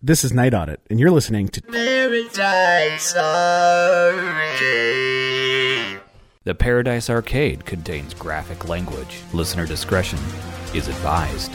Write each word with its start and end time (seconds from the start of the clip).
This 0.00 0.22
is 0.22 0.32
Night 0.32 0.54
Audit, 0.54 0.80
and 0.88 1.00
you're 1.00 1.10
listening 1.10 1.48
to 1.48 1.60
Paradise 1.60 3.16
Arcade. 3.16 4.38
The 6.44 6.54
Paradise 6.54 7.10
Arcade 7.10 7.64
contains 7.64 8.14
graphic 8.14 8.68
language. 8.68 9.22
Listener 9.32 9.66
discretion 9.66 10.20
is 10.72 10.86
advised. 10.86 11.50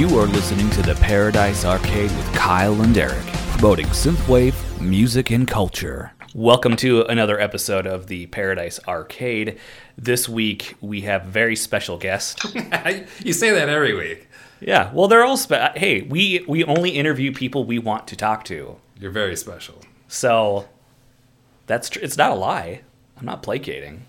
You 0.00 0.18
are 0.18 0.26
listening 0.26 0.70
to 0.70 0.80
the 0.80 0.94
Paradise 0.94 1.66
Arcade 1.66 2.10
with 2.10 2.32
Kyle 2.32 2.80
and 2.80 2.96
Eric, 2.96 3.22
promoting 3.52 3.84
synthwave, 3.88 4.54
music, 4.80 5.30
and 5.30 5.46
culture. 5.46 6.12
Welcome 6.34 6.74
to 6.76 7.02
another 7.02 7.38
episode 7.38 7.86
of 7.86 8.06
the 8.06 8.24
Paradise 8.28 8.80
Arcade. 8.88 9.58
This 9.98 10.26
week 10.26 10.74
we 10.80 11.02
have 11.02 11.26
a 11.26 11.28
very 11.28 11.54
special 11.54 11.98
guest. 11.98 12.42
you 13.22 13.34
say 13.34 13.50
that 13.50 13.68
every 13.68 13.92
week. 13.92 14.26
yeah, 14.58 14.90
well, 14.94 15.06
they're 15.06 15.22
all 15.22 15.36
spe- 15.36 15.76
hey, 15.76 16.00
we 16.00 16.46
we 16.48 16.64
only 16.64 16.92
interview 16.92 17.30
people 17.30 17.64
we 17.64 17.78
want 17.78 18.08
to 18.08 18.16
talk 18.16 18.46
to. 18.46 18.78
You're 18.98 19.10
very 19.10 19.36
special. 19.36 19.82
So 20.08 20.66
that's 21.66 21.90
tr- 21.90 22.00
it's 22.00 22.16
not 22.16 22.30
a 22.30 22.36
lie. 22.36 22.80
I'm 23.18 23.26
not 23.26 23.42
placating. 23.42 24.06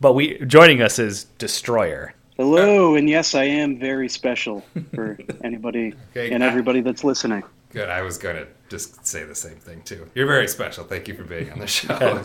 But 0.00 0.14
we 0.14 0.38
joining 0.46 0.80
us 0.80 0.98
is 0.98 1.26
Destryur. 1.38 2.12
Hello, 2.38 2.94
and 2.94 3.10
yes, 3.10 3.34
I 3.34 3.44
am 3.44 3.80
very 3.80 4.08
special 4.08 4.64
for 4.94 5.18
anybody 5.44 5.92
Okay, 6.12 6.30
and 6.32 6.42
I- 6.44 6.46
everybody 6.46 6.80
that's 6.80 7.02
listening. 7.02 7.42
Good. 7.70 7.90
I 7.90 8.00
was 8.00 8.16
going 8.16 8.36
to 8.36 8.46
just 8.70 9.04
say 9.06 9.24
the 9.24 9.34
same 9.34 9.56
thing, 9.56 9.82
too. 9.82 10.08
You're 10.14 10.26
very 10.28 10.48
special. 10.48 10.84
Thank 10.84 11.06
you 11.08 11.14
for 11.14 11.24
being 11.24 11.50
on 11.52 11.58
the 11.58 11.66
show. 11.66 12.22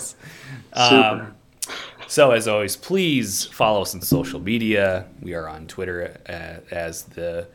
Super. 0.74 1.34
So, 2.08 2.32
as 2.32 2.48
always, 2.48 2.76
please 2.78 3.44
follow 3.46 3.82
us 3.82 3.94
on 3.96 4.02
social 4.02 4.40
media. 4.40 5.06
We 5.22 5.34
are 5.34 5.50
on 5.50 5.68
Twitter 5.68 6.16
uh, 6.30 6.74
as 6.74 7.04
the 7.04 7.48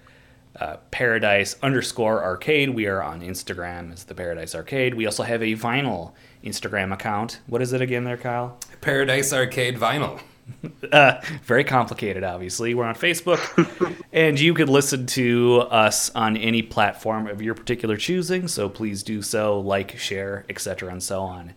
uh, 0.61 0.79
Paradise 0.91 1.57
underscore 1.63 2.23
Arcade. 2.25 2.71
We 2.71 2.87
are 2.89 3.03
on 3.03 3.21
Instagram 3.23 3.93
as 3.93 4.05
the 4.05 4.15
Paradise 4.15 4.55
Arcade. 4.55 4.95
We 4.95 5.07
also 5.07 5.23
have 5.23 5.43
a 5.43 5.55
vinyl 5.55 6.13
Instagram 6.45 6.93
account. 6.93 7.41
What 7.47 7.63
is 7.63 7.73
it 7.73 7.81
again, 7.81 8.05
there, 8.05 8.17
Kyle? 8.19 8.59
Paradise 8.81 9.33
Arcade 9.33 9.77
Vinyl. 9.79 10.21
Uh, 10.91 11.21
very 11.45 11.65
complicated, 11.65 12.25
obviously. 12.25 12.73
We're 12.73 12.87
on 12.87 12.95
Facebook, 12.95 13.95
and 14.13 14.41
you 14.41 14.55
could 14.55 14.71
listen 14.71 15.05
to 15.09 15.67
us 15.71 16.09
on 16.15 16.37
any 16.39 16.63
platform 16.63 17.27
of 17.27 17.43
your 17.43 17.55
particular 17.55 17.99
choosing. 17.99 18.49
So 18.49 18.71
please 18.71 19.03
do 19.03 19.21
so, 19.21 19.61
like, 19.61 19.99
share, 19.99 20.47
etc., 20.49 20.91
and 20.91 21.03
so 21.03 21.21
on. 21.21 21.53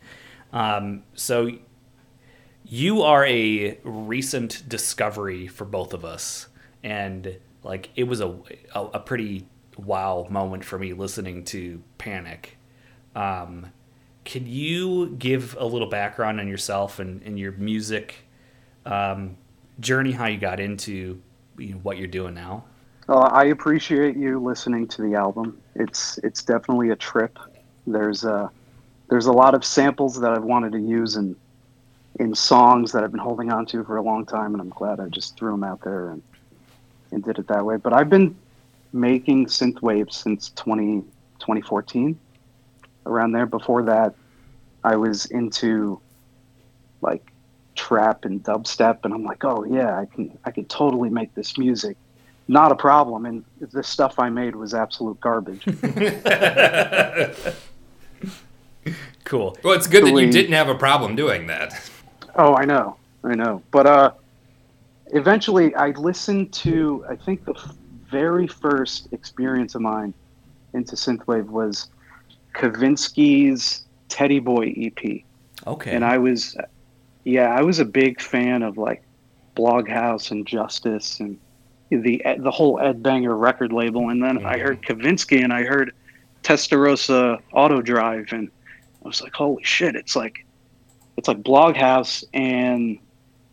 Um, 0.51 1.03
so 1.13 1.49
you 2.65 3.03
are 3.03 3.25
a 3.25 3.77
recent 3.83 4.67
discovery 4.67 5.47
for 5.47 5.63
both 5.63 5.93
of 5.93 6.03
us, 6.03 6.47
and 6.83 7.37
like 7.63 7.89
it 7.95 8.03
was 8.03 8.19
a 8.19 8.37
a, 8.75 8.83
a 8.85 8.99
pretty 8.99 9.45
wow 9.77 10.27
moment 10.29 10.63
for 10.63 10.77
me 10.77 10.93
listening 10.93 11.43
to 11.45 11.81
Panic. 11.97 12.57
Um, 13.15 13.71
can 14.23 14.45
you 14.45 15.15
give 15.17 15.55
a 15.59 15.65
little 15.65 15.89
background 15.89 16.39
on 16.39 16.47
yourself 16.47 16.99
and, 16.99 17.21
and 17.23 17.39
your 17.39 17.51
music 17.53 18.25
um, 18.85 19.37
journey, 19.79 20.11
how 20.11 20.27
you 20.27 20.37
got 20.37 20.59
into 20.59 21.21
you 21.57 21.73
know, 21.73 21.77
what 21.77 21.97
you're 21.97 22.07
doing 22.07 22.33
now? 22.33 22.63
Well, 23.07 23.29
I 23.31 23.45
appreciate 23.45 24.15
you 24.15 24.39
listening 24.39 24.87
to 24.89 25.01
the 25.01 25.15
album. 25.15 25.61
It's 25.75 26.17
it's 26.19 26.43
definitely 26.43 26.91
a 26.91 26.95
trip. 26.95 27.37
There's 27.85 28.23
a 28.23 28.49
there's 29.09 29.25
a 29.25 29.31
lot 29.31 29.53
of 29.53 29.65
samples 29.65 30.19
that 30.21 30.31
I've 30.31 30.43
wanted 30.43 30.71
to 30.73 30.79
use 30.79 31.15
in 31.15 31.35
in 32.19 32.35
songs 32.35 32.91
that 32.91 33.03
I've 33.03 33.11
been 33.11 33.19
holding 33.19 33.51
on 33.51 33.65
to 33.67 33.83
for 33.83 33.97
a 33.97 34.01
long 34.01 34.25
time, 34.25 34.53
and 34.53 34.61
I'm 34.61 34.69
glad 34.69 34.99
I 34.99 35.07
just 35.07 35.37
threw 35.37 35.51
them 35.51 35.63
out 35.63 35.81
there 35.81 36.11
and 36.11 36.21
and 37.11 37.23
did 37.23 37.39
it 37.39 37.47
that 37.47 37.65
way. 37.65 37.77
But 37.77 37.93
I've 37.93 38.09
been 38.09 38.35
making 38.93 39.45
synthwave 39.47 40.11
since 40.11 40.51
20, 40.55 41.01
2014, 41.39 42.17
around 43.05 43.31
there. 43.31 43.45
Before 43.45 43.83
that, 43.83 44.13
I 44.83 44.95
was 44.95 45.25
into 45.27 45.99
like 47.01 47.30
trap 47.81 48.25
and 48.25 48.43
dubstep, 48.43 48.99
and 49.03 49.13
I'm 49.13 49.23
like, 49.23 49.43
oh 49.43 49.63
yeah, 49.63 49.97
I 49.97 50.05
can 50.05 50.37
I 50.45 50.51
could 50.51 50.69
totally 50.69 51.09
make 51.09 51.33
this 51.33 51.57
music, 51.57 51.97
not 52.47 52.71
a 52.71 52.75
problem. 52.75 53.25
And 53.25 53.43
the 53.59 53.83
stuff 53.83 54.19
I 54.19 54.29
made 54.29 54.55
was 54.55 54.73
absolute 54.73 55.19
garbage. 55.19 55.65
Cool. 59.23 59.55
Well, 59.63 59.73
it's 59.73 59.87
good 59.87 60.03
that 60.03 60.13
you 60.13 60.29
didn't 60.29 60.51
have 60.53 60.67
a 60.67 60.75
problem 60.75 61.15
doing 61.15 61.47
that. 61.47 61.89
oh, 62.35 62.55
I 62.55 62.65
know, 62.65 62.97
I 63.23 63.35
know. 63.35 63.61
But 63.71 63.85
uh, 63.85 64.11
eventually, 65.13 65.73
I 65.75 65.91
listened 65.91 66.51
to 66.53 67.05
I 67.07 67.15
think 67.15 67.45
the 67.45 67.53
very 68.09 68.47
first 68.47 69.07
experience 69.13 69.73
of 69.75 69.81
mine 69.81 70.13
into 70.73 70.97
synthwave 70.97 71.45
was 71.45 71.89
Kavinsky's 72.53 73.83
Teddy 74.09 74.39
Boy 74.39 74.73
EP. 74.75 75.21
Okay. 75.67 75.91
and 75.91 76.03
I 76.03 76.17
was, 76.17 76.57
yeah, 77.23 77.53
I 77.53 77.61
was 77.61 77.79
a 77.79 77.85
big 77.85 78.21
fan 78.21 78.63
of 78.63 78.77
like 78.77 79.03
Bloghouse 79.55 80.31
and 80.31 80.45
Justice 80.45 81.19
and 81.19 81.39
the 81.89 82.21
the 82.39 82.51
whole 82.51 82.79
Ed 82.79 83.03
Banger 83.03 83.35
record 83.35 83.73
label. 83.73 84.09
And 84.09 84.23
then 84.23 84.45
I 84.45 84.57
heard 84.57 84.81
Kavinsky 84.81 85.43
and 85.43 85.51
I 85.53 85.63
heard 85.63 85.93
Testarossa 86.43 87.39
Auto 87.53 87.81
Drive, 87.81 88.31
and 88.31 88.49
I 89.03 89.07
was 89.07 89.21
like, 89.21 89.33
holy 89.33 89.63
shit! 89.63 89.95
It's 89.95 90.15
like 90.15 90.45
it's 91.17 91.27
like 91.27 91.41
Bloghouse 91.43 92.23
and 92.33 92.97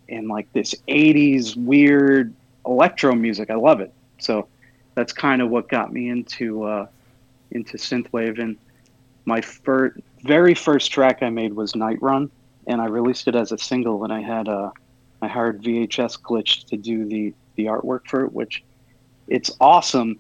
and 0.09 0.28
like 0.28 0.53
this 0.53 0.75
'80s 0.89 1.57
weird 1.57 2.34
electro 2.67 3.15
music. 3.15 3.51
I 3.51 3.57
love 3.57 3.81
it. 3.81 3.93
So 4.19 4.49
that's 4.95 5.12
kind 5.12 5.43
of 5.43 5.51
what 5.51 5.69
got 5.69 5.93
me 5.93 6.09
into 6.09 6.65
uh, 6.65 6.87
into 7.51 7.77
synthwave 7.77 8.39
and 8.39 8.57
my 9.28 9.43
first, 9.43 10.01
very 10.23 10.55
first 10.55 10.91
track 10.91 11.23
I 11.23 11.28
made 11.28 11.53
was 11.53 11.77
Night 11.77 12.01
Run, 12.01 12.31
and 12.69 12.81
I 12.81 12.87
released 12.87 13.27
it 13.27 13.34
as 13.34 13.51
a 13.51 13.59
single. 13.59 14.05
And 14.05 14.12
I 14.12 14.21
had 14.21 14.47
a, 14.47 14.71
I 15.23 15.27
hired 15.29 15.62
VHS 15.62 16.21
Glitch 16.21 16.65
to 16.67 16.77
do 16.77 17.05
the 17.05 17.34
the 17.56 17.65
artwork 17.67 18.06
for 18.06 18.25
it, 18.25 18.33
which 18.33 18.62
it's 19.27 19.51
awesome. 19.61 20.19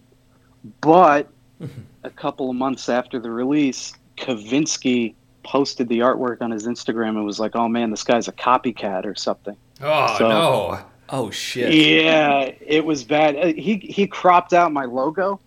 But 0.80 1.28
a 2.04 2.10
couple 2.10 2.50
of 2.50 2.56
months 2.56 2.88
after 2.88 3.20
the 3.20 3.30
release, 3.30 3.92
Kavinsky 4.16 5.14
posted 5.44 5.88
the 5.88 6.00
artwork 6.00 6.42
on 6.42 6.50
his 6.50 6.66
Instagram 6.66 7.10
and 7.10 7.24
was 7.24 7.38
like, 7.38 7.54
"Oh 7.54 7.68
man, 7.68 7.90
this 7.90 8.02
guy's 8.02 8.26
a 8.28 8.32
copycat 8.32 9.04
or 9.06 9.14
something." 9.14 9.56
Oh, 9.80 10.16
So- 10.18 10.28
no. 10.28 10.78
oh 11.10 11.30
shit. 11.30 11.72
Yeah, 11.72 12.50
it 12.60 12.84
was 12.84 13.04
bad. 13.04 13.36
Uh, 13.36 13.46
He 13.54 13.76
he 13.76 14.06
cropped 14.06 14.52
out 14.52 14.72
my 14.72 14.84
logo, 14.84 15.40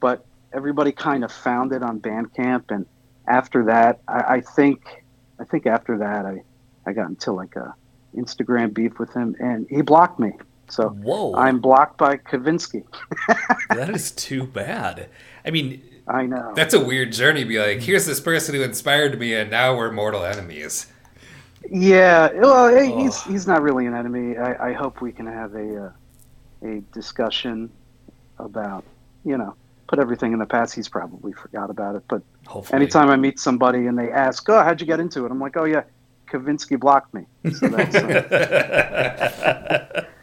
but 0.00 0.24
everybody 0.52 0.92
kind 0.92 1.24
of 1.24 1.32
found 1.32 1.72
it 1.72 1.82
on 1.82 1.98
Bandcamp, 2.00 2.64
and 2.70 2.84
after 3.26 3.64
that, 3.64 4.00
I, 4.08 4.34
I 4.36 4.40
think 4.42 5.04
I 5.40 5.44
think 5.44 5.66
after 5.66 5.96
that, 5.98 6.26
I 6.26 6.42
I 6.88 6.92
got 6.92 7.08
into 7.08 7.32
like 7.32 7.54
a 7.56 7.74
Instagram 8.16 8.72
beef 8.72 8.98
with 8.98 9.12
him, 9.12 9.36
and 9.38 9.66
he 9.68 9.82
blocked 9.82 10.18
me. 10.18 10.32
So 10.70 10.88
Whoa. 10.88 11.34
I'm 11.34 11.60
blocked 11.60 11.98
by 11.98 12.16
Kavinsky. 12.16 12.84
that 13.70 13.90
is 13.90 14.10
too 14.10 14.44
bad. 14.44 15.08
I 15.44 15.50
mean, 15.50 15.82
I 16.06 16.24
know. 16.26 16.52
That's 16.54 16.74
a 16.74 16.80
weird 16.84 17.12
journey. 17.12 17.44
Be 17.44 17.58
like, 17.58 17.80
here's 17.80 18.06
this 18.06 18.20
person 18.20 18.54
who 18.54 18.62
inspired 18.62 19.18
me, 19.18 19.34
and 19.34 19.50
now 19.50 19.76
we're 19.76 19.92
mortal 19.92 20.24
enemies. 20.24 20.86
Yeah, 21.70 22.30
well, 22.32 22.68
hey, 22.74 22.90
he's 22.94 23.16
Oh. 23.26 23.30
he's 23.30 23.46
not 23.46 23.62
really 23.62 23.86
an 23.86 23.94
enemy. 23.94 24.38
I, 24.38 24.70
I 24.70 24.72
hope 24.72 25.00
we 25.02 25.12
can 25.12 25.26
have 25.26 25.54
a 25.54 25.86
uh, 25.86 26.66
a 26.66 26.80
discussion 26.92 27.70
about 28.38 28.84
you 29.24 29.36
know 29.36 29.54
put 29.88 29.98
everything 29.98 30.32
in 30.32 30.38
the 30.38 30.46
past. 30.46 30.74
He's 30.74 30.88
probably 30.88 31.32
forgot 31.32 31.68
about 31.70 31.96
it, 31.96 32.04
but 32.08 32.22
hopefully. 32.46 32.76
anytime 32.82 33.10
I 33.10 33.16
meet 33.16 33.38
somebody 33.38 33.86
and 33.86 33.98
they 33.98 34.10
ask, 34.10 34.48
"Oh, 34.48 34.62
how'd 34.62 34.80
you 34.80 34.86
get 34.86 35.00
into 35.00 35.26
it?" 35.26 35.30
I'm 35.30 35.40
like, 35.40 35.56
"Oh 35.56 35.64
yeah, 35.64 35.82
Kavinsky 36.30 36.78
blocked 36.78 37.12
me." 37.14 37.24
So 37.52 37.68
that's, 37.68 37.94
uh, 37.96 40.04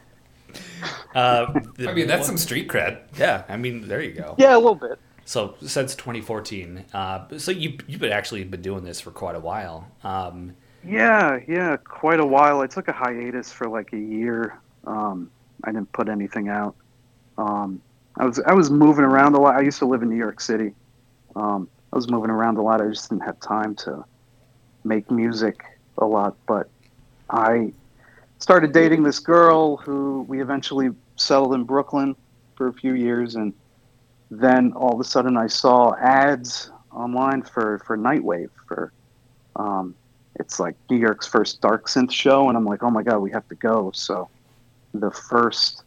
Uh, 1.15 1.61
I 1.87 1.93
mean, 1.93 2.07
that's 2.07 2.27
some 2.27 2.37
street 2.37 2.67
cred. 2.67 2.99
Yeah, 3.17 3.43
I 3.47 3.55
mean, 3.55 3.87
there 3.87 4.01
you 4.01 4.11
go. 4.11 4.35
yeah, 4.37 4.53
a 4.53 4.59
little 4.59 4.75
bit. 4.75 4.99
So 5.23 5.55
since 5.65 5.95
2014, 5.95 6.83
uh, 6.93 7.25
so 7.37 7.51
you 7.51 7.77
you've 7.87 8.01
been 8.01 8.11
actually 8.11 8.43
been 8.43 8.61
doing 8.61 8.83
this 8.83 8.99
for 8.99 9.11
quite 9.11 9.35
a 9.35 9.39
while. 9.39 9.87
Um, 10.03 10.53
Yeah, 10.83 11.39
yeah, 11.47 11.77
quite 11.77 12.19
a 12.19 12.25
while. 12.25 12.59
I 12.59 12.67
took 12.67 12.89
a 12.89 12.91
hiatus 12.91 13.51
for 13.51 13.69
like 13.69 13.93
a 13.93 13.97
year. 13.97 14.59
Um, 14.85 15.31
I 15.63 15.71
didn't 15.71 15.91
put 15.93 16.09
anything 16.09 16.49
out. 16.49 16.75
Um, 17.37 17.81
I 18.17 18.25
was 18.25 18.39
I 18.45 18.53
was 18.53 18.69
moving 18.69 19.05
around 19.05 19.35
a 19.35 19.39
lot. 19.39 19.55
I 19.55 19.61
used 19.61 19.79
to 19.79 19.85
live 19.85 20.03
in 20.03 20.09
New 20.09 20.17
York 20.17 20.41
City. 20.41 20.73
Um, 21.35 21.69
I 21.93 21.95
was 21.95 22.09
moving 22.09 22.29
around 22.29 22.57
a 22.57 22.61
lot. 22.61 22.81
I 22.81 22.89
just 22.89 23.09
didn't 23.09 23.23
have 23.23 23.39
time 23.39 23.73
to 23.77 24.03
make 24.83 25.09
music 25.09 25.63
a 25.97 26.05
lot. 26.05 26.35
But 26.47 26.69
I 27.29 27.71
started 28.39 28.73
dating 28.73 29.03
this 29.03 29.19
girl 29.19 29.77
who 29.77 30.25
we 30.27 30.41
eventually 30.41 30.89
settled 31.15 31.53
in 31.53 31.63
Brooklyn 31.63 32.15
for 32.55 32.67
a 32.67 32.73
few 32.73 32.93
years, 32.93 33.35
and 33.35 33.53
then 34.31 34.73
all 34.73 34.93
of 34.93 34.99
a 34.99 35.03
sudden 35.03 35.37
I 35.37 35.47
saw 35.47 35.95
ads 35.95 36.69
online 36.91 37.41
for 37.43 37.79
for 37.79 37.97
Nightwave 37.97 38.49
for 38.67 38.91
um, 39.55 39.95
it's 40.35 40.59
like 40.59 40.75
New 40.89 40.97
York's 40.97 41.27
first 41.27 41.61
dark 41.61 41.87
synth 41.87 42.11
show, 42.11 42.49
and 42.49 42.57
I'm 42.57 42.65
like, 42.65 42.83
oh 42.83 42.89
my 42.89 43.03
god, 43.03 43.19
we 43.19 43.31
have 43.31 43.47
to 43.47 43.55
go. 43.55 43.91
So 43.93 44.29
the 44.93 45.11
first 45.11 45.83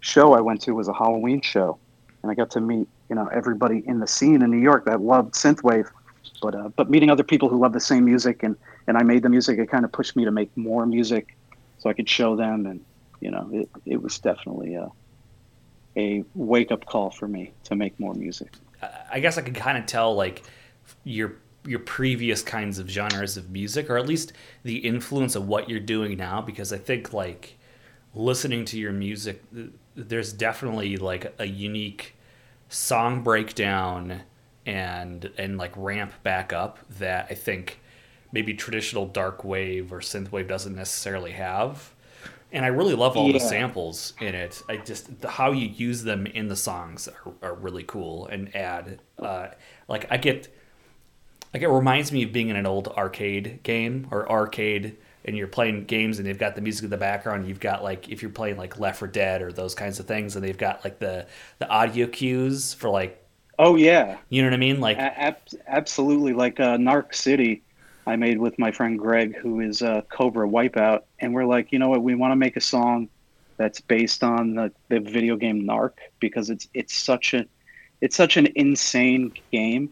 show 0.00 0.32
I 0.32 0.40
went 0.40 0.62
to 0.62 0.74
was 0.74 0.88
a 0.88 0.94
Halloween 0.94 1.40
show, 1.40 1.78
and 2.22 2.30
I 2.30 2.34
got 2.34 2.50
to 2.52 2.60
meet 2.60 2.88
you 3.08 3.16
know 3.16 3.26
everybody 3.26 3.82
in 3.86 4.00
the 4.00 4.06
scene 4.06 4.42
in 4.42 4.50
New 4.50 4.60
York 4.60 4.84
that 4.86 5.00
loved 5.00 5.34
synthwave, 5.34 5.90
but 6.40 6.54
uh, 6.54 6.68
but 6.76 6.90
meeting 6.90 7.10
other 7.10 7.24
people 7.24 7.48
who 7.48 7.58
love 7.58 7.72
the 7.72 7.80
same 7.80 8.04
music, 8.04 8.42
and 8.42 8.56
and 8.86 8.96
I 8.96 9.02
made 9.02 9.22
the 9.22 9.28
music. 9.28 9.58
It 9.58 9.70
kind 9.70 9.84
of 9.84 9.92
pushed 9.92 10.16
me 10.16 10.24
to 10.24 10.30
make 10.30 10.54
more 10.56 10.86
music, 10.86 11.36
so 11.78 11.90
I 11.90 11.92
could 11.92 12.08
show 12.08 12.36
them, 12.36 12.66
and 12.66 12.84
you 13.20 13.30
know 13.30 13.48
it 13.52 13.68
it 13.86 14.02
was 14.02 14.18
definitely 14.18 14.74
a 14.74 14.90
a 15.96 16.24
wake 16.34 16.70
up 16.70 16.86
call 16.86 17.10
for 17.10 17.28
me 17.28 17.52
to 17.64 17.74
make 17.74 17.98
more 17.98 18.14
music. 18.14 18.52
I 19.12 19.20
guess 19.20 19.36
I 19.36 19.42
could 19.42 19.54
kind 19.54 19.76
of 19.76 19.86
tell 19.86 20.14
like 20.14 20.42
your 21.04 21.36
your 21.66 21.80
previous 21.80 22.42
kinds 22.42 22.78
of 22.78 22.88
genres 22.88 23.36
of 23.36 23.50
music, 23.50 23.90
or 23.90 23.98
at 23.98 24.06
least 24.06 24.32
the 24.62 24.78
influence 24.78 25.36
of 25.36 25.46
what 25.46 25.68
you're 25.68 25.80
doing 25.80 26.16
now, 26.16 26.40
because 26.40 26.72
I 26.72 26.78
think 26.78 27.12
like 27.12 27.58
listening 28.14 28.64
to 28.66 28.78
your 28.78 28.92
music, 28.92 29.42
there's 29.94 30.32
definitely 30.32 30.96
like 30.96 31.34
a 31.38 31.46
unique 31.46 32.16
song 32.68 33.22
breakdown 33.22 34.22
and 34.64 35.30
and 35.36 35.58
like 35.58 35.72
ramp 35.76 36.12
back 36.22 36.52
up 36.52 36.78
that 36.98 37.26
I 37.30 37.34
think 37.34 37.80
maybe 38.32 38.54
traditional 38.54 39.06
dark 39.06 39.44
wave 39.44 39.92
or 39.92 40.00
synth 40.00 40.30
wave 40.32 40.48
doesn't 40.48 40.74
necessarily 40.74 41.32
have. 41.32 41.94
And 42.52 42.64
I 42.64 42.68
really 42.68 42.94
love 42.94 43.16
all 43.16 43.30
the 43.32 43.38
samples 43.40 44.12
in 44.20 44.34
it. 44.34 44.62
I 44.68 44.78
just 44.78 45.20
the, 45.20 45.28
how 45.28 45.52
you 45.52 45.68
use 45.68 46.02
them 46.02 46.26
in 46.26 46.48
the 46.48 46.56
songs 46.56 47.08
are, 47.08 47.32
are 47.50 47.54
really 47.54 47.84
cool 47.84 48.26
and 48.26 48.54
add 48.56 49.00
uh, 49.18 49.48
like 49.88 50.06
I 50.10 50.16
get 50.16 50.48
like 51.52 51.62
it 51.62 51.68
reminds 51.68 52.12
me 52.12 52.22
of 52.22 52.32
being 52.32 52.48
in 52.48 52.56
an 52.56 52.66
old 52.66 52.88
arcade 52.88 53.62
game 53.62 54.06
or 54.10 54.30
arcade 54.30 54.96
and 55.24 55.36
you're 55.36 55.48
playing 55.48 55.84
games 55.84 56.18
and 56.18 56.26
they've 56.26 56.38
got 56.38 56.54
the 56.54 56.60
music 56.62 56.84
in 56.84 56.90
the 56.90 56.96
background 56.96 57.46
you've 57.46 57.60
got 57.60 57.82
like 57.82 58.08
if 58.08 58.22
you're 58.22 58.30
playing 58.30 58.56
like 58.56 58.78
left 58.78 58.98
4 58.98 59.08
dead 59.08 59.42
or 59.42 59.52
those 59.52 59.74
kinds 59.74 59.98
of 60.00 60.06
things 60.06 60.36
and 60.36 60.44
they've 60.44 60.58
got 60.58 60.82
like 60.84 60.98
the 60.98 61.26
the 61.58 61.68
audio 61.68 62.06
cues 62.06 62.74
for 62.74 62.88
like 62.88 63.24
Oh 63.58 63.76
yeah, 63.76 64.18
you 64.28 64.42
know 64.42 64.48
what 64.48 64.54
i 64.54 64.58
mean 64.58 64.80
like 64.80 64.98
A- 64.98 65.20
ab- 65.20 65.48
absolutely. 65.66 66.32
Like 66.32 66.60
uh, 66.60 66.76
Narc 66.76 67.14
City, 67.14 67.64
I 68.06 68.16
made 68.16 68.38
with 68.38 68.58
my 68.58 68.72
friend 68.72 68.98
Greg, 68.98 69.36
who 69.36 69.60
is 69.60 69.82
uh, 69.82 70.02
Cobra 70.08 70.48
Wipeout, 70.48 71.02
and 71.18 71.34
we're 71.34 71.44
like, 71.44 71.72
you 71.72 71.78
know 71.78 71.88
what? 71.88 72.02
We 72.02 72.14
want 72.14 72.32
to 72.32 72.36
make 72.36 72.56
a 72.56 72.60
song 72.60 73.08
that's 73.56 73.80
based 73.80 74.24
on 74.24 74.54
the, 74.54 74.72
the 74.88 75.00
video 75.00 75.36
game 75.36 75.62
Narc 75.64 75.92
because 76.18 76.48
it's 76.48 76.66
it's 76.72 76.96
such 76.96 77.34
a 77.34 77.44
it's 78.00 78.16
such 78.16 78.36
an 78.36 78.48
insane 78.56 79.32
game. 79.52 79.90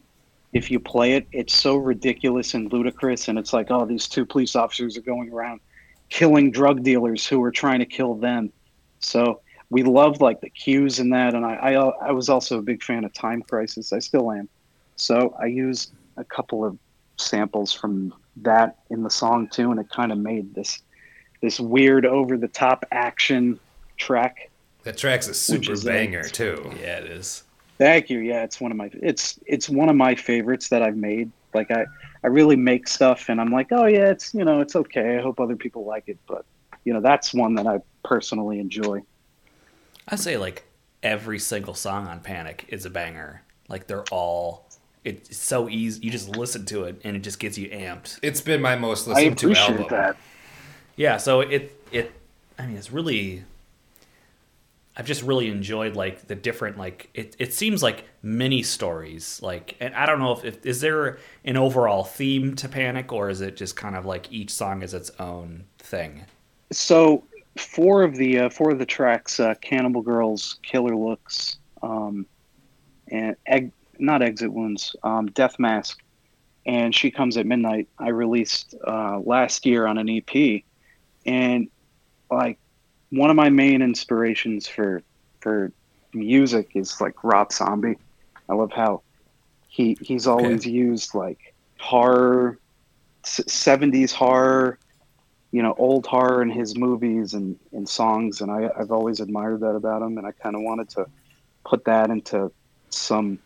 If 0.55 0.71
you 0.71 0.81
play 0.81 1.13
it, 1.13 1.27
it's 1.33 1.55
so 1.55 1.77
ridiculous 1.77 2.55
and 2.55 2.73
ludicrous, 2.73 3.29
and 3.29 3.39
it's 3.39 3.53
like, 3.53 3.71
oh, 3.71 3.85
these 3.85 4.09
two 4.09 4.25
police 4.25 4.57
officers 4.57 4.97
are 4.97 5.03
going 5.03 5.31
around 5.31 5.61
killing 6.09 6.51
drug 6.51 6.83
dealers 6.83 7.27
who 7.27 7.43
are 7.43 7.51
trying 7.51 7.81
to 7.81 7.87
kill 7.87 8.15
them. 8.15 8.51
So 9.01 9.43
we 9.69 9.83
loved 9.83 10.23
like 10.23 10.41
the 10.41 10.49
cues 10.49 10.99
in 10.99 11.11
that, 11.11 11.35
and 11.35 11.45
I, 11.45 11.55
I 11.55 11.73
I 12.09 12.13
was 12.13 12.31
also 12.31 12.59
a 12.59 12.63
big 12.63 12.83
fan 12.83 13.05
of 13.05 13.13
Time 13.13 13.43
Crisis. 13.43 13.93
I 13.93 13.99
still 13.99 14.33
am. 14.33 14.49
So 14.97 15.37
I 15.39 15.47
used 15.47 15.93
a 16.17 16.25
couple 16.25 16.65
of 16.65 16.79
samples 17.19 17.73
from 17.73 18.15
that 18.37 18.79
in 18.91 19.03
the 19.03 19.11
song 19.11 19.49
too, 19.49 19.71
and 19.71 19.81
it 19.81 19.89
kind 19.91 20.13
of 20.13 20.19
made 20.19 20.55
this 20.55 20.83
this 21.41 21.61
weird 21.61 22.05
over 22.05 22.37
the 22.37 22.49
top 22.49 22.85
action 22.91 23.59
track. 23.97 24.51
That 24.85 24.97
track's 24.97 25.29
a 25.29 25.35
super 25.35 25.73
is, 25.73 25.85
banger 25.85 26.25
too. 26.25 26.73
yeah 26.81 26.99
it 26.99 27.07
is 27.07 27.45
Thank 27.79 28.11
you. 28.11 28.19
Yeah, 28.19 28.43
it's 28.43 28.61
one 28.61 28.73
of 28.73 28.77
my 28.77 28.91
it's 28.95 29.39
it's 29.47 29.69
one 29.69 29.89
of 29.89 29.95
my 29.95 30.17
favorites 30.17 30.69
that 30.71 30.83
I've 30.83 30.97
made. 30.97 31.31
Like 31.55 31.71
I 31.71 31.87
I 32.25 32.27
really 32.27 32.57
make 32.57 32.89
stuff, 32.89 33.29
and 33.29 33.41
I'm 33.41 33.53
like, 33.53 33.69
oh 33.71 33.87
yeah, 33.87 34.11
it's 34.11 34.35
you 34.35 34.45
know 34.45 34.61
it's 34.61 34.75
okay. 34.75 35.17
I 35.17 35.23
hope 35.23 35.39
other 35.39 35.55
people 35.55 35.85
like 35.85 36.09
it, 36.09 36.19
but 36.27 36.45
you 36.85 36.93
know 36.93 37.01
that's 37.01 37.33
one 37.33 37.55
that 37.55 37.67
I 37.69 37.81
personally 38.03 38.59
enjoy. 38.59 39.03
i 40.09 40.17
say 40.17 40.39
like 40.39 40.65
every 41.03 41.39
single 41.39 41.75
song 41.75 42.07
on 42.07 42.21
panic 42.21 42.65
is 42.69 42.87
a 42.87 42.91
banger 42.91 43.43
like 43.69 43.87
they're 43.87 44.05
all 44.11 44.67
it's 45.05 45.37
so 45.37 45.69
easy 45.69 46.01
you 46.03 46.11
just 46.11 46.29
listen 46.29 46.65
to 46.67 46.85
it 46.85 47.01
and 47.05 47.17
it 47.17 47.21
just 47.21 47.39
gets 47.39 47.57
you 47.59 47.69
amped 47.71 48.19
It's 48.23 48.41
been 48.41 48.61
my 48.61 48.77
most 48.77 49.07
listened 49.07 49.39
to 49.39 49.47
appreciate 49.47 49.71
album. 49.71 49.87
that. 49.91 50.17
Yeah, 50.97 51.17
so 51.17 51.41
it 51.41 51.75
it 51.93 52.13
I 52.59 52.67
mean 52.67 52.77
it's 52.77 52.93
really 52.93 53.45
I've 54.97 55.07
just 55.07 55.23
really 55.23 55.49
enjoyed 55.49 55.95
like 55.95 56.27
the 56.27 56.35
different 56.35 56.77
like 56.77 57.09
it 57.15 57.37
it 57.39 57.55
seems 57.55 57.83
like 57.83 58.05
mini 58.23 58.65
stories 58.65 59.41
like 59.43 59.77
and 59.81 59.95
I 59.95 60.07
don't 60.07 60.19
know 60.19 60.33
if, 60.33 60.45
if 60.45 60.67
is 60.67 60.81
there 60.81 61.19
an 61.45 61.57
overall 61.57 62.03
theme 62.03 62.57
to 62.57 62.69
Panic 62.69 63.13
or 63.13 63.31
is 63.31 63.41
it 63.41 63.57
just 63.57 63.77
kind 63.77 63.95
of 63.95 64.05
like 64.07 64.33
each 64.33 64.51
song 64.51 64.83
is 64.83 64.95
its 64.95 65.11
own 65.21 65.65
thing? 65.79 66.25
So 66.73 67.23
four 67.57 68.03
of 68.03 68.17
the 68.17 68.41
uh, 68.41 68.51
four 68.51 68.71
of 68.73 68.79
the 68.81 68.87
tracks, 68.87 69.39
uh, 69.39 69.55
Cannibal 69.61 70.03
Girls, 70.03 70.59
Killer 70.63 70.97
Looks, 70.97 71.59
um, 71.83 72.27
and 73.11 73.37
egg, 73.47 73.71
not 73.99 74.23
Exit 74.23 74.53
Wounds, 74.53 74.95
um, 75.03 75.27
Death 75.27 75.59
Mask, 75.59 76.01
and 76.67 76.95
She 76.95 77.11
Comes 77.11 77.37
at 77.37 77.47
Midnight. 77.47 77.89
I 77.99 78.09
released 78.09 78.75
uh, 78.87 79.21
last 79.21 79.67
year 79.67 79.87
on 79.87 79.99
an 79.99 80.09
EP, 80.09 80.63
and 81.27 81.69
like 82.31 82.59
one 83.11 83.31
of 83.31 83.37
my 83.37 83.51
main 83.51 83.83
inspirations 83.83 84.67
for 84.67 85.03
for 85.41 85.73
music 86.13 86.71
is 86.75 87.01
like 87.01 87.23
Rob 87.23 87.53
Zombie. 87.53 87.97
I 88.49 88.55
love 88.55 88.73
how 88.73 89.03
he 89.69 89.97
he's 90.01 90.27
always 90.27 90.67
used 90.67 91.15
like 91.15 91.55
horror, 91.79 92.59
seventies 93.23 94.13
horror 94.13 94.79
you 95.51 95.63
know 95.63 95.75
old 95.79 96.07
horror 96.07 96.43
in 96.43 96.51
his 96.51 96.77
movies 96.77 97.35
and, 97.35 97.59
and 97.73 97.89
songs. 97.89 98.41
And 98.41 98.51
I, 98.51 98.71
i've 98.79 98.91
always 98.91 99.21
admired 99.21 99.61
that 99.61 99.75
about 99.75 100.03
him. 100.03 100.19
And 100.19 100.27
i 100.27 100.33
kind 100.33 100.55
of 100.55 100.63
wanted 100.63 100.89
to 100.91 101.07
put 101.65 101.85
that 101.85 102.11
into 102.11 102.51
some 102.91 103.39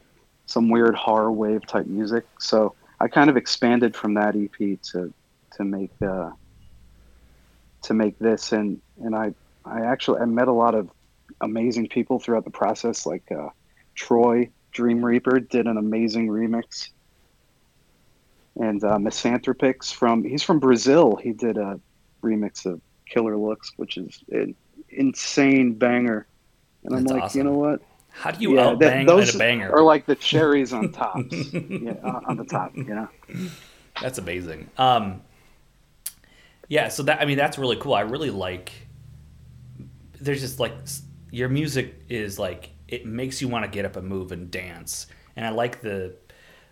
some 0.47 0.69
weird 0.69 0.95
horror 0.95 1.33
wave 1.33 1.67
type 1.67 1.87
music 1.87 2.25
so 2.39 2.75
i 3.01 3.09
kind 3.09 3.31
of 3.31 3.37
expanded 3.37 3.95
from 3.95 4.15
that 4.15 4.37
ep 4.37 4.81
to 4.83 5.13
to 5.51 5.65
make 5.65 5.91
uh 6.03 6.31
to 7.83 7.95
make 7.95 8.19
this 8.19 8.53
and 8.53 8.81
and 9.03 9.15
i 9.15 9.33
i 9.65 9.81
actually 9.81 10.21
i 10.21 10.25
met 10.25 10.49
a 10.49 10.53
lot 10.53 10.75
of 10.75 10.91
amazing 11.41 11.89
people 11.89 12.19
throughout 12.19 12.45
the 12.45 12.51
process 12.51 13.07
like 13.07 13.31
uh 13.33 13.49
troy 13.95 14.49
dream 14.73 15.05
reaper 15.05 15.41
did 15.41 15.67
an 15.67 15.77
amazing 15.77 16.29
remix 16.29 16.91
and 18.57 18.83
uh, 18.85 18.97
Misanthropix 18.97 19.93
from 19.93 20.25
he's 20.25 20.43
from 20.43 20.59
Brazil. 20.59 21.17
He 21.17 21.33
did 21.33 21.57
a 21.57 21.81
remix 22.23 22.67
of 22.67 22.81
Killer 23.07 23.37
Looks, 23.37 23.73
which 23.77 23.97
is 23.97 24.23
an 24.31 24.55
insane 24.91 25.75
banger. 25.75 26.27
And 26.85 26.97
I'm 26.97 27.05
like, 27.05 27.25
awesome. 27.25 27.39
you 27.39 27.45
know 27.45 27.53
what? 27.53 27.81
How 28.13 28.31
do 28.31 28.43
you 28.43 28.55
that- 28.57 28.79
outbang 28.79 29.07
those 29.07 29.35
a 29.35 29.39
banger? 29.39 29.73
are 29.73 29.83
like 29.83 30.07
the 30.07 30.15
cherries 30.15 30.73
on 30.73 30.93
top. 31.01 31.17
yeah, 31.31 31.95
on 32.05 32.25
on 32.27 32.37
the 32.37 32.45
top. 32.45 32.77
You 32.77 32.85
know. 32.85 33.09
That's 34.01 34.19
amazing. 34.19 34.71
Um, 34.79 35.23
yeah, 36.69 36.89
so 36.89 37.03
that 37.05 37.21
I 37.21 37.25
mean 37.25 37.37
that's 37.37 37.59
really 37.59 37.77
cool. 37.77 37.95
I 37.95 38.01
really 38.03 38.31
like. 38.31 38.73
There's 40.21 40.41
just 40.41 40.61
like 40.61 40.73
your 41.31 41.49
music 41.49 41.95
is 42.09 42.39
like 42.39 42.71
it 42.89 43.07
makes 43.07 43.41
you 43.41 43.49
want 43.49 43.65
to 43.65 43.71
get 43.71 43.85
up 43.85 43.97
and 43.97 44.07
move 44.07 44.33
and 44.33 44.51
dance, 44.51 45.07
and 45.37 45.45
I 45.45 45.51
like 45.51 45.81
the 45.81 46.15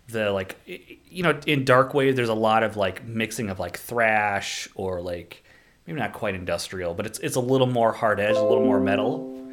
the 0.07 0.31
like 0.31 0.57
you 0.65 1.23
know 1.23 1.39
in 1.47 1.63
dark 1.65 1.93
wave 1.93 2.15
there's 2.15 2.29
a 2.29 2.33
lot 2.33 2.63
of 2.63 2.75
like 2.77 3.05
mixing 3.05 3.49
of 3.49 3.59
like 3.59 3.77
thrash 3.77 4.67
or 4.75 5.01
like 5.01 5.43
maybe 5.85 5.99
not 5.99 6.13
quite 6.13 6.35
industrial, 6.35 6.93
but 6.93 7.05
it's 7.05 7.19
it's 7.19 7.35
a 7.35 7.39
little 7.41 7.67
more 7.67 7.91
hard 7.91 8.19
edge, 8.19 8.35
a 8.35 8.41
little 8.41 8.63
more 8.65 8.79
metal, 8.79 9.45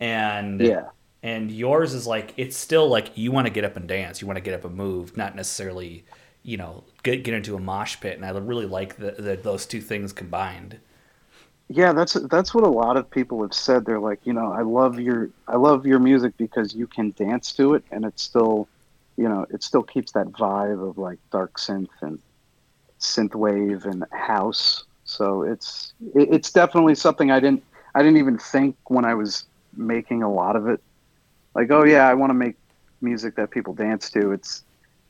and 0.00 0.60
Yeah. 0.60 0.88
And 1.24 1.50
yours 1.50 1.94
is 1.94 2.06
like 2.06 2.32
it's 2.36 2.56
still 2.56 2.88
like 2.88 3.18
you 3.18 3.32
want 3.32 3.46
to 3.48 3.52
get 3.52 3.64
up 3.64 3.76
and 3.76 3.88
dance 3.88 4.20
you 4.20 4.28
want 4.28 4.36
to 4.36 4.42
get 4.42 4.54
up 4.54 4.64
and 4.64 4.76
move 4.76 5.16
not 5.16 5.34
necessarily 5.34 6.04
you 6.44 6.56
know 6.56 6.84
get, 7.02 7.24
get 7.24 7.34
into 7.34 7.56
a 7.56 7.60
mosh 7.60 7.98
pit 8.00 8.16
and 8.16 8.24
i 8.24 8.30
really 8.30 8.66
like 8.66 8.96
the, 8.98 9.12
the, 9.12 9.36
those 9.36 9.66
two 9.66 9.80
things 9.80 10.12
combined 10.12 10.78
Yeah, 11.68 11.92
that's 11.92 12.14
that's 12.30 12.54
what 12.54 12.64
a 12.64 12.68
lot 12.68 12.96
of 12.96 13.10
people 13.10 13.42
have 13.42 13.54
said. 13.54 13.86
They're 13.86 14.00
like, 14.00 14.20
you 14.24 14.34
know, 14.34 14.52
I 14.52 14.62
love 14.62 15.00
your 15.00 15.30
I 15.48 15.56
love 15.56 15.86
your 15.86 15.98
music 15.98 16.36
because 16.36 16.74
you 16.74 16.86
can 16.86 17.12
dance 17.16 17.52
to 17.54 17.74
it, 17.74 17.84
and 17.90 18.04
it 18.04 18.18
still, 18.20 18.68
you 19.16 19.28
know, 19.28 19.46
it 19.50 19.62
still 19.62 19.82
keeps 19.82 20.12
that 20.12 20.28
vibe 20.28 20.86
of 20.86 20.98
like 20.98 21.18
dark 21.32 21.54
synth 21.58 21.88
and 22.02 22.20
synth 23.00 23.34
wave 23.34 23.86
and 23.86 24.04
house. 24.12 24.84
So 25.04 25.42
it's 25.42 25.94
it, 26.14 26.28
it's 26.34 26.52
definitely 26.52 26.94
something 26.96 27.30
I 27.30 27.40
didn't 27.40 27.64
I 27.94 28.02
didn't 28.02 28.18
even 28.18 28.38
think 28.38 28.76
when 28.88 29.06
I 29.06 29.14
was 29.14 29.44
making 29.76 30.22
a 30.22 30.30
lot 30.32 30.56
of 30.56 30.68
it. 30.68 30.80
Like, 31.54 31.70
oh 31.70 31.84
yeah, 31.84 32.08
I 32.08 32.14
want 32.14 32.30
to 32.30 32.34
make 32.34 32.56
music 33.00 33.36
that 33.36 33.50
people 33.50 33.74
dance 33.74 34.10
to. 34.10 34.32
It's 34.32 34.64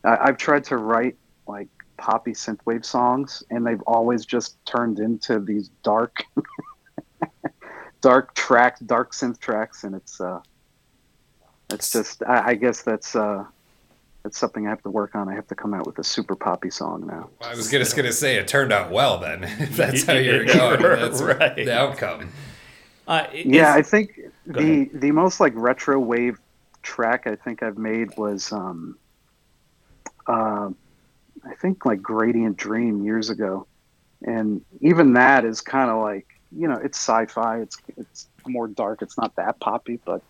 I, 0.05 0.17
I've 0.23 0.37
tried 0.37 0.65
to 0.65 0.77
write 0.77 1.17
like 1.47 1.69
poppy 1.97 2.33
synthwave 2.33 2.85
songs, 2.85 3.43
and 3.51 3.67
they've 3.67 3.83
always 3.83 4.25
just 4.27 4.63
turned 4.67 4.99
into 4.99 5.41
these 5.41 5.69
dark 5.83 6.25
dark 8.01 8.35
tracks, 8.35 8.81
dark 8.81 9.13
synth 9.13 9.39
tracks, 9.41 9.85
and 9.85 9.95
it's 9.95 10.21
uh, 10.21 10.41
it's 11.71 11.91
just 11.93 12.23
I, 12.25 12.49
I 12.51 12.55
guess 12.55 12.83
that's 12.83 13.17
uh, 13.17 13.45
that's 14.23 14.39
something 14.39 14.67
I 14.67 14.71
have 14.71 14.83
to 14.83 14.91
work 14.91 15.15
on. 15.15 15.29
I 15.29 15.35
have 15.35 15.47
to 15.49 15.55
come 15.55 15.73
out 15.75 15.87
with 15.87 15.99
a 15.99 16.05
super 16.05 16.35
poppy 16.37 16.71
song 16.71 17.07
now. 17.07 17.31
I 17.41 17.55
was 17.55 17.71
just 17.71 17.97
gonna 17.97 18.13
say 18.13 18.37
it 18.37 18.49
turned 18.49 18.73
out 18.73 18.91
well 18.91 19.19
then. 19.19 19.45
If 19.59 19.77
that's 19.77 20.05
how 20.05 20.13
you're 20.27 20.45
going. 20.45 20.83
That's 20.83 21.23
Right. 21.23 21.57
the 21.57 21.75
outcome. 21.75 22.31
Uh, 23.07 23.27
Yeah, 23.33 23.75
I 23.75 23.83
think 23.83 24.19
Go 24.51 24.61
the 24.61 24.91
the 24.93 25.11
most 25.11 25.41
like 25.41 25.53
retro 25.57 25.99
wave 25.99 26.39
track 26.83 27.27
I 27.27 27.35
think 27.35 27.63
I've 27.63 27.79
made 27.79 28.17
was 28.17 28.53
um, 28.53 28.99
uh, 30.27 30.71
I 31.45 31.55
think 31.61 31.87
like 31.87 32.03
Gradient 32.03 32.57
Dream 32.57 33.05
years 33.05 33.31
ago, 33.31 33.67
and 34.23 34.63
even 34.81 35.15
that 35.15 35.45
is 35.45 35.61
kind 35.61 35.91
of 35.91 36.03
like 36.03 36.27
you 36.53 36.69
know 36.69 36.77
it's 36.77 36.99
sci-fi. 36.99 37.61
It's 37.61 37.79
it's 37.97 38.29
more 38.47 38.69
dark. 38.69 39.03
It's 39.03 39.17
not 39.17 39.35
that 39.37 39.61
poppy, 39.61 39.99
but 40.05 40.23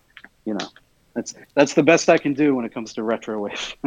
you 0.45 0.53
know 0.53 0.67
that's 1.13 1.35
that's 1.53 1.73
the 1.73 1.83
best 1.83 2.09
I 2.09 2.17
can 2.17 2.33
do 2.33 2.55
when 2.55 2.65
it 2.65 2.73
comes 2.73 2.93
to 2.93 3.03
retro 3.03 3.39
wave. 3.39 3.75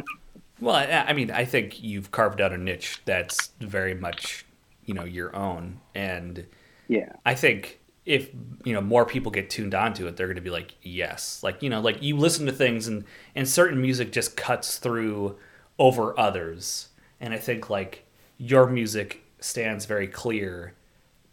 Well, 0.61 0.75
I 0.75 0.87
I 0.87 1.13
mean, 1.13 1.31
I 1.31 1.45
think 1.45 1.83
you've 1.83 2.11
carved 2.11 2.41
out 2.41 2.53
a 2.53 2.59
niche 2.59 3.01
that's 3.05 3.53
very 3.61 3.95
much, 3.95 4.45
you 4.85 4.95
know, 4.95 5.05
your 5.05 5.35
own. 5.35 5.81
And 5.95 6.47
yeah, 6.89 7.13
I 7.25 7.35
think 7.35 7.78
if, 8.09 8.31
you 8.65 8.73
know, 8.73 8.81
more 8.81 9.05
people 9.05 9.31
get 9.31 9.51
tuned 9.51 9.75
onto 9.75 10.07
it, 10.07 10.17
they're 10.17 10.27
going 10.27 10.37
to 10.37 10.43
be 10.43 10.51
like, 10.51 10.75
yes. 10.81 11.43
Like, 11.43 11.63
you 11.63 11.69
know, 11.69 11.81
like 11.81 12.03
you 12.03 12.17
listen 12.17 12.47
to 12.47 12.53
things 12.53 12.89
and, 12.89 13.05
and 13.35 13.47
certain 13.47 13.81
music 13.83 14.13
just 14.13 14.35
cuts 14.35 14.79
through 14.79 15.37
over 15.79 16.19
others. 16.19 16.89
And 17.21 17.35
I 17.35 17.39
think, 17.39 17.69
like, 17.69 18.07
your 18.39 18.67
music 18.67 19.25
stands 19.41 19.85
very 19.85 20.09
clear, 20.09 20.73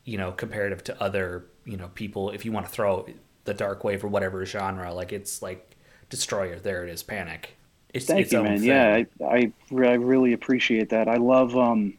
you 0.04 0.18
know, 0.18 0.34
comparative 0.34 0.84
to 0.84 1.02
other, 1.02 1.46
you 1.64 1.78
know, 1.78 1.88
people. 1.96 2.30
If 2.30 2.44
you 2.44 2.52
want 2.52 2.66
to 2.66 2.72
throw 2.72 3.08
the 3.46 3.54
dark 3.54 3.86
wave 3.86 4.04
or 4.04 4.10
whatever 4.10 4.46
genre, 4.46 4.94
like, 4.94 5.14
it's 5.14 5.42
like 5.42 5.78
Destryur, 6.10 6.62
there 6.62 6.84
it 6.84 6.90
is, 6.90 7.04
Panic. 7.04 7.56
It's 7.94 8.08
Thank 8.08 8.24
its 8.24 8.34
you, 8.34 8.44
man. 8.44 8.58
thing. 8.58 8.68
Yeah, 8.68 9.04
I, 9.22 9.24
I 9.24 9.52
I 9.72 9.94
really 9.94 10.34
appreciate 10.34 10.90
that. 10.90 11.08
I 11.08 11.16
love. 11.16 11.56
Um, 11.56 11.94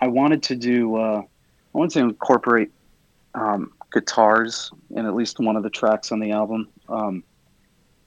I 0.00 0.06
wanted 0.06 0.44
to 0.44 0.54
do. 0.54 0.94
Uh, 0.94 1.22
I 1.22 1.78
wanted 1.78 1.90
to 1.94 2.00
incorporate 2.00 2.70
um, 3.34 3.72
guitars 3.94 4.70
in 4.90 5.06
at 5.06 5.14
least 5.14 5.40
one 5.40 5.56
of 5.56 5.62
the 5.62 5.70
tracks 5.70 6.12
on 6.12 6.20
the 6.20 6.32
album. 6.32 6.68
Um, 6.88 7.24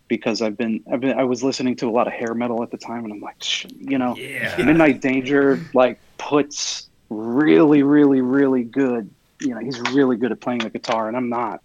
because 0.08 0.42
I've 0.42 0.56
been, 0.56 0.84
I've 0.92 1.02
been, 1.02 1.20
I 1.20 1.24
was 1.24 1.44
listening 1.44 1.76
to 1.78 1.90
a 1.90 1.92
lot 1.92 2.08
of 2.08 2.14
hair 2.14 2.34
metal 2.34 2.64
at 2.64 2.72
the 2.72 2.78
time, 2.78 3.04
and 3.04 3.12
I'm 3.12 3.20
like, 3.20 3.44
you 3.74 3.98
know, 3.98 4.16
Yeah. 4.16 4.56
Midnight 4.64 5.02
Danger 5.02 5.60
like 5.74 6.00
puts 6.18 6.90
really, 7.10 7.84
really, 7.84 8.22
really 8.22 8.64
good. 8.64 9.10
You 9.42 9.50
know, 9.50 9.60
he's 9.60 9.80
really 9.92 10.16
good 10.16 10.32
at 10.32 10.40
playing 10.40 10.60
the 10.60 10.70
guitar, 10.70 11.08
and 11.08 11.18
I'm 11.18 11.30
not. 11.30 11.62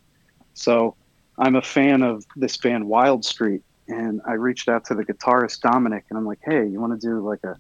So 0.54 0.96
I'm 1.38 1.56
a 1.56 1.62
fan 1.62 2.02
of 2.02 2.24
this 2.34 2.56
band 2.56 2.86
Wild 2.86 3.24
Street, 3.24 3.62
and 3.86 4.20
I 4.26 4.32
reached 4.32 4.68
out 4.68 4.84
to 4.86 4.94
the 4.94 5.04
guitarist 5.04 5.60
Dominic, 5.60 6.04
and 6.10 6.18
I'm 6.18 6.26
like, 6.26 6.40
hey, 6.44 6.66
you 6.66 6.80
want 6.80 7.00
to 7.00 7.06
do 7.06 7.20
like 7.20 7.44
a 7.44 7.56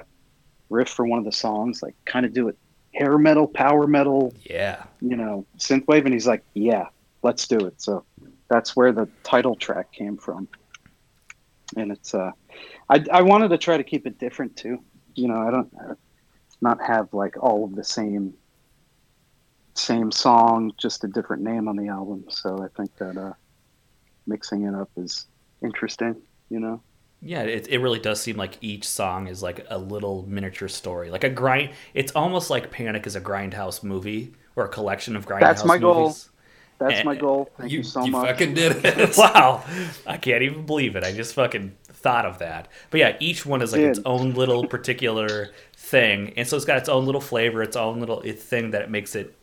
riff 0.68 0.88
for 0.88 1.06
one 1.06 1.18
of 1.18 1.24
the 1.24 1.32
songs, 1.32 1.80
like 1.82 1.94
kind 2.06 2.26
of 2.26 2.32
do 2.32 2.48
it 2.48 2.56
hair 2.94 3.18
metal, 3.18 3.46
power 3.46 3.86
metal, 3.86 4.34
Yeah. 4.44 4.84
you 5.00 5.16
know, 5.16 5.46
synthwave, 5.58 6.04
and 6.04 6.12
he's 6.12 6.26
like, 6.26 6.44
yeah, 6.54 6.86
let's 7.22 7.46
do 7.48 7.58
it. 7.66 7.80
So 7.80 8.04
that's 8.48 8.76
where 8.76 8.92
the 8.92 9.08
title 9.22 9.56
track 9.56 9.92
came 9.92 10.16
from, 10.16 10.48
and 11.76 11.90
it's 11.90 12.14
uh, 12.14 12.32
I 12.88 13.04
I 13.10 13.22
wanted 13.22 13.48
to 13.48 13.58
try 13.58 13.76
to 13.76 13.84
keep 13.84 14.06
it 14.06 14.18
different 14.18 14.56
too. 14.56 14.78
You 15.14 15.28
know, 15.28 15.40
I 15.40 15.50
don't 15.50 15.72
uh, 15.80 15.94
not 16.60 16.82
have 16.82 17.12
like 17.14 17.36
all 17.42 17.64
of 17.64 17.74
the 17.74 17.84
same 17.84 18.34
same 19.74 20.12
song, 20.12 20.72
just 20.76 21.02
a 21.04 21.08
different 21.08 21.42
name 21.42 21.66
on 21.68 21.76
the 21.76 21.88
album. 21.88 22.24
So 22.28 22.62
I 22.62 22.68
think 22.76 22.94
that 22.98 23.16
uh, 23.16 23.32
mixing 24.26 24.64
it 24.64 24.74
up 24.74 24.90
is 24.96 25.26
interesting. 25.64 26.16
You 26.50 26.60
know. 26.60 26.82
Yeah, 27.24 27.42
it, 27.42 27.68
it 27.68 27.78
really 27.78 28.00
does 28.00 28.20
seem 28.20 28.36
like 28.36 28.58
each 28.60 28.86
song 28.86 29.28
is 29.28 29.42
like 29.42 29.64
a 29.70 29.78
little 29.78 30.24
miniature 30.28 30.68
story. 30.68 31.10
Like 31.10 31.24
a 31.24 31.30
grind 31.30 31.70
it's 31.94 32.12
almost 32.12 32.50
like 32.50 32.70
Panic 32.72 33.06
is 33.06 33.14
a 33.16 33.20
grindhouse 33.20 33.82
movie 33.84 34.34
or 34.56 34.64
a 34.64 34.68
collection 34.68 35.14
of 35.16 35.26
grindhouse 35.26 35.40
That's 35.40 35.64
my 35.64 35.78
goal. 35.78 36.08
movies. 36.08 36.30
That's 36.78 37.04
my 37.04 37.14
Eh, 37.14 37.16
goal. 37.16 37.48
Thank 37.56 37.70
you, 37.70 37.82
so 37.84 38.06
much. 38.06 38.06
You 38.06 38.32
fucking 38.32 38.54
did 38.54 38.84
it. 38.84 39.16
wow. 39.16 39.64
I 40.06 40.16
can't 40.16 40.42
even 40.42 40.66
believe 40.66 40.96
it. 40.96 41.04
I 41.04 41.12
just 41.12 41.34
fucking 41.34 41.76
thought 41.84 42.26
of 42.26 42.38
that. 42.40 42.68
But 42.90 43.00
yeah, 43.00 43.16
each 43.20 43.46
one 43.46 43.62
is 43.62 43.72
like 43.72 43.84
its 43.84 44.00
own 44.04 44.34
little 44.34 44.66
particular 44.66 45.52
thing. 45.76 46.32
And 46.36 46.46
so 46.48 46.56
it's 46.56 46.64
got 46.64 46.78
its 46.78 46.88
own 46.88 47.06
little 47.06 47.20
flavor, 47.20 47.62
its 47.62 47.76
own 47.76 48.00
little 48.00 48.20
thing 48.22 48.72
that 48.72 48.90
makes 48.90 49.14
it 49.14 49.36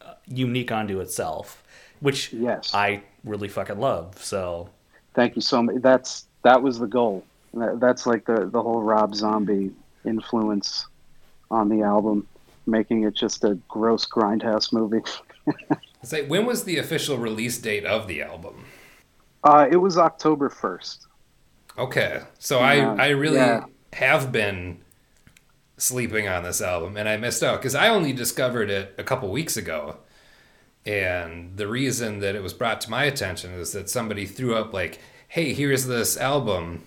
uh, 0.00 0.14
unique 0.26 0.72
onto 0.72 1.00
itself, 1.00 1.62
which 2.00 2.32
Yes. 2.32 2.70
I 2.72 3.02
really 3.24 3.48
fucking 3.48 3.78
love. 3.78 4.22
So 4.24 4.70
Thank 5.14 5.36
you 5.36 5.42
so 5.42 5.62
much. 5.62 5.76
That's 5.80 6.25
that 6.46 6.62
was 6.62 6.78
the 6.78 6.86
goal. 6.86 7.26
That, 7.54 7.80
that's 7.80 8.06
like 8.06 8.24
the 8.26 8.48
the 8.52 8.62
whole 8.62 8.82
Rob 8.82 9.14
Zombie 9.14 9.72
influence 10.04 10.86
on 11.50 11.68
the 11.68 11.82
album, 11.82 12.28
making 12.66 13.02
it 13.04 13.14
just 13.14 13.44
a 13.44 13.56
gross 13.68 14.06
grindhouse 14.06 14.72
movie. 14.72 15.02
Say, 16.02 16.26
when 16.26 16.46
was 16.46 16.64
the 16.64 16.78
official 16.78 17.18
release 17.18 17.58
date 17.58 17.84
of 17.84 18.06
the 18.06 18.22
album? 18.22 18.72
Uh, 19.42 19.66
it 19.70 19.76
was 19.76 19.98
October 19.98 20.48
first. 20.50 21.06
Okay, 21.78 22.22
so 22.38 22.60
Yeah, 22.60 22.96
I 22.98 23.06
I 23.06 23.08
really 23.10 23.46
yeah. 23.46 23.64
have 23.94 24.32
been 24.32 24.80
sleeping 25.78 26.28
on 26.28 26.42
this 26.42 26.60
album, 26.60 26.96
and 26.96 27.08
I 27.08 27.16
missed 27.16 27.42
out 27.42 27.60
because 27.60 27.74
I 27.74 27.88
only 27.88 28.12
discovered 28.12 28.70
it 28.70 28.94
a 28.98 29.04
couple 29.04 29.30
weeks 29.30 29.56
ago. 29.56 29.98
And 30.86 31.56
the 31.56 31.68
reason 31.68 32.20
that 32.20 32.36
it 32.36 32.42
was 32.42 32.54
brought 32.54 32.80
to 32.82 32.90
my 32.90 33.04
attention 33.04 33.52
is 33.54 33.72
that 33.72 33.90
somebody 33.90 34.26
threw 34.26 34.54
up 34.54 34.72
like, 34.72 35.00
"Hey, 35.28 35.52
here's 35.54 35.86
this 35.86 36.16
album. 36.16 36.82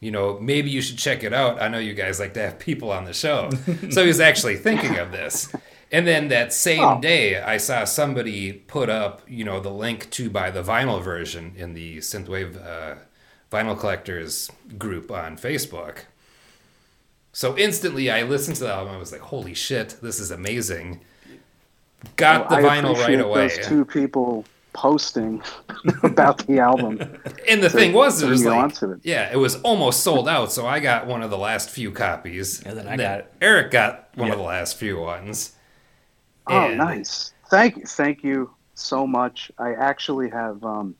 You 0.00 0.10
know, 0.12 0.38
maybe 0.40 0.70
you 0.70 0.80
should 0.80 0.98
check 0.98 1.24
it 1.24 1.32
out. 1.32 1.60
I 1.60 1.68
know 1.68 1.78
you 1.78 1.92
guys 1.94 2.20
like 2.20 2.34
to 2.34 2.40
have 2.40 2.58
people 2.58 2.90
on 2.92 3.04
the 3.04 3.12
show." 3.12 3.50
so 3.90 4.02
he 4.02 4.08
was 4.08 4.20
actually 4.20 4.56
thinking 4.56 4.96
of 4.98 5.12
this. 5.12 5.52
And 5.90 6.06
then 6.06 6.28
that 6.28 6.52
same 6.52 6.80
Oh. 6.84 7.00
day, 7.00 7.40
I 7.40 7.56
saw 7.56 7.84
somebody 7.84 8.52
put 8.52 8.90
up, 8.90 9.22
you 9.26 9.42
know, 9.42 9.58
the 9.58 9.70
link 9.70 10.10
to 10.10 10.28
buy 10.28 10.50
the 10.50 10.62
vinyl 10.62 11.02
version 11.02 11.54
in 11.56 11.72
the 11.72 11.96
synthwave 11.98 12.56
uh, 12.62 12.96
vinyl 13.50 13.78
collectors 13.78 14.50
group 14.76 15.10
on 15.10 15.38
Facebook. 15.38 16.00
So 17.32 17.56
instantly, 17.56 18.10
I 18.10 18.22
listened 18.22 18.56
to 18.56 18.64
the 18.64 18.72
album. 18.72 18.94
I 18.94 18.98
was 18.98 19.12
like, 19.12 19.22
"Holy 19.22 19.54
shit, 19.54 19.96
this 20.02 20.20
is 20.20 20.30
amazing!" 20.30 21.00
Got 22.16 22.48
the 22.50 22.56
vinyl 22.56 22.94
right 22.96 23.18
away. 23.20 23.48
Those 23.48 23.66
two 23.66 23.84
people 23.84 24.44
posting 24.78 25.42
about 26.04 26.46
the 26.46 26.60
album. 26.60 26.98
And 27.48 27.60
the 27.62 27.68
to 27.68 27.76
thing 27.76 27.92
was, 27.92 28.22
it 28.22 28.28
was 28.28 28.44
like, 28.44 28.56
onto 28.56 28.92
it. 28.92 29.00
yeah, 29.02 29.28
it 29.32 29.36
was 29.36 29.56
almost 29.62 30.04
sold 30.04 30.28
out. 30.28 30.52
So 30.52 30.66
I 30.66 30.78
got 30.78 31.06
one 31.08 31.22
of 31.22 31.30
the 31.30 31.38
last 31.38 31.68
few 31.68 31.90
copies. 31.90 32.62
And 32.62 32.78
then 32.78 32.86
I 32.86 32.96
got- 32.96 33.26
Eric 33.40 33.72
got 33.72 34.08
one 34.14 34.28
Yeah. 34.28 34.34
of 34.34 34.38
the 34.38 34.44
last 34.44 34.76
few 34.76 35.00
ones. 35.00 35.54
Oh, 36.46 36.68
And- 36.68 36.78
nice. 36.78 37.32
Thank 37.50 37.76
you. 37.78 37.84
Thank 37.86 38.22
you 38.22 38.50
so 38.74 39.06
much. 39.06 39.50
I 39.58 39.72
actually 39.74 40.30
have. 40.30 40.62
Um, 40.64 40.94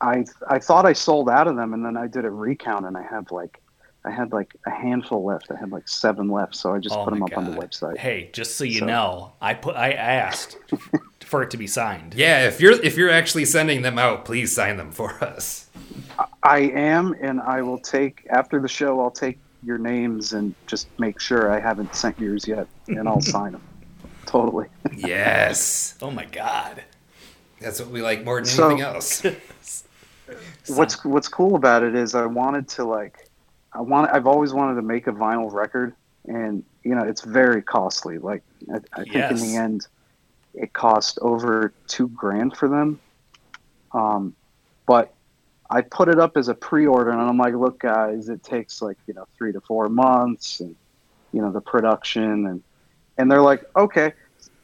I 0.00 0.24
I 0.48 0.58
thought 0.60 0.86
I 0.86 0.92
sold 0.92 1.28
out 1.28 1.48
of 1.48 1.56
them, 1.56 1.74
and 1.74 1.84
then 1.84 1.96
I 1.96 2.06
did 2.06 2.24
a 2.24 2.30
recount, 2.30 2.84
and 2.86 2.96
I 2.96 3.02
have 3.02 3.32
like, 3.32 3.60
I 4.04 4.10
had 4.10 4.32
like 4.32 4.54
a 4.66 4.70
handful 4.70 5.24
left. 5.24 5.50
I 5.50 5.56
had 5.58 5.72
like 5.72 5.88
seven 5.88 6.28
left, 6.28 6.54
so 6.54 6.72
I 6.74 6.78
just 6.78 6.94
Oh 6.94 7.04
put 7.04 7.10
them 7.10 7.20
my 7.20 7.26
up 7.26 7.38
on 7.38 7.44
the 7.50 7.56
website. 7.60 7.96
Hey, 7.96 8.30
just 8.32 8.56
so 8.56 8.64
you 8.64 8.80
So- 8.80 8.86
know, 8.86 9.32
I 9.40 9.54
put 9.54 9.74
I 9.76 9.92
asked 9.92 10.56
for 11.28 11.42
it 11.42 11.50
to 11.50 11.56
be 11.56 11.66
signed. 11.66 12.14
Yeah, 12.14 12.46
if 12.48 12.60
you're 12.60 12.72
if 12.82 12.96
you're 12.96 13.10
actually 13.10 13.44
sending 13.44 13.82
them 13.82 13.98
out, 13.98 14.24
please 14.24 14.52
sign 14.54 14.76
them 14.78 14.90
for 14.90 15.22
us. 15.22 15.68
I 16.42 16.58
am, 16.60 17.14
and 17.20 17.40
I 17.40 17.62
will 17.62 17.78
take 17.78 18.26
after 18.30 18.60
the 18.60 18.68
show. 18.68 19.00
I'll 19.00 19.10
take 19.10 19.38
your 19.62 19.78
names 19.78 20.32
and 20.32 20.54
just 20.66 20.88
make 20.98 21.20
sure 21.20 21.52
I 21.52 21.60
haven't 21.60 21.94
sent 21.94 22.18
yours 22.18 22.48
yet, 22.48 22.66
and 22.88 23.06
I'll 23.08 23.20
sign 23.36 23.52
them. 23.52 23.62
Totally. 24.26 24.66
Yes, 24.96 25.94
Oh 26.02 26.10
my 26.10 26.24
god. 26.26 26.82
that's 27.60 27.80
what 27.80 27.90
we 27.90 28.02
like 28.02 28.24
more 28.24 28.36
than 28.36 28.46
So- 28.46 28.66
anything 28.66 28.82
else. 28.84 29.24
what's 30.68 31.02
what's 31.04 31.28
cool 31.28 31.56
about 31.56 31.82
it 31.82 31.94
is 31.94 32.14
I 32.14 32.26
wanted 32.26 32.68
to 32.68 32.84
like 32.84 33.28
I 33.72 33.80
want 33.80 34.10
I've 34.12 34.26
always 34.26 34.52
wanted 34.52 34.74
to 34.74 34.82
make 34.82 35.06
a 35.06 35.12
vinyl 35.12 35.50
record 35.52 35.94
and 36.26 36.62
you 36.84 36.94
know 36.94 37.02
it's 37.02 37.22
very 37.22 37.62
costly 37.62 38.18
like 38.18 38.42
I, 38.72 38.76
I 38.92 39.04
think 39.04 39.14
in 39.30 39.36
the 39.38 39.56
end 39.56 39.86
it 40.60 40.72
cost 40.72 41.18
over 41.22 41.72
two 41.86 42.08
grand 42.08 42.56
for 42.56 42.68
them 42.68 43.00
um, 43.92 44.34
but 44.86 45.14
I 45.70 45.82
put 45.82 46.08
it 46.08 46.18
up 46.18 46.36
as 46.36 46.48
a 46.48 46.54
pre-order 46.54 47.10
and 47.10 47.20
I'm 47.20 47.38
like 47.38 47.54
look 47.54 47.80
guys 47.80 48.28
it 48.28 48.42
takes 48.42 48.82
like 48.82 48.96
you 49.06 49.14
know 49.14 49.26
three 49.36 49.52
to 49.52 49.60
four 49.60 49.88
months 49.88 50.60
and 50.60 50.74
you 51.32 51.40
know 51.40 51.50
the 51.50 51.60
production 51.60 52.46
and 52.46 52.62
and 53.16 53.30
they're 53.30 53.42
like 53.42 53.64
okay 53.76 54.12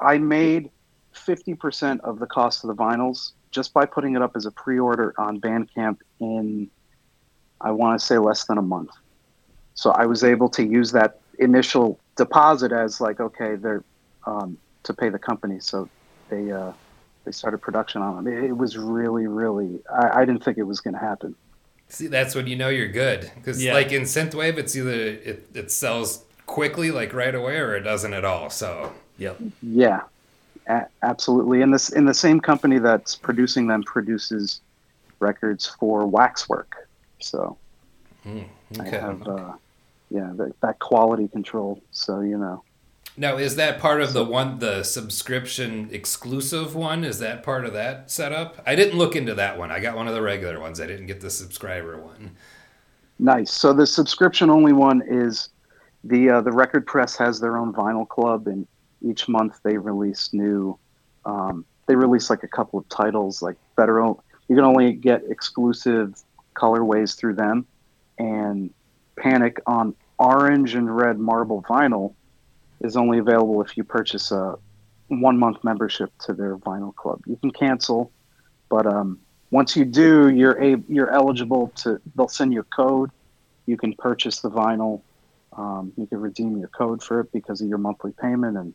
I 0.00 0.18
made 0.18 0.70
50% 1.14 2.00
of 2.00 2.18
the 2.18 2.26
cost 2.26 2.64
of 2.64 2.68
the 2.68 2.74
vinyls 2.74 3.32
just 3.50 3.72
by 3.72 3.86
putting 3.86 4.16
it 4.16 4.22
up 4.22 4.32
as 4.36 4.46
a 4.46 4.50
pre-order 4.50 5.14
on 5.16 5.40
Bandcamp 5.40 5.98
in 6.20 6.68
I 7.60 7.70
want 7.70 7.98
to 7.98 8.04
say 8.04 8.18
less 8.18 8.44
than 8.44 8.58
a 8.58 8.62
month. 8.62 8.90
So 9.74 9.90
I 9.92 10.06
was 10.06 10.22
able 10.22 10.48
to 10.50 10.64
use 10.64 10.92
that 10.92 11.20
initial 11.38 11.98
deposit 12.16 12.72
as 12.72 13.00
like 13.00 13.20
okay, 13.20 13.56
they're 13.56 13.82
um, 14.26 14.58
to 14.84 14.94
pay 14.94 15.08
the 15.08 15.18
company. 15.18 15.58
So 15.60 15.88
they 16.30 16.50
uh, 16.52 16.72
they 17.24 17.32
started 17.32 17.58
production 17.58 18.02
on 18.02 18.24
them. 18.24 18.32
It, 18.32 18.44
it 18.44 18.56
was 18.56 18.76
really, 18.76 19.26
really. 19.26 19.80
I, 19.92 20.20
I 20.20 20.24
didn't 20.24 20.44
think 20.44 20.58
it 20.58 20.62
was 20.62 20.80
going 20.80 20.94
to 20.94 21.00
happen. 21.00 21.34
See, 21.88 22.06
that's 22.06 22.34
when 22.34 22.46
you 22.46 22.56
know 22.56 22.68
you're 22.68 22.88
good. 22.88 23.30
Because 23.34 23.62
Yeah. 23.62 23.74
like 23.74 23.92
in 23.92 24.02
synthwave, 24.02 24.56
it's 24.56 24.74
either 24.76 24.90
it, 24.90 25.48
it 25.54 25.70
sells 25.70 26.24
quickly, 26.46 26.90
like 26.90 27.12
right 27.12 27.34
away, 27.34 27.58
or 27.58 27.74
it 27.76 27.82
doesn't 27.82 28.12
at 28.14 28.24
all. 28.24 28.50
So 28.50 28.92
Yep. 29.18 29.40
Yeah, 29.62 30.00
a- 30.66 30.86
absolutely. 31.02 31.62
And 31.62 31.72
this 31.72 31.90
in 31.90 32.04
the 32.04 32.14
same 32.14 32.40
company 32.40 32.78
that's 32.78 33.14
producing 33.14 33.66
them 33.68 33.82
produces 33.82 34.60
records 35.20 35.66
for 35.66 36.06
Waxwork. 36.06 36.88
So 37.20 37.56
I 38.26 38.46
okay. 38.80 38.98
have, 38.98 39.26
uh, 39.26 39.52
yeah, 40.10 40.32
that, 40.36 40.52
that 40.60 40.78
quality 40.80 41.28
control. 41.28 41.80
So 41.92 42.20
you 42.20 42.38
know, 42.38 42.62
Now, 43.16 43.36
is 43.36 43.54
that 43.56 43.78
part 43.78 44.00
of 44.00 44.12
the 44.12 44.24
one, 44.24 44.58
the 44.58 44.82
subscription 44.82 45.88
exclusive 45.92 46.74
one? 46.74 47.04
Is 47.04 47.20
that 47.20 47.44
part 47.44 47.64
of 47.64 47.72
that 47.72 48.10
setup? 48.10 48.60
I 48.66 48.74
didn't 48.74 48.98
look 48.98 49.14
into 49.14 49.34
that 49.34 49.56
one. 49.56 49.70
I 49.70 49.78
got 49.78 49.94
one 49.94 50.08
of 50.08 50.14
the 50.14 50.22
regular 50.22 50.58
ones. 50.58 50.80
I 50.80 50.86
didn't 50.86 51.06
get 51.06 51.20
the 51.20 51.30
subscriber 51.30 51.96
one. 51.96 52.32
nice. 53.20 53.52
So 53.52 53.72
the 53.72 53.86
subscription 53.86 54.50
only 54.50 54.72
one 54.72 55.00
is 55.06 55.50
the 56.02 56.28
uh, 56.28 56.40
the 56.40 56.50
record 56.50 56.86
press 56.86 57.16
has 57.16 57.38
their 57.38 57.56
own 57.56 57.72
vinyl 57.72 58.08
club, 58.08 58.48
and 58.48 58.66
each 59.00 59.28
month 59.28 59.60
they 59.62 59.78
release 59.78 60.32
new. 60.32 60.76
Um, 61.24 61.64
they 61.86 61.94
release 61.94 62.30
like 62.30 62.42
a 62.42 62.48
couple 62.48 62.80
of 62.80 62.88
titles, 62.88 63.42
like 63.42 63.56
better. 63.76 64.02
You 64.02 64.56
can 64.56 64.64
only 64.64 64.92
get 64.92 65.22
exclusive 65.28 66.20
colorways 66.54 67.16
through 67.16 67.34
them, 67.34 67.64
and 68.18 68.70
Panic 69.16 69.60
on 69.66 69.94
orange 70.18 70.74
and 70.74 70.94
red 70.94 71.18
marble 71.18 71.62
vinyl 71.62 72.14
is 72.84 72.96
only 72.96 73.18
available 73.18 73.62
if 73.62 73.76
you 73.76 73.82
purchase 73.82 74.30
a 74.30 74.56
one 75.08 75.38
month 75.38 75.64
membership 75.64 76.12
to 76.20 76.34
their 76.34 76.56
vinyl 76.58 76.94
club. 76.94 77.20
You 77.26 77.36
can 77.36 77.50
cancel, 77.50 78.12
but 78.68 78.86
um, 78.86 79.18
once 79.50 79.76
you 79.76 79.84
do, 79.84 80.28
you're 80.28 80.62
a, 80.62 80.76
you're 80.88 81.10
eligible 81.10 81.68
to. 81.76 82.00
They'll 82.14 82.28
send 82.28 82.52
you 82.52 82.60
a 82.60 82.64
code. 82.64 83.10
You 83.66 83.76
can 83.76 83.94
purchase 83.94 84.40
the 84.40 84.50
vinyl. 84.50 85.00
Um, 85.56 85.92
you 85.96 86.06
can 86.06 86.20
redeem 86.20 86.58
your 86.58 86.68
code 86.68 87.02
for 87.02 87.20
it 87.20 87.32
because 87.32 87.60
of 87.60 87.68
your 87.68 87.78
monthly 87.78 88.12
payment, 88.12 88.56
and 88.56 88.74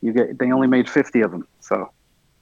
you 0.00 0.12
get. 0.12 0.38
They 0.38 0.50
only 0.52 0.66
made 0.66 0.88
fifty 0.88 1.20
of 1.20 1.30
them, 1.30 1.46
so 1.60 1.90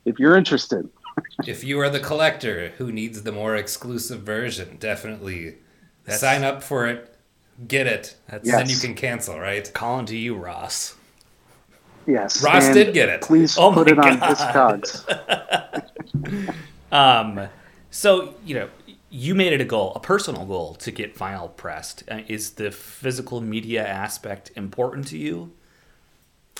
if 0.04 0.18
you're 0.18 0.36
interested, 0.36 0.88
if 1.46 1.64
you 1.64 1.80
are 1.80 1.90
the 1.90 2.00
collector 2.00 2.72
who 2.78 2.92
needs 2.92 3.22
the 3.22 3.32
more 3.32 3.56
exclusive 3.56 4.22
version, 4.22 4.76
definitely 4.78 5.56
That's- 6.04 6.20
sign 6.20 6.44
up 6.44 6.62
for 6.62 6.86
it, 6.86 7.14
get 7.66 7.86
it, 7.86 8.16
That's- 8.28 8.48
and 8.48 8.60
then 8.60 8.68
you 8.68 8.76
can 8.76 8.94
cancel, 8.94 9.38
right? 9.38 9.70
Calling 9.72 10.06
to 10.06 10.16
you, 10.16 10.36
Ross. 10.36 10.94
Yes. 12.08 12.42
Ross 12.42 12.64
and 12.64 12.74
did 12.74 12.92
get 12.94 13.08
it. 13.08 13.20
Please 13.22 13.56
Oh 13.56 13.72
put 13.72 13.88
it 13.88 13.98
on 13.98 14.18
God. 14.18 14.82
Discogs. 14.82 16.54
Um, 16.90 17.48
so 17.90 18.34
you 18.44 18.54
know, 18.54 18.68
you 19.10 19.34
made 19.34 19.52
it 19.52 19.60
a 19.60 19.64
goal, 19.64 19.92
a 19.94 20.00
personal 20.00 20.46
goal, 20.46 20.74
to 20.76 20.90
get 20.90 21.14
vinyl 21.14 21.54
pressed. 21.56 22.02
Uh, 22.10 22.20
is 22.28 22.52
the 22.52 22.70
physical 22.70 23.40
media 23.42 23.86
aspect 23.86 24.50
important 24.56 25.06
to 25.08 25.18
you? 25.18 25.52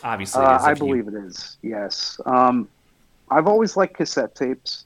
Obviously, 0.05 0.43
Uh, 0.45 0.59
I 0.61 0.73
if 0.73 0.79
you- 0.81 0.87
believe 0.87 1.09
it 1.09 1.15
is. 1.15 1.57
Yes. 1.63 2.21
Um, 2.27 2.69
I've 3.31 3.47
always 3.47 3.77
liked 3.77 3.95
cassette 3.95 4.35
tapes. 4.35 4.85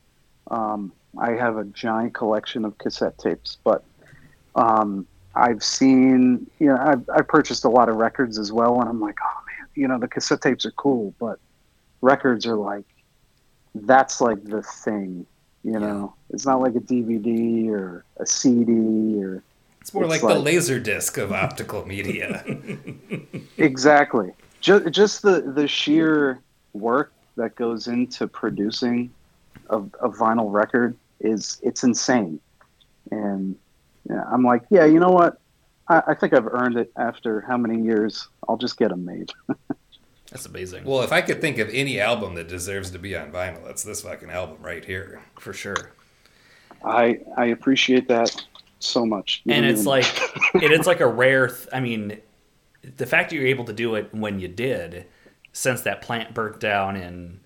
Um, 0.51 0.93
I 1.19 1.33
have 1.33 1.57
a 1.59 1.65
giant 1.65 2.15
collection 2.15 2.65
of 2.65 2.79
cassette 2.79 3.19
tapes, 3.19 3.59
but 3.65 3.83
um, 4.55 5.07
I've 5.35 5.63
seen, 5.65 6.47
you 6.59 6.69
know, 6.69 6.77
I've, 6.81 7.09
I've 7.15 7.29
purchased 7.29 7.65
a 7.65 7.69
lot 7.69 7.89
of 7.89 7.97
records 7.97 8.39
as 8.39 8.53
well, 8.53 8.81
and 8.81 8.89
I'm 8.89 9.01
like, 9.01 9.17
oh 9.25 9.42
you 9.75 9.89
know, 9.89 9.99
the 9.99 10.09
cassette 10.09 10.41
tapes 10.43 10.65
are 10.67 10.71
cool, 10.73 11.15
but 11.19 11.39
records 12.01 12.47
are 12.47 12.57
like, 12.57 12.85
that's 13.75 14.21
like 14.21 14.43
the 14.45 14.63
thing, 14.63 15.27
you 15.65 15.79
know. 15.79 16.15
It's 16.31 16.47
not 16.47 16.61
like 16.61 16.75
a 16.75 16.81
DVD 16.81 17.69
or 17.71 18.05
a 18.19 18.27
CD 18.27 19.23
or 19.23 19.43
It's 19.81 19.93
more 19.95 20.05
It's 20.05 20.11
like, 20.11 20.21
the 20.21 20.29
like- 20.29 20.45
laser 20.45 20.79
disc 20.79 21.17
of 21.19 21.33
optical 21.33 21.87
media. 21.87 22.45
exactly. 23.57 24.33
Just 24.61 24.91
just 24.93 25.23
the 25.23 25.41
the 25.41 25.67
sheer 25.67 26.41
work 26.73 27.13
that 27.37 27.57
goes 27.57 27.89
into 27.89 28.29
producing 28.29 29.11
a, 29.71 29.79
a 29.79 30.09
vinyl 30.11 30.53
record 30.53 30.97
is 31.21 31.59
it's 31.63 31.83
insane. 31.83 32.39
And 33.11 33.57
yeah, 34.09 34.25
i'm 34.31 34.45
like 34.45 34.63
yeah 34.71 34.85
you 34.85 35.01
know 35.01 35.11
what? 35.11 35.41
I, 35.89 36.03
I 36.09 36.15
think 36.15 36.33
i've 36.33 36.47
earned 36.47 36.77
it 36.77 36.93
after 36.97 37.41
how 37.41 37.57
many 37.57 37.83
years? 37.83 38.29
I'll 38.49 38.57
just 38.57 38.77
get 38.79 38.91
them 38.91 39.05
made 39.05 39.33
That's 40.33 40.47
amazing. 40.47 40.85
well, 40.85 41.03
if 41.03 41.13
I 41.13 41.21
could 41.23 41.41
think 41.41 41.59
of 41.59 41.69
any 41.71 42.01
album 42.01 42.35
that 42.37 42.49
deserves 42.49 42.91
to 42.93 42.99
be 42.99 43.15
on 43.17 43.31
vinyl, 43.31 43.69
it's 43.69 43.83
this 43.85 44.01
fucking 44.03 44.31
album 44.31 44.59
right 44.63 44.85
here. 44.85 45.21
for 45.39 45.53
sure. 45.53 45.93
i 46.85 47.21
i 47.37 47.47
appreciate 47.47 48.09
that 48.09 48.35
so 48.81 49.07
much 49.07 49.43
You 49.45 49.55
and 49.55 49.65
it's 49.65 49.83
even- 49.83 49.91
like 49.91 50.05
it 50.55 50.73
is 50.73 50.87
like 50.87 50.99
a 51.01 51.07
rare 51.07 51.47
th- 51.49 51.69
i 51.73 51.79
mean 51.79 52.19
the 52.97 53.07
fact 53.07 53.31
that 53.31 53.37
you're 53.37 53.47
able 53.47 53.65
to 53.67 53.73
do 53.73 53.95
it 53.95 54.13
when 54.13 54.41
you 54.41 54.49
did 54.49 55.07
since 55.53 55.83
that 55.83 56.03
plant 56.03 56.35
burnt 56.35 56.59
down 56.59 56.97
in 56.97 57.39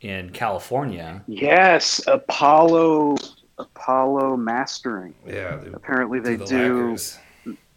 in 0.00 0.30
california 0.30 1.22
yes 1.26 2.00
apollo 2.06 3.16
apollo 3.58 4.36
mastering 4.38 5.14
Yeah. 5.26 5.56
the- 5.56 5.74
apparently 5.76 6.20
they 6.20 6.36
the 6.36 6.46
do 6.46 6.56
lacquers. 6.88 7.18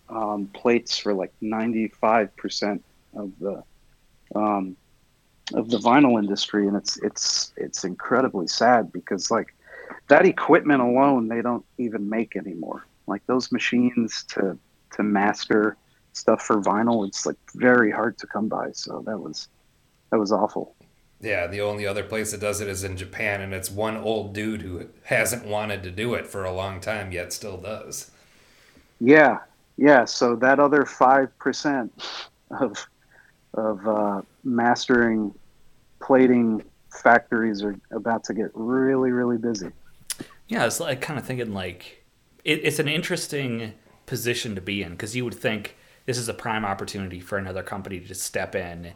um, 0.07 0.47
plates 0.53 0.97
for 0.97 1.13
like 1.13 1.33
95% 1.41 2.79
of 3.15 3.31
the 3.41 3.63
um, 4.35 4.77
of 5.53 5.69
the 5.69 5.77
vinyl 5.79 6.19
industry 6.19 6.67
and 6.67 6.77
it's 6.77 6.97
it's 6.97 7.53
it's 7.57 7.83
incredibly 7.83 8.47
sad 8.47 8.91
because 8.91 9.29
like 9.31 9.53
that 10.07 10.25
equipment 10.25 10.81
alone 10.81 11.27
they 11.27 11.41
don't 11.41 11.65
even 11.77 12.09
make 12.09 12.35
anymore 12.35 12.87
like 13.07 13.25
those 13.27 13.51
machines 13.51 14.23
to 14.29 14.57
to 14.93 15.03
master 15.03 15.77
stuff 16.13 16.41
for 16.41 16.61
vinyl 16.61 17.07
it's 17.07 17.25
like 17.25 17.37
very 17.55 17.91
hard 17.91 18.17
to 18.17 18.27
come 18.27 18.47
by 18.47 18.71
so 18.71 19.03
that 19.05 19.17
was 19.17 19.49
that 20.11 20.19
was 20.19 20.31
awful 20.31 20.75
Yeah, 21.21 21.47
the 21.47 21.61
only 21.61 21.85
other 21.87 22.03
place 22.03 22.31
that 22.31 22.41
does 22.41 22.59
it 22.61 22.67
is 22.67 22.83
in 22.83 22.97
Japan, 22.97 23.41
and 23.41 23.53
it's 23.53 23.69
one 23.71 23.95
old 23.95 24.33
dude 24.33 24.61
who 24.61 24.89
hasn't 25.03 25.45
wanted 25.45 25.83
to 25.83 25.91
do 25.91 26.15
it 26.15 26.27
for 26.27 26.43
a 26.43 26.51
long 26.53 26.79
time 26.81 27.11
yet 27.13 27.31
still 27.31 27.57
does. 27.57 28.11
Yeah, 28.99 29.39
yeah. 29.77 30.05
So 30.05 30.35
that 30.37 30.59
other 30.59 30.85
five 30.85 31.37
percent 31.39 31.91
of 32.59 32.77
of 33.53 33.87
uh, 33.87 34.21
mastering 34.43 35.33
plating 36.01 36.63
factories 37.01 37.63
are 37.63 37.79
about 37.91 38.23
to 38.25 38.33
get 38.33 38.51
really, 38.53 39.11
really 39.11 39.37
busy. 39.37 39.69
yeah 40.47 40.65
it's 40.65 40.79
like 40.79 41.01
kind 41.01 41.19
of 41.19 41.25
thinking 41.25 41.53
like 41.53 42.03
it, 42.43 42.59
it's 42.63 42.79
an 42.79 42.87
interesting 42.87 43.73
position 44.05 44.55
to 44.55 44.61
be 44.61 44.83
in 44.83 44.91
because 44.91 45.15
you 45.15 45.23
would 45.23 45.33
think 45.33 45.77
this 46.05 46.17
is 46.17 46.27
a 46.27 46.33
prime 46.33 46.65
opportunity 46.65 47.19
for 47.19 47.37
another 47.37 47.63
company 47.63 47.99
to 47.99 48.15
step 48.15 48.55
in 48.55 48.93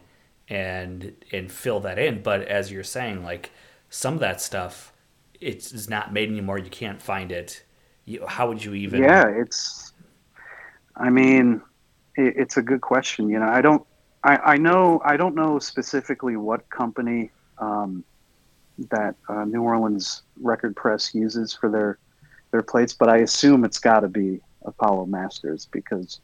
and 0.48 1.14
and 1.32 1.50
fill 1.50 1.80
that 1.80 1.98
in 1.98 2.22
but 2.22 2.42
as 2.42 2.70
you're 2.70 2.84
saying 2.84 3.24
like 3.24 3.50
some 3.88 4.14
of 4.14 4.20
that 4.20 4.40
stuff 4.40 4.92
it's, 5.40 5.72
it's 5.72 5.88
not 5.88 6.12
made 6.12 6.28
anymore 6.28 6.58
you 6.58 6.70
can't 6.70 7.00
find 7.00 7.32
it 7.32 7.62
you, 8.06 8.24
how 8.26 8.48
would 8.48 8.64
you 8.64 8.72
even 8.74 9.02
Yeah, 9.02 9.28
it's. 9.28 9.92
I 10.96 11.10
mean, 11.10 11.60
it, 12.14 12.34
it's 12.36 12.56
a 12.56 12.62
good 12.62 12.80
question. 12.80 13.28
You 13.28 13.40
know, 13.40 13.48
I 13.48 13.60
don't. 13.60 13.84
I, 14.26 14.54
I 14.54 14.56
know. 14.56 15.00
I 15.04 15.16
don't 15.16 15.36
know 15.36 15.60
specifically 15.60 16.36
what 16.36 16.68
company 16.68 17.30
um, 17.58 18.04
that 18.90 19.14
uh, 19.28 19.44
New 19.44 19.62
Orleans 19.62 20.22
record 20.40 20.74
press 20.74 21.14
uses 21.14 21.52
for 21.54 21.70
their 21.70 21.98
their 22.50 22.62
plates, 22.62 22.92
but 22.92 23.08
I 23.08 23.18
assume 23.18 23.64
it's 23.64 23.78
got 23.78 24.00
to 24.00 24.08
be 24.08 24.40
Apollo 24.64 25.06
Masters 25.06 25.68
because 25.70 26.20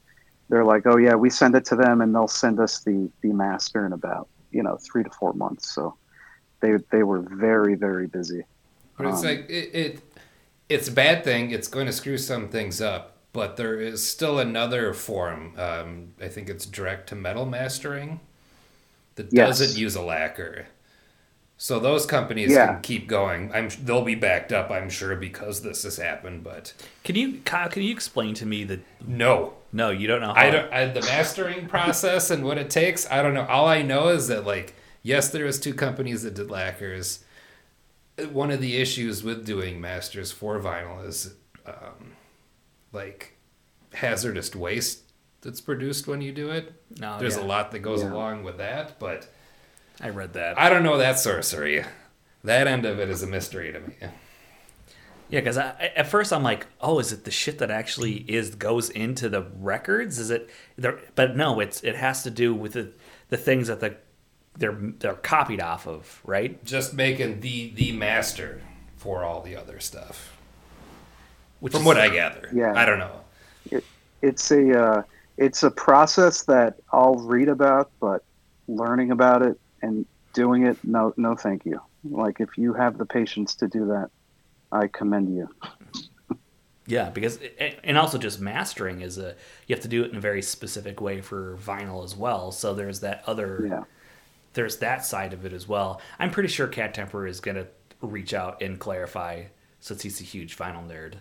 they're 0.49 0.65
like, 0.65 0.85
oh 0.87 0.97
yeah, 0.97 1.15
we 1.15 1.31
send 1.31 1.55
it 1.55 1.65
to 1.67 1.77
them 1.77 2.01
and 2.01 2.13
they'll 2.15 2.27
send 2.27 2.59
us 2.59 2.81
the 2.81 3.09
the 3.23 3.33
master 3.33 3.87
in 3.87 3.93
about 3.93 4.29
you 4.51 4.65
know 4.65 4.77
three 4.79 5.05
to 5.05 5.11
four 5.11 5.33
months. 5.33 5.73
So 5.73 5.95
they 6.61 6.73
they 6.91 7.05
were 7.05 7.21
very 7.21 7.77
very 7.77 8.09
busy. 8.09 8.43
But 8.97 9.07
it's 9.07 9.21
Um, 9.21 9.27
like 9.27 9.49
it, 9.49 9.75
it 9.75 10.03
it's 10.69 10.89
a 10.89 10.93
bad 10.93 11.23
thing. 11.23 11.53
It's 11.53 11.69
going 11.69 11.87
to 11.87 11.93
screw 11.93 12.19
some 12.19 12.49
things 12.49 12.81
up, 12.81 13.12
but 13.33 13.57
there 13.57 13.81
is 13.81 14.07
still 14.07 14.39
another 14.39 14.93
form. 14.93 15.55
Um, 15.59 16.09
I 16.21 16.29
think 16.29 16.49
it's 16.49 16.67
direct 16.67 17.09
to 17.11 17.15
metal 17.15 17.47
mastering 17.47 18.21
that 19.15 19.33
Yes. 19.33 19.59
doesn't 19.59 19.79
use 19.81 19.95
a 19.95 20.03
lacquer. 20.03 20.67
So 21.57 21.79
those 21.79 22.07
companies 22.07 22.51
Yeah. 22.51 22.67
can 22.67 22.83
keep 22.83 23.07
going. 23.09 23.51
I'm 23.55 23.69
they'll 23.85 24.03
be 24.05 24.17
backed 24.17 24.53
up, 24.53 24.71
I'm 24.71 24.91
sure, 24.91 25.15
because 25.17 25.63
this 25.63 25.85
has 25.85 25.97
happened. 25.97 26.43
But 26.43 26.73
Can 27.05 27.15
you, 27.15 27.41
Kyle? 27.45 27.69
Can 27.69 27.83
you 27.83 27.93
explain 27.93 28.35
to 28.35 28.47
me 28.47 28.65
that? 28.65 28.81
no, 29.07 29.55
No, 29.73 29.91
you 29.91 30.07
don't 30.07 30.21
know. 30.21 30.35
How, 30.35 30.41
I 30.41 30.51
don't. 30.51 30.73
I, 30.73 30.85
the 30.87 31.01
mastering 31.03 31.67
process 31.69 32.31
and 32.31 32.45
what 32.45 32.59
it 32.59 32.69
takes, 32.69 33.09
I 33.11 33.23
don't 33.23 33.33
know. 33.33 33.47
All 33.47 33.67
I 33.67 33.81
know 33.83 34.09
is 34.09 34.29
that 34.29 34.45
like, 34.45 34.75
yes, 35.03 35.29
there 35.31 35.45
was 35.47 35.59
two 35.61 35.73
companies 35.73 36.23
that 36.25 36.35
did 36.35 36.51
lacquers. 36.51 37.21
One 38.31 38.51
of 38.51 38.61
the 38.61 38.77
issues 38.77 39.23
with 39.23 39.47
doing 39.47 39.81
masters 39.81 40.31
for 40.33 40.59
vinyl 40.61 41.07
is, 41.07 41.33
um, 41.65 42.13
like, 42.93 43.37
hazardous 43.95 44.55
waste 44.55 45.03
that's 45.41 45.61
produced 45.61 46.07
when 46.07 46.21
you 46.21 46.33
do 46.33 46.51
it. 46.51 46.73
No, 46.99 47.19
There's 47.19 47.37
yeah. 47.37 47.43
a 47.43 47.47
lot 47.47 47.71
that 47.73 47.81
goes 47.81 48.03
Yeah. 48.03 48.13
along 48.13 48.45
with 48.45 48.59
that, 48.59 48.99
but 48.99 49.29
I 50.01 50.09
read 50.11 50.33
that. 50.35 50.59
I 50.59 50.69
don't 50.71 50.83
know 50.83 50.99
that 50.99 51.19
sorcery. 51.19 51.85
that 52.45 52.67
end 52.67 52.85
of 52.87 52.99
it 52.99 53.09
is 53.09 53.23
a 53.23 53.27
mystery 53.27 53.73
to 53.73 53.81
me. 53.81 53.95
Yeah, 55.29 55.41
because 55.41 55.57
at 55.57 56.07
first 56.09 56.31
I'm 56.33 56.43
like, 56.43 56.67
oh, 56.81 56.99
is 56.99 57.11
it 57.13 57.25
the 57.25 57.31
shit 57.31 57.59
that 57.59 57.71
actually 57.71 58.17
is 58.31 58.55
goes 58.55 58.91
into 58.91 59.29
the 59.31 59.43
records? 59.61 60.19
Is 60.19 60.31
it? 60.31 60.51
there- 60.77 60.99
But 61.15 61.37
no, 61.37 61.59
it's 61.61 61.83
it 61.83 61.97
has 61.97 62.23
to 62.25 62.31
do 62.31 62.55
with 62.55 62.73
the 62.75 62.93
the 63.31 63.39
things 63.39 63.69
that 63.69 63.81
the 63.81 63.97
they're 64.59 64.77
they're 64.99 65.15
copied 65.15 65.61
off 65.61 65.87
of, 65.87 66.21
right? 66.25 66.63
Just 66.67 66.93
making 66.93 67.41
the 67.41 67.71
the 67.75 67.93
master 67.93 68.61
for 68.97 69.25
all 69.25 69.41
the 69.41 69.57
other 69.57 69.81
stuff. 69.81 70.32
Which 71.63 71.73
From 71.75 71.83
is- 71.83 71.87
what 71.87 71.97
I 71.97 72.09
gather. 72.09 72.49
Yeah. 72.53 72.73
I 72.75 72.85
don't 72.85 72.99
know. 72.99 73.81
it's 74.21 74.51
a 74.51 74.83
uh, 74.85 75.03
it's 75.37 75.63
a 75.63 75.71
process 75.71 76.43
that 76.47 76.75
I'll 76.93 77.15
read 77.15 77.49
about, 77.49 77.93
but 78.01 78.25
learning 78.67 79.13
about 79.13 79.43
it 79.43 79.61
and 79.81 80.05
doing 80.33 80.67
it, 80.67 80.77
no, 80.83 81.15
no, 81.17 81.37
thank 81.37 81.65
you. 81.65 81.81
Like 82.03 82.41
if 82.41 82.59
you 82.59 82.73
have 82.75 82.99
the 82.99 83.07
patience 83.07 83.55
to 83.57 83.69
do 83.69 83.87
that, 83.87 84.11
I 84.73 84.89
commend 84.89 85.33
you. 85.37 85.49
Yeah, 86.89 87.11
because 87.11 87.39
and 87.85 87.97
also 87.97 88.19
just 88.19 88.41
mastering 88.41 89.01
is 89.01 89.17
a 89.19 89.37
you 89.69 89.77
have 89.77 89.83
to 89.83 89.89
do 89.89 90.03
it 90.03 90.11
in 90.11 90.17
a 90.17 90.21
very 90.21 90.43
specific 90.43 91.01
way 91.01 91.21
for 91.21 91.57
vinyl 91.59 92.03
as 92.03 92.17
well. 92.17 92.51
So 92.51 92.75
there's 92.75 92.99
that 93.01 93.23
other 93.29 93.67
Yeah. 93.71 93.85
there's 94.55 94.79
that 94.79 95.05
side 95.05 95.33
of 95.33 95.47
it 95.47 95.53
as 95.53 95.69
well. 95.69 96.01
I'm 96.19 96.33
pretty 96.33 96.49
sure 96.49 96.67
Cat 96.67 96.93
Temper 96.93 97.25
is 97.25 97.39
gonna 97.39 97.69
reach 98.01 98.35
out 98.35 98.61
and 98.61 98.81
clarify 98.81 99.45
since 99.79 100.03
he's 100.03 100.21
a 100.21 100.25
huge 100.25 100.57
vinyl 100.59 100.85
nerd. 100.89 101.15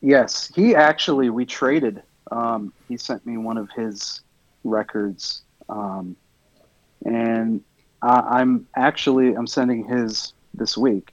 Yes, 0.00 0.50
he 0.54 0.74
actually 0.74 1.30
we 1.30 1.44
traded. 1.44 2.02
Um, 2.30 2.72
he 2.88 2.96
sent 2.96 3.24
me 3.26 3.36
one 3.36 3.56
of 3.56 3.70
his 3.70 4.20
records, 4.64 5.42
um, 5.68 6.14
and 7.04 7.62
I, 8.02 8.40
I'm 8.40 8.66
actually 8.76 9.34
I'm 9.34 9.46
sending 9.46 9.84
his 9.84 10.32
this 10.54 10.76
week 10.76 11.12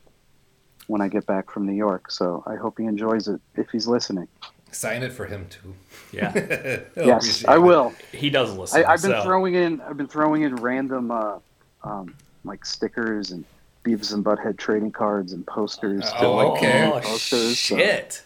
when 0.87 1.01
I 1.01 1.07
get 1.07 1.25
back 1.25 1.49
from 1.49 1.65
New 1.65 1.73
York. 1.73 2.11
So 2.11 2.43
I 2.45 2.55
hope 2.55 2.77
he 2.77 2.85
enjoys 2.85 3.27
it 3.27 3.41
if 3.55 3.69
he's 3.69 3.87
listening. 3.87 4.27
Sign 4.71 5.03
it 5.03 5.13
for 5.13 5.25
him 5.25 5.47
too. 5.49 5.73
Yeah, 6.11 6.31
yes, 6.35 6.87
appreciate 6.95 7.49
I 7.49 7.55
it. 7.55 7.59
will. 7.61 7.93
he 8.11 8.29
does 8.29 8.55
listen. 8.55 8.83
I, 8.85 8.91
I've 8.91 9.01
been 9.01 9.11
so- 9.11 9.23
throwing 9.23 9.55
in 9.55 9.81
I've 9.81 9.97
been 9.97 10.07
throwing 10.07 10.43
in 10.43 10.55
random 10.57 11.09
uh, 11.11 11.39
um, 11.83 12.13
like 12.43 12.65
stickers 12.65 13.31
and 13.31 13.45
Beavis 13.83 14.13
and 14.13 14.23
Butthead 14.23 14.57
trading 14.57 14.91
cards 14.91 15.31
and 15.31 15.45
posters. 15.47 16.03
to, 16.03 16.25
Oh, 16.25 16.35
like, 16.35 16.47
okay. 16.57 16.89
Posters, 16.91 17.57
so- 17.57 17.77
shit, 17.77 18.21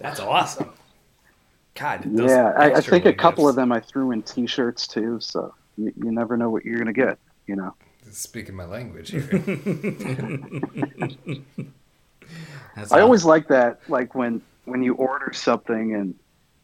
that's 0.00 0.20
awesome. 0.20 0.70
God, 1.74 2.02
those 2.04 2.30
Yeah, 2.30 2.52
I, 2.56 2.72
I 2.74 2.80
think 2.80 3.06
a 3.06 3.12
couple 3.12 3.44
gifts. 3.44 3.50
of 3.50 3.56
them 3.56 3.72
I 3.72 3.80
threw 3.80 4.10
in 4.10 4.22
T-shirts 4.22 4.86
too. 4.88 5.18
So 5.20 5.54
you, 5.78 5.92
you 5.96 6.10
never 6.10 6.36
know 6.36 6.50
what 6.50 6.64
you're 6.64 6.78
gonna 6.78 6.92
get. 6.92 7.18
You 7.46 7.56
know. 7.56 7.74
Speaking 8.10 8.56
my 8.56 8.64
language 8.64 9.10
here. 9.10 9.28
I 12.76 12.82
all- 12.90 13.00
always 13.00 13.24
like 13.24 13.48
that, 13.48 13.80
like 13.88 14.14
when 14.14 14.40
when 14.64 14.82
you 14.82 14.94
order 14.94 15.32
something 15.32 15.94
and 15.94 16.14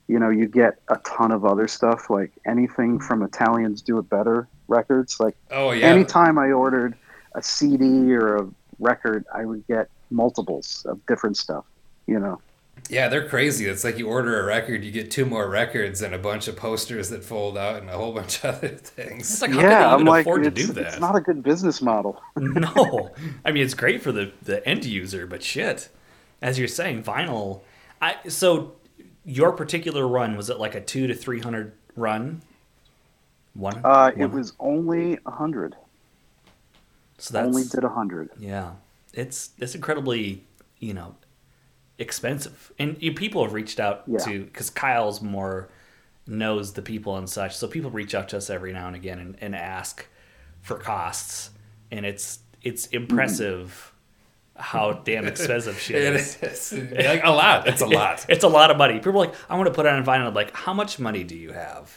you 0.08 0.18
know 0.18 0.30
you 0.30 0.46
get 0.46 0.78
a 0.88 0.96
ton 0.98 1.32
of 1.32 1.44
other 1.44 1.68
stuff, 1.68 2.10
like 2.10 2.32
anything 2.46 2.98
from 3.00 3.22
Italians 3.22 3.82
Do 3.82 3.98
It 3.98 4.08
Better 4.08 4.48
records. 4.68 5.18
Like 5.20 5.36
Oh 5.50 5.72
yeah. 5.72 5.86
anytime 5.86 6.38
I 6.38 6.52
ordered 6.52 6.96
a 7.34 7.42
CD 7.42 8.14
or 8.14 8.36
a 8.36 8.48
record, 8.78 9.24
I 9.34 9.44
would 9.44 9.66
get 9.66 9.88
multiples 10.10 10.84
of 10.88 11.04
different 11.06 11.36
stuff. 11.36 11.64
You 12.06 12.20
know. 12.20 12.40
Yeah, 12.88 13.08
they're 13.08 13.28
crazy. 13.28 13.66
It's 13.66 13.84
like 13.84 13.98
you 13.98 14.08
order 14.08 14.40
a 14.40 14.44
record, 14.44 14.84
you 14.84 14.92
get 14.92 15.10
two 15.10 15.26
more 15.26 15.48
records 15.48 16.02
and 16.02 16.14
a 16.14 16.18
bunch 16.18 16.46
of 16.48 16.56
posters 16.56 17.10
that 17.10 17.24
fold 17.24 17.58
out 17.58 17.80
and 17.80 17.90
a 17.90 17.94
whole 17.96 18.12
bunch 18.12 18.44
of 18.44 18.54
other 18.56 18.68
things. 18.68 19.28
It's 19.30 19.40
things. 19.40 19.42
like, 19.42 19.52
how 19.52 19.62
yeah, 19.62 19.78
can 19.80 19.88
they 19.88 19.94
I'm 19.94 20.00
even 20.00 20.06
like, 20.06 20.22
afford 20.22 20.44
to 20.44 20.50
it's, 20.50 20.54
do 20.54 20.72
that? 20.74 20.84
it's 20.84 20.98
not 20.98 21.16
a 21.16 21.20
good 21.20 21.42
business 21.42 21.82
model. 21.82 22.22
no, 22.36 23.12
I 23.44 23.52
mean 23.52 23.64
it's 23.64 23.74
great 23.74 24.02
for 24.02 24.12
the 24.12 24.32
the 24.42 24.66
end 24.68 24.84
user, 24.84 25.26
but 25.26 25.42
shit, 25.42 25.88
as 26.42 26.58
you're 26.58 26.68
saying, 26.68 27.02
vinyl. 27.02 27.62
I 28.00 28.16
so 28.28 28.74
your 29.24 29.52
particular 29.52 30.06
run 30.06 30.36
was 30.36 30.50
it 30.50 30.58
like 30.58 30.74
a 30.74 30.80
two 30.80 31.06
to 31.08 31.14
three 31.14 31.40
hundred 31.40 31.72
run? 31.96 32.42
One. 33.54 33.80
Uh, 33.84 34.12
it 34.16 34.26
was 34.26 34.52
only 34.60 35.18
a 35.26 35.30
hundred. 35.30 35.76
so 37.18 37.32
that's 37.32 37.46
Only 37.46 37.64
did 37.64 37.84
a 37.84 37.88
hundred. 37.88 38.30
yeah. 38.38 38.72
It's 39.14 39.50
it's 39.58 39.74
incredibly 39.74 40.44
you 40.78 40.92
know 40.94 41.14
expensive, 41.98 42.72
and 42.78 42.96
you, 43.00 43.12
people 43.14 43.42
have 43.44 43.52
reached 43.52 43.80
out 43.80 44.02
Yeah. 44.06 44.18
to 44.18 44.44
because 44.44 44.70
Kyle's 44.70 45.20
more 45.22 45.68
knows 46.26 46.72
the 46.72 46.82
people 46.82 47.16
and 47.16 47.28
such, 47.28 47.56
so 47.56 47.68
people 47.68 47.90
reach 47.90 48.14
out 48.14 48.28
to 48.30 48.36
us 48.36 48.50
every 48.50 48.72
now 48.72 48.86
and 48.86 48.96
again 48.96 49.18
and, 49.18 49.36
and 49.40 49.54
ask 49.54 50.06
for 50.62 50.76
costs, 50.76 51.50
and 51.90 52.04
it's 52.04 52.40
it's 52.62 52.86
mm-hmm. 52.86 52.96
impressive 52.96 53.92
how 54.56 54.92
damn 55.04 55.26
expensive 55.26 55.78
shit 55.78 56.02
It 56.02 56.14
is. 56.16 56.36
is. 56.42 56.72
Like 57.06 57.22
a 57.24 57.30
lot. 57.30 57.66
It's 57.68 57.82
a 57.82 57.86
lot. 57.86 58.24
It's 58.30 58.44
a 58.44 58.48
lot 58.48 58.70
of 58.70 58.76
money. 58.78 58.94
People 58.94 59.12
are 59.12 59.26
like, 59.26 59.34
I 59.50 59.56
want 59.56 59.66
to 59.68 59.72
put 59.74 59.86
it 59.86 59.92
on 59.92 60.04
vinyl. 60.04 60.26
I'm 60.28 60.34
like, 60.34 60.54
how 60.56 60.72
much 60.74 60.98
money 60.98 61.24
do 61.24 61.36
you 61.36 61.52
have? 61.52 61.92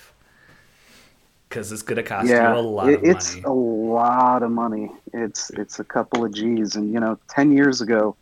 Because 1.47 1.71
it's 1.71 1.81
gonna 1.81 2.03
cost 2.03 2.27
yeah, 2.29 2.53
you 2.53 2.59
a 2.59 2.61
lot 2.61 2.89
it- 2.89 2.99
of 2.99 3.03
it's 3.05 3.31
money. 3.35 3.43
a 3.45 3.51
lot 3.53 4.43
of 4.43 4.51
money. 4.51 4.91
It's 5.13 5.49
it's 5.51 5.79
a 5.79 5.83
couple 5.83 6.23
of 6.23 6.31
G's, 6.33 6.75
and 6.75 6.93
you 6.93 6.99
know, 6.99 7.17
ten 7.27 7.51
years 7.51 7.81
ago, 7.81 8.15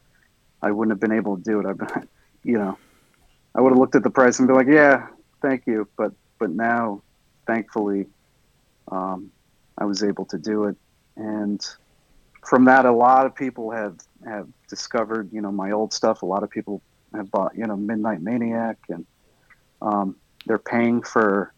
I 0.62 0.72
wouldn't 0.72 0.91
have 0.91 1.00
been 1.00 1.17
able 1.17 1.38
to 1.38 1.43
do 1.43 1.60
it. 1.60 1.65
I've 1.65 1.78
been, 1.78 2.08
you 2.43 2.58
know, 2.58 2.78
I 3.56 3.62
would 3.62 3.70
have 3.70 3.80
looked 3.80 3.96
at 3.96 4.04
the 4.04 4.10
price 4.10 4.39
and 4.39 4.48
be 4.48 4.54
like, 4.54 4.67
yeah, 4.67 5.08
thank 5.41 5.65
you, 5.67 5.88
but 5.98 6.13
but 6.39 6.52
now, 6.52 7.02
thankfully, 7.48 8.06
um, 8.91 9.32
I 9.78 9.86
was 9.86 10.04
able 10.04 10.26
to 10.26 10.38
do 10.38 10.65
it, 10.65 10.76
and 11.15 11.65
from 12.48 12.65
that, 12.65 12.86
a 12.86 12.91
lot 12.91 13.26
of 13.26 13.36
people 13.36 13.72
have 13.72 13.98
have 14.26 14.48
discovered, 14.70 15.30
you 15.34 15.41
know, 15.41 15.52
my 15.52 15.72
old 15.72 15.93
stuff. 15.93 16.22
A 16.22 16.26
lot 16.26 16.43
of 16.43 16.50
people 16.50 16.82
have 17.13 17.30
bought, 17.32 17.58
you 17.58 17.65
know, 17.65 17.76
Midnight 17.76 18.22
Maniac, 18.22 18.78
and 18.89 19.06
um, 19.82 20.15
they're 20.46 20.58
paying 20.58 21.02
for. 21.02 21.54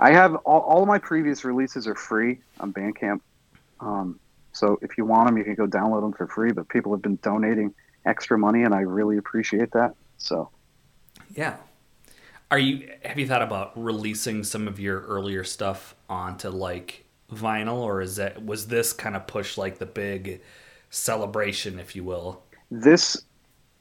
I 0.00 0.12
have 0.12 0.36
all, 0.36 0.60
all 0.60 0.82
of 0.82 0.88
my 0.88 0.98
previous 0.98 1.44
releases 1.44 1.88
are 1.88 1.94
free 1.94 2.38
on 2.60 2.72
Bandcamp. 2.72 3.20
Um, 3.80 4.20
so 4.52 4.78
if 4.80 4.96
you 4.96 5.04
want 5.04 5.26
them, 5.26 5.38
you 5.38 5.44
can 5.44 5.54
go 5.54 5.66
download 5.66 6.02
them 6.02 6.12
for 6.12 6.26
free. 6.28 6.52
But 6.52 6.68
people 6.68 6.92
have 6.92 7.02
been 7.02 7.18
donating 7.22 7.74
extra 8.08 8.38
money, 8.38 8.62
and 8.62 8.74
I 8.74 8.80
really 8.80 9.18
appreciate 9.18 9.72
that. 9.72 9.94
So 10.16 10.50
Yeah. 11.34 11.56
Are 12.50 12.58
you 12.58 12.90
have 13.04 13.18
you 13.18 13.26
thought 13.26 13.42
about 13.42 13.72
releasing 13.76 14.42
some 14.42 14.66
of 14.66 14.80
your 14.80 15.00
earlier 15.02 15.44
stuff 15.44 15.94
onto 16.08 16.48
like 16.48 17.04
vinyl 17.30 17.76
or 17.76 18.00
is 18.00 18.16
that 18.16 18.42
was 18.44 18.68
this 18.68 18.94
kind 18.94 19.14
of 19.14 19.26
push 19.26 19.58
like 19.58 19.78
the 19.78 19.86
big 19.86 20.40
celebration 20.88 21.78
if 21.78 21.94
you 21.94 22.02
will? 22.02 22.42
this, 22.70 23.22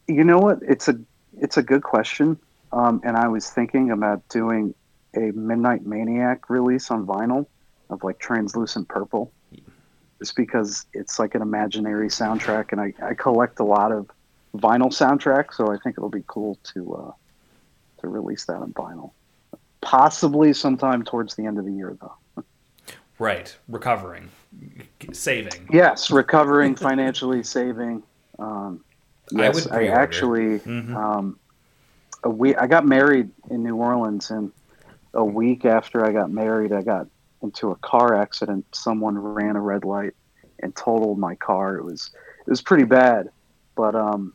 you 0.07 0.23
know 0.23 0.39
what? 0.39 0.59
It's 0.61 0.87
a 0.87 0.99
it's 1.39 1.57
a 1.57 1.63
good 1.63 1.83
question, 1.83 2.37
um, 2.71 3.01
and 3.03 3.17
I 3.17 3.27
was 3.27 3.49
thinking 3.49 3.91
about 3.91 4.27
doing 4.29 4.73
a 5.15 5.31
Midnight 5.31 5.85
Maniac 5.85 6.49
release 6.49 6.89
on 6.89 7.05
vinyl 7.05 7.45
of 7.89 8.03
like 8.03 8.19
translucent 8.19 8.87
purple, 8.87 9.31
just 10.19 10.35
because 10.35 10.85
it's 10.93 11.19
like 11.19 11.35
an 11.35 11.41
imaginary 11.41 12.07
soundtrack, 12.07 12.71
and 12.71 12.81
I, 12.81 12.93
I 13.01 13.13
collect 13.13 13.59
a 13.59 13.63
lot 13.63 13.91
of 13.91 14.09
vinyl 14.57 14.89
soundtrack, 14.91 15.53
so 15.53 15.71
I 15.71 15.77
think 15.77 15.97
it'll 15.97 16.09
be 16.09 16.23
cool 16.27 16.57
to 16.73 16.93
uh, 16.95 17.11
to 18.01 18.07
release 18.07 18.45
that 18.45 18.57
on 18.57 18.73
vinyl. 18.73 19.11
Possibly 19.81 20.53
sometime 20.53 21.03
towards 21.03 21.35
the 21.35 21.45
end 21.45 21.57
of 21.57 21.65
the 21.65 21.71
year, 21.71 21.97
though. 22.01 22.43
Right. 23.19 23.55
Recovering. 23.67 24.29
Saving. 25.11 25.67
Yes, 25.71 26.11
recovering 26.11 26.75
financially, 26.75 27.43
saving. 27.43 28.03
Um, 28.37 28.83
I 29.35 29.41
yes, 29.43 29.67
I, 29.67 29.77
pre-order. 29.77 29.99
actually 29.99 30.59
Mhm. 30.59 30.95
um, 30.95 31.39
a 32.23 32.29
week. 32.29 32.55
I 32.59 32.67
got 32.67 32.85
married 32.85 33.29
in 33.49 33.63
New 33.63 33.75
Orleans, 33.75 34.29
and 34.29 34.51
a 35.13 35.25
week 35.25 35.65
after 35.65 36.05
I 36.05 36.11
got 36.11 36.31
married, 36.31 36.71
I 36.71 36.81
got 36.81 37.07
into 37.41 37.71
a 37.71 37.75
car 37.77 38.15
accident. 38.15 38.65
Someone 38.73 39.17
ran 39.17 39.55
a 39.55 39.61
red 39.61 39.83
light 39.83 40.13
and 40.59 40.75
totaled 40.75 41.17
my 41.17 41.35
car. 41.35 41.75
It 41.77 41.83
was 41.83 42.11
it 42.41 42.49
was 42.49 42.61
pretty 42.61 42.85
bad, 42.85 43.29
but 43.75 43.95
um, 43.95 44.33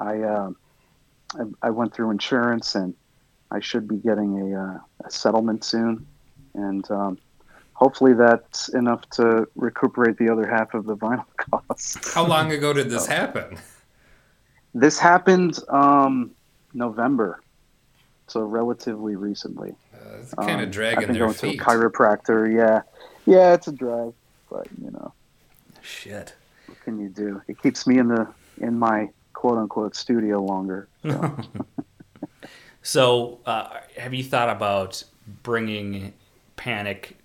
I, 0.00 0.20
uh, 0.20 0.50
I 1.34 1.42
I 1.62 1.70
went 1.70 1.94
through 1.94 2.10
insurance, 2.10 2.74
and 2.74 2.94
I 3.50 3.60
should 3.60 3.86
be 3.88 3.96
getting 3.96 4.52
a, 4.54 4.62
uh, 4.62 4.78
a 5.04 5.10
settlement 5.10 5.64
soon, 5.64 6.06
and 6.54 6.88
um, 6.90 7.18
hopefully 7.74 8.12
that's 8.14 8.68
enough 8.70 9.08
to 9.10 9.46
recuperate 9.56 10.18
the 10.18 10.28
other 10.30 10.46
half 10.46 10.74
of 10.74 10.84
the 10.86 10.96
vinyl 10.96 11.24
costs. 11.36 12.14
How 12.14 12.26
long 12.26 12.52
ago 12.52 12.72
did 12.72 12.90
this 12.90 13.06
happen? 13.06 13.58
This 14.74 14.98
happened 14.98 15.58
um, 15.70 16.30
November, 16.74 17.40
so 18.26 18.42
relatively 18.42 19.16
recently. 19.16 19.74
Uh, 19.94 20.18
it's 20.20 20.34
kind 20.34 20.50
Um, 20.50 20.56
of 20.56 20.62
I've 20.66 20.70
dragging 20.70 21.06
been 21.06 21.12
their 21.14 21.24
going 21.24 21.34
feet. 21.34 21.58
to 21.58 21.62
a 21.62 21.66
chiropractor. 21.66 22.52
Yeah, 22.54 22.82
yeah, 23.26 23.54
it's 23.54 23.66
a 23.68 23.72
drag, 23.72 24.12
but 24.50 24.66
you 24.82 24.90
know, 24.90 25.12
Shit. 25.82 26.34
what 26.66 26.80
can 26.82 27.00
you 27.00 27.08
do? 27.08 27.40
It 27.48 27.60
keeps 27.62 27.86
me 27.86 27.98
in 27.98 28.08
the 28.08 28.28
in 28.58 28.78
my 28.78 29.08
quote 29.38 29.58
unquote 29.58 29.94
studio 29.94 30.42
longer. 30.42 30.88
So. 31.02 31.36
So, 32.80 33.40
uh, 33.44 33.80
have 33.98 34.14
you 34.14 34.24
thought 34.24 34.48
about 34.48 35.04
bringing 35.42 36.14
Panic 36.56 37.18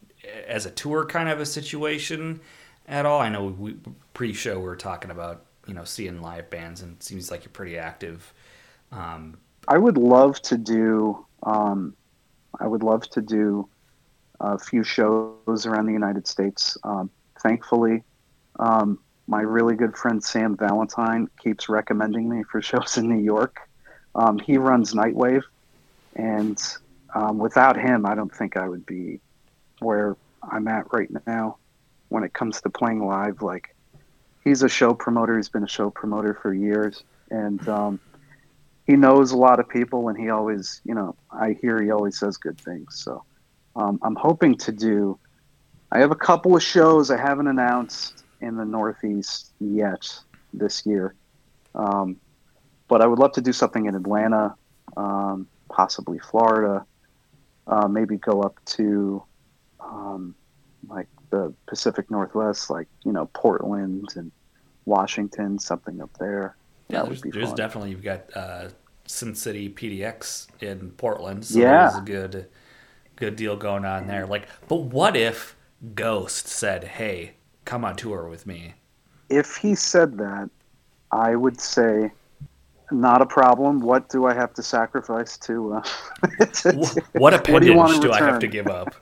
as 0.46 0.66
a 0.66 0.72
tour 0.72 1.06
kind 1.06 1.30
of 1.30 1.40
a 1.40 1.46
situation? 1.46 2.42
At 2.86 3.06
all? 3.06 3.22
I 3.22 3.30
know 3.30 3.46
we 3.46 3.78
pre-show 4.14 4.60
we 4.60 4.66
were 4.66 4.76
talking 4.76 5.10
about 5.10 5.46
you 5.66 5.74
know 5.74 5.86
seeing 5.86 6.22
live 6.22 6.50
bands, 6.50 6.82
and 6.82 6.98
it 6.98 7.04
seems 7.04 7.32
like 7.32 7.46
you're 7.46 7.52
pretty 7.52 7.78
active. 7.78 8.34
Um, 8.92 9.38
I 9.70 9.78
would 9.78 9.98
love 9.98 10.42
to 10.42 10.58
do. 10.58 11.26
Um, 11.44 11.96
I 12.60 12.68
would 12.68 12.84
love 12.84 13.10
to 13.12 13.22
do 13.22 13.70
a 14.42 14.60
few 14.60 14.84
shows 14.84 15.66
around 15.66 15.86
the 15.86 15.94
United 15.94 16.28
States. 16.28 16.78
Um, 16.84 17.10
thankfully, 17.42 18.04
um, 18.60 19.00
my 19.28 19.42
really 19.42 19.76
good 19.76 19.96
friend 19.96 20.24
Sam 20.24 20.58
Valentine 20.58 21.30
keeps 21.42 21.70
recommending 21.70 22.30
me 22.30 22.44
for 22.44 22.62
shows 22.62 22.98
in 22.98 23.08
New 23.08 23.24
York. 23.24 23.58
Um, 24.16 24.38
he 24.38 24.58
runs 24.58 24.94
Nightwave, 24.94 25.44
and 26.16 26.62
um, 27.16 27.38
without 27.38 27.80
him, 27.80 28.06
I 28.06 28.16
don't 28.16 28.34
think 28.34 28.58
I 28.58 28.68
would 28.68 28.86
be 28.86 29.20
where 29.80 30.16
I'm 30.52 30.68
at 30.68 30.92
right 30.94 31.10
now 31.26 31.58
when 32.10 32.24
it 32.24 32.34
comes 32.34 32.62
to 32.62 32.70
playing 32.70 33.06
live. 33.06 33.42
Like, 33.42 33.76
he's 34.44 34.62
a 34.62 34.70
show 34.70 34.94
promoter. 34.94 35.36
He's 35.36 35.50
been 35.50 35.64
a 35.64 35.68
show 35.68 35.90
promoter 35.90 36.38
for 36.42 36.54
years, 36.54 37.04
and 37.32 37.68
um, 37.68 38.00
he 38.86 38.96
knows 38.96 39.32
a 39.32 39.38
lot 39.38 39.60
of 39.60 39.68
people. 39.68 40.10
And 40.10 40.18
he 40.18 40.30
always, 40.30 40.82
you 40.86 40.94
know, 40.94 41.16
I 41.32 41.58
hear 41.60 41.82
he 41.82 41.90
always 41.90 42.20
says 42.20 42.38
good 42.38 42.60
things. 42.60 43.02
So 43.04 43.24
um, 43.76 44.00
I'm 44.04 44.16
hoping 44.16 44.56
to 44.58 44.72
do. 44.72 45.18
I 45.92 46.00
have 46.00 46.12
a 46.12 46.16
couple 46.16 46.56
of 46.56 46.64
shows 46.64 47.10
I 47.10 47.18
haven't 47.18 47.48
announced 47.48 48.23
in 48.44 48.56
the 48.58 48.66
Northeast 48.66 49.54
yet 49.60 50.08
this 50.54 50.86
year, 50.86 51.16
um, 51.76 52.18
but 52.88 53.02
I 53.02 53.08
would 53.08 53.20
love 53.20 53.32
to 53.34 53.42
do 53.42 53.54
something 53.54 53.86
in 53.88 53.96
Atlanta, 53.96 54.56
um, 54.98 55.48
possibly 55.72 56.20
Florida. 56.20 56.86
Uh, 57.66 57.88
maybe 57.88 58.18
go 58.18 58.42
up 58.42 58.60
to 58.66 59.24
um, 59.80 60.36
like 60.90 61.08
the 61.32 61.54
Pacific 61.68 62.12
Northwest, 62.12 62.70
like 62.70 62.88
you 63.06 63.12
know 63.14 63.30
Portland 63.34 64.10
and 64.16 64.32
Washington, 64.86 65.58
something 65.60 66.02
up 66.02 66.12
there. 66.20 66.58
yeah, 66.90 67.00
that 67.00 67.06
there's, 67.06 67.24
would 67.24 67.32
be 67.32 67.32
there's 67.32 67.54
definitely 67.54 67.92
you've 67.92 68.04
got 68.04 68.26
uh, 68.36 68.70
Sin 69.06 69.34
City 69.36 69.70
PDX 69.70 70.48
in 70.62 70.92
Portland, 70.92 71.46
so 71.46 71.60
Yeah. 71.60 71.78
there's 71.78 71.98
a 71.98 72.02
good 72.02 72.48
good 73.16 73.36
deal 73.36 73.56
going 73.56 73.86
on 73.86 74.08
there. 74.08 74.26
Like, 74.26 74.48
but 74.68 74.78
what 74.78 75.16
if 75.16 75.56
Ghost 75.96 76.48
said, 76.48 76.84
"Hey, 76.84 77.36
come 77.66 77.86
on 77.86 77.96
tour 77.96 78.28
with 78.30 78.46
me"? 78.46 78.74
if 79.30 79.56
he 79.56 79.74
said 79.74 80.18
that, 80.18 80.50
I 81.12 81.36
would 81.36 81.60
say, 81.60 82.12
not 82.92 83.22
a 83.22 83.26
problem. 83.26 83.80
What 83.80 84.10
do 84.10 84.26
I 84.26 84.34
have 84.34 84.54
to 84.56 84.62
sacrifice 84.64 85.38
to? 85.40 85.76
Uh, 85.76 85.82
to- 86.46 86.72
Wh- 86.74 87.16
What 87.16 87.50
What 87.50 87.62
do 87.62 87.68
you 87.68 87.74
want 87.76 87.92
appendage 87.92 87.96
in 87.96 88.02
do 88.02 88.12
I 88.12 88.20
have 88.20 88.40
to 88.40 88.48
give 88.48 88.68
up? 88.68 88.96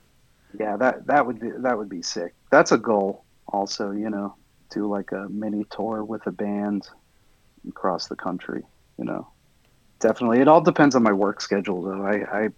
yeah, 0.60 0.76
that 0.76 1.06
that 1.06 1.26
would 1.26 1.40
be 1.40 1.50
that 1.58 1.76
would 1.76 1.88
be 1.88 2.02
sick. 2.02 2.34
That's 2.50 2.70
a 2.72 2.78
goal. 2.78 3.24
Also, 3.48 3.90
you 3.90 4.08
know, 4.10 4.36
do 4.70 4.86
like 4.86 5.10
a 5.12 5.26
mini 5.28 5.64
tour 5.70 6.04
with 6.04 6.26
a 6.26 6.32
band 6.32 6.88
across 7.68 8.06
the 8.08 8.16
country. 8.16 8.62
You 8.98 9.04
know, 9.06 9.28
definitely. 9.98 10.40
It 10.40 10.48
all 10.48 10.60
depends 10.60 10.94
on 10.94 11.02
my 11.02 11.12
work 11.12 11.40
schedule, 11.40 11.82
though. 11.82 12.04
I 12.06 12.44
I, 12.44 12.48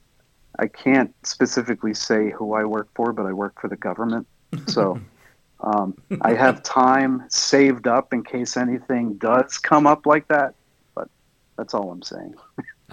I 0.59 0.67
can't 0.67 1.14
specifically 1.23 1.95
say 1.95 2.31
who 2.31 2.55
I 2.55 2.64
work 2.64 2.88
for, 2.95 3.12
but 3.12 3.25
I 3.25 3.33
work 3.33 3.61
for 3.61 3.69
the 3.69 3.77
government, 3.77 4.27
so. 4.67 5.01
Um, 5.61 5.97
I 6.21 6.35
have 6.35 6.62
time 6.64 7.25
saved 7.29 7.87
up 7.87 8.12
in 8.12 8.23
case 8.23 8.57
anything 8.57 9.14
does 9.14 9.59
come 9.59 9.87
up 9.87 10.05
like 10.07 10.29
that, 10.29 10.55
but 10.95 11.09
that's 11.57 11.75
all 11.75 11.90
I'm 11.90 12.03
saying. 12.03 12.35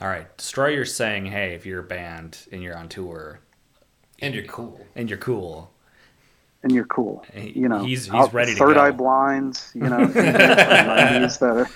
All 0.01 0.07
right, 0.07 0.35
Destryur's 0.37 0.93
saying, 0.95 1.25
"Hey, 1.27 1.53
if 1.53 1.65
you're 1.65 1.81
a 1.81 1.83
band 1.83 2.37
and 2.51 2.63
you're 2.63 2.77
on 2.77 2.87
tour 2.89 3.39
And 4.19 4.33
you're 4.33 4.45
cool. 4.45 4.79
and 4.95 5.09
you're 5.09 5.19
cool, 5.19 5.69
And 6.63 6.71
you're 6.71 6.85
cool, 6.85 7.25
you 7.35 7.67
know. 7.67 7.83
he's- 7.83 8.05
he's 8.05 8.13
I'll- 8.13 8.29
ready 8.29 8.53
to 8.53 8.57
Third 8.57 8.75
go. 8.75 8.81
Eye 8.81 8.91
Blind, 8.91 9.61
you 9.73 9.81
know. 9.81 10.05
that 10.05 11.37
are- 11.41 11.67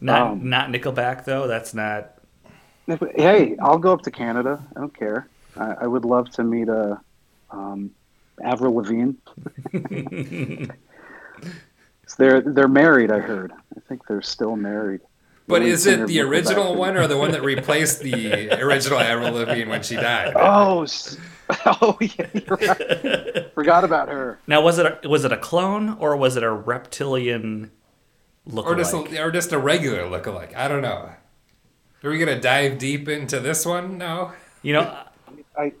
not 0.00 0.22
Um, 0.32 0.48
not 0.48 0.70
Nickelback 0.70 1.24
though. 1.24 1.46
That's 1.46 1.74
not 1.74 2.12
hey, 3.16 3.56
I'll 3.60 3.78
go 3.78 3.92
up 3.92 4.02
to 4.02 4.10
Canada. 4.10 4.62
I 4.76 4.80
don't 4.80 4.96
care. 4.96 5.26
I, 5.56 5.72
I 5.82 5.86
would 5.86 6.04
love 6.04 6.30
to 6.32 6.44
meet 6.44 6.68
a 6.68 7.00
um, 7.50 7.90
Avril 8.42 8.74
Lavigne. 8.74 9.12
they're 12.18 12.40
they're 12.40 12.68
married. 12.68 13.10
I 13.10 13.18
heard. 13.18 13.52
I 13.76 13.80
think 13.88 14.06
they're 14.06 14.22
still 14.22 14.56
married. 14.56 15.00
But 15.48 15.62
lead 15.62 15.70
is 15.70 15.86
it 15.86 16.06
the 16.06 16.16
Nickelback. 16.18 16.28
original 16.28 16.74
one 16.74 16.96
or 16.96 17.06
the 17.06 17.16
one 17.16 17.30
that 17.32 17.42
replaced 17.42 18.00
the 18.00 18.50
original 18.60 18.98
Avril 18.98 19.32
Lavigne 19.32 19.70
when 19.70 19.82
she 19.82 19.94
died? 19.96 20.34
Oh, 20.36 20.86
oh 21.66 21.96
yeah, 22.00 22.26
you're 22.34 22.56
right. 22.56 23.54
Forgot 23.54 23.84
about 23.84 24.08
her. 24.08 24.40
now. 24.48 24.60
Was 24.60 24.78
it 24.80 24.86
a, 25.04 25.08
was 25.08 25.24
it 25.24 25.30
a 25.30 25.36
clone 25.36 25.90
or 26.00 26.16
was 26.16 26.36
it 26.36 26.42
a 26.42 26.50
reptilian 26.50 27.70
look? 28.46 28.66
or 28.66 28.74
just 28.74 28.92
a, 28.92 29.22
or 29.22 29.30
just 29.30 29.52
a 29.52 29.58
regular 29.58 30.00
lookalike? 30.02 30.56
I 30.56 30.66
don't 30.66 30.82
know. 30.82 31.10
Are 32.02 32.10
we 32.10 32.18
gonna 32.18 32.40
dive 32.40 32.78
deep 32.78 33.08
into 33.08 33.38
this 33.38 33.64
one? 33.64 33.96
No. 33.98 34.32
you 34.62 34.72
know, 34.72 34.98
I 35.56 35.72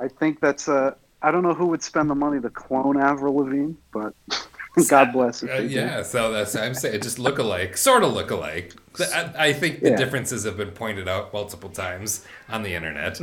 I 0.00 0.08
think 0.08 0.40
that's 0.40 0.68
uh 0.68 0.94
I 1.22 1.30
don't 1.30 1.42
know 1.42 1.54
who 1.54 1.66
would 1.66 1.82
spend 1.82 2.08
the 2.10 2.14
money 2.14 2.40
to 2.40 2.50
clone 2.50 3.00
Avril 3.00 3.36
Lavigne, 3.36 3.72
but 3.92 4.14
God 4.88 5.12
bless 5.12 5.42
if 5.42 5.50
Uh, 5.50 5.56
they 5.58 5.68
do. 5.68 5.74
yeah, 5.74 6.02
so 6.02 6.30
that's 6.32 6.54
I'm 6.54 6.74
saying 6.74 7.00
just 7.02 7.18
look 7.18 7.38
alike, 7.38 7.76
sort 7.76 8.04
of 8.04 8.12
look 8.12 8.30
alike. 8.30 8.74
I, 9.00 9.32
I 9.38 9.52
think 9.52 9.80
the 9.82 9.90
Yeah. 9.90 9.96
differences 9.96 10.44
have 10.44 10.56
been 10.56 10.70
pointed 10.70 11.08
out 11.08 11.32
multiple 11.32 11.70
times 11.70 12.24
on 12.48 12.62
the 12.62 12.74
internet. 12.74 13.18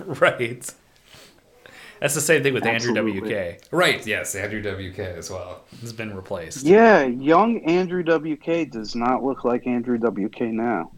right. 0.20 0.68
That's 2.00 2.14
the 2.14 2.20
same 2.20 2.42
thing 2.42 2.52
with 2.52 2.66
Andrew 2.66 2.92
WK. 2.92 3.58
right? 3.70 4.06
Yes, 4.06 4.34
Andrew 4.34 4.60
WK 4.60 4.98
as 4.98 5.30
well. 5.30 5.64
Has 5.80 5.92
been 5.94 6.14
replaced. 6.14 6.66
Yeah, 6.66 7.04
young 7.04 7.60
Andrew 7.64 8.02
WK 8.02 8.68
does 8.70 8.94
not 8.94 9.24
look 9.24 9.44
like 9.44 9.66
Andrew 9.66 9.96
WK 9.98 10.42
now. 10.52 10.90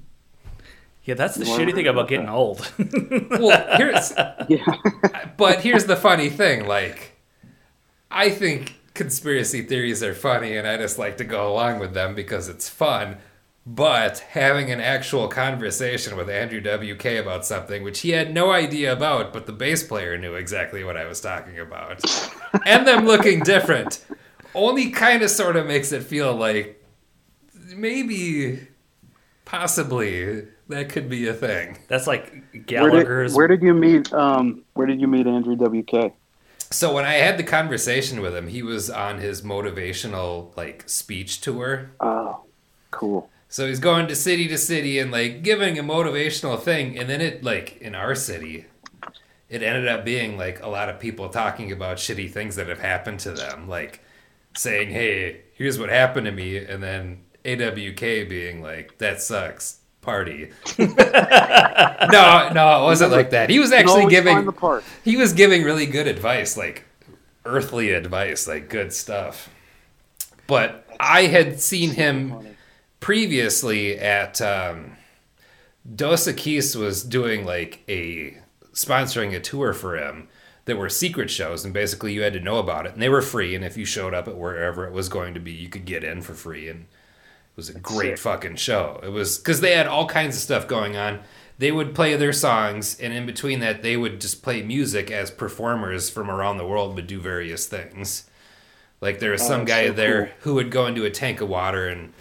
Yeah, 1.08 1.14
that's 1.14 1.36
the 1.36 1.46
You 1.46 1.52
shitty 1.52 1.74
thing 1.74 1.86
about 1.86 2.00
about 2.02 2.08
getting 2.08 2.28
old. 2.28 2.70
Well, 3.30 3.76
here's 3.78 4.12
Yeah. 4.48 4.64
but 5.38 5.60
here's 5.60 5.86
the 5.86 5.96
funny 5.96 6.28
thing 6.28 6.66
like 6.66 7.16
i 8.10 8.28
think 8.30 8.74
conspiracy 8.94 9.62
theories 9.62 10.02
are 10.02 10.12
funny 10.14 10.56
and 10.56 10.66
i 10.68 10.76
just 10.76 10.98
like 10.98 11.16
to 11.18 11.24
go 11.24 11.50
along 11.50 11.78
with 11.78 11.94
them 11.94 12.14
because 12.14 12.48
it's 12.48 12.68
fun 12.68 13.16
but 13.66 14.18
having 14.30 14.70
an 14.70 14.80
actual 14.80 15.28
conversation 15.28 16.16
with 16.16 16.28
andrew 16.28 16.60
wk 16.60 17.20
about 17.20 17.44
something 17.46 17.82
which 17.82 18.00
he 18.00 18.10
had 18.10 18.32
no 18.34 18.50
idea 18.50 18.92
about 18.92 19.32
but 19.32 19.46
the 19.46 19.52
bass 19.52 19.82
player 19.82 20.16
knew 20.18 20.34
exactly 20.34 20.82
what 20.84 20.96
i 20.96 21.06
was 21.06 21.20
talking 21.20 21.58
about 21.58 22.02
and 22.66 22.86
them 22.86 23.06
looking 23.06 23.40
different 23.40 24.04
only 24.54 24.90
kind 24.90 25.22
of 25.22 25.30
sort 25.30 25.56
of 25.56 25.66
makes 25.66 25.92
it 25.92 26.02
feel 26.02 26.34
like 26.34 26.82
maybe 27.74 28.66
possibly 29.44 30.46
that 30.68 30.88
could 30.88 31.08
be 31.08 31.28
a 31.28 31.34
thing 31.34 31.78
That's 31.88 32.06
like 32.06 32.30
where, 32.30 32.42
did, 32.52 32.66
Gallagher's. 32.66 33.34
where 33.34 33.48
did 33.48 33.62
you 33.62 33.74
meet 33.74 34.12
um 34.12 34.64
where 34.74 34.86
did 34.86 35.00
you 35.00 35.06
meet 35.08 35.26
Andrew 35.26 35.56
WK? 35.56 36.12
So 36.70 36.92
when 36.92 37.04
I 37.06 37.14
had 37.14 37.38
the 37.38 37.44
conversation 37.44 38.20
with 38.20 38.36
him, 38.36 38.48
he 38.48 38.62
was 38.62 38.90
on 38.90 39.18
his 39.18 39.40
motivational 39.42 40.54
like 40.56 40.88
speech 40.88 41.40
tour. 41.40 41.90
Oh, 42.00 42.42
cool. 42.90 43.30
So 43.48 43.66
he's 43.66 43.80
going 43.80 44.06
to 44.08 44.14
city 44.14 44.46
to 44.48 44.58
city 44.58 44.98
and 44.98 45.10
like 45.10 45.42
giving 45.42 45.78
a 45.78 45.82
motivational 45.82 46.60
thing, 46.60 46.98
and 46.98 47.08
then 47.08 47.22
it 47.22 47.42
like 47.42 47.78
in 47.80 47.94
our 47.94 48.14
city, 48.14 48.66
it 49.48 49.62
ended 49.62 49.88
up 49.88 50.04
being 50.04 50.36
like 50.36 50.62
a 50.62 50.68
lot 50.68 50.90
of 50.90 51.00
people 51.00 51.30
talking 51.30 51.72
about 51.72 51.96
shitty 51.96 52.30
things 52.30 52.56
that 52.56 52.68
have 52.68 52.80
happened 52.80 53.20
to 53.20 53.32
them, 53.32 53.66
like 53.66 54.04
saying, 54.54 54.90
"Hey, 54.90 55.44
here's 55.54 55.78
what 55.78 55.88
happened 55.88 56.26
to 56.26 56.32
me," 56.32 56.58
and 56.58 56.82
then 56.82 57.22
AWK 57.46 58.28
being 58.28 58.62
like, 58.62 58.98
"That 58.98 59.22
sucks." 59.22 59.77
Party. 60.08 60.50
no, 60.78 62.50
no, 62.54 62.80
it 62.80 62.84
wasn't 62.84 63.12
like 63.12 63.28
that. 63.28 63.50
He 63.50 63.58
was 63.58 63.72
actually 63.72 64.06
giving. 64.06 64.50
He 65.04 65.18
was 65.18 65.34
giving 65.34 65.64
really 65.64 65.84
good 65.84 66.06
advice, 66.06 66.56
like 66.56 66.86
earthly 67.44 67.90
advice, 67.90 68.48
like 68.48 68.70
good 68.70 68.94
stuff. 68.94 69.50
But 70.46 70.88
I 70.98 71.26
had 71.26 71.60
seen 71.60 71.90
him 71.90 72.56
previously 73.00 73.98
at 73.98 74.40
um, 74.40 74.96
Dos 75.94 76.26
Equis 76.26 76.74
was 76.74 77.04
doing 77.04 77.44
like 77.44 77.84
a 77.86 78.38
sponsoring 78.72 79.36
a 79.36 79.40
tour 79.40 79.74
for 79.74 79.98
him 79.98 80.28
that 80.64 80.78
were 80.78 80.88
secret 80.88 81.30
shows, 81.30 81.66
and 81.66 81.74
basically 81.74 82.14
you 82.14 82.22
had 82.22 82.32
to 82.32 82.40
know 82.40 82.56
about 82.56 82.86
it, 82.86 82.94
and 82.94 83.02
they 83.02 83.10
were 83.10 83.20
free. 83.20 83.54
And 83.54 83.62
if 83.62 83.76
you 83.76 83.84
showed 83.84 84.14
up 84.14 84.26
at 84.26 84.38
wherever 84.38 84.86
it 84.86 84.92
was 84.94 85.10
going 85.10 85.34
to 85.34 85.40
be, 85.40 85.52
you 85.52 85.68
could 85.68 85.84
get 85.84 86.02
in 86.02 86.22
for 86.22 86.32
free, 86.32 86.66
and 86.66 86.86
was 87.58 87.68
a 87.68 87.78
great 87.78 88.12
sick. 88.12 88.18
fucking 88.18 88.56
show. 88.56 89.00
It 89.02 89.08
was 89.08 89.36
because 89.36 89.60
they 89.60 89.72
had 89.72 89.88
all 89.88 90.06
kinds 90.06 90.36
of 90.36 90.42
stuff 90.42 90.66
going 90.68 90.96
on. 90.96 91.20
They 91.58 91.72
would 91.72 91.92
play 91.92 92.14
their 92.14 92.32
songs, 92.32 92.98
and 93.00 93.12
in 93.12 93.26
between 93.26 93.58
that, 93.60 93.82
they 93.82 93.96
would 93.96 94.20
just 94.20 94.44
play 94.44 94.62
music 94.62 95.10
as 95.10 95.32
performers 95.32 96.08
from 96.08 96.30
around 96.30 96.58
the 96.58 96.66
world 96.66 96.94
would 96.94 97.08
do 97.08 97.20
various 97.20 97.66
things. 97.66 98.30
Like 99.00 99.18
there 99.18 99.32
was 99.32 99.42
oh, 99.42 99.48
some 99.48 99.64
that's 99.64 99.70
guy 99.70 99.86
so 99.88 99.92
there 99.92 100.26
cool. 100.26 100.34
who 100.40 100.54
would 100.54 100.70
go 100.70 100.86
into 100.86 101.04
a 101.04 101.10
tank 101.10 101.40
of 101.40 101.48
water 101.48 101.88
and 101.88 102.12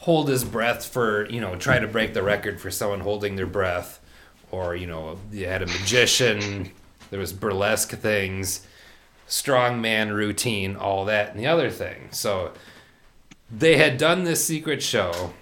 hold 0.00 0.28
his 0.28 0.44
breath 0.44 0.84
for 0.84 1.30
you 1.30 1.40
know 1.40 1.54
try 1.54 1.78
to 1.78 1.86
break 1.86 2.12
the 2.12 2.22
record 2.22 2.60
for 2.60 2.70
someone 2.70 3.00
holding 3.00 3.36
their 3.36 3.46
breath, 3.46 4.00
or 4.50 4.74
you 4.74 4.88
know 4.88 5.18
you 5.30 5.46
had 5.46 5.62
a 5.62 5.66
magician. 5.66 6.72
There 7.10 7.20
was 7.20 7.32
burlesque 7.32 7.92
things. 7.92 8.66
strongman 9.28 10.12
routine, 10.12 10.74
all 10.74 11.04
that 11.04 11.30
and 11.30 11.38
the 11.38 11.46
other 11.46 11.70
thing. 11.70 12.08
So 12.10 12.52
they 13.50 13.76
had 13.76 13.98
done 13.98 14.24
this 14.24 14.44
secret 14.44 14.82
show, 14.82 15.32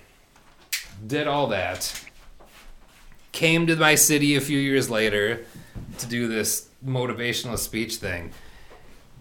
did 1.06 1.26
all 1.26 1.46
that, 1.48 2.04
came 3.32 3.66
to 3.66 3.76
my 3.76 3.94
city 3.94 4.34
a 4.34 4.40
few 4.40 4.58
years 4.58 4.88
later 4.88 5.44
to 5.98 6.06
do 6.06 6.26
this 6.26 6.68
motivational 6.84 7.58
speech 7.58 7.96
thing. 7.96 8.32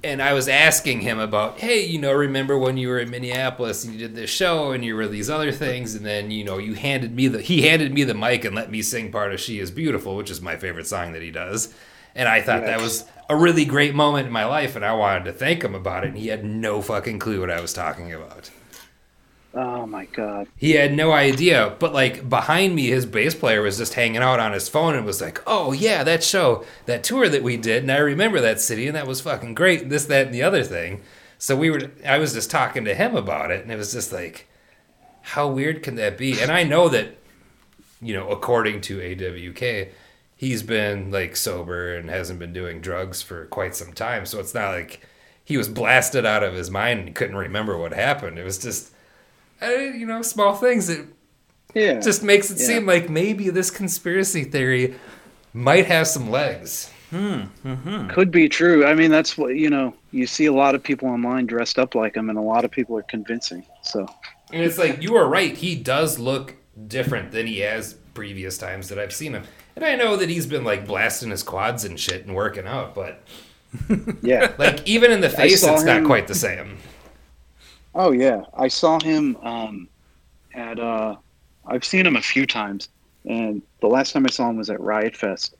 And 0.04 0.22
I 0.22 0.34
was 0.34 0.48
asking 0.48 1.02
him 1.02 1.18
about, 1.20 1.60
hey, 1.60 1.84
you 1.84 2.00
know, 2.00 2.14
remember 2.14 2.58
when 2.58 2.78
you 2.78 2.88
were 2.88 3.00
in 3.00 3.10
Minneapolis 3.10 3.84
and 3.84 3.94
you 3.94 4.00
did 4.00 4.16
this 4.16 4.30
show 4.30 4.72
and 4.72 4.86
you 4.86 4.96
were 4.96 5.08
these 5.08 5.30
other 5.30 5.52
things, 5.52 5.96
and 5.96 6.06
then 6.06 6.30
you 6.30 6.44
know 6.44 6.60
you 6.60 6.76
handed 6.76 7.16
me 7.16 7.28
the 7.28 7.42
he 7.42 7.64
handed 7.64 7.92
me 7.92 8.04
the 8.04 8.14
mic 8.14 8.46
and 8.46 8.56
let 8.56 8.70
me 8.70 8.84
sing 8.84 9.12
part 9.12 9.34
of 9.34 9.40
"She 9.40 9.60
Is 9.60 9.72
Beautiful," 9.72 10.16
which 10.16 10.30
is 10.30 10.40
my 10.40 10.56
favorite 10.56 10.86
song 10.86 11.14
that 11.14 11.24
he 11.24 11.32
does, 11.32 11.74
and 12.14 12.30
I 12.30 12.42
thought 12.42 12.62
that 12.62 12.80
was 12.80 13.06
a 13.28 13.36
really 13.36 13.66
great 13.66 13.96
moment 13.96 14.28
in 14.28 14.34
my 14.34 14.46
life, 14.46 14.76
and 14.76 14.86
I 14.86 14.94
wanted 14.94 15.26
to 15.26 15.34
thank 15.34 15.64
him 15.64 15.74
about 15.74 16.04
it, 16.04 16.10
and 16.10 16.18
he 16.18 16.28
had 16.28 16.46
no 16.46 16.82
fucking 16.82 17.18
clue 17.18 17.42
what 17.42 17.52
I 17.52 17.60
was 17.60 17.74
talking 17.74 18.14
about. 18.14 18.52
Oh 19.54 19.86
my 19.88 20.06
god. 20.06 20.48
He 20.56 20.72
had 20.72 20.94
no 20.94 21.12
idea, 21.12 21.76
but 21.80 21.94
like 21.94 22.30
behind 22.30 22.76
me, 22.76 22.88
his 22.88 23.06
bass 23.06 23.34
player 23.34 23.62
was 23.62 23.78
just 23.78 23.96
hanging 23.96 24.22
out 24.22 24.40
on 24.40 24.54
his 24.54 24.70
phone 24.70 24.94
and 24.96 25.06
was 25.06 25.22
like, 25.22 25.42
"Oh 25.48 25.72
yeah, 25.72 26.04
that 26.04 26.24
show, 26.24 26.66
that 26.86 27.04
tour 27.04 27.28
that 27.30 27.44
we 27.44 27.58
did, 27.58 27.84
and 27.84 27.92
I 27.92 27.98
remember 27.98 28.40
that 28.42 28.62
city, 28.62 28.88
and 28.88 28.96
that 28.96 29.08
was 29.08 29.22
fucking 29.22 29.56
great. 29.56 29.90
This, 29.90 30.06
that, 30.06 30.28
and 30.28 30.36
the 30.36 30.44
other 30.44 30.64
thing." 30.64 31.02
So 31.40 31.56
we 31.56 31.70
were, 31.70 31.92
I 32.06 32.18
was 32.18 32.34
just 32.34 32.50
talking 32.50 32.86
to 32.86 32.96
him 32.96 33.16
about 33.16 33.52
it, 33.52 33.62
and 33.62 33.72
it 33.72 33.78
was 33.78 33.94
just 33.94 34.12
like, 34.12 34.48
how 35.22 35.48
weird 35.48 35.84
can 35.84 35.96
that 35.96 36.18
be? 36.18 36.40
And 36.40 36.52
I 36.52 36.64
know 36.64 36.90
that, 36.90 37.18
you 38.02 38.14
know, 38.14 38.30
according 38.30 38.82
to 38.82 39.00
AWK, 39.00 39.90
he's 40.36 40.64
been 40.64 41.12
like 41.12 41.36
sober 41.36 41.96
and 41.96 42.10
hasn't 42.10 42.40
been 42.40 42.54
doing 42.54 42.82
drugs 42.82 43.22
for 43.22 43.46
quite 43.48 43.76
some 43.76 43.94
time. 43.94 44.26
So 44.26 44.40
it's 44.40 44.54
not 44.54 44.72
like 44.72 45.02
he 45.44 45.58
was 45.58 45.68
blasted 45.68 46.26
out 46.26 46.44
of 46.44 46.54
his 46.54 46.72
mind 46.72 47.02
and 47.02 47.16
couldn't 47.16 47.36
remember 47.36 47.78
what 47.78 47.94
happened. 47.94 48.40
It 48.40 48.44
was 48.44 48.58
just, 48.58 48.92
Eh, 49.62 49.94
you 49.96 50.06
know, 50.06 50.22
small 50.22 50.56
things 50.56 50.88
that 50.88 51.06
Yeah. 51.74 52.00
just 52.00 52.24
makes 52.24 52.50
it 52.52 52.58
Yeah. 52.60 52.66
seem 52.66 52.86
like 52.86 53.10
maybe 53.10 53.50
this 53.50 53.72
conspiracy 53.72 54.44
theory 54.44 54.96
might 55.54 55.86
have 55.88 56.08
some 56.08 56.30
legs. 56.30 56.90
Hmm, 57.10 57.44
hmm, 57.64 57.74
hmm. 57.74 58.08
could 58.10 58.32
be 58.32 58.50
true. 58.50 58.86
I 58.86 58.94
mean, 58.94 59.12
that's 59.12 59.38
what 59.38 59.56
you 59.56 59.70
know. 59.70 59.94
You 60.12 60.28
see 60.28 60.46
a 60.46 60.54
lot 60.54 60.76
of 60.76 60.84
people 60.84 61.08
online 61.08 61.46
dressed 61.46 61.80
up 61.80 61.96
like 61.96 62.16
him, 62.16 62.30
and 62.30 62.38
a 62.38 62.42
lot 62.42 62.66
of 62.66 62.72
people 62.72 62.98
are 62.98 63.04
convincing. 63.04 63.64
So 63.82 64.06
And 64.52 64.62
it's 64.64 64.78
like 64.78 65.02
you 65.02 65.16
are 65.16 65.28
right. 65.28 65.56
He 65.56 65.76
does 65.76 66.20
look 66.20 66.56
different 66.88 67.32
than 67.32 67.48
he 67.48 67.60
has 67.60 67.96
previous 68.14 68.58
times 68.58 68.90
that 68.90 69.00
I've 69.00 69.14
seen 69.14 69.34
him. 69.34 69.44
And 69.76 69.86
I 69.86 69.96
know 69.96 70.16
that 70.18 70.30
he's 70.30 70.46
been 70.48 70.64
like 70.66 70.86
blasting 70.86 71.30
his 71.32 71.44
quads 71.44 71.86
and 71.86 72.00
shit 72.00 72.26
and 72.26 72.36
working 72.36 72.68
out, 72.68 72.94
but 72.94 73.24
yeah. 74.22 74.52
like 74.58 74.86
even 74.88 75.12
in 75.12 75.22
the 75.22 75.30
face, 75.30 75.62
saw 75.62 75.76
it's 75.76 75.84
not 75.84 76.04
quite 76.04 76.28
the 76.28 76.36
same. 76.36 76.78
Oh 77.98 78.12
yeah, 78.12 78.44
I 78.54 78.68
saw 78.68 79.00
him 79.02 79.36
um, 79.38 79.90
at. 80.54 80.80
Uh, 80.80 81.16
I've 81.66 81.84
seen 81.84 82.06
him 82.06 82.16
a 82.16 82.22
few 82.22 82.46
times, 82.46 82.90
and 83.26 83.62
the 83.82 83.88
last 83.88 84.14
time 84.14 84.24
I 84.26 84.30
saw 84.30 84.50
him 84.50 84.58
was 84.58 84.70
at 84.70 84.80
Riot 84.80 85.18
Fest, 85.18 85.56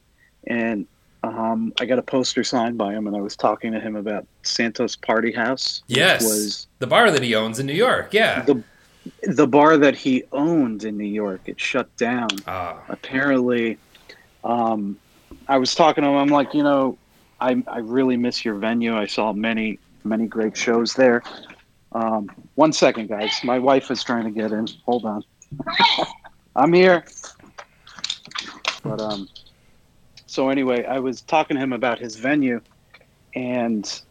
and 0.46 0.86
um, 1.24 1.72
I 1.80 1.84
got 1.84 1.98
a 1.98 2.02
poster 2.02 2.44
signed 2.44 2.78
by 2.78 2.92
him, 2.92 3.08
and 3.08 3.16
I 3.16 3.20
was 3.20 3.34
talking 3.34 3.72
to 3.72 3.80
him 3.80 3.96
about 3.96 4.24
Santos 4.44 4.94
Party 4.94 5.32
House. 5.32 5.82
Yes, 5.88 6.22
was 6.22 6.68
the 6.78 6.86
bar 6.86 7.10
that 7.10 7.24
he 7.24 7.34
owns 7.34 7.58
in 7.58 7.66
New 7.66 7.74
York. 7.74 8.14
Yeah. 8.14 8.42
the 8.42 8.62
the 9.24 9.48
bar 9.48 9.76
that 9.76 9.96
he 9.96 10.22
owned 10.30 10.84
in 10.84 10.96
New 10.96 11.04
York. 11.04 11.40
It 11.46 11.58
shut 11.58 11.94
down. 11.96 12.28
Ah, 12.46 12.80
apparently 12.88 13.78
um, 14.44 14.96
i 15.48 15.58
was 15.58 15.74
talking 15.74 16.04
to 16.04 16.10
him 16.10 16.16
i'm 16.16 16.28
like 16.28 16.54
you 16.54 16.62
know 16.62 16.96
I, 17.40 17.62
I 17.66 17.78
really 17.78 18.16
miss 18.16 18.44
your 18.44 18.54
venue 18.54 18.96
i 18.96 19.06
saw 19.06 19.32
many 19.32 19.78
many 20.04 20.26
great 20.26 20.56
shows 20.56 20.94
there 20.94 21.22
um, 21.92 22.28
one 22.54 22.72
second 22.72 23.08
guys. 23.08 23.32
My 23.42 23.58
wife 23.58 23.90
is 23.90 24.02
trying 24.02 24.24
to 24.24 24.30
get 24.30 24.52
in. 24.52 24.66
Hold 24.84 25.04
on. 25.04 25.22
I'm 26.56 26.72
here. 26.72 27.04
But 28.82 29.00
um 29.00 29.28
so 30.26 30.50
anyway 30.50 30.84
i 30.84 30.98
was 30.98 31.22
talking 31.22 31.56
to 31.56 31.62
him 31.62 31.72
about 31.72 31.98
his 31.98 32.16
venue 32.16 32.60
and 33.34 34.02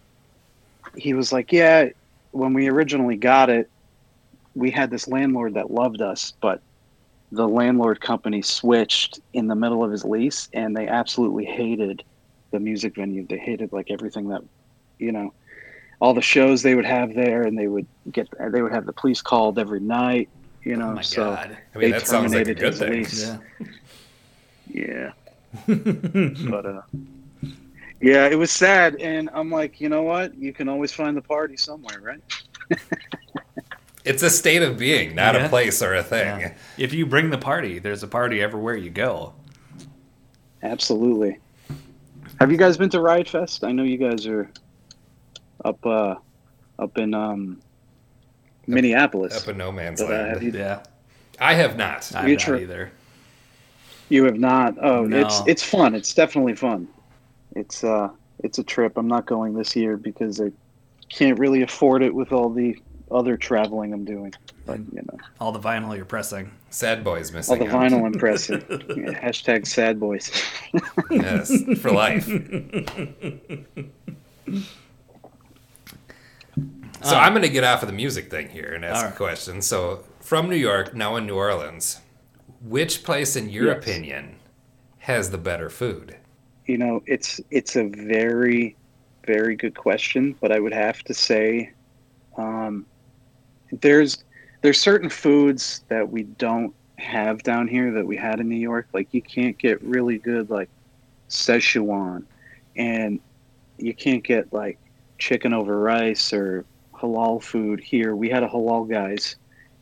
he 0.95 1.13
was 1.13 1.31
like 1.31 1.51
yeah 1.51 1.85
when 2.31 2.53
we 2.53 2.67
originally 2.67 3.15
got 3.15 3.49
it 3.49 3.69
we 4.55 4.71
had 4.71 4.89
this 4.89 5.07
landlord 5.07 5.53
that 5.53 5.69
loved 5.69 6.01
us 6.01 6.33
but 6.41 6.61
the 7.31 7.47
landlord 7.47 7.99
company 8.01 8.41
switched 8.41 9.19
in 9.33 9.47
the 9.47 9.55
middle 9.55 9.83
of 9.83 9.91
his 9.91 10.03
lease 10.03 10.47
and 10.53 10.75
they 10.75 10.87
absolutely 10.87 11.45
hated 11.45 12.03
the 12.51 12.59
music 12.59 12.95
venue. 12.95 13.25
They 13.27 13.37
hated 13.37 13.73
like 13.73 13.91
everything 13.91 14.29
that 14.29 14.41
you 14.97 15.11
know 15.11 15.33
all 15.99 16.13
the 16.13 16.21
shows 16.21 16.61
they 16.61 16.75
would 16.75 16.85
have 16.85 17.13
there 17.15 17.43
and 17.43 17.57
they 17.57 17.67
would 17.67 17.87
get 18.11 18.27
they 18.51 18.61
would 18.61 18.71
have 18.71 18.85
the 18.85 18.93
police 18.93 19.21
called 19.21 19.57
every 19.59 19.79
night 19.79 20.29
you 20.63 20.75
know 20.75 20.89
Oh 20.89 20.93
my 20.95 21.01
so 21.01 21.25
god. 21.35 21.57
I 21.73 21.77
mean 21.77 21.91
they 21.91 21.97
that 21.97 22.07
sounds 22.07 22.33
like 22.33 22.47
a 22.47 22.53
terminated 22.55 22.59
good 22.59 22.73
his 22.73 22.79
thing. 22.79 22.91
lease. 22.91 23.31
Yeah. 24.67 25.11
yeah 25.67 26.45
but 26.49 26.65
uh 26.65 26.81
yeah 28.01 28.27
it 28.27 28.37
was 28.37 28.51
sad 28.51 28.95
and 28.97 29.29
i'm 29.33 29.49
like 29.49 29.81
you 29.81 29.89
know 29.89 30.03
what 30.03 30.35
you 30.37 30.53
can 30.53 30.69
always 30.69 30.91
find 30.91 31.15
the 31.17 31.21
party 31.21 31.57
somewhere 31.57 31.99
right 32.01 32.21
It's 34.05 34.23
a 34.23 34.29
state 34.29 34.61
of 34.63 34.77
being, 34.77 35.15
not 35.15 35.35
Yeah. 35.35 35.47
a 35.47 35.49
place 35.49 35.81
or 35.81 35.93
a 35.93 36.01
thing. 36.01 36.39
Yeah. 36.39 36.53
If 36.77 36.93
you 36.93 37.05
bring 37.05 37.29
the 37.29 37.37
party, 37.37 37.77
there's 37.77 38.03
a 38.03 38.07
party 38.07 38.41
everywhere 38.41 38.77
you 38.77 38.89
go. 38.89 39.33
absolutely 40.63 41.39
have 42.39 42.49
you 42.49 42.57
guys 42.57 42.77
been 42.77 42.89
to 42.89 43.01
riot 43.01 43.27
fest 43.27 43.63
i 43.65 43.71
know 43.73 43.83
you 43.83 43.97
guys 43.97 44.25
are 44.25 44.49
up 45.65 45.83
uh 45.85 46.15
up 46.79 46.97
in 46.97 47.13
um 47.13 47.59
minneapolis 48.67 49.41
Up 49.41 49.47
in 49.49 49.57
no 49.57 49.71
man's 49.71 50.01
But, 50.01 50.11
uh, 50.11 50.15
land. 50.15 50.29
have 50.33 50.43
you- 50.43 50.51
Yeah. 50.51 50.83
I 51.39 51.53
have 51.53 51.77
not. 51.77 52.11
I'm 52.15 52.27
You 52.27 52.35
not 52.35 52.41
tr- 52.41 52.55
either. 52.55 52.91
You 54.09 54.23
have 54.25 54.39
not. 54.39 54.75
Oh, 54.81 55.05
No. 55.05 55.19
it's 55.19 55.41
it's 55.47 55.63
fun. 55.63 55.93
It's 55.95 56.13
definitely 56.13 56.55
fun. 56.55 56.87
It's 57.55 57.83
uh 57.83 58.09
it's 58.43 58.57
a 58.59 58.63
trip. 58.63 58.97
I'm 58.97 59.07
not 59.07 59.25
going 59.25 59.53
this 59.53 59.75
year 59.75 59.97
because 59.97 60.39
I 60.41 60.51
can't 61.09 61.37
really 61.39 61.61
afford 61.61 62.03
it 62.03 62.13
with 62.13 62.31
all 62.31 62.49
the 62.49 62.77
other 63.11 63.37
traveling 63.37 63.93
I'm 63.93 64.03
doing. 64.05 64.33
But 64.65 64.79
you 64.91 65.01
know, 65.01 65.17
All 65.39 65.51
the 65.53 65.59
vinyl 65.59 65.95
you're 65.95 66.03
pressing. 66.05 66.51
Sad 66.71 67.03
boys 67.03 67.31
missing. 67.31 67.59
all 67.61 67.65
the 67.67 67.73
out. 67.73 67.91
vinyl 67.91 68.05
impressive. 68.05 68.65
Yeah, 68.97 69.13
hashtag 69.19 69.65
sad 69.65 69.99
boys. 69.99 70.29
Yes, 71.09 71.51
for 71.79 71.91
life. 71.91 72.27
So 77.01 77.15
I'm 77.15 77.33
going 77.33 77.43
to 77.43 77.49
get 77.49 77.63
off 77.63 77.83
of 77.83 77.87
the 77.87 77.93
music 77.95 78.29
thing 78.29 78.49
here 78.49 78.73
and 78.73 78.83
ask 78.83 78.97
All 78.97 79.03
right. 79.03 79.13
a 79.13 79.17
question. 79.17 79.61
So 79.61 80.03
from 80.19 80.49
New 80.49 80.55
York, 80.55 80.93
now 80.95 81.15
in 81.15 81.25
New 81.25 81.35
Orleans, 81.35 81.99
which 82.61 83.03
place, 83.03 83.35
in 83.35 83.49
your 83.49 83.67
Yes. 83.67 83.77
opinion, 83.77 84.35
has 84.99 85.29
the 85.29 85.37
better 85.37 85.69
food? 85.69 86.17
You 86.65 86.77
know, 86.77 87.01
it's 87.05 87.39
it's 87.49 87.75
a 87.75 87.85
very 87.87 88.77
very 89.25 89.55
good 89.55 89.75
question, 89.75 90.35
but 90.41 90.51
I 90.51 90.59
would 90.59 90.73
have 90.73 91.03
to 91.03 91.13
say 91.13 91.71
um, 92.37 92.87
there's 93.71 94.23
there's 94.63 94.79
certain 94.81 95.09
foods 95.09 95.83
that 95.89 96.09
we 96.09 96.23
don't 96.23 96.75
have 96.97 97.43
down 97.43 97.67
here 97.67 97.91
that 97.93 98.05
we 98.07 98.17
had 98.17 98.39
in 98.39 98.49
New 98.49 98.55
York. 98.57 98.89
Like 98.93 99.13
you 99.13 99.21
can't 99.21 99.57
get 99.57 99.81
really 99.83 100.17
good 100.17 100.49
like 100.49 100.69
Szechuan, 101.29 102.25
and 102.75 103.19
you 103.77 103.93
can't 103.93 104.23
get 104.23 104.51
like 104.51 104.79
chicken 105.19 105.53
over 105.53 105.79
rice 105.79 106.33
or 106.33 106.65
halal 106.99 107.41
food 107.41 107.79
here. 107.79 108.15
We 108.15 108.29
had 108.29 108.43
a 108.43 108.47
halal 108.47 108.89
guys 108.89 109.35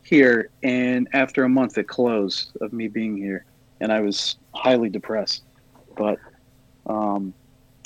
here, 0.04 0.50
and 0.64 1.08
after 1.14 1.44
a 1.44 1.50
month 1.50 1.78
it 1.78 1.88
closed 1.88 2.56
of 2.62 2.74
me 2.74 2.88
being 2.88 3.18
here, 3.18 3.46
and 3.80 3.92
I 3.92 4.02
was 4.02 4.38
highly 4.54 4.90
depressed. 4.90 5.44
But 5.96 6.20
um, 6.86 7.34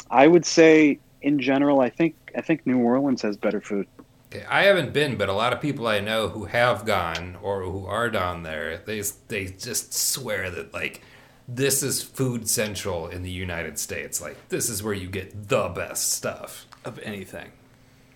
I 0.10 0.28
would 0.28 0.46
say 0.46 1.00
in 1.22 1.40
general, 1.40 1.82
I 1.82 1.90
think 1.90 2.16
I 2.36 2.42
think 2.42 2.66
New 2.66 2.80
Orleans 2.80 3.22
has 3.22 3.38
better 3.38 3.62
food. 3.62 3.88
Okay, 4.32 4.46
I 4.48 4.64
haven't 4.64 4.94
been, 4.94 5.18
but 5.18 5.30
a 5.30 5.34
lot 5.34 5.54
of 5.54 5.62
people 5.62 5.88
I 5.88 6.00
know 6.00 6.30
who 6.30 6.46
have 6.46 6.86
gone 6.86 7.38
or 7.42 7.64
who 7.64 7.86
are 7.86 8.10
down 8.10 8.44
there, 8.44 8.78
they 8.78 9.02
they 9.28 9.46
just 9.46 9.94
swear 9.94 10.50
that 10.52 10.74
like 10.74 11.02
this 11.48 11.82
is 11.82 12.04
food 12.04 12.48
central 12.48 13.08
in 13.08 13.24
the 13.24 13.32
United 13.32 13.80
States. 13.80 14.22
Like 14.22 14.50
this 14.50 14.70
is 14.70 14.84
where 14.84 14.94
you 14.94 15.08
get 15.08 15.50
the 15.50 15.70
best 15.70 16.12
stuff. 16.12 16.66
Of 16.86 16.98
anything. 17.00 17.52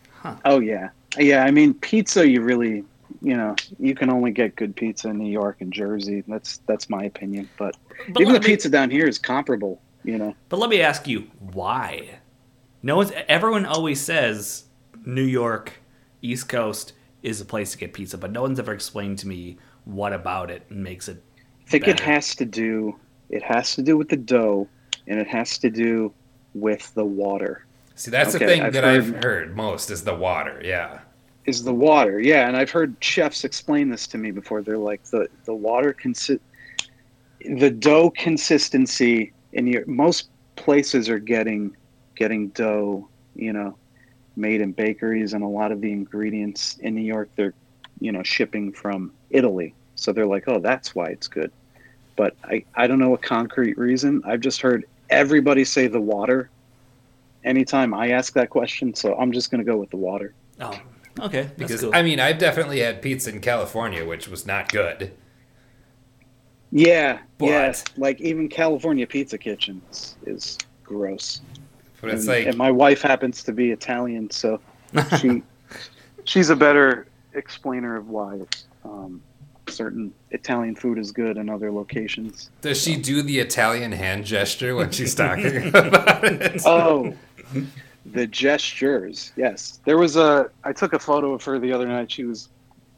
Huh. 0.09 0.37
Oh 0.45 0.59
yeah, 0.61 0.89
yeah. 1.17 1.43
I 1.43 1.51
mean, 1.51 1.73
pizza. 1.73 2.27
You 2.27 2.41
really, 2.41 2.83
you 3.21 3.37
know, 3.37 3.55
you 3.79 3.95
can 3.95 4.09
only 4.09 4.31
get 4.31 4.55
good 4.55 4.75
pizza 4.75 5.09
in 5.09 5.17
New 5.17 5.31
York 5.31 5.57
and 5.61 5.71
Jersey. 5.71 6.23
That's 6.27 6.57
that's 6.67 6.89
my 6.89 7.03
opinion. 7.03 7.49
But, 7.57 7.75
But 8.09 8.21
even 8.21 8.33
the 8.33 8.39
me- 8.39 8.45
pizza 8.45 8.69
down 8.69 8.89
here 8.89 9.07
is 9.07 9.17
comparable. 9.17 9.81
You 10.03 10.17
know, 10.17 10.35
But 10.49 10.59
let 10.59 10.69
me 10.69 10.81
ask 10.81 11.07
you, 11.07 11.27
why? 11.39 12.19
No 12.81 12.97
one's 12.97 13.13
everyone 13.29 13.65
always 13.65 14.01
says 14.01 14.65
New 15.05 15.23
York, 15.23 15.73
East 16.21 16.49
Coast 16.49 16.91
is 17.21 17.39
a 17.39 17.45
place 17.45 17.71
to 17.71 17.77
get 17.77 17.93
pizza, 17.93 18.17
but 18.17 18.31
no 18.31 18.41
one's 18.41 18.59
ever 18.59 18.73
explained 18.73 19.19
to 19.19 19.27
me 19.27 19.57
what 19.85 20.11
about 20.11 20.51
it 20.51 20.69
makes 20.69 21.07
it 21.07 21.23
I 21.65 21.69
think 21.69 21.87
it 21.87 21.99
has 22.01 22.35
to 22.35 22.45
do. 22.45 22.99
It 23.29 23.41
has 23.43 23.75
to 23.75 23.81
do 23.81 23.95
with 23.97 24.09
the 24.09 24.17
dough, 24.17 24.67
and 25.07 25.19
it 25.19 25.27
has 25.27 25.57
to 25.59 25.69
do 25.69 26.13
with 26.53 26.93
the 26.93 27.05
water. 27.05 27.65
See, 28.03 28.11
that's 28.11 28.33
the 28.33 28.39
thing 28.39 28.61
I've 28.61 28.73
that 28.73 28.83
heard- 28.83 28.97
I've 29.01 29.23
heard 29.23 29.55
most 29.55 29.89
is 29.89 30.03
the 30.03 30.13
water. 30.13 30.59
Yeah. 30.61 30.99
is 31.45 31.63
the 31.63 31.73
water. 31.73 32.19
Yeah, 32.19 32.49
and 32.49 32.57
I've 32.57 32.69
heard 32.69 32.95
chefs 32.99 33.45
explain 33.45 33.89
this 33.89 34.07
to 34.07 34.17
me 34.17 34.31
before. 34.31 34.61
They're 34.61 34.77
like 34.77 35.01
the 35.05 35.29
the 35.45 35.53
water 35.53 35.93
consist, 35.93 36.41
the 37.45 37.69
dough 37.69 38.09
consistency 38.09 39.31
in 39.53 39.67
your 39.67 39.85
most 39.85 40.27
places 40.57 41.07
are 41.07 41.17
getting 41.19 41.77
getting 42.15 42.49
dough, 42.49 43.07
you 43.35 43.53
know, 43.53 43.73
made 44.35 44.59
in 44.59 44.73
bakeries 44.73 45.31
and 45.33 45.41
a 45.41 45.47
lot 45.47 45.71
of 45.71 45.79
the 45.79 45.91
ingredients 45.93 46.77
in 46.79 46.95
New 46.95 47.01
York 47.15 47.29
they're 47.37 47.53
you 48.01 48.11
know 48.11 48.23
shipping 48.23 48.73
from 48.73 49.13
Italy. 49.29 49.73
So 49.95 50.11
they're 50.11 50.25
like, 50.25 50.43
"Oh, 50.47 50.59
that's 50.59 50.93
why 50.93 51.05
it's 51.07 51.29
good." 51.29 51.53
But 52.17 52.35
I 52.43 52.65
I 52.75 52.85
don't 52.87 52.99
know 52.99 53.13
a 53.13 53.17
concrete 53.17 53.77
reason. 53.77 54.21
I've 54.25 54.41
just 54.41 54.59
heard 54.59 54.83
everybody 55.09 55.63
say 55.63 55.87
the 55.87 56.01
water 56.01 56.49
anytime 57.43 57.93
I 57.93 58.09
ask 58.09 58.33
that 58.33 58.49
question, 58.49 58.93
so 58.93 59.15
I'm 59.15 59.31
just 59.31 59.51
going 59.51 59.63
to 59.63 59.69
go 59.69 59.77
with 59.77 59.89
the 59.89 59.97
water. 59.97 60.33
Oh, 60.59 60.77
okay. 61.19 61.43
That's 61.43 61.53
Because 61.57 61.81
cool. 61.81 61.91
I 61.93 62.01
mean, 62.01 62.19
I've 62.19 62.37
definitely 62.37 62.79
had 62.79 63.01
pizza 63.01 63.31
in 63.31 63.41
California, 63.41 64.05
which 64.05 64.27
was 64.27 64.45
not 64.45 64.71
good. 64.71 65.11
Yeah, 66.71 67.19
But- 67.37 67.45
yeah. 67.47 67.73
Like 67.97 68.19
even 68.21 68.49
California 68.49 69.05
Pizza 69.05 69.37
Kitchen 69.37 69.81
is, 69.91 70.15
is 70.25 70.57
gross. 70.83 71.41
But 72.01 72.11
it's 72.11 72.21
and, 72.21 72.27
like 72.27 72.47
and 72.47 72.57
my 72.57 72.71
wife 72.71 73.01
happens 73.01 73.43
to 73.43 73.53
be 73.53 73.71
Italian, 73.71 74.29
so 74.29 74.59
she 75.19 75.41
she's 76.25 76.49
a 76.49 76.55
better 76.55 77.07
explainer 77.33 77.95
of 77.95 78.09
why 78.09 78.41
um, 78.83 79.21
certain 79.69 80.13
Italian 80.31 80.75
food 80.75 80.97
is 80.97 81.11
good 81.13 81.37
in 81.37 81.49
other 81.49 81.71
locations. 81.71 82.49
Does 82.61 82.81
she 82.81 82.97
do 82.97 83.21
the 83.21 83.39
Italian 83.39 83.93
hand 83.93 84.25
gesture 84.25 84.75
when 84.75 84.91
she's 84.91 85.15
talking 85.15 85.67
about 85.73 86.25
it? 86.25 86.61
Oh, 86.65 87.13
the 88.13 88.27
gestures. 88.27 89.31
Yes, 89.35 89.79
there 89.85 89.97
was 89.97 90.15
a. 90.17 90.49
I 90.63 90.73
took 90.73 90.93
a 90.93 90.99
photo 90.99 91.33
of 91.33 91.43
her 91.43 91.59
the 91.59 91.71
other 91.71 91.87
night. 91.87 92.11
She 92.11 92.23
was 92.25 92.49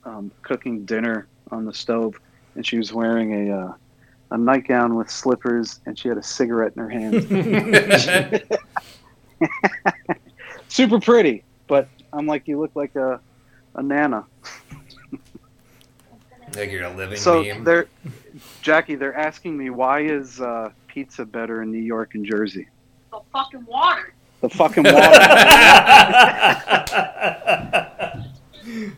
um, 0.03 0.31
cooking 0.41 0.85
dinner 0.85 1.27
on 1.51 1.65
the 1.65 1.73
stove, 1.73 2.19
and 2.55 2.65
she 2.65 2.77
was 2.77 2.91
wearing 2.93 3.49
a 3.49 3.57
uh, 3.67 3.73
a 4.31 4.37
nightgown 4.37 4.95
with 4.95 5.09
slippers, 5.09 5.79
and 5.85 5.97
she 5.97 6.07
had 6.09 6.17
a 6.17 6.23
cigarette 6.23 6.73
in 6.75 6.81
her 6.81 6.89
hand. 6.89 8.43
Super 10.67 10.99
pretty, 10.99 11.43
but 11.67 11.87
I'm 12.11 12.25
like, 12.27 12.47
you 12.47 12.59
look 12.59 12.71
like 12.75 12.95
a 12.95 13.19
a 13.75 13.83
nana. 13.83 14.25
like 16.55 16.71
you're 16.71 16.83
a 16.83 16.93
living 16.95 17.17
So 17.17 17.43
meme. 17.43 17.63
they're 17.63 17.87
Jackie. 18.61 18.95
They're 18.95 19.15
asking 19.15 19.57
me 19.57 19.69
why 19.69 20.01
is 20.01 20.39
uh, 20.41 20.71
pizza 20.87 21.25
better 21.25 21.61
in 21.61 21.71
New 21.71 21.81
York 21.81 22.15
and 22.15 22.25
Jersey? 22.25 22.67
The 23.11 23.19
fucking 23.31 23.65
water. 23.65 24.13
The 24.45 24.49
fucking 24.55 24.83
water. 24.93 25.01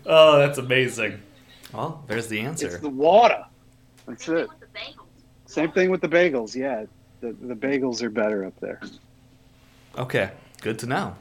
oh, 0.05 0.37
that's 0.39 0.57
amazing. 0.57 1.21
Well, 1.73 2.03
there's 2.07 2.27
the 2.27 2.41
answer. 2.41 2.65
it's 2.65 2.75
answer. 2.75 2.87
the 2.87 2.93
water. 2.93 3.45
That's 4.05 4.25
Same 4.25 4.37
it. 4.37 4.49
with. 4.49 4.57
Same 5.45 5.71
thing 5.71 5.89
with 5.89 6.01
the 6.01 6.09
bagels. 6.09 6.53
Yeah, 6.53 6.83
the 7.21 7.31
the 7.31 7.55
bagels 7.55 8.01
are 8.01 8.09
better 8.09 8.43
up 8.45 8.59
there. 8.59 8.81
Okay, 9.97 10.31
good 10.61 10.79
to 10.79 10.85
know. 10.85 11.15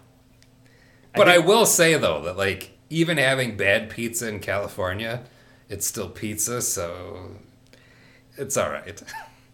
But 1.15 1.29
I 1.29 1.37
think- 1.37 1.47
will 1.47 1.67
say 1.67 1.95
though 1.97 2.21
that 2.23 2.37
like 2.37 2.73
even 2.91 3.17
having 3.19 3.57
bad 3.57 3.91
pizza 3.91 4.29
in 4.29 4.41
California, 4.41 5.23
it's 5.69 5.87
still 5.87 6.09
pizza, 6.09 6.61
so 6.63 7.31
it's 8.37 8.57
all 8.57 8.71
right. 8.71 9.01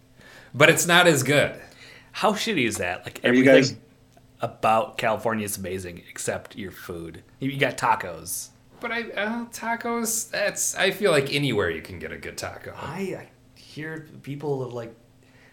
but 0.55 0.71
it's 0.71 0.87
not 0.87 1.07
as 1.07 1.23
good. 1.23 1.61
How 2.13 2.33
shitty 2.33 2.67
is 2.67 2.79
that? 2.79 3.05
Like 3.05 3.21
Are 3.23 3.35
you 3.35 3.45
guys- 3.45 3.77
about 4.43 4.99
California 4.99 5.45
is 5.45 5.57
amazing 5.57 6.03
except 6.11 6.57
your 6.57 6.73
food. 6.73 7.23
You 7.39 7.57
got 7.57 7.79
tacos. 7.79 8.49
But 8.81 8.91
I 8.91 9.03
uh, 9.13 9.45
tacos. 9.47 10.29
That's 10.31 10.77
I 10.77 10.91
feel 10.91 11.13
like 11.13 11.33
anywhere 11.33 11.71
you 11.71 11.81
can 11.81 12.01
get 12.01 12.11
a 12.11 12.19
good 12.19 12.37
taco. 12.37 12.75
I, 12.77 13.17
I 13.17 13.29
hear 13.55 14.09
people 14.23 14.65
of 14.65 14.75
like 14.75 14.93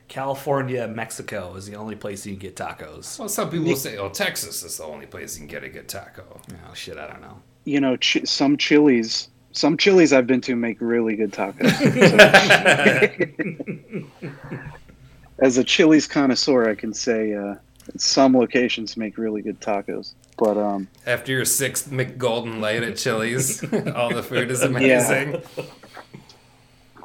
California, 0.07 0.87
Mexico 0.87 1.53
is 1.55 1.67
the 1.67 1.75
only 1.75 1.95
place 1.95 2.25
you 2.25 2.33
can 2.33 2.39
get 2.39 2.55
tacos. 2.55 3.19
Well, 3.19 3.29
some 3.29 3.51
people 3.51 3.75
say, 3.75 3.97
"Oh, 3.97 4.09
Texas 4.09 4.63
is 4.63 4.77
the 4.77 4.83
only 4.83 5.05
place 5.05 5.35
you 5.35 5.41
can 5.41 5.47
get 5.47 5.63
a 5.63 5.69
good 5.69 5.87
taco." 5.87 6.41
Oh 6.67 6.73
shit, 6.73 6.97
I 6.97 7.05
don't 7.05 7.21
know. 7.21 7.39
You 7.65 7.79
know, 7.79 7.95
ch- 7.97 8.25
some 8.25 8.57
chilies, 8.57 9.29
some 9.51 9.77
chilies 9.77 10.11
I've 10.11 10.25
been 10.25 10.41
to 10.41 10.55
make 10.55 10.77
really 10.81 11.15
good 11.15 11.31
tacos. 11.31 11.69
As 15.39 15.59
a 15.59 15.63
chilies 15.63 16.07
connoisseur, 16.07 16.67
I 16.67 16.73
can 16.73 16.95
say 16.95 17.35
uh, 17.35 17.53
some 17.97 18.35
locations 18.35 18.97
make 18.97 19.17
really 19.17 19.41
good 19.41 19.59
tacos. 19.59 20.13
But 20.37 20.57
um, 20.57 20.87
After 21.05 21.31
your 21.31 21.45
sixth 21.45 21.91
McGolden 21.91 22.59
Light 22.61 22.83
at 22.83 22.97
Chili's, 22.97 23.63
all 23.95 24.13
the 24.13 24.23
food 24.23 24.49
is 24.51 24.61
amazing. 24.63 25.41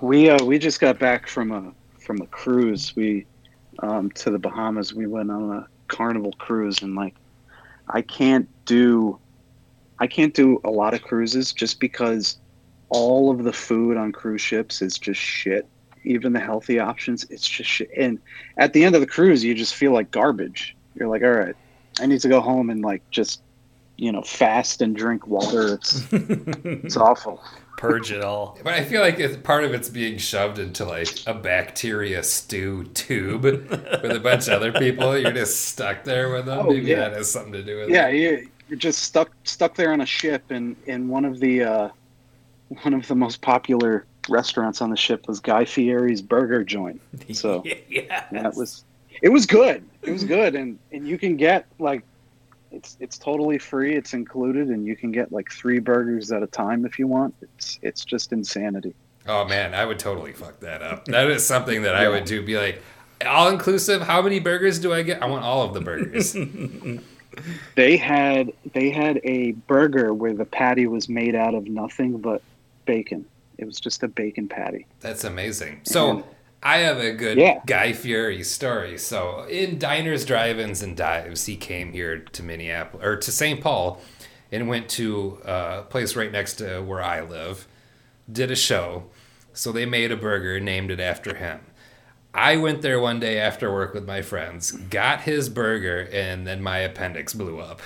we 0.01 0.31
uh, 0.31 0.45
we 0.45 0.59
just 0.59 0.81
got 0.81 0.99
back 0.99 1.27
from 1.27 1.51
a 1.53 1.73
from 2.01 2.21
a 2.21 2.27
cruise. 2.27 2.95
We 2.95 3.27
um, 3.81 4.11
to 4.13 4.31
the 4.31 4.39
Bahamas. 4.39 4.95
We 4.95 5.07
went 5.07 5.31
on 5.31 5.51
a 5.51 5.67
carnival 5.89 6.33
cruise, 6.39 6.83
and 6.83 6.95
like 6.95 7.15
I 7.89 8.03
can't 8.03 8.49
do 8.65 9.19
I 9.99 10.07
can't 10.07 10.35
do 10.35 10.61
a 10.65 10.71
lot 10.71 10.95
of 10.95 11.03
cruises 11.03 11.53
just 11.53 11.81
because 11.81 12.39
all 12.89 13.31
of 13.31 13.45
the 13.45 13.53
food 13.53 13.97
on 13.97 14.13
cruise 14.13 14.41
ships 14.41 14.83
is 14.83 14.99
just 14.99 15.21
shit. 15.21 15.67
Even 16.05 16.33
the 16.33 16.41
healthy 16.41 16.79
options, 16.79 17.25
it's 17.31 17.49
just 17.49 17.69
shit. 17.71 17.91
And 17.97 18.19
at 18.59 18.73
the 18.73 18.85
end 18.85 18.95
of 18.95 19.01
the 19.01 19.07
cruise, 19.07 19.43
you 19.43 19.55
just 19.55 19.75
feel 19.75 19.93
like 19.93 20.11
garbage. 20.11 20.77
You're 20.95 21.09
like, 21.09 21.23
all 21.23 21.31
right, 21.31 21.57
I 22.01 22.07
need 22.07 22.21
to 22.21 22.29
go 22.29 22.41
home 22.41 22.71
and 22.71 22.83
like 22.83 23.03
just 23.11 23.41
you 23.97 24.11
know 24.13 24.23
fast 24.23 24.83
and 24.83 24.95
drink 24.97 25.27
water. 25.27 25.75
It's 25.75 26.07
it's 26.13 26.97
awful. 26.97 27.43
Purge 27.77 28.13
it 28.13 28.23
all. 28.23 28.59
But 28.63 28.75
I 28.75 28.85
feel 28.85 29.01
like 29.01 29.19
it's, 29.19 29.37
part 29.37 29.65
of 29.65 29.75
it's 29.75 29.89
being 29.89 30.17
shoved 30.17 30.59
into 30.59 30.85
like 30.85 31.09
a 31.27 31.35
bacteria 31.35 32.23
stew 32.23 32.85
tube 32.95 33.43
with 33.43 33.71
a 33.73 34.21
bunch 34.23 34.47
of 34.47 34.55
other 34.55 34.73
people. 34.73 35.19
You're 35.19 35.33
just 35.33 35.69
stuck 35.69 36.05
there 36.05 36.31
with 36.31 36.47
them. 36.47 36.61
Oh, 36.67 36.71
Maybe 36.71 36.87
yeah. 36.87 36.97
that 37.09 37.13
has 37.15 37.31
something 37.31 37.53
to 37.53 37.63
do 37.63 37.79
with 37.81 37.91
Yeah, 37.91 38.07
it. 38.09 38.15
you, 38.17 38.49
you're 38.69 38.79
just 38.79 39.01
stuck 39.03 39.31
stuck 39.45 39.75
there 39.75 39.93
on 39.93 40.01
a 40.01 40.07
ship, 40.07 40.45
and 40.51 40.77
in 40.87 41.09
one 41.09 41.25
of 41.25 41.41
the 41.41 41.63
uh, 41.65 41.89
one 42.83 42.95
of 42.95 43.07
the 43.09 43.15
most 43.15 43.41
popular 43.43 44.07
restaurants 44.29 44.81
on 44.81 44.91
the 44.91 44.97
ship 44.97 45.27
was 45.29 45.41
Guy 45.41 45.65
Fieri's 45.65 46.23
Burger 46.23 46.65
Joint. 46.65 47.01
So 47.35 47.65
yeah, 47.65 48.27
that 48.33 48.55
was 48.55 48.85
it 49.23 49.29
was 49.31 49.47
good. 49.47 49.85
It 50.03 50.11
was 50.11 50.25
good, 50.25 50.55
and 50.55 50.79
and 50.93 51.07
you 51.07 51.19
can 51.19 51.37
get 51.37 51.67
like 51.79 52.03
it's 52.71 52.97
it's 53.01 53.19
totally 53.19 53.59
free. 53.59 53.95
It's 53.95 54.15
included, 54.15 54.69
and 54.69 54.87
you 54.87 54.97
can 54.97 55.11
get 55.11 55.33
like 55.33 55.51
three 55.51 55.79
burgers 55.79 56.31
at 56.33 56.43
a 56.43 56.47
time 56.47 56.85
if 56.85 56.99
you 56.99 57.07
want. 57.07 57.35
It's 57.41 57.79
it's 57.83 58.05
just 58.05 58.33
insanity. 58.33 58.95
Oh 59.27 59.45
man, 59.47 59.75
I 59.75 59.87
would 59.87 59.99
totally 59.99 60.33
fuck 60.33 60.61
that 60.61 60.83
up. 60.83 61.07
That 61.07 61.31
is 61.31 61.47
something 61.47 61.83
that 61.83 61.95
I 61.95 62.09
would 62.09 62.25
do. 62.25 62.45
Be 62.45 62.59
like, 62.59 62.83
all 63.25 63.49
inclusive. 63.49 64.03
How 64.03 64.21
many 64.21 64.39
burgers 64.39 64.79
do 64.79 64.93
I 64.93 65.03
get? 65.03 65.23
I 65.23 65.27
want 65.27 65.45
all 65.45 65.63
of 65.63 65.75
the 65.75 65.81
burgers. 65.81 66.37
They 67.75 67.97
had 67.97 68.53
they 68.73 68.91
had 68.91 69.21
a 69.25 69.53
burger 69.53 70.15
where 70.15 70.35
the 70.35 70.45
patty 70.45 70.87
was 70.87 71.09
made 71.09 71.35
out 71.35 71.55
of 71.55 71.67
nothing 71.67 72.19
but 72.19 72.43
bacon. 72.87 73.25
It 73.59 73.65
was 73.67 73.79
just 73.81 74.03
a 74.03 74.09
bacon 74.09 74.49
patty. 74.49 74.87
That's 75.01 75.25
amazing. 75.25 75.81
So 75.85 76.25
I 76.63 76.79
have 76.79 76.99
a 76.99 77.13
good 77.13 77.39
Yeah. 77.39 77.61
Guy 77.67 77.93
Fieri 77.93 78.43
story. 78.43 78.99
So 78.99 79.45
in 79.45 79.79
diners, 79.79 80.25
drive-ins, 80.25 80.83
and 80.83 80.97
dives, 80.97 81.47
he 81.47 81.57
came 81.57 81.93
here 81.93 82.19
to 82.19 82.43
Minneapolis 82.43 83.05
or 83.05 83.17
to 83.17 83.33
St. 83.33 83.61
Paul, 83.61 84.01
and 84.51 84.69
went 84.69 84.89
to 84.91 85.39
a 85.45 85.83
place 85.89 86.17
right 86.17 86.33
next 86.33 86.55
to 86.55 86.81
where 86.81 87.03
I 87.03 87.21
live. 87.21 87.67
Did 88.31 88.51
a 88.51 88.57
show, 88.57 89.05
so 89.53 89.71
they 89.73 89.87
made 89.87 90.11
a 90.11 90.17
burger, 90.17 90.59
named 90.61 90.91
it 90.91 91.01
after 91.01 91.35
him. 91.35 91.61
I 92.33 92.57
went 92.57 92.83
there 92.83 92.99
one 92.99 93.21
day 93.21 93.39
after 93.39 93.73
work 93.73 93.95
with 93.95 94.07
my 94.07 94.23
friends, 94.23 94.73
got 94.73 95.21
his 95.21 95.49
burger, 95.49 96.09
and 96.13 96.47
then 96.47 96.63
my 96.63 96.79
appendix 96.79 97.33
blew 97.33 97.61
up. 97.61 97.81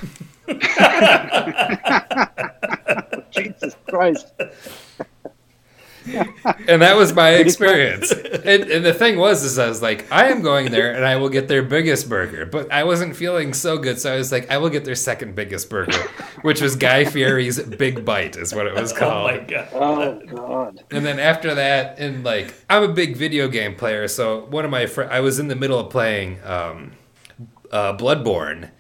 Jesus 3.31 3.77
Christ. 3.89 4.33
and 6.69 6.83
that 6.83 6.97
was 6.97 7.13
my 7.15 7.31
experience. 7.35 8.11
and, 8.45 8.65
and 8.65 8.85
the 8.85 8.95
thing 8.95 9.19
was, 9.19 9.43
is 9.45 9.59
I 9.59 9.69
was 9.69 9.83
like, 9.83 10.11
I 10.11 10.29
am 10.29 10.43
going 10.43 10.71
there, 10.71 10.93
and 10.93 11.05
I 11.05 11.17
will 11.17 11.29
get 11.29 11.49
their 11.49 11.63
biggest 11.63 12.09
burger. 12.09 12.47
But 12.47 12.73
I 12.73 12.85
wasn't 12.85 13.17
feeling 13.17 13.53
so 13.55 13.79
good, 13.79 14.01
so 14.01 14.13
I 14.13 14.17
was 14.17 14.33
like, 14.33 14.51
I 14.51 14.59
will 14.59 14.71
get 14.71 14.85
their 14.85 14.95
second 14.95 15.35
biggest 15.35 15.69
burger, 15.71 16.03
which 16.43 16.61
was 16.61 16.77
Guy 16.77 17.05
Fieri's 17.05 17.61
Big 17.63 18.05
Bite, 18.05 18.37
is 18.37 18.55
what 18.55 18.67
it 18.67 18.75
was 18.75 18.93
called. 18.93 19.31
Oh 19.31 19.37
my 19.39 19.45
god. 19.45 19.69
Oh 19.73 20.21
God. 20.27 20.85
And 20.91 21.05
then 21.05 21.19
after 21.19 21.55
that, 21.55 21.99
and 21.99 22.25
like, 22.25 22.55
I'm 22.69 22.83
a 22.83 22.93
big 22.93 23.17
video 23.17 23.49
game 23.49 23.75
player, 23.75 24.09
so 24.09 24.45
one 24.47 24.65
of 24.65 24.71
my 24.71 24.87
friends, 24.87 25.11
I 25.13 25.21
was 25.21 25.39
in 25.39 25.49
the 25.49 25.57
middle 25.57 25.79
of 25.79 25.91
playing 25.91 26.39
um, 26.45 26.93
uh, 27.71 27.97
Bloodborne, 27.97 28.71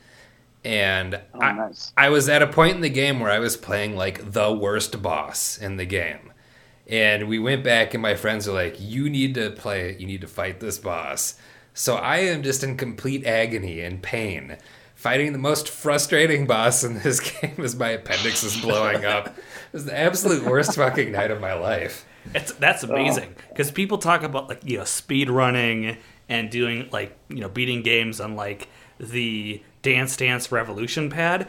and 0.64 1.20
Oh, 1.34 1.40
I. 1.40 1.70
I 1.96 2.08
was 2.08 2.28
at 2.28 2.42
a 2.42 2.46
point 2.46 2.74
in 2.74 2.80
the 2.80 2.90
game 2.90 3.20
where 3.20 3.30
I 3.30 3.38
was 3.38 3.56
playing 3.56 3.96
like 3.96 4.32
the 4.32 4.52
worst 4.52 5.00
boss 5.02 5.56
in 5.58 5.76
the 5.76 5.86
game. 5.86 6.27
And 6.88 7.28
we 7.28 7.38
went 7.38 7.62
back, 7.64 7.92
and 7.92 8.02
my 8.02 8.14
friends 8.14 8.46
were 8.46 8.54
like, 8.54 8.80
You 8.80 9.10
need 9.10 9.34
to 9.34 9.50
play, 9.50 9.96
you 9.98 10.06
need 10.06 10.22
to 10.22 10.26
fight 10.26 10.60
this 10.60 10.78
boss. 10.78 11.34
So 11.74 11.96
I 11.96 12.18
am 12.18 12.42
just 12.42 12.64
in 12.64 12.76
complete 12.76 13.26
agony 13.26 13.80
and 13.80 14.02
pain 14.02 14.56
fighting 14.98 15.32
the 15.32 15.38
most 15.38 15.68
frustrating 15.68 16.44
boss 16.48 16.82
in 16.82 16.98
this 16.98 17.20
game 17.40 17.54
as 17.58 17.76
my 17.76 17.90
appendix 17.90 18.42
is 18.42 18.60
blowing 18.60 19.04
up. 19.04 19.28
It 19.28 19.34
was 19.72 19.84
the 19.84 19.96
absolute 19.96 20.44
worst 20.44 20.74
fucking 20.74 21.12
night 21.12 21.30
of 21.30 21.40
my 21.40 21.54
life. 21.54 22.04
It's 22.34 22.52
that's 22.54 22.84
oh. 22.84 22.90
amazing 22.92 23.34
because 23.48 23.70
people 23.70 23.98
talk 23.98 24.22
about 24.22 24.48
like 24.48 24.60
you 24.64 24.78
know 24.78 24.84
speed 24.84 25.30
running 25.30 25.96
and 26.28 26.50
doing 26.50 26.88
like 26.90 27.16
you 27.28 27.40
know 27.40 27.48
beating 27.48 27.82
games 27.82 28.20
on 28.20 28.34
like 28.34 28.68
the 28.98 29.62
Dance 29.82 30.16
Dance 30.16 30.50
Revolution 30.50 31.08
pad. 31.08 31.48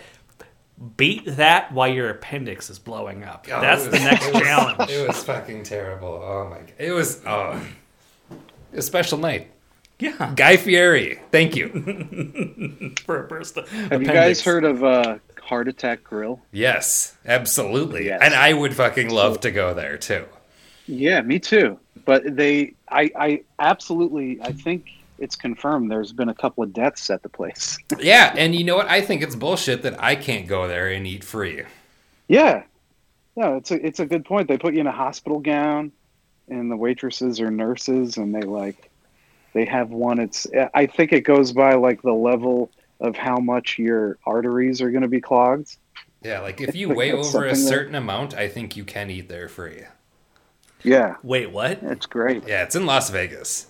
Beat 0.96 1.26
that 1.26 1.74
while 1.74 1.90
your 1.90 2.10
appendix 2.10 2.70
is 2.70 2.80
blowing 2.80 3.24
up. 3.24 3.48
Oh, 3.52 3.60
that's 3.60 3.86
it 3.86 3.92
the 3.92 4.00
next 4.00 4.28
it 4.28 4.34
was- 4.34 4.44
challenge. 4.44 4.90
It 4.90 5.08
was 5.08 5.24
fucking 5.24 5.64
terrible. 5.64 6.08
Oh 6.24 6.48
my 6.50 6.60
god. 6.60 6.74
It 6.78 6.92
was 6.92 7.22
oh 7.26 7.62
a 8.74 8.82
special 8.82 9.18
night. 9.18 9.52
Yeah, 10.00 10.32
Guy 10.34 10.56
Fieri, 10.56 11.20
thank 11.30 11.58
you. 11.58 12.94
for 13.06 13.26
a 13.26 13.28
person. 13.28 13.66
Have 13.90 14.02
you 14.02 14.08
guys 14.08 14.42
heard 14.42 14.64
of 14.64 14.82
uh, 14.82 15.18
Heart 15.42 15.68
Attack 15.68 16.06
Grill? 16.06 16.40
Yes, 16.54 17.18
absolutely. 17.26 18.06
Yes. 18.06 18.22
And 18.24 18.34
I 18.34 18.54
would 18.54 18.74
fucking 18.74 19.10
love 19.10 19.42
to 19.42 19.52
go 19.52 19.74
there 19.74 19.98
too. 19.98 20.24
Yeah, 20.88 21.20
me 21.22 21.38
too. 21.40 21.78
But 22.06 22.38
they, 22.38 22.76
I, 22.90 23.12
I 23.14 23.42
absolutely, 23.60 24.40
I 24.42 24.54
think 24.54 24.90
it's 25.22 25.36
confirmed. 25.36 25.92
There's 25.92 26.12
been 26.14 26.30
a 26.30 26.34
couple 26.34 26.64
of 26.64 26.74
deaths 26.74 27.10
at 27.10 27.24
the 27.24 27.30
place. 27.30 27.78
Yeah, 28.00 28.34
and 28.38 28.56
you 28.56 28.64
know 28.64 28.76
what? 28.78 28.88
I 28.88 29.02
think 29.02 29.22
it's 29.22 29.36
bullshit 29.36 29.82
that 29.84 30.02
I 30.02 30.16
can't 30.16 30.48
go 30.48 30.68
there 30.68 30.88
and 30.90 31.06
eat 31.06 31.24
free. 31.24 31.64
yeah, 32.28 32.64
no, 33.36 33.56
it's 33.58 33.72
a, 33.72 33.86
it's 33.86 34.00
a 34.00 34.06
good 34.06 34.26
point. 34.26 34.48
They 34.48 34.58
put 34.58 34.74
you 34.74 34.82
in 34.82 34.88
a 34.88 34.92
hospital 34.92 35.40
gown, 35.40 35.92
and 36.50 36.70
the 36.72 36.76
waitresses 36.76 37.40
are 37.40 37.50
nurses, 37.52 38.18
and 38.18 38.34
they 38.36 38.42
like, 38.42 38.90
they 39.54 39.66
have 39.66 39.90
one. 39.92 40.20
It's, 40.20 40.46
I 40.74 40.86
think 40.86 41.14
it 41.14 41.22
goes 41.22 41.52
by 41.54 41.74
like 41.76 42.02
the 42.02 42.14
level 42.14 42.70
of 43.00 43.16
how 43.16 43.38
much 43.38 43.78
your 43.80 44.18
arteries 44.26 44.82
are 44.82 44.92
going 44.92 45.04
to 45.04 45.08
be 45.08 45.22
clogged. 45.22 45.78
Yeah, 46.22 46.42
like 46.42 46.60
if 46.60 46.76
you 46.76 46.90
weigh 46.90 47.14
over 47.14 47.22
a 47.22 47.24
something 47.24 47.50
that- 47.52 47.56
certain 47.70 47.96
amount, 47.96 48.34
I 48.34 48.50
think 48.50 48.76
you 48.76 48.84
can 48.84 49.10
eat 49.10 49.30
there 49.30 49.48
free. 49.48 49.84
Yeah, 50.84 51.16
Wait, 51.24 51.52
what? 51.52 51.80
it's 51.84 52.06
great. 52.06 52.46
Yeah, 52.48 52.64
it's 52.64 52.76
in 52.76 52.86
Las 52.86 53.10
Vegas. 53.10 53.68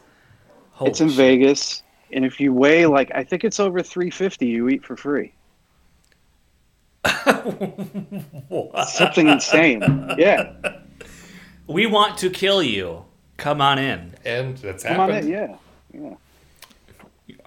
Holy 0.80 0.92
it's 0.92 1.02
in 1.02 1.10
shit. 1.10 1.18
Vegas, 1.18 1.84
and 2.14 2.24
if 2.24 2.40
you 2.40 2.54
weigh 2.54 2.86
like, 2.86 3.12
I 3.14 3.22
think 3.26 3.44
it's 3.44 3.60
over 3.60 3.84
350, 3.84 4.48
you 4.48 4.70
eat 4.70 4.86
for 4.86 4.96
free. 4.96 5.34
Something 8.88 9.28
insane. 9.28 10.14
Yeah. 10.18 10.54
We 11.68 11.86
want 11.86 12.18
to 12.20 12.30
kill 12.30 12.64
you. 12.64 13.04
Come 13.36 13.60
on 13.60 13.78
in. 13.78 14.16
And 14.24 14.58
that's 14.58 14.84
Come 14.84 15.02
on 15.02 15.10
happened. 15.10 15.28
in, 15.30 15.34
yeah. 15.34 15.56
Yeah. 15.94 16.16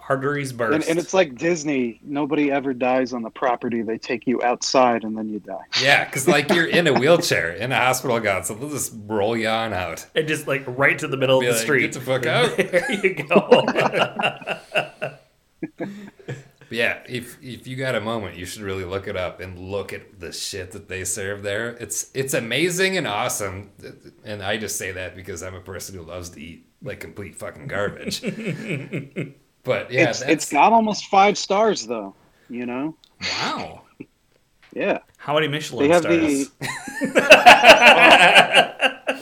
Arteries 0.09 0.51
burst. 0.51 0.73
And, 0.73 0.83
and 0.83 0.99
it's 0.99 1.13
like 1.13 1.35
Disney. 1.35 1.99
Nobody 2.03 2.51
ever 2.51 2.73
dies 2.73 3.13
on 3.13 3.21
the 3.21 3.29
property. 3.29 3.81
They 3.81 3.97
take 3.97 4.27
you 4.27 4.41
outside 4.43 5.03
and 5.03 5.17
then 5.17 5.29
you 5.29 5.39
die. 5.39 5.63
Yeah, 5.81 6.05
because 6.05 6.27
like 6.27 6.49
you're 6.51 6.67
in 6.67 6.87
a 6.87 6.93
wheelchair 6.99 7.51
in 7.51 7.71
a 7.71 7.77
hospital 7.77 8.19
gown, 8.19 8.43
so 8.43 8.53
they'll 8.53 8.69
just 8.69 8.93
roll 9.05 9.37
you 9.37 9.47
on 9.47 9.73
out. 9.73 10.05
And 10.15 10.27
just 10.27 10.47
like 10.47 10.63
right 10.67 10.97
to 10.99 11.07
the 11.07 11.17
middle 11.17 11.39
of 11.39 11.45
the 11.45 11.51
like, 11.51 11.61
street. 11.61 11.81
Get 11.81 11.93
the 11.93 12.01
fuck 12.01 12.25
out. 12.27 12.57
there 12.57 12.91
you 12.91 13.15
go. 13.23 13.63
But 16.69 16.77
yeah, 16.77 16.99
if 17.07 17.37
if 17.39 17.67
you 17.67 17.75
got 17.75 17.93
a 17.93 18.01
moment, 18.01 18.35
you 18.35 18.47
should 18.47 18.63
really 18.63 18.83
look 18.83 19.07
it 19.07 19.15
up 19.15 19.39
and 19.39 19.59
look 19.59 19.93
at 19.93 20.19
the 20.19 20.31
shit 20.31 20.71
that 20.71 20.89
they 20.89 21.03
serve 21.03 21.43
there. 21.43 21.69
It's 21.79 22.09
it's 22.15 22.33
amazing 22.33 22.97
and 22.97 23.05
awesome, 23.05 23.69
and 24.23 24.41
I 24.41 24.57
just 24.57 24.77
say 24.77 24.91
that 24.93 25.15
because 25.15 25.43
I'm 25.43 25.53
a 25.53 25.61
person 25.61 25.95
who 25.95 26.01
loves 26.01 26.29
to 26.29 26.41
eat 26.41 26.65
like 26.81 26.99
complete 26.99 27.35
fucking 27.35 27.67
garbage. 27.67 28.23
But 29.63 29.91
yeah, 29.91 30.09
it's 30.09 30.21
it's 30.21 30.51
got 30.51 30.71
almost 30.73 31.05
five 31.07 31.37
stars 31.37 31.87
though. 31.87 32.13
You 32.49 32.65
know. 32.65 32.95
wow. 33.21 33.81
Yeah. 34.75 34.99
How 35.17 35.35
many 35.35 35.47
Michelin 35.47 35.87
They 35.87 35.93
have 35.93 36.01
stars? 36.01 36.49
the. 36.49 37.21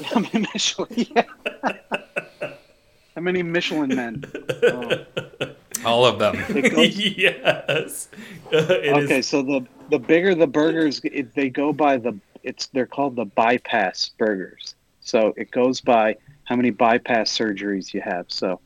How 0.06 0.20
many 0.20 0.48
Michelin? 0.54 0.90
Yeah. 1.14 1.24
How 3.16 3.22
many 3.22 3.44
Michelin 3.44 3.90
men? 3.96 4.24
Oh. 4.64 5.06
all 5.86 6.06
of 6.06 6.20
them. 6.20 6.36
Goes- 6.70 6.96
yes. 6.98 8.08
Uh, 8.46 8.58
it 8.58 8.98
is- 8.98 9.04
okay, 9.06 9.22
so 9.22 9.42
the 9.42 9.66
the 9.90 10.00
bigger 10.00 10.34
the 10.34 10.48
burgers, 10.48 11.02
it, 11.04 11.34
they 11.36 11.50
go 11.50 11.74
by 11.74 11.98
the 11.98 12.18
it's 12.44 12.68
they're 12.68 12.88
called 12.88 13.16
the 13.18 13.26
bypass 13.26 14.10
burgers. 14.18 14.76
So 15.02 15.34
it 15.36 15.52
goes 15.52 15.82
by 15.82 16.16
how 16.46 16.56
many 16.56 16.70
bypass 16.70 17.30
surgeries 17.38 17.94
you 17.94 18.02
have. 18.02 18.26
So 18.30 18.60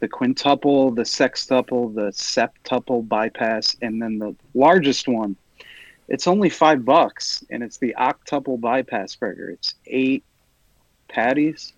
the 0.00 0.08
quintuple, 0.08 0.90
the 0.90 1.02
sextuple, 1.02 1.94
the 1.94 2.10
septuple 2.10 3.06
bypass, 3.06 3.76
and 3.82 4.00
then 4.02 4.18
the 4.18 4.34
largest 4.54 5.06
one. 5.08 5.36
It's 6.08 6.26
only 6.26 6.50
five 6.50 6.84
bucks, 6.84 7.44
and 7.50 7.62
it's 7.62 7.78
the 7.78 7.94
octuple 7.98 8.60
bypass 8.60 9.14
burger. 9.14 9.50
It's 9.50 9.74
eight 9.86 10.24
patties. 11.08 11.72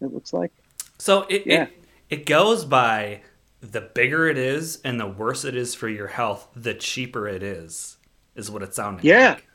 It 0.00 0.12
looks 0.12 0.32
like. 0.32 0.52
So 0.98 1.22
it, 1.28 1.46
Yeah. 1.46 1.62
it 1.64 1.72
it 2.08 2.26
goes 2.26 2.64
by 2.64 3.20
the 3.60 3.80
bigger 3.82 4.26
it 4.26 4.38
is 4.38 4.80
and 4.84 4.98
the 4.98 5.06
worse 5.06 5.44
it 5.44 5.54
is 5.54 5.74
for 5.74 5.88
your 5.88 6.08
health, 6.08 6.48
the 6.56 6.74
cheaper 6.74 7.28
it 7.28 7.42
is, 7.42 7.98
is 8.34 8.50
what 8.50 8.62
it 8.62 8.74
sounded 8.74 8.98
like. 8.98 9.04
Yeah. 9.04 9.28
like. 9.34 9.46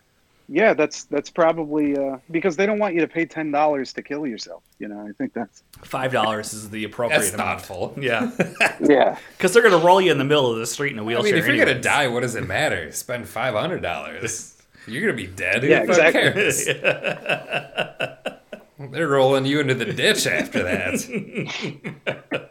Yeah, 0.47 0.74
that's 0.76 1.06
that's 1.06 1.32
probably 1.32 1.97
uh, 1.97 2.18
because 2.30 2.56
they 2.56 2.68
don't 2.68 2.78
want 2.78 2.93
you 2.93 3.01
to 3.01 3.08
pay 3.08 3.26
ten 3.26 3.49
dollars 3.49 3.91
to 3.93 4.03
kill 4.03 4.28
yourself. 4.28 4.62
You 4.78 4.88
know, 4.88 4.99
I 4.99 5.12
think 5.18 5.34
that's 5.34 5.64
Five 5.86 6.12
dollars 6.12 6.54
is 6.54 6.70
the 6.70 6.84
appropriate 6.84 7.20
That's 7.20 7.34
amount. 7.34 7.62
thoughtful. 7.62 7.94
Yeah, 8.02 8.32
yeah. 8.82 9.18
because 9.38 9.54
they're 9.54 9.64
gonna 9.64 9.78
roll 9.78 10.02
you 10.02 10.12
in 10.12 10.18
the 10.18 10.24
middle 10.26 10.52
of 10.52 10.58
the 10.58 10.66
street 10.66 10.92
in 10.94 11.00
a 11.00 11.04
wheelchair. 11.04 11.30
I 11.30 11.32
mean, 11.32 11.40
if 11.42 11.48
you're 11.48 11.66
gonna 11.66 11.80
die, 11.80 12.08
what 12.08 12.22
does 12.22 12.36
it 12.36 12.48
matter? 12.48 12.92
Spend 12.92 13.28
five 13.28 13.54
hundred 13.54 13.82
dollars. 13.82 14.52
You're 14.88 15.02
gonna 15.02 15.14
be 15.14 15.28
dead. 15.28 15.64
Who 15.64 15.70
Yeah, 15.70 15.84
exactly. 15.84 16.22
cares? 16.22 16.66
They're 18.92 19.08
rolling 19.08 19.46
you 19.46 19.60
into 19.60 19.74
the 19.74 19.86
ditch 19.86 20.28
after 20.28 20.62
that. 20.64 22.50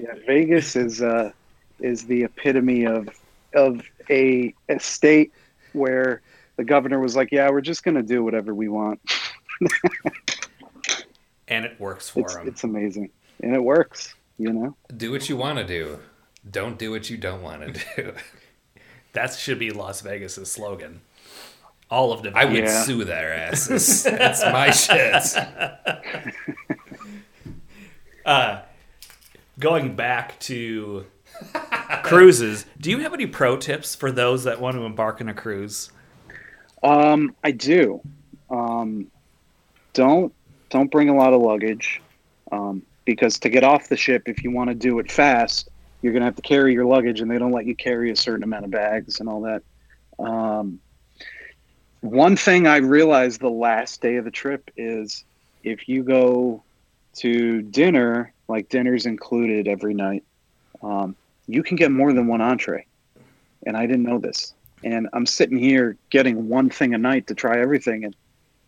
Yeah, 0.00 0.14
Vegas 0.26 0.74
is 0.74 1.02
uh, 1.02 1.30
is 1.80 2.06
the 2.06 2.24
epitome 2.24 2.86
of 2.86 3.08
of 3.54 3.82
a, 4.10 4.52
a 4.68 4.80
state 4.80 5.32
where 5.74 6.22
the 6.56 6.64
governor 6.64 6.98
was 6.98 7.14
like, 7.14 7.30
"Yeah, 7.30 7.50
we're 7.50 7.60
just 7.60 7.84
going 7.84 7.94
to 7.94 8.02
do 8.02 8.24
whatever 8.24 8.52
we 8.54 8.68
want." 8.68 9.00
And 11.52 11.64
it 11.64 11.78
works 11.78 12.08
for 12.08 12.20
It's 12.20 12.34
them. 12.34 12.48
it's 12.48 12.64
amazing, 12.64 13.10
and 13.42 13.54
it 13.54 13.62
works. 13.62 14.14
You 14.38 14.52
know, 14.52 14.76
Do 14.96 15.10
what 15.12 15.28
you 15.28 15.36
want 15.36 15.58
to 15.58 15.64
do. 15.64 15.98
Don't 16.50 16.78
do 16.78 16.90
what 16.90 17.08
you 17.10 17.16
don't 17.16 17.42
want 17.42 17.74
to 17.74 17.80
do. 17.96 18.12
That 19.14 19.34
should 19.34 19.58
be 19.58 19.70
Las 19.70 20.00
Vegas's 20.00 20.50
slogan. 20.50 21.02
All 21.90 22.12
of 22.14 22.22
them. 22.22 22.32
I 22.34 22.46
would 22.46 22.64
Yeah. 22.64 22.82
sue 22.82 23.04
their 23.04 23.30
asses. 23.48 24.04
That's 24.04 24.42
my 24.42 24.70
shit. 24.70 25.22
Going 29.58 29.94
back 29.94 30.38
to 30.40 31.04
cruises, 32.04 32.64
do 32.80 32.90
you 32.90 33.00
have 33.00 33.12
any 33.12 33.26
pro 33.26 33.56
tips 33.58 33.94
for 33.94 34.10
those 34.10 34.44
that 34.44 34.60
want 34.60 34.76
to 34.76 34.82
embark 34.84 35.20
on 35.20 35.28
a 35.28 35.34
cruise? 35.34 35.90
um, 36.82 37.36
I 37.44 37.50
do. 37.52 38.00
Um, 38.50 39.08
don't 39.92 40.32
don't 40.72 40.90
bring 40.90 41.08
a 41.08 41.14
lot 41.14 41.32
of 41.32 41.40
luggage, 41.40 42.02
um, 42.50 42.82
because 43.04 43.38
to 43.40 43.48
get 43.48 43.62
off 43.62 43.88
the 43.88 43.96
ship, 43.96 44.22
if 44.26 44.42
you 44.42 44.50
want 44.50 44.68
to 44.70 44.74
do 44.74 44.98
it 44.98 45.10
fast, 45.10 45.68
you're 46.00 46.12
going 46.12 46.22
to 46.22 46.26
have 46.26 46.36
to 46.36 46.42
carry 46.42 46.72
your 46.72 46.84
luggage, 46.84 47.20
and 47.20 47.30
they 47.30 47.38
don't 47.38 47.52
let 47.52 47.66
you 47.66 47.76
carry 47.76 48.10
a 48.10 48.16
certain 48.16 48.42
amount 48.42 48.64
of 48.64 48.70
bags 48.70 49.20
and 49.20 49.28
all 49.28 49.40
that. 49.42 49.62
Um, 50.18 50.80
one 52.00 52.36
thing 52.36 52.66
I 52.66 52.78
realized 52.78 53.40
the 53.40 53.48
last 53.48 54.00
day 54.00 54.16
of 54.16 54.24
the 54.24 54.30
trip 54.30 54.70
is 54.76 55.24
if 55.62 55.88
you 55.88 56.02
go 56.02 56.62
to 57.16 57.62
dinner, 57.62 58.32
like 58.48 58.68
dinner's 58.68 59.06
included 59.06 59.68
every 59.68 59.94
night, 59.94 60.24
um, 60.82 61.14
you 61.46 61.62
can 61.62 61.76
get 61.76 61.92
more 61.92 62.12
than 62.12 62.26
one 62.26 62.40
entree. 62.40 62.86
And 63.66 63.76
I 63.76 63.86
didn't 63.86 64.02
know 64.02 64.18
this. 64.18 64.54
And 64.82 65.08
I'm 65.12 65.26
sitting 65.26 65.58
here 65.58 65.96
getting 66.10 66.48
one 66.48 66.68
thing 66.68 66.94
a 66.94 66.98
night 66.98 67.28
to 67.28 67.34
try 67.34 67.60
everything. 67.60 68.04
And 68.04 68.16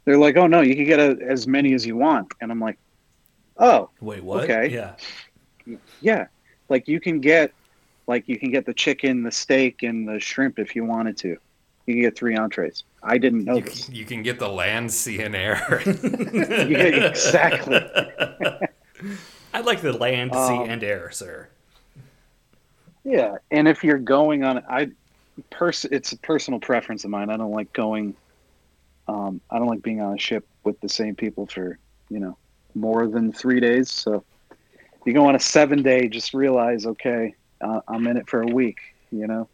they're 0.05 0.19
like, 0.19 0.37
oh, 0.37 0.47
no, 0.47 0.61
you 0.61 0.75
can 0.77 0.85
get 0.85 1.01
a, 1.01 1.17
as 1.27 1.47
many 1.47 1.75
as 1.75 1.87
you 1.87 1.97
want. 1.97 2.33
And 2.41 2.51
I'm 2.51 2.61
like, 2.61 2.79
oh, 3.59 3.91
Wait, 4.01 4.23
what? 4.23 4.45
Okay. 4.45 4.69
Yeah. 4.69 5.77
yeah. 6.01 6.27
Like 6.69 6.89
you 6.89 7.01
can 7.01 7.21
get, 7.21 7.53
like 8.07 8.29
you 8.29 8.39
can 8.39 8.51
get 8.51 8.67
the 8.67 8.75
chicken, 8.75 9.23
the 9.23 9.33
steak, 9.33 9.83
and 9.83 10.07
the 10.07 10.21
shrimp 10.21 10.59
if 10.59 10.77
you 10.77 10.85
wanted 10.85 11.17
to. 11.19 11.37
You 11.87 11.95
can 11.95 12.01
get 12.03 12.17
three 12.17 12.37
entrees. 12.37 12.85
I 13.03 13.19
didn't 13.19 13.45
know 13.45 13.57
You, 13.57 13.63
this. 13.63 13.89
you 13.91 14.05
can 14.07 14.23
get 14.23 14.39
the 14.39 14.49
land, 14.49 14.91
sea, 14.91 15.21
and 15.21 15.35
air. 15.37 15.83
Yeah, 15.87 16.79
exactly. 17.09 17.77
I'd 19.55 19.65
like 19.67 19.83
the 19.83 19.93
land, 19.93 20.33
sea, 20.33 20.39
Um, 20.39 20.71
and 20.71 20.83
air, 20.83 21.11
sir. 21.11 21.49
Yeah, 23.05 23.37
and 23.51 23.69
if 23.69 23.85
you're 23.85 23.99
going 23.99 24.45
on, 24.45 24.63
I, 24.69 24.89
pers- 25.51 25.85
it's 25.85 26.13
a 26.13 26.17
personal 26.19 26.59
preference 26.59 27.05
of 27.05 27.11
mine. 27.11 27.29
I 27.29 27.37
don't 27.37 27.53
like 27.53 27.71
going. 27.75 28.15
Um, 29.07 29.41
I 29.51 29.59
don't 29.59 29.69
like 29.69 29.83
being 29.83 30.01
on 30.01 30.15
a 30.15 30.19
ship 30.19 30.47
with 30.65 30.81
the 30.81 30.89
same 30.89 31.15
people 31.15 31.47
for 31.47 31.79
you 32.09 32.19
know 32.19 32.37
more 32.75 33.07
than 33.07 33.33
three 33.33 33.61
days. 33.61 33.91
So 33.91 34.25
if 34.51 35.07
you 35.07 35.13
go 35.13 35.27
on 35.27 35.37
a 35.37 35.41
seven 35.41 35.83
day, 35.83 36.09
just 36.09 36.35
realize, 36.35 36.87
okay, 36.87 37.35
uh, 37.61 37.81
I'm 37.89 38.07
in 38.07 38.17
it 38.17 38.29
for 38.29 38.43
a 38.43 38.47
week. 38.47 38.79
you 39.11 39.27
know. 39.27 39.49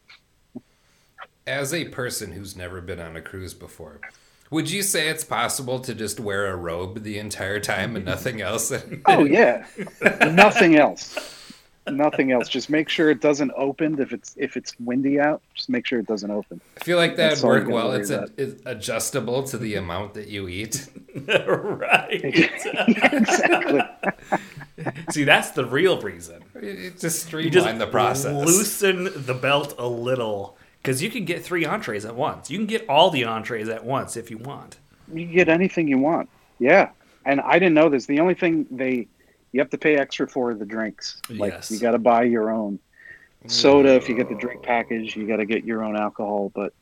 As 1.47 1.75
a 1.75 1.87
person 1.87 2.33
who's 2.33 2.57
never 2.57 2.81
been 2.81 3.01
on 3.01 3.17
a 3.17 3.21
cruise 3.21 3.55
before, 3.55 4.01
would 4.51 4.71
you 4.71 4.83
say 4.83 5.09
it's 5.09 5.25
possible 5.25 5.81
to 5.81 5.95
just 5.95 6.21
wear 6.21 6.47
a 6.47 6.57
robe 6.57 7.03
the 7.03 7.19
entire 7.19 7.61
time 7.61 7.97
and 7.97 8.05
nothing 8.05 8.41
else? 8.41 8.73
Oh 9.07 9.25
yeah, 9.25 9.67
nothing 10.33 10.77
else. 10.77 11.40
Nothing 11.89 12.31
else. 12.31 12.49
Just 12.49 12.69
make 12.71 12.89
sure 12.89 13.11
it 13.11 13.21
doesn't 13.21 13.53
open 13.57 14.01
if 14.01 14.13
it's 14.13 14.35
if 14.37 14.57
it's 14.57 14.79
windy 14.81 15.19
out. 15.19 15.41
Just 15.55 15.69
make 15.69 15.87
sure 15.87 15.99
it 15.99 16.07
doesn't 16.07 16.31
open. 16.31 16.61
I 16.81 16.85
feel 16.85 16.99
like 16.99 17.17
that'd 17.17 17.33
That's 17.33 17.43
work 17.43 17.69
well. 17.69 17.93
It's, 17.93 18.11
a, 18.11 18.29
it's 18.37 18.63
adjustable 18.67 19.43
to 19.45 19.59
the 19.59 19.77
amount 19.77 20.15
that 20.15 20.29
you 20.29 20.47
eat. 20.47 20.89
right. 21.37 22.21
exactly. 22.23 23.81
See, 25.11 25.25
that's 25.25 25.51
the 25.51 25.65
real 25.65 26.01
reason. 26.01 26.43
It- 26.55 26.79
it 26.81 26.99
just 26.99 27.33
You 27.33 27.51
just 27.51 27.79
the 27.79 27.87
process. 27.87 28.47
loosen 28.47 29.09
the 29.15 29.35
belt 29.35 29.75
a 29.79 29.87
little 29.87 30.57
because 30.83 31.03
you 31.03 31.11
can 31.11 31.25
get 31.25 31.43
three 31.43 31.65
entrees 31.65 32.05
at 32.05 32.15
once. 32.15 32.51
You 32.51 32.59
can 32.59 32.67
get 32.67 32.89
all 32.89 33.11
the 33.11 33.25
entrees 33.25 33.69
at 33.69 33.85
once 33.85 34.17
if 34.17 34.31
you 34.31 34.39
want. 34.39 34.79
You 35.13 35.27
can 35.27 35.35
get 35.35 35.49
anything 35.49 35.89
you 35.89 35.99
want. 35.99 36.29
Yeah, 36.59 36.91
and 37.25 37.41
I 37.41 37.55
didn't 37.55 37.75
know 37.75 37.89
this. 37.89 38.07
The 38.07 38.21
only 38.21 38.35
thing 38.35 38.67
they 38.71 39.09
you 39.53 39.61
have 39.61 39.71
to 39.71 39.79
pay 39.79 39.97
extra 39.97 40.29
for 40.29 40.55
the 40.55 40.65
drinks. 40.67 41.21
Like 41.39 41.53
Yes. 41.55 41.71
you 41.71 41.79
got 41.79 41.93
to 41.93 41.99
buy 41.99 42.25
your 42.25 42.51
own 42.51 42.79
soda 43.47 43.95
if 43.95 44.09
you 44.09 44.15
get 44.17 44.29
the 44.29 44.35
drink 44.37 44.63
package. 44.63 45.17
You 45.17 45.27
got 45.27 45.37
to 45.37 45.47
get 45.47 45.65
your 45.65 45.85
own 45.85 45.97
alcohol, 45.97 46.53
but 46.55 46.73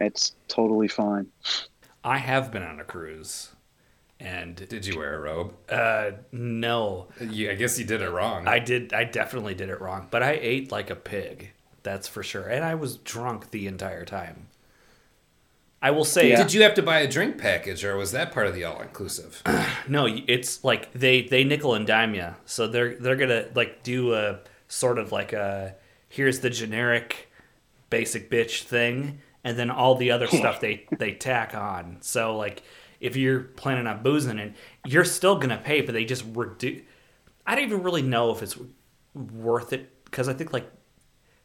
it's 0.00 0.34
totally 0.48 0.88
fine. 0.88 1.26
I 2.02 2.18
have 2.18 2.52
been 2.52 2.62
on 2.62 2.80
a 2.80 2.84
cruise, 2.84 3.50
and 4.20 4.56
Did 4.68 4.86
you 4.86 4.98
wear 4.98 5.14
a 5.14 5.20
robe? 5.20 5.54
uh, 5.68 6.12
no, 6.32 7.08
You, 7.20 7.50
I 7.50 7.54
guess 7.54 7.78
you 7.78 7.84
did 7.84 8.02
it 8.02 8.10
wrong. 8.10 8.46
I 8.48 8.58
did. 8.58 8.92
I 8.92 9.04
definitely 9.04 9.54
did 9.54 9.68
it 9.70 9.80
wrong. 9.80 10.08
But 10.10 10.22
I 10.22 10.38
ate 10.40 10.70
like 10.72 10.90
a 10.90 10.96
pig. 10.96 11.52
That's 11.82 12.08
for 12.08 12.22
sure. 12.22 12.46
And 12.48 12.64
I 12.64 12.74
was 12.74 12.96
drunk 12.96 13.50
the 13.50 13.66
entire 13.66 14.04
time. 14.04 14.48
I 15.84 15.90
will 15.90 16.06
say, 16.06 16.30
Yeah. 16.30 16.38
Did 16.38 16.54
you 16.54 16.62
have 16.62 16.72
to 16.74 16.82
buy 16.82 17.00
a 17.00 17.06
drink 17.06 17.36
package, 17.36 17.84
or 17.84 17.94
was 17.98 18.12
that 18.12 18.32
part 18.32 18.46
of 18.46 18.54
the 18.54 18.64
all 18.64 18.80
inclusive? 18.80 19.42
no. 19.88 20.06
It's 20.06 20.64
like 20.64 20.90
they 20.94 21.20
they 21.20 21.44
nickel 21.44 21.74
and 21.74 21.86
dime 21.86 22.14
you. 22.14 22.34
So 22.46 22.66
they're 22.66 22.94
they're 22.96 23.16
gonna 23.16 23.48
like 23.54 23.82
do 23.82 24.14
a 24.14 24.40
sort 24.66 24.98
of 24.98 25.12
like 25.12 25.34
a 25.34 25.74
here's 26.08 26.40
the 26.40 26.48
generic 26.48 27.30
basic 27.90 28.30
bitch 28.30 28.62
thing, 28.62 29.18
and 29.44 29.58
then 29.58 29.70
all 29.70 29.94
the 29.94 30.10
other 30.10 30.26
stuff 30.40 30.58
they 30.58 30.86
they 30.98 31.12
tack 31.12 31.54
on. 31.54 31.98
So 32.00 32.34
like 32.34 32.62
if 32.98 33.14
you're 33.14 33.40
planning 33.40 33.86
on 33.86 34.02
boozing 34.02 34.38
and 34.38 34.54
you're 34.86 35.04
still 35.04 35.36
gonna 35.36 35.60
pay, 35.62 35.82
but 35.82 35.92
they 35.92 36.06
just 36.06 36.24
reduce. 36.32 36.80
I 37.46 37.56
don't 37.56 37.64
even 37.64 37.82
really 37.82 38.00
know 38.00 38.30
if 38.30 38.42
it's 38.42 38.56
worth 39.14 39.74
it 39.74 40.02
because 40.06 40.30
I 40.30 40.32
think 40.32 40.50
like 40.54 40.66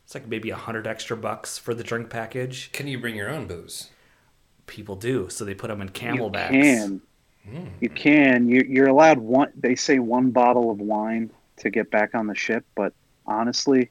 it's 0.05 0.15
like 0.15 0.29
maybe 0.29 0.49
a 0.49 0.55
hundred 0.55 0.87
extra 0.87 1.17
bucks 1.17 1.57
for 1.57 1.73
the 1.73 1.83
drink 1.83 2.09
package. 2.09 2.71
Can 2.71 2.87
you 2.87 2.97
bring 3.01 3.17
your 3.17 3.29
own 3.29 3.45
booze? 3.45 3.89
People 4.69 4.95
do, 4.95 5.27
so 5.29 5.43
they 5.45 5.55
put 5.55 5.67
them 5.67 5.81
in 5.81 5.89
camelbacks. 5.89 6.53
You 6.53 6.61
can. 6.61 7.01
You 7.81 7.89
can. 7.89 8.47
You, 8.47 8.63
you're 8.69 8.87
allowed 8.87 9.17
one. 9.17 9.51
They 9.55 9.75
say 9.75 9.97
one 9.99 10.29
bottle 10.31 10.69
of 10.69 10.79
wine 10.79 11.31
to 11.57 11.69
get 11.69 11.89
back 11.89 12.13
on 12.13 12.27
the 12.27 12.35
ship, 12.35 12.65
but 12.75 12.93
honestly, 13.25 13.89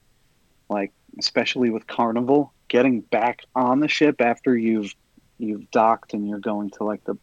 like 0.71 0.93
especially 1.19 1.71
with 1.71 1.87
Carnival, 1.87 2.53
getting 2.69 3.01
back 3.01 3.41
on 3.55 3.81
the 3.81 3.89
ship 3.89 4.21
after 4.21 4.57
you've 4.57 4.95
you've 5.39 5.71
docked 5.71 6.15
and 6.15 6.29
you're 6.29 6.39
going 6.39 6.71
to 6.71 6.85
like 6.85 7.03
the 7.05 7.17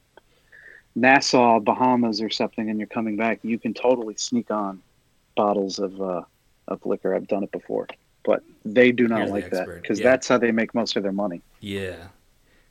Nassau, 0.95 1.60
Bahamas, 1.60 2.22
or 2.22 2.30
something, 2.30 2.70
and 2.70 2.80
you're 2.80 2.88
coming 2.88 3.18
back, 3.18 3.39
you 3.43 3.60
can 3.60 3.74
totally 3.74 4.16
sneak 4.18 4.51
on 4.51 4.82
bottles 5.36 5.80
of 5.80 6.01
uh, 6.01 6.22
of 6.68 6.86
liquor. 6.86 7.16
I've 7.16 7.28
done 7.28 7.43
it 7.43 7.51
before, 7.51 7.88
but 8.24 8.43
they 8.64 8.91
do 8.91 9.08
not 9.08 9.18
You're 9.18 9.26
the 9.28 9.32
like 9.32 9.49
that 9.51 9.68
because 9.82 9.99
Yeah. 9.99 10.10
that's 10.10 10.28
how 10.28 10.38
they 10.38 10.51
make 10.51 10.74
most 10.74 10.95
of 10.95 11.03
their 11.03 11.12
money. 11.12 11.41
Yeah, 11.60 12.08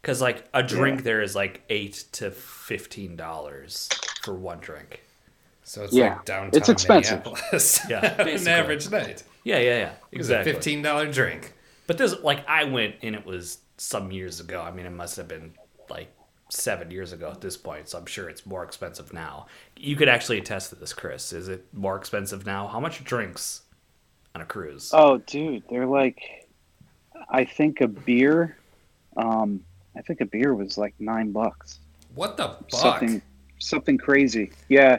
because 0.05 0.21
like 0.21 0.47
a 0.53 0.63
drink 0.63 1.03
there 1.03 1.23
is 1.23 1.35
like 1.35 1.63
eight 1.71 2.05
to 2.13 2.31
fifteen 2.31 3.17
dollars 3.17 3.89
for 4.23 4.35
one 4.35 4.59
drink. 4.59 5.03
So 5.63 5.85
it's 5.85 5.95
Yeah, 5.95 6.17
like 6.17 6.27
downtown 6.27 6.51
it's 6.59 6.69
expensive. 6.69 7.25
Minneapolis. 7.25 7.81
Yeah, 7.89 8.21
an 8.21 8.49
average 8.49 8.91
night. 8.91 9.23
Yeah, 9.45 9.59
yeah, 9.59 9.79
yeah, 9.79 9.93
It 10.13 10.19
was 10.19 10.29
a 10.29 10.35
exactly. 10.35 10.53
fifteen 10.53 10.83
dollar 10.83 11.11
drink. 11.11 11.55
But 11.87 11.97
this, 11.97 12.15
like, 12.23 12.47
I 12.47 12.65
went 12.65 12.97
and 13.03 13.15
it 13.15 13.25
was 13.25 13.59
some 13.79 14.13
years 14.13 14.41
ago. 14.41 14.61
I 14.61 14.71
mean, 14.71 14.85
it 14.85 14.91
must 14.91 15.17
have 15.17 15.27
been 15.29 15.55
like 15.89 16.09
seven 16.51 16.91
years 16.91 17.13
ago 17.13 17.31
at 17.31 17.41
this 17.41 17.57
point, 17.57 17.89
so 17.89 17.99
I'm 17.99 18.07
sure 18.07 18.29
it's 18.29 18.45
more 18.45 18.63
expensive 18.63 19.13
now. 19.15 19.47
You 19.77 19.97
could 19.97 20.09
actually 20.09 20.39
attest 20.39 20.69
to 20.71 20.77
this, 20.77 20.93
Chris. 20.93 21.33
Is 21.33 21.49
it 21.49 21.65
more 21.73 21.97
expensive 21.97 22.45
now? 22.45 22.67
How 22.69 22.81
much 22.81 23.03
drinks 23.05 23.63
on 24.35 24.43
a 24.43 24.45
cruise? 24.47 24.91
Oh, 24.93 25.17
dude, 25.19 25.63
they're 25.71 25.87
like, 25.87 26.21
I 27.31 27.45
think 27.45 27.81
a 27.81 27.89
beer, 27.89 28.57
um, 29.17 29.61
I 29.97 30.03
think 30.03 30.20
a 30.20 30.24
beer 30.26 30.55
was 30.55 30.76
like 30.78 30.95
nine 30.99 31.32
bucks, 31.32 31.78
What 32.14 32.36
the 32.36 32.49
fuck? 32.70 32.70
something, 32.70 33.22
something 33.59 33.99
crazy. 33.99 34.51
Yeah, 34.68 34.99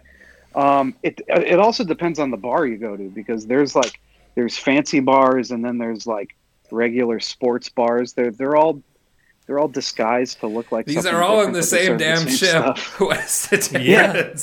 um, 0.55 0.95
it 1.03 1.21
it 1.27 1.59
also 1.59 1.83
depends 1.83 2.19
on 2.19 2.31
the 2.31 2.37
bar 2.37 2.65
you 2.65 2.77
go 2.77 2.95
to 2.95 3.09
because 3.09 3.45
there's 3.45 3.75
like 3.75 3.99
there's 4.35 4.57
fancy 4.57 4.99
bars 5.01 5.51
and 5.51 5.63
then 5.63 5.77
there's 5.77 6.05
like 6.07 6.35
regular 6.71 7.19
sports 7.19 7.69
bars. 7.69 8.13
They're 8.13 8.31
they're 8.31 8.55
all 8.55 8.81
they're 9.47 9.59
all 9.59 9.67
disguised 9.67 10.39
to 10.39 10.47
look 10.47 10.71
like 10.71 10.85
These 10.87 11.05
are 11.05 11.21
all 11.21 11.41
in 11.45 11.51
the 11.53 11.61
same 11.63 11.85
serve 11.87 11.99
damn 11.99 12.17
same 12.19 12.29
ship. 12.29 12.49
stuff. 12.77 12.99
West 12.99 13.71
Yeah. 13.73 14.33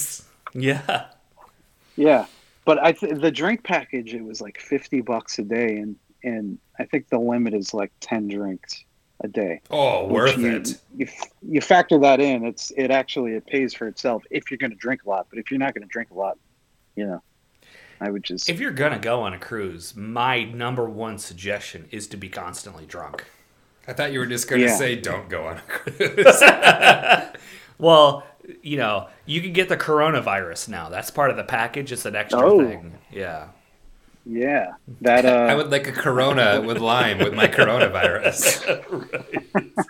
Yeah. 0.54 1.06
Yeah, 1.96 2.26
but 2.64 2.78
I 2.82 2.92
th- 2.92 3.20
the 3.20 3.30
drink 3.30 3.64
package 3.64 4.14
it 4.14 4.22
was 4.24 4.40
like 4.40 4.58
fifty 4.60 5.00
bucks 5.00 5.38
a 5.38 5.42
day, 5.42 5.76
and 5.78 5.96
and 6.24 6.58
I 6.78 6.84
think 6.84 7.08
the 7.08 7.18
limit 7.18 7.52
is 7.54 7.74
like 7.74 7.92
ten 8.00 8.28
drinks 8.28 8.84
a 9.22 9.28
day. 9.28 9.60
Oh, 9.70 10.06
worth 10.06 10.36
you, 10.38 10.56
it. 10.56 10.78
You, 10.96 11.08
you 11.42 11.60
factor 11.60 11.98
that 12.00 12.20
in, 12.20 12.44
it's 12.44 12.70
it 12.76 12.90
actually 12.90 13.32
it 13.32 13.46
pays 13.46 13.72
for 13.74 13.86
itself 13.86 14.22
if 14.30 14.50
you're 14.50 14.58
going 14.58 14.70
to 14.70 14.76
drink 14.76 15.04
a 15.04 15.08
lot. 15.08 15.26
But 15.30 15.38
if 15.38 15.50
you're 15.50 15.60
not 15.60 15.74
going 15.74 15.82
to 15.86 15.88
drink 15.92 16.10
a 16.10 16.14
lot, 16.14 16.38
you 16.96 17.06
know, 17.06 17.22
I 18.00 18.10
would 18.10 18.24
just 18.24 18.48
If 18.48 18.58
you're 18.60 18.72
gonna 18.72 18.98
go 18.98 19.22
on 19.22 19.32
a 19.32 19.38
cruise, 19.38 19.94
my 19.94 20.42
number 20.44 20.88
one 20.88 21.18
suggestion 21.18 21.86
is 21.92 22.06
to 22.08 22.16
be 22.16 22.28
constantly 22.28 22.84
drunk. 22.84 23.24
I 23.86 23.92
thought 23.92 24.12
you 24.12 24.18
were 24.18 24.26
just 24.26 24.48
going 24.48 24.60
to 24.62 24.68
Yeah. 24.68 24.76
say 24.76 24.96
don't 24.96 25.28
go 25.28 25.46
on 25.46 25.58
a 25.58 25.60
cruise. 25.62 26.42
Well, 27.78 28.24
you 28.62 28.76
know, 28.76 29.08
you 29.26 29.40
can 29.40 29.52
get 29.52 29.68
the 29.68 29.76
coronavirus 29.76 30.68
now. 30.68 30.88
That's 30.88 31.10
part 31.10 31.30
of 31.30 31.36
the 31.36 31.42
package. 31.44 31.90
It's 31.90 32.04
an 32.06 32.14
extra 32.14 32.40
Oh. 32.40 32.58
thing. 32.64 32.94
Yeah. 33.10 33.48
Yeah 34.24 34.74
that 35.00 35.24
uh, 35.24 35.50
I 35.50 35.54
would 35.54 35.70
like 35.70 35.88
a 35.88 35.92
Corona 35.92 36.60
with 36.60 36.78
lime 36.78 37.18
with 37.18 37.34
my 37.34 37.48
coronavirus. 37.48 38.82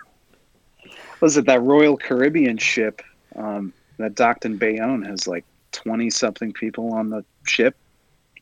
was 1.21 1.37
it 1.37 1.45
that 1.45 1.61
Royal 1.61 1.97
Caribbean 1.97 2.57
ship 2.57 3.01
um, 3.35 3.73
that 3.97 4.15
docked 4.15 4.45
in 4.45 4.57
Bayonne 4.57 5.03
has 5.03 5.27
like 5.27 5.45
twenty 5.71 6.09
something 6.09 6.51
people 6.51 6.93
on 6.93 7.09
the 7.09 7.23
ship 7.45 7.75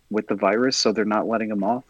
with 0.10 0.28
the 0.28 0.36
virus, 0.36 0.78
so 0.78 0.92
they're 0.92 1.06
not 1.06 1.28
letting 1.28 1.50
them 1.50 1.64
off. 1.64 1.84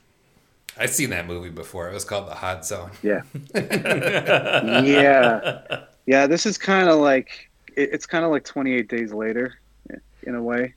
I've 0.78 0.92
seen 0.92 1.10
that 1.10 1.28
movie 1.28 1.50
before. 1.50 1.90
It 1.90 1.94
was 1.94 2.06
called 2.06 2.28
The 2.28 2.36
Hot 2.36 2.66
Zone. 2.66 2.92
Yeah. 3.04 3.22
yeah. 3.56 5.84
Yeah, 6.06 6.28
this 6.28 6.46
is 6.46 6.58
kind 6.58 6.90
of 6.90 7.00
like 7.00 7.50
it, 7.76 7.90
it's 7.94 8.06
kind 8.06 8.24
of 8.24 8.32
like 8.32 8.46
28 8.46 8.88
days 8.88 9.14
later 9.14 9.60
in 10.24 10.36
a 10.36 10.42
way. 10.42 10.74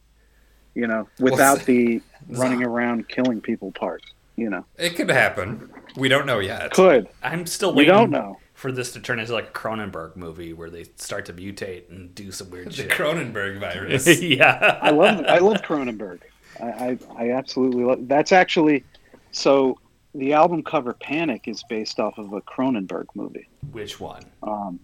You 0.75 0.87
know, 0.87 1.09
without 1.21 1.55
What's- 1.55 1.65
the 1.67 2.01
running 2.29 2.63
around 2.65 3.09
killing 3.09 3.41
people 3.41 3.71
part, 3.73 4.03
you 4.37 4.51
know. 4.51 4.65
It 4.77 4.97
could 4.97 5.09
happen. 5.11 5.71
We 5.97 6.09
don't 6.09 6.27
know 6.27 6.41
yet. 6.41 6.73
Could. 6.73 7.09
I'm 7.23 7.47
still 7.47 7.71
We 7.73 7.79
waiting 7.85 7.95
don't 7.95 8.11
know. 8.11 8.39
for 8.55 8.73
this 8.73 8.93
to 8.95 9.01
turn 9.01 9.21
into 9.21 9.33
like 9.33 9.49
a 9.51 9.53
Cronenberg 9.53 10.17
movie 10.17 10.53
where 10.53 10.71
they 10.71 10.85
start 10.97 11.27
to 11.27 11.33
mutate 11.33 11.89
and 11.91 12.13
do 12.15 12.33
some 12.33 12.51
weird 12.51 12.67
The 12.69 12.73
shit. 12.73 12.91
Cronenberg 12.91 13.61
virus. 13.61 14.07
yeah. 14.23 14.79
I 14.83 14.91
love 14.91 15.25
I 15.29 15.39
love 15.39 15.63
Cronenberg. 15.63 16.21
I, 16.61 16.67
I 16.67 16.99
I 17.17 17.31
absolutely 17.33 17.85
love 17.85 18.09
that's 18.09 18.33
actually 18.33 18.83
so 19.31 19.79
the 20.17 20.33
album 20.33 20.63
cover 20.65 20.93
Panic 20.95 21.47
is 21.47 21.63
based 21.69 22.01
off 22.01 22.19
of 22.19 22.33
a 22.33 22.41
Cronenberg 22.41 23.07
movie. 23.15 23.49
Which 23.73 24.01
one? 24.01 24.23
Um, 24.43 24.81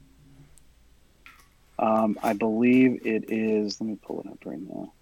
um, 1.78 2.18
I 2.22 2.32
believe 2.34 3.04
it 3.06 3.30
is. 3.32 3.80
Let 3.80 3.88
me 3.88 3.96
pull 4.02 4.20
it 4.20 4.26
up 4.26 4.38
right 4.44 4.58
now. 4.60 4.92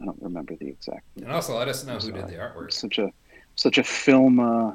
I 0.00 0.04
don't 0.04 0.22
remember 0.22 0.54
the 0.56 0.68
exact. 0.68 1.04
And 1.16 1.30
also 1.30 1.56
let 1.58 1.68
us 1.68 1.84
know 1.84 1.98
who 1.98 2.12
did 2.12 2.28
the 2.28 2.42
I'm 2.42 2.50
artwork. 2.52 2.72
such 2.72 2.98
a 2.98 3.12
such 3.56 3.78
a 3.78 3.84
film 3.84 4.40
uh, 4.40 4.72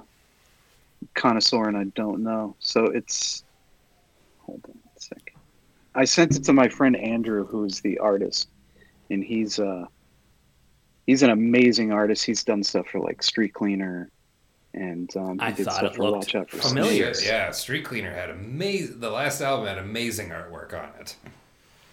connoisseur, 1.13 1.67
and 1.67 1.77
I 1.77 1.85
don't 1.95 2.23
know. 2.23 2.55
So 2.59 2.85
it's. 2.85 3.43
Hold 4.39 4.61
on 4.67 4.77
a 4.95 4.99
second. 4.99 5.35
I 5.95 6.05
sent 6.05 6.35
it 6.35 6.43
to 6.43 6.53
my 6.53 6.69
friend 6.69 6.95
Andrew, 6.95 7.45
who's 7.45 7.81
the 7.81 7.97
artist, 7.97 8.49
and 9.09 9.23
he's 9.23 9.59
uh 9.59 9.85
he's 11.07 11.23
an 11.23 11.31
amazing 11.31 11.91
artist. 11.91 12.25
He's 12.25 12.43
done 12.43 12.63
stuff 12.63 12.87
for 12.87 12.99
like 12.99 13.23
Street 13.23 13.53
Cleaner, 13.53 14.09
and 14.73 15.15
um, 15.15 15.39
he 15.39 15.45
I 15.45 15.51
did 15.51 15.65
thought 15.65 15.75
stuff 15.77 15.93
it 15.93 15.95
for 15.95 16.03
looked 16.03 16.17
Watch 16.17 16.35
Out 16.35 16.49
for 16.51 16.57
familiar. 16.57 17.13
Snakes. 17.13 17.27
Yeah, 17.27 17.51
Street 17.51 17.85
Cleaner 17.85 18.11
had 18.13 18.29
amazing. 18.29 18.99
The 18.99 19.09
last 19.09 19.41
album 19.41 19.67
had 19.67 19.77
amazing 19.79 20.29
artwork 20.29 20.73
on 20.73 20.89
it. 20.99 21.15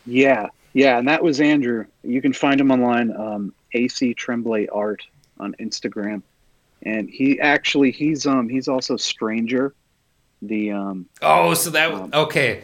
Yeah, 0.04 0.48
yeah, 0.72 0.98
and 0.98 1.08
that 1.08 1.22
was 1.22 1.40
Andrew. 1.40 1.86
You 2.02 2.20
can 2.22 2.32
find 2.32 2.60
him 2.60 2.70
online, 2.70 3.14
um, 3.16 3.54
AC 3.72 4.14
Tremblay 4.14 4.68
Art 4.68 5.02
on 5.40 5.54
Instagram. 5.60 6.22
and 6.84 7.08
he 7.08 7.38
actually 7.40 7.90
he's 7.92 8.26
um 8.26 8.48
he's 8.48 8.68
also 8.68 8.96
Stranger, 8.96 9.74
the 10.42 10.72
um 10.72 11.06
Oh, 11.22 11.54
so 11.54 11.70
that 11.70 11.92
Um, 11.92 12.10
okay. 12.12 12.62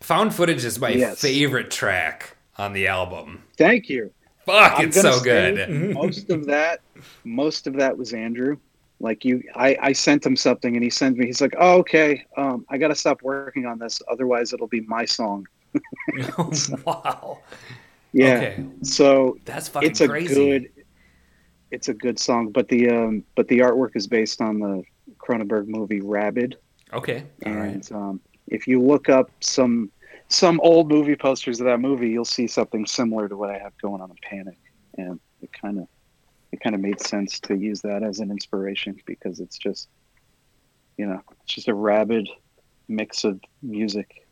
Found 0.00 0.34
footage 0.34 0.64
is 0.64 0.78
my 0.78 0.90
Yes. 0.90 1.20
favorite 1.20 1.70
track 1.70 2.36
on 2.58 2.72
the 2.72 2.86
album. 2.88 3.42
thank 3.56 3.88
you. 3.88 4.10
Fuck, 4.44 4.74
I'm 4.78 4.88
it's 4.88 5.00
so 5.00 5.18
good. 5.20 5.94
most 5.94 6.28
of 6.30 6.44
that 6.46 6.80
most 7.24 7.66
of 7.66 7.74
that 7.74 7.96
was 7.96 8.12
Andrew. 8.12 8.58
Like 9.00 9.24
you 9.24 9.42
I, 9.56 9.76
I 9.80 9.92
sent 9.92 10.24
him 10.26 10.36
something 10.36 10.74
and 10.76 10.84
he 10.84 10.90
sent 10.90 11.16
me 11.16 11.26
he's 11.26 11.40
like, 11.40 11.54
Oh, 11.58 11.78
okay, 11.78 12.26
um 12.36 12.66
I 12.68 12.76
gotta 12.78 12.94
stop 12.94 13.22
working 13.22 13.64
on 13.66 13.78
this, 13.78 14.00
otherwise 14.10 14.52
it'll 14.52 14.66
be 14.68 14.82
my 14.82 15.04
song. 15.04 15.46
wow. 16.84 17.40
Yeah. 18.12 18.34
Okay. 18.34 18.64
So 18.82 19.38
That's 19.44 19.68
fucking 19.68 19.90
it's 19.90 20.00
a 20.00 20.08
crazy. 20.08 20.34
good 20.34 20.70
it's 21.70 21.88
a 21.88 21.94
good 21.94 22.18
song. 22.18 22.50
But 22.50 22.68
the 22.68 22.90
um 22.90 23.24
but 23.36 23.48
the 23.48 23.58
artwork 23.58 23.96
is 23.96 24.06
based 24.06 24.40
on 24.40 24.60
the 24.60 24.84
Cronenberg 25.18 25.66
movie 25.66 26.00
Rabid. 26.00 26.56
Okay. 26.92 27.24
All 27.44 27.52
right. 27.52 27.74
And 27.74 27.92
um, 27.92 28.20
if 28.48 28.66
you 28.66 28.80
look 28.80 29.08
up 29.08 29.30
some 29.40 29.90
some 30.28 30.60
old 30.60 30.90
movie 30.90 31.16
posters 31.16 31.60
of 31.60 31.66
that 31.66 31.80
movie, 31.80 32.10
you'll 32.10 32.24
see 32.24 32.46
something 32.46 32.86
similar 32.86 33.28
to 33.28 33.36
what 33.36 33.50
I 33.50 33.58
have 33.58 33.76
going 33.78 34.00
on 34.00 34.10
in 34.10 34.16
Panic, 34.22 34.58
and 34.96 35.20
it 35.42 35.50
kind 35.52 35.78
of 35.78 35.88
it 36.52 36.60
kind 36.60 36.74
of 36.74 36.80
made 36.80 37.00
sense 37.00 37.40
to 37.40 37.56
use 37.56 37.80
that 37.82 38.02
as 38.02 38.20
an 38.20 38.30
inspiration 38.30 38.96
because 39.06 39.40
it's 39.40 39.58
just 39.58 39.88
you 40.96 41.06
know 41.06 41.20
it's 41.42 41.54
just 41.54 41.68
a 41.68 41.74
rabid 41.74 42.28
mix 42.88 43.24
of 43.24 43.40
music. 43.62 44.23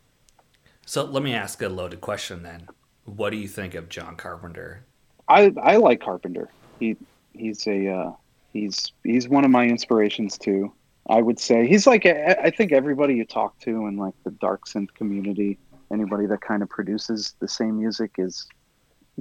So 0.92 1.04
let 1.04 1.22
me 1.22 1.32
ask 1.32 1.62
a 1.62 1.70
loaded 1.70 2.02
question 2.02 2.42
then. 2.42 2.68
What 3.06 3.30
do 3.30 3.38
you 3.38 3.48
think 3.48 3.74
of 3.74 3.88
John 3.88 4.14
Carpenter? 4.14 4.84
I 5.26 5.50
I 5.62 5.76
like 5.76 6.02
Carpenter. 6.02 6.50
He 6.80 6.98
he's 7.32 7.66
a 7.66 7.88
uh, 7.88 8.12
he's 8.52 8.92
he's 9.02 9.26
one 9.26 9.46
of 9.46 9.50
my 9.50 9.64
inspirations 9.64 10.36
too. 10.36 10.70
I 11.08 11.22
would 11.22 11.40
say 11.40 11.66
he's 11.66 11.86
like 11.86 12.04
I 12.04 12.52
think 12.54 12.72
everybody 12.72 13.14
you 13.14 13.24
talk 13.24 13.58
to 13.60 13.86
in 13.86 13.96
like 13.96 14.12
the 14.24 14.32
dark 14.32 14.66
synth 14.66 14.92
community, 14.92 15.56
anybody 15.90 16.26
that 16.26 16.42
kind 16.42 16.62
of 16.62 16.68
produces 16.68 17.36
the 17.38 17.48
same 17.48 17.78
music 17.78 18.16
is 18.18 18.46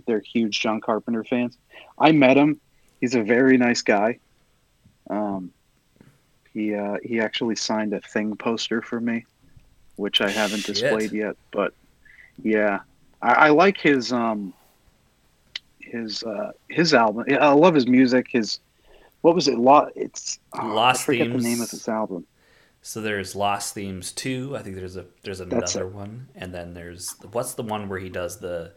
they're 0.06 0.20
huge 0.20 0.60
John 0.60 0.82
Carpenter 0.82 1.24
fans. 1.24 1.58
I 1.98 2.12
met 2.12 2.36
him. 2.36 2.60
He's 3.00 3.16
a 3.16 3.24
very 3.24 3.56
nice 3.58 3.82
guy. 3.82 4.20
Um, 5.10 5.54
he 6.54 6.76
uh, 6.76 6.98
he 7.02 7.22
actually 7.22 7.56
signed 7.56 7.94
a 7.94 8.02
thing 8.02 8.36
poster 8.36 8.82
for 8.82 9.00
me, 9.00 9.26
which 10.02 10.22
I 10.22 10.32
haven't 10.32 10.66
Shit. 10.74 10.74
displayed 10.74 11.14
yet. 11.14 11.38
But 11.52 11.74
yeah, 12.44 12.82
I, 13.22 13.34
I 13.34 13.50
like 13.50 13.78
his 13.80 14.12
um 14.14 14.56
his 15.80 16.24
uh 16.24 16.52
his 16.70 16.94
album. 16.94 17.26
I 17.30 17.52
love 17.54 17.76
his 17.76 17.88
music. 17.88 18.28
His 18.32 18.60
what 19.22 19.36
was 19.36 19.48
it? 19.48 19.58
Lo- 19.60 19.90
it's 19.96 20.40
oh, 20.54 20.66
Lost 20.66 21.02
I 21.02 21.06
forget 21.06 21.28
Themes. 21.28 21.34
the 21.34 21.40
name 21.40 21.62
of 21.62 21.72
his 21.72 21.88
album. 21.88 22.28
So 22.82 23.02
there's 23.02 23.36
Lost 23.36 23.74
Themes 23.74 24.12
2. 24.12 24.56
I 24.58 24.64
think 24.64 24.76
there's 24.76 24.96
a 24.98 25.06
there's 25.24 25.40
another 25.40 25.88
one. 25.88 26.30
And 26.36 26.54
then 26.54 26.74
there's 26.74 27.16
what's 27.32 27.54
the 27.54 27.64
one 27.64 27.90
where 27.90 28.00
he 28.00 28.10
does 28.10 28.40
the 28.40 28.74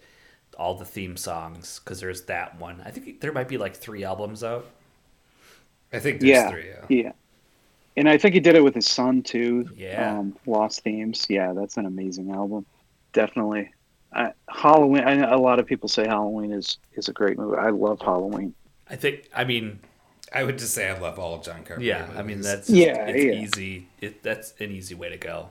all 0.59 0.75
the 0.77 0.85
theme 0.85 1.17
songs 1.17 1.81
cuz 1.81 2.01
there's 2.01 2.23
that 2.27 2.59
one. 2.59 2.83
I 2.85 2.91
think 2.91 3.21
there 3.21 3.33
might 3.33 3.49
be 3.49 3.59
like 3.59 3.77
3 3.77 4.05
albums 4.05 4.45
out. 4.45 4.67
I 5.93 5.99
think 6.01 6.21
there's 6.21 6.31
Yeah, 6.31 6.49
three. 6.51 6.69
Yeah. 6.69 6.87
yeah. 6.89 7.13
And 7.97 8.09
I 8.09 8.19
think 8.19 8.35
he 8.35 8.41
did 8.41 8.57
it 8.57 8.65
with 8.65 8.75
his 8.75 8.87
son 8.89 9.23
too. 9.23 9.69
Yeah. 9.77 10.19
Um, 10.19 10.37
Lost 10.47 10.83
Themes. 10.83 11.27
Yeah, 11.29 11.53
that's 11.53 11.77
an 11.77 11.87
amazing 11.87 12.31
album. 12.33 12.67
Definitely. 13.13 13.73
I, 14.13 14.33
Halloween. 14.49 15.05
I, 15.05 15.15
know 15.15 15.35
a 15.35 15.39
lot 15.39 15.59
of 15.59 15.67
people 15.67 15.89
say 15.89 16.07
Halloween 16.07 16.53
is 16.53 16.79
is 16.95 17.09
a 17.09 17.13
great 17.13 17.39
movie. 17.39 17.57
I 17.57 17.71
love 17.71 18.01
Halloween. 18.01 18.55
I 18.89 18.97
think 18.97 19.29
I 19.35 19.45
mean 19.45 19.81
I 20.33 20.43
would 20.45 20.59
just 20.59 20.75
say 20.75 20.89
I 20.89 20.99
love 20.99 21.19
all 21.19 21.35
of 21.35 21.43
John 21.45 21.63
Carpenter. 21.65 21.83
yeah, 21.83 22.09
I 22.17 22.23
mean 22.23 22.39
movies. 22.39 22.45
that's 22.47 22.71
Yeah, 22.71 23.07
it's 23.07 23.25
yeah. 23.25 23.33
easy. 23.33 23.89
It, 24.01 24.23
that's 24.23 24.55
an 24.61 24.71
easy 24.73 24.95
way 24.95 25.09
to 25.09 25.17
go. 25.17 25.51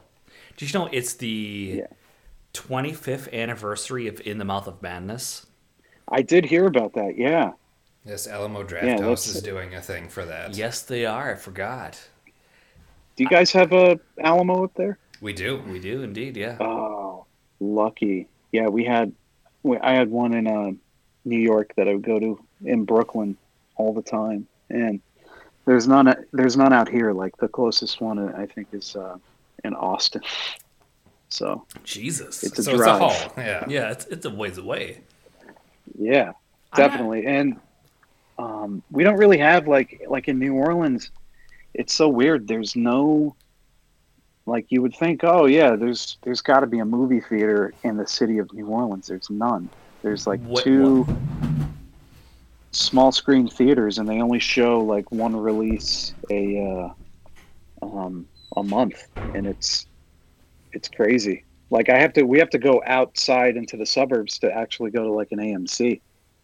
Did 0.56 0.72
you 0.72 0.78
know 0.78 0.88
it's 0.92 1.14
the 1.14 1.74
Yeah. 1.78 1.86
25th 2.52 3.32
anniversary 3.32 4.06
of 4.06 4.20
In 4.26 4.38
the 4.38 4.44
Mouth 4.44 4.66
of 4.68 4.80
Madness? 4.80 5.46
I 6.08 6.22
did 6.22 6.44
hear 6.44 6.66
about 6.66 6.92
that. 6.94 7.16
Yeah. 7.16 7.52
Yes, 8.04 8.28
Alamo 8.28 8.62
Draft 8.62 8.86
Yeah, 8.86 9.10
is 9.10 9.40
doing 9.42 9.74
a 9.74 9.80
thing 9.80 10.08
for 10.08 10.24
that. 10.26 10.54
Yes, 10.54 10.82
they 10.82 11.06
are. 11.06 11.32
I 11.32 11.34
forgot. 11.36 12.08
Do 13.16 13.22
you 13.24 13.28
guys 13.30 13.52
have 13.52 13.72
a 13.72 13.98
Alamo 14.20 14.64
up 14.64 14.74
there? 14.74 14.98
We 15.20 15.32
do. 15.32 15.62
We 15.68 15.78
do 15.78 16.02
indeed, 16.02 16.36
yeah. 16.36 16.56
Oh, 16.60 17.26
lucky. 17.60 18.28
Yeah, 18.52 18.68
we 18.68 18.84
had. 18.84 19.12
we- 19.62 19.78
I 19.78 19.92
had 19.94 20.10
one 20.10 20.34
in 20.34 20.46
uh, 20.46 20.72
New 21.24 21.38
York 21.38 21.72
that 21.76 21.88
I 21.88 21.94
would 21.94 22.02
go 22.02 22.18
to 22.18 22.38
in 22.64 22.84
Brooklyn 22.84 23.36
all 23.76 23.92
the 23.94 24.02
time, 24.02 24.46
and 24.70 25.00
there's 25.64 25.86
none. 25.88 26.14
There's 26.32 26.56
none 26.56 26.72
out 26.72 26.88
here. 26.88 27.12
Like 27.12 27.36
the 27.38 27.48
closest 27.48 28.00
one, 28.00 28.18
uh, 28.18 28.34
I 28.36 28.46
think, 28.46 28.68
is 28.72 28.96
uh, 28.96 29.16
in 29.64 29.74
Austin. 29.74 30.22
So 31.30 31.66
Jesus. 31.82 32.44
It's 32.44 32.60
a 32.60 32.62
so 32.62 32.76
drive. 32.76 33.02
it's 33.02 33.16
a 33.16 33.18
haul. 33.24 33.32
Yeah. 33.36 33.64
yeah, 33.68 33.90
it's 33.90 34.04
it's 34.06 34.24
a 34.24 34.30
ways 34.30 34.56
away. 34.56 35.00
yeah, 35.98 36.30
definitely. 36.76 37.26
And 37.26 37.56
um, 38.38 38.84
we 38.92 39.02
don't 39.02 39.16
really 39.16 39.38
have 39.38 39.66
like 39.66 40.00
like 40.08 40.28
in 40.28 40.38
New 40.38 40.54
Orleans. 40.54 41.10
It's 41.74 41.92
so 41.92 42.08
weird. 42.08 42.46
There's 42.48 42.76
no 42.76 43.34
like 44.46 44.66
you 44.68 44.82
would 44.82 44.94
think. 44.94 45.22
Oh 45.24 45.46
yeah, 45.46 45.76
there's 45.76 46.18
there's 46.22 46.40
got 46.40 46.60
to 46.60 46.66
be 46.66 46.78
a 46.78 46.84
movie 46.84 47.20
theater 47.20 47.72
in 47.82 47.96
the 47.96 48.06
city 48.06 48.38
of 48.38 48.52
New 48.52 48.66
Orleans. 48.66 49.08
There's 49.08 49.30
none. 49.30 49.68
There's 50.02 50.26
like 50.26 50.40
What- 50.42 50.64
two 50.64 51.06
small 52.72 53.12
screen 53.12 53.48
theaters, 53.48 53.98
and 53.98 54.08
they 54.08 54.20
only 54.20 54.38
show 54.38 54.80
like 54.80 55.10
one 55.12 55.34
release 55.36 56.12
a 56.30 56.92
uh, 57.82 57.86
um, 57.86 58.26
a 58.56 58.62
month, 58.62 59.06
and 59.16 59.46
it's 59.46 59.86
it's 60.72 60.88
crazy. 60.88 61.44
Like 61.70 61.88
I 61.88 61.98
have 61.98 62.12
to, 62.12 62.22
we 62.24 62.38
have 62.38 62.50
to 62.50 62.58
go 62.58 62.82
outside 62.86 63.56
into 63.56 63.76
the 63.76 63.86
suburbs 63.86 64.38
to 64.40 64.52
actually 64.52 64.90
go 64.90 65.04
to 65.04 65.10
like 65.10 65.32
an 65.32 65.38
AMC. 65.38 66.00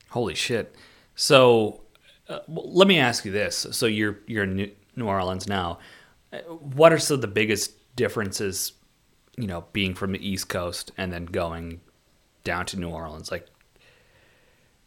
Holy 0.08 0.34
shit. 0.34 0.74
So, 1.14 1.82
uh, 2.28 2.40
let 2.48 2.88
me 2.88 2.98
ask 2.98 3.24
you 3.24 3.30
this. 3.30 3.66
So 3.72 3.86
you're 3.86 4.18
you're 4.26 4.44
in 4.44 4.56
New 4.56 4.70
New 5.00 5.06
Orleans 5.06 5.48
now. 5.48 5.80
Uh, 6.32 6.38
What 6.48 6.92
are 6.92 6.98
some 6.98 7.16
of 7.16 7.20
the 7.22 7.28
biggest 7.28 7.72
differences, 7.96 8.72
you 9.36 9.48
know, 9.48 9.64
being 9.72 9.94
from 9.94 10.12
the 10.12 10.26
East 10.26 10.48
Coast 10.48 10.92
and 10.96 11.12
then 11.12 11.24
going 11.26 11.80
down 12.44 12.66
to 12.66 12.78
New 12.78 12.90
Orleans? 12.90 13.32
Like 13.32 13.48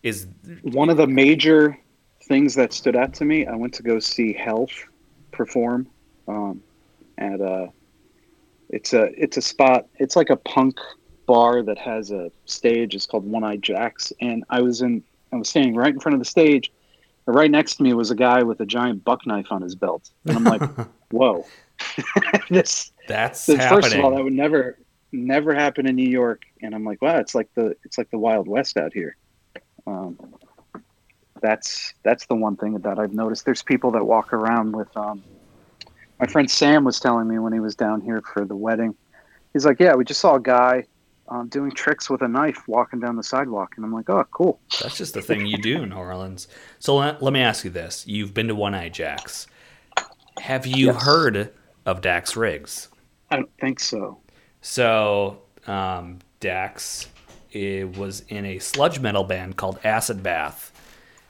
is 0.03 0.27
One 0.61 0.89
of 0.89 0.97
the 0.97 1.07
major 1.07 1.77
things 2.23 2.55
that 2.55 2.73
stood 2.73 2.95
out 2.95 3.13
to 3.15 3.25
me, 3.25 3.45
I 3.45 3.55
went 3.55 3.73
to 3.75 3.83
go 3.83 3.99
see 3.99 4.33
Health 4.33 4.71
perform 5.31 5.87
um, 6.27 6.61
at 7.17 7.41
a. 7.41 7.69
It's 8.69 8.93
a 8.93 9.09
it's 9.21 9.37
a 9.37 9.41
spot. 9.41 9.87
It's 9.95 10.15
like 10.15 10.29
a 10.29 10.35
punk 10.37 10.79
bar 11.25 11.61
that 11.63 11.77
has 11.77 12.11
a 12.11 12.31
stage. 12.45 12.95
It's 12.95 13.05
called 13.05 13.25
One 13.25 13.43
Eyed 13.43 13.61
Jacks, 13.61 14.11
and 14.19 14.43
I 14.49 14.61
was 14.61 14.81
in. 14.81 15.03
I 15.31 15.35
was 15.35 15.49
standing 15.49 15.75
right 15.75 15.93
in 15.93 15.99
front 15.99 16.13
of 16.13 16.19
the 16.19 16.25
stage. 16.25 16.71
Right 17.25 17.49
next 17.49 17.75
to 17.75 17.83
me 17.83 17.93
was 17.93 18.11
a 18.11 18.15
guy 18.15 18.43
with 18.43 18.59
a 18.59 18.65
giant 18.65 19.03
buck 19.03 19.25
knife 19.25 19.47
on 19.49 19.61
his 19.61 19.75
belt, 19.75 20.09
and 20.25 20.37
I'm 20.37 20.43
like, 20.43 20.61
"Whoa, 21.11 21.45
this 22.49 22.91
that's 23.07 23.47
happening? 23.47 23.81
first 23.81 23.95
of 23.95 24.03
all, 24.03 24.15
that 24.15 24.23
would 24.23 24.33
never 24.33 24.77
never 25.13 25.53
happen 25.53 25.87
in 25.87 25.95
New 25.95 26.09
York, 26.09 26.41
and 26.61 26.75
I'm 26.75 26.83
like, 26.83 27.01
wow, 27.01 27.17
it's 27.17 27.33
like 27.33 27.49
the 27.55 27.75
it's 27.85 27.97
like 27.97 28.09
the 28.09 28.17
Wild 28.17 28.47
West 28.47 28.77
out 28.77 28.93
here. 28.93 29.15
Um, 29.87 30.17
that's 31.41 31.93
that's 32.03 32.25
the 32.25 32.35
one 32.35 32.57
thing 32.57 32.73
that 32.79 32.99
I've 32.99 33.13
noticed. 33.13 33.45
There's 33.45 33.63
people 33.63 33.91
that 33.91 34.05
walk 34.05 34.33
around 34.33 34.75
with. 34.75 34.95
Um, 34.97 35.23
my 36.19 36.27
friend 36.27 36.49
Sam 36.49 36.83
was 36.83 36.99
telling 36.99 37.27
me 37.27 37.39
when 37.39 37.53
he 37.53 37.59
was 37.59 37.75
down 37.75 38.01
here 38.01 38.21
for 38.33 38.45
the 38.45 38.55
wedding. 38.55 38.95
He's 39.51 39.65
like, 39.65 39.79
yeah, 39.79 39.93
we 39.93 40.03
just 40.05 40.21
saw 40.21 40.35
a 40.35 40.39
guy 40.39 40.85
um, 41.29 41.47
doing 41.47 41.71
tricks 41.71 42.09
with 42.09 42.21
a 42.21 42.27
knife 42.27 42.67
walking 42.67 42.99
down 42.99 43.15
the 43.15 43.23
sidewalk, 43.23 43.73
and 43.75 43.85
I'm 43.85 43.93
like, 43.93 44.09
oh, 44.09 44.25
cool. 44.31 44.59
That's 44.81 44.97
just 44.97 45.13
the 45.13 45.21
thing 45.21 45.45
you 45.45 45.57
do 45.57 45.83
in 45.83 45.89
New 45.89 45.95
Orleans. 45.95 46.47
So 46.79 46.95
let, 46.95 47.21
let 47.21 47.31
me 47.33 47.39
ask 47.41 47.63
you 47.63 47.69
this: 47.69 48.05
You've 48.07 48.33
been 48.33 48.47
to 48.47 48.55
One 48.55 48.73
Eyed 48.73 48.93
Jacks. 48.93 49.47
Have 50.39 50.65
you 50.65 50.87
Yes. 50.87 51.03
heard 51.03 51.53
of 51.85 52.01
Dax 52.01 52.35
Riggs? 52.35 52.89
I 53.31 53.37
don't 53.37 53.49
think 53.59 53.79
so. 53.79 54.19
So 54.61 55.41
um, 55.67 56.19
Dax 56.39 57.07
it 57.51 57.95
was 57.97 58.21
in 58.29 58.45
a 58.45 58.57
sludge 58.59 58.99
metal 58.99 59.23
band 59.23 59.55
called 59.57 59.79
Acid 59.83 60.23
Bath, 60.23 60.71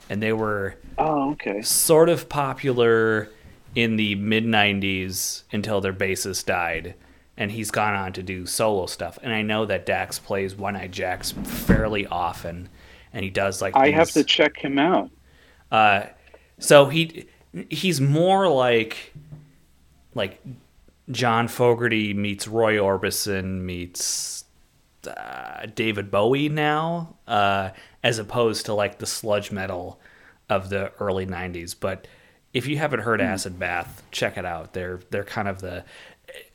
and 0.08 0.22
they 0.22 0.32
were 0.32 0.76
Oh, 0.96 1.32
okay. 1.32 1.60
sort 1.62 2.08
of 2.08 2.28
popular 2.30 3.28
in 3.74 3.96
the 3.96 4.14
mid 4.14 4.44
'90s 4.44 5.42
until 5.52 5.80
their 5.82 5.92
bassist 5.92 6.46
died, 6.46 6.94
and 7.36 7.50
he's 7.50 7.70
gone 7.70 7.94
on 7.94 8.12
to 8.14 8.22
do 8.22 8.46
solo 8.46 8.86
stuff. 8.86 9.18
And 9.22 9.32
I 9.32 9.42
know 9.42 9.66
that 9.66 9.86
Dax 9.86 10.18
plays 10.18 10.54
One 10.54 10.76
Eyed 10.76 10.92
Jacks 10.92 11.32
fairly 11.32 12.06
often, 12.06 12.68
and 13.12 13.24
he 13.24 13.30
does 13.30 13.60
like 13.60 13.76
I 13.76 13.90
have 13.90 14.10
to 14.12 14.24
check 14.24 14.56
him 14.56 14.78
out. 14.78 15.10
uh, 15.70 16.04
so 16.58 16.86
he 16.86 17.26
he's 17.70 18.00
more 18.00 18.48
like 18.48 19.12
like 20.14 20.40
John 21.10 21.48
Fogerty 21.48 22.14
meets 22.14 22.48
Roy 22.48 22.76
Orbison 22.76 23.62
meets 23.62 24.44
uh, 25.06 25.66
David 25.74 26.10
Bowie 26.10 26.48
now, 26.48 27.16
uh, 27.26 27.70
as 28.02 28.18
opposed 28.18 28.66
to 28.66 28.74
like 28.74 28.98
the 28.98 29.06
sludge 29.06 29.50
metal 29.52 30.00
of 30.48 30.70
the 30.70 30.92
early 31.00 31.26
'90s. 31.26 31.74
But 31.78 32.06
if 32.52 32.66
you 32.66 32.78
haven't 32.78 33.00
heard 33.00 33.20
Acid 33.20 33.58
Bath, 33.58 34.02
check 34.12 34.38
it 34.38 34.44
out. 34.46 34.72
They're 34.72 35.00
they're 35.10 35.24
kind 35.24 35.48
of 35.48 35.60
the. 35.60 35.84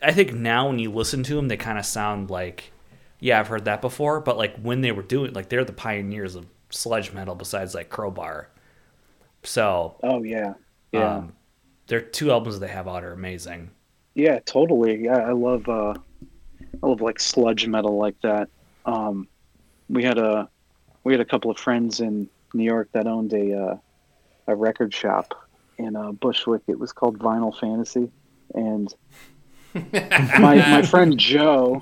I 0.02 0.12
think 0.12 0.34
now 0.34 0.68
when 0.68 0.80
you 0.80 0.92
listen 0.92 1.24
to 1.24 1.36
them, 1.36 1.48
they 1.48 1.58
kind 1.58 1.78
of 1.80 1.86
sound 1.86 2.30
like, 2.30 2.72
yeah, 3.20 3.40
I've 3.40 3.48
heard 3.48 3.66
that 3.66 3.82
before. 3.82 4.20
But 4.22 4.38
like 4.38 4.58
when 4.58 4.82
they 4.82 4.92
were 4.92 5.04
doing, 5.04 5.34
like 5.34 5.50
they're 5.50 5.66
the 5.66 5.74
pioneers 5.74 6.36
of 6.36 6.48
sludge 6.70 7.12
metal, 7.14 7.36
besides 7.36 7.76
like 7.76 7.90
Crowbar. 7.90 8.50
So 9.44 9.98
Oh 10.04 10.24
yeah, 10.24 10.54
yeah, 10.92 11.18
um, 11.18 11.34
their 11.88 12.02
two 12.02 12.32
albums 12.32 12.60
they 12.60 12.68
have 12.70 12.88
out 12.88 13.04
are 13.04 13.14
amazing. 13.14 13.72
yeah, 14.16 14.40
totally. 14.40 15.04
Yeah, 15.06 15.18
I 15.18 15.32
love 15.34 15.68
uh, 15.70 15.94
I 16.84 16.88
love 16.88 17.02
like 17.02 17.20
sludge 17.20 17.68
metal 17.68 17.98
like 17.98 18.20
that. 18.22 18.50
Um, 18.86 19.28
we 19.90 20.04
had 20.04 20.18
a 20.18 20.50
we 21.04 21.14
had 21.14 21.22
a 21.22 21.26
couple 21.26 21.52
of 21.52 21.58
friends 21.60 22.00
in 22.02 22.30
New 22.54 22.64
York 22.66 22.90
that 22.94 23.08
owned 23.08 23.34
a 23.34 23.54
uh, 23.58 23.78
a 24.48 24.56
record 24.56 24.94
shop 24.94 25.34
in 25.78 25.96
uh, 25.96 26.12
Bushwick. 26.14 26.64
It 26.68 26.80
was 26.80 26.94
called 26.94 27.20
Vinyl 27.20 27.58
Fantasy, 27.60 28.12
and 28.54 28.94
my 29.94 30.56
my 30.56 30.82
friend 30.94 31.18
Joe, 31.18 31.82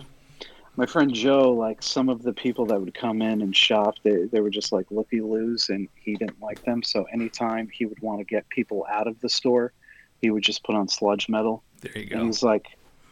my 0.76 0.86
friend 0.86 1.14
Joe, 1.14 1.52
like 1.54 1.82
some 1.82 2.10
of 2.10 2.22
the 2.24 2.34
people 2.34 2.66
that 2.68 2.80
would 2.80 2.94
come 2.94 3.22
in 3.22 3.42
and 3.42 3.56
shop, 3.56 3.96
they 4.04 4.26
they 4.26 4.40
were 4.42 4.50
just 4.50 4.72
like 4.72 4.86
looky 4.92 5.22
loos, 5.22 5.70
and 5.70 5.88
he 5.96 6.16
didn't 6.16 6.42
like 6.42 6.64
them. 6.64 6.84
So 6.84 7.04
anytime 7.14 7.70
he 7.72 7.86
would 7.86 8.00
want 8.02 8.20
to 8.20 8.26
get 8.26 8.48
people 8.50 8.86
out 8.90 9.08
of 9.08 9.20
the 9.22 9.30
store, 9.30 9.74
he 10.22 10.32
would 10.32 10.44
just 10.44 10.64
put 10.64 10.76
on 10.76 10.88
sludge 10.88 11.30
metal. 11.30 11.64
There 11.82 11.92
you 11.96 12.08
And 12.12 12.20
go. 12.22 12.26
he's 12.26 12.44
like, 12.44 12.68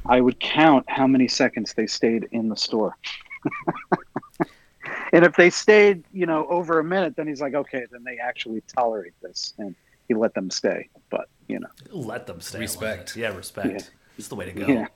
I 0.05 0.21
would 0.21 0.39
count 0.39 0.85
how 0.89 1.07
many 1.07 1.27
seconds 1.27 1.73
they 1.73 1.87
stayed 1.87 2.27
in 2.31 2.49
the 2.49 2.55
store. 2.57 2.97
and 5.13 5.23
if 5.25 5.35
they 5.35 5.49
stayed, 5.49 6.03
you 6.13 6.25
know, 6.25 6.47
over 6.47 6.79
a 6.79 6.83
minute, 6.83 7.15
then 7.15 7.27
he's 7.27 7.41
like, 7.41 7.53
okay, 7.53 7.85
then 7.91 8.03
they 8.03 8.17
actually 8.17 8.61
tolerate 8.75 9.13
this, 9.21 9.53
and 9.57 9.75
he 10.07 10.13
let 10.13 10.33
them 10.33 10.49
stay. 10.49 10.89
But 11.09 11.29
you 11.47 11.59
know, 11.59 11.69
Let 11.91 12.25
them 12.27 12.41
stay. 12.41 12.59
Respect. 12.59 13.15
Yeah, 13.15 13.35
respect. 13.35 13.71
Yeah. 13.71 13.79
It's 14.17 14.27
the 14.29 14.35
way 14.35 14.45
to 14.45 14.51
go. 14.51 14.65
yeah, 14.67 14.87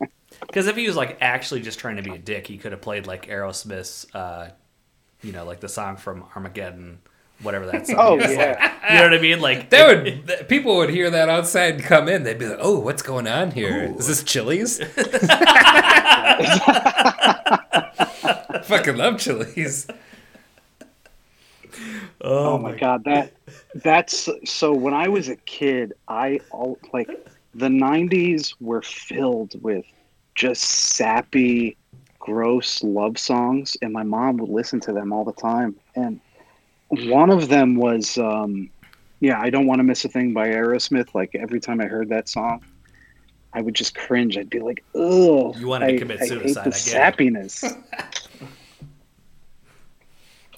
Because 0.40 0.66
if 0.66 0.76
he 0.76 0.86
was 0.86 0.96
like 0.96 1.18
actually 1.20 1.60
just 1.62 1.78
trying 1.78 1.96
to 1.96 2.02
be 2.02 2.10
a 2.12 2.18
dick, 2.18 2.46
he 2.46 2.58
could 2.58 2.72
have 2.72 2.80
played 2.82 3.06
like 3.06 3.26
Aerosmith's, 3.28 4.06
uh, 4.14 4.50
you 5.22 5.32
know, 5.32 5.44
like 5.44 5.60
the 5.60 5.68
song 5.68 5.96
from 5.96 6.24
Armageddon, 6.36 6.98
whatever 7.42 7.66
that 7.66 7.86
song 7.86 7.96
oh 7.98 8.18
is. 8.18 8.30
yeah, 8.32 8.72
You 8.92 8.98
know 8.98 9.04
what 9.04 9.14
I 9.14 9.20
mean? 9.22 9.40
Like 9.40 9.70
That 9.70 9.86
would 10.04 10.26
th- 10.28 10.48
people 10.48 10.76
would 10.76 10.90
hear 10.90 11.10
that 11.10 11.28
outside 11.28 11.74
and 11.76 11.82
come 11.82 12.08
in. 12.08 12.22
They'd 12.22 12.38
be 12.38 12.46
like, 12.46 12.58
"Oh, 12.60 12.78
what's 12.78 13.02
going 13.02 13.26
on 13.26 13.50
here? 13.52 13.94
Is 13.98 14.06
this 14.06 14.22
Chili's?" 14.22 14.78
Fucking 18.64 18.96
love 18.96 19.18
Chili's. 19.18 19.86
oh 22.20 22.58
my 22.58 22.74
god, 22.76 23.04
that 23.04 23.32
that's 23.76 24.28
so. 24.44 24.72
When 24.72 24.94
I 24.94 25.08
was 25.08 25.28
a 25.28 25.36
kid, 25.36 25.94
I 26.08 26.40
all 26.50 26.78
like 26.92 27.08
the 27.54 27.68
'90s 27.68 28.54
were 28.60 28.82
filled 28.82 29.60
with 29.62 29.84
just 30.34 30.62
sappy, 30.62 31.76
gross 32.18 32.82
love 32.82 33.18
songs, 33.18 33.76
and 33.82 33.92
my 33.92 34.02
mom 34.02 34.36
would 34.38 34.50
listen 34.50 34.80
to 34.80 34.92
them 34.92 35.12
all 35.12 35.24
the 35.24 35.32
time. 35.32 35.76
And 35.94 36.20
one 36.88 37.30
of 37.30 37.48
them 37.48 37.76
was, 37.76 38.18
um, 38.18 38.68
yeah, 39.20 39.40
I 39.40 39.50
don't 39.50 39.66
want 39.66 39.78
to 39.78 39.84
miss 39.84 40.04
a 40.04 40.08
thing 40.08 40.32
by 40.32 40.48
Aerosmith. 40.48 41.14
Like 41.14 41.34
every 41.34 41.60
time 41.60 41.80
I 41.80 41.86
heard 41.86 42.08
that 42.08 42.28
song, 42.28 42.62
I 43.52 43.60
would 43.62 43.74
just 43.74 43.94
cringe. 43.94 44.36
I'd 44.36 44.50
be 44.50 44.58
like, 44.60 44.82
oh 44.94 45.54
You 45.56 45.68
wanted 45.68 45.86
to 45.88 45.94
I- 45.94 45.98
commit 45.98 46.20
I 46.22 46.26
suicide, 46.26 46.46
Hate 46.46 46.54
the 46.54 46.60
I 46.60 46.64
get 46.64 47.16
sappiness. 47.18 47.82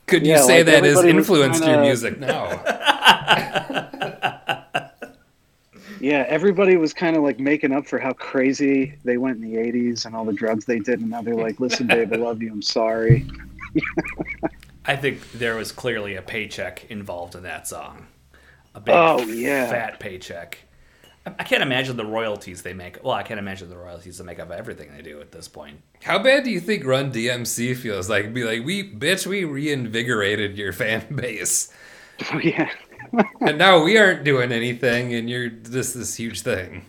Could 0.07 0.24
you 0.24 0.32
Yeah, 0.34 0.42
say 0.42 0.59
like 0.59 0.66
that 0.66 0.84
has 0.84 1.03
influenced 1.05 1.61
your 1.64 1.74
kinda- 1.74 1.82
music 1.86 2.18
now? 2.20 2.47
Yeah, 6.01 6.24
everybody 6.28 6.76
was 6.76 6.92
kind 6.92 7.16
of 7.16 7.22
like 7.22 7.38
making 7.38 7.72
up 7.72 7.86
for 7.86 7.99
how 7.99 8.12
crazy 8.12 8.97
they 9.05 9.16
went 9.16 9.42
in 9.42 9.51
the 9.51 9.57
80s 9.57 10.05
and 10.07 10.14
all 10.14 10.24
the 10.24 10.32
drugs 10.32 10.64
they 10.66 10.78
did. 10.78 11.01
And 11.01 11.11
now 11.11 11.22
they're 11.22 11.34
like, 11.34 11.59
listen, 11.59 11.86
babe, 11.86 12.12
I 12.12 12.16
love 12.16 12.42
you. 12.42 12.53
I'm 12.53 12.62
sorry. 12.62 13.26
I 14.84 14.94
think 14.97 15.32
there 15.32 15.57
was 15.57 15.72
clearly 15.72 16.14
a 16.14 16.22
paycheck 16.22 16.90
involved 16.90 17.34
in 17.34 17.42
that 17.42 17.66
song. 17.66 18.07
A 18.74 18.80
big 18.80 18.94
Oh, 18.94 19.20
yeah. 19.22 19.68
fat 19.70 19.99
paycheck. 19.99 20.59
I 21.26 21.32
I 21.38 21.42
can't 21.44 21.62
imagine 21.62 21.97
the 21.97 22.07
royalties 22.07 22.62
they 22.62 22.72
make. 22.74 23.03
Well, 23.03 23.14
I 23.14 23.22
can't 23.24 23.40
imagine 23.40 23.68
the 23.68 23.76
royalties 23.76 24.18
they 24.18 24.24
make 24.24 24.38
of 24.38 24.53
everything 24.53 24.92
they 24.94 25.03
do 25.03 25.20
at 25.20 25.32
this 25.32 25.49
point. 25.49 25.80
How 26.05 26.18
bad 26.22 26.44
do 26.44 26.51
you 26.51 26.61
think 26.61 26.84
Run 26.84 27.11
DMC 27.11 27.74
feels 27.76 28.09
like? 28.09 28.32
Be 28.32 28.44
like, 28.44 28.64
we 28.64 28.88
bitch, 28.94 29.26
we 29.26 29.44
reinvigorated 29.44 30.57
your 30.57 30.72
fan 30.72 31.05
base, 31.16 31.72
yeah. 32.42 32.70
and 33.40 33.59
now 33.59 33.82
we 33.82 33.98
aren't 33.98 34.24
doing 34.24 34.52
anything, 34.52 35.14
and 35.14 35.28
you're 35.30 35.48
just 35.48 35.94
this 35.94 36.14
huge 36.16 36.40
thing. 36.42 36.84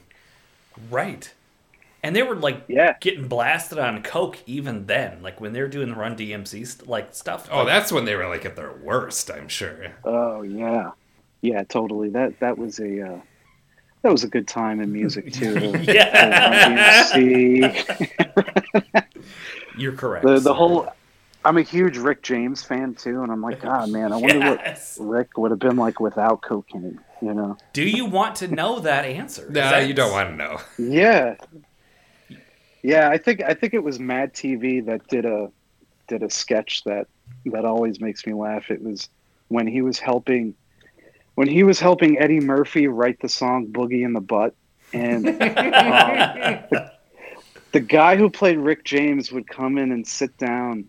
Right. 0.89 1.33
And 2.03 2.15
they 2.15 2.21
were 2.23 2.35
like 2.35 2.63
Yeah. 2.67 2.95
getting 3.01 3.27
blasted 3.27 3.79
on 3.79 4.03
coke 4.03 4.37
even 4.45 4.85
then, 4.85 5.21
like 5.23 5.41
when 5.41 5.53
they 5.53 5.61
were 5.61 5.67
doing 5.67 5.89
the 5.89 5.95
Run 5.95 6.15
DMC 6.15 6.65
st- 6.65 6.87
like 6.87 7.13
stuff. 7.15 7.49
Oh, 7.51 7.57
like, 7.59 7.67
that's 7.67 7.91
when 7.91 8.05
they 8.05 8.15
were 8.15 8.27
like 8.27 8.45
at 8.45 8.55
their 8.55 8.71
worst, 8.71 9.29
I'm 9.31 9.47
sure. 9.47 9.87
Oh, 10.03 10.43
yeah. 10.43 10.91
Yeah, 11.41 11.63
totally. 11.63 12.09
That 12.09 12.39
that 12.39 12.57
was 12.57 12.79
a 12.79 13.01
uh, 13.13 13.19
that 14.03 14.11
was 14.11 14.23
a 14.23 14.27
good 14.27 14.47
time 14.47 14.79
in 14.79 14.91
music 14.93 15.33
too. 15.39 15.73
Yeah. 15.81 17.09
DMC. 17.13 19.03
you're 19.77 19.93
correct. 19.93 20.25
the 20.25 20.39
the 20.39 20.53
whole. 20.53 20.87
I'm 21.47 21.57
a 21.57 21.61
huge 21.61 21.97
Rick 21.97 22.23
James 22.23 22.61
fan 22.63 22.93
too, 22.93 23.23
and 23.23 23.31
I'm 23.31 23.41
like, 23.41 23.61
God, 23.61 23.89
man, 23.97 24.11
I 24.11 24.17
wonder 24.17 24.37
Yes. 24.65 24.97
what 24.99 25.07
Rick 25.07 25.37
would 25.37 25.51
have 25.51 25.59
been 25.59 25.77
like 25.77 25.99
without 25.99 26.41
cocaine. 26.41 26.99
You 27.21 27.33
know? 27.33 27.57
Do 27.73 27.83
you 27.83 28.05
want 28.05 28.35
to 28.37 28.47
know 28.47 28.79
that 28.79 29.05
answer? 29.05 29.43
Is 29.43 29.49
Nah, 29.53 29.71
that- 29.71 29.87
you 29.87 29.93
don't 29.93 30.11
want 30.11 30.29
to 30.29 30.35
know. 30.35 30.59
Yeah, 30.77 31.35
yeah. 32.83 33.09
I 33.09 33.17
think 33.17 33.41
I 33.43 33.53
think 33.53 33.73
it 33.73 33.83
was 33.83 33.99
Mad 33.99 34.33
TV 34.33 34.85
that 34.85 35.07
did 35.07 35.25
a 35.25 35.49
did 36.07 36.21
a 36.23 36.29
sketch 36.29 36.83
that 36.83 37.07
that 37.45 37.65
always 37.65 37.99
makes 37.99 38.25
me 38.25 38.33
laugh. 38.33 38.69
It 38.69 38.81
was 38.83 39.09
when 39.47 39.67
he 39.67 39.81
was 39.81 39.99
helping 39.99 40.53
when 41.35 41.47
he 41.47 41.63
was 41.63 41.79
helping 41.79 42.19
Eddie 42.19 42.39
Murphy 42.39 42.87
write 42.87 43.19
the 43.21 43.29
song 43.29 43.67
"Boogie 43.67 44.03
in 44.05 44.13
the 44.13 44.21
Butt," 44.21 44.53
and 44.93 45.27
um, 45.29 45.33
the, 45.33 46.91
the 47.71 47.79
guy 47.79 48.15
who 48.15 48.29
played 48.29 48.57
Rick 48.57 48.83
James 48.83 49.31
would 49.31 49.47
come 49.47 49.77
in 49.77 49.91
and 49.91 50.07
sit 50.07 50.37
down, 50.37 50.85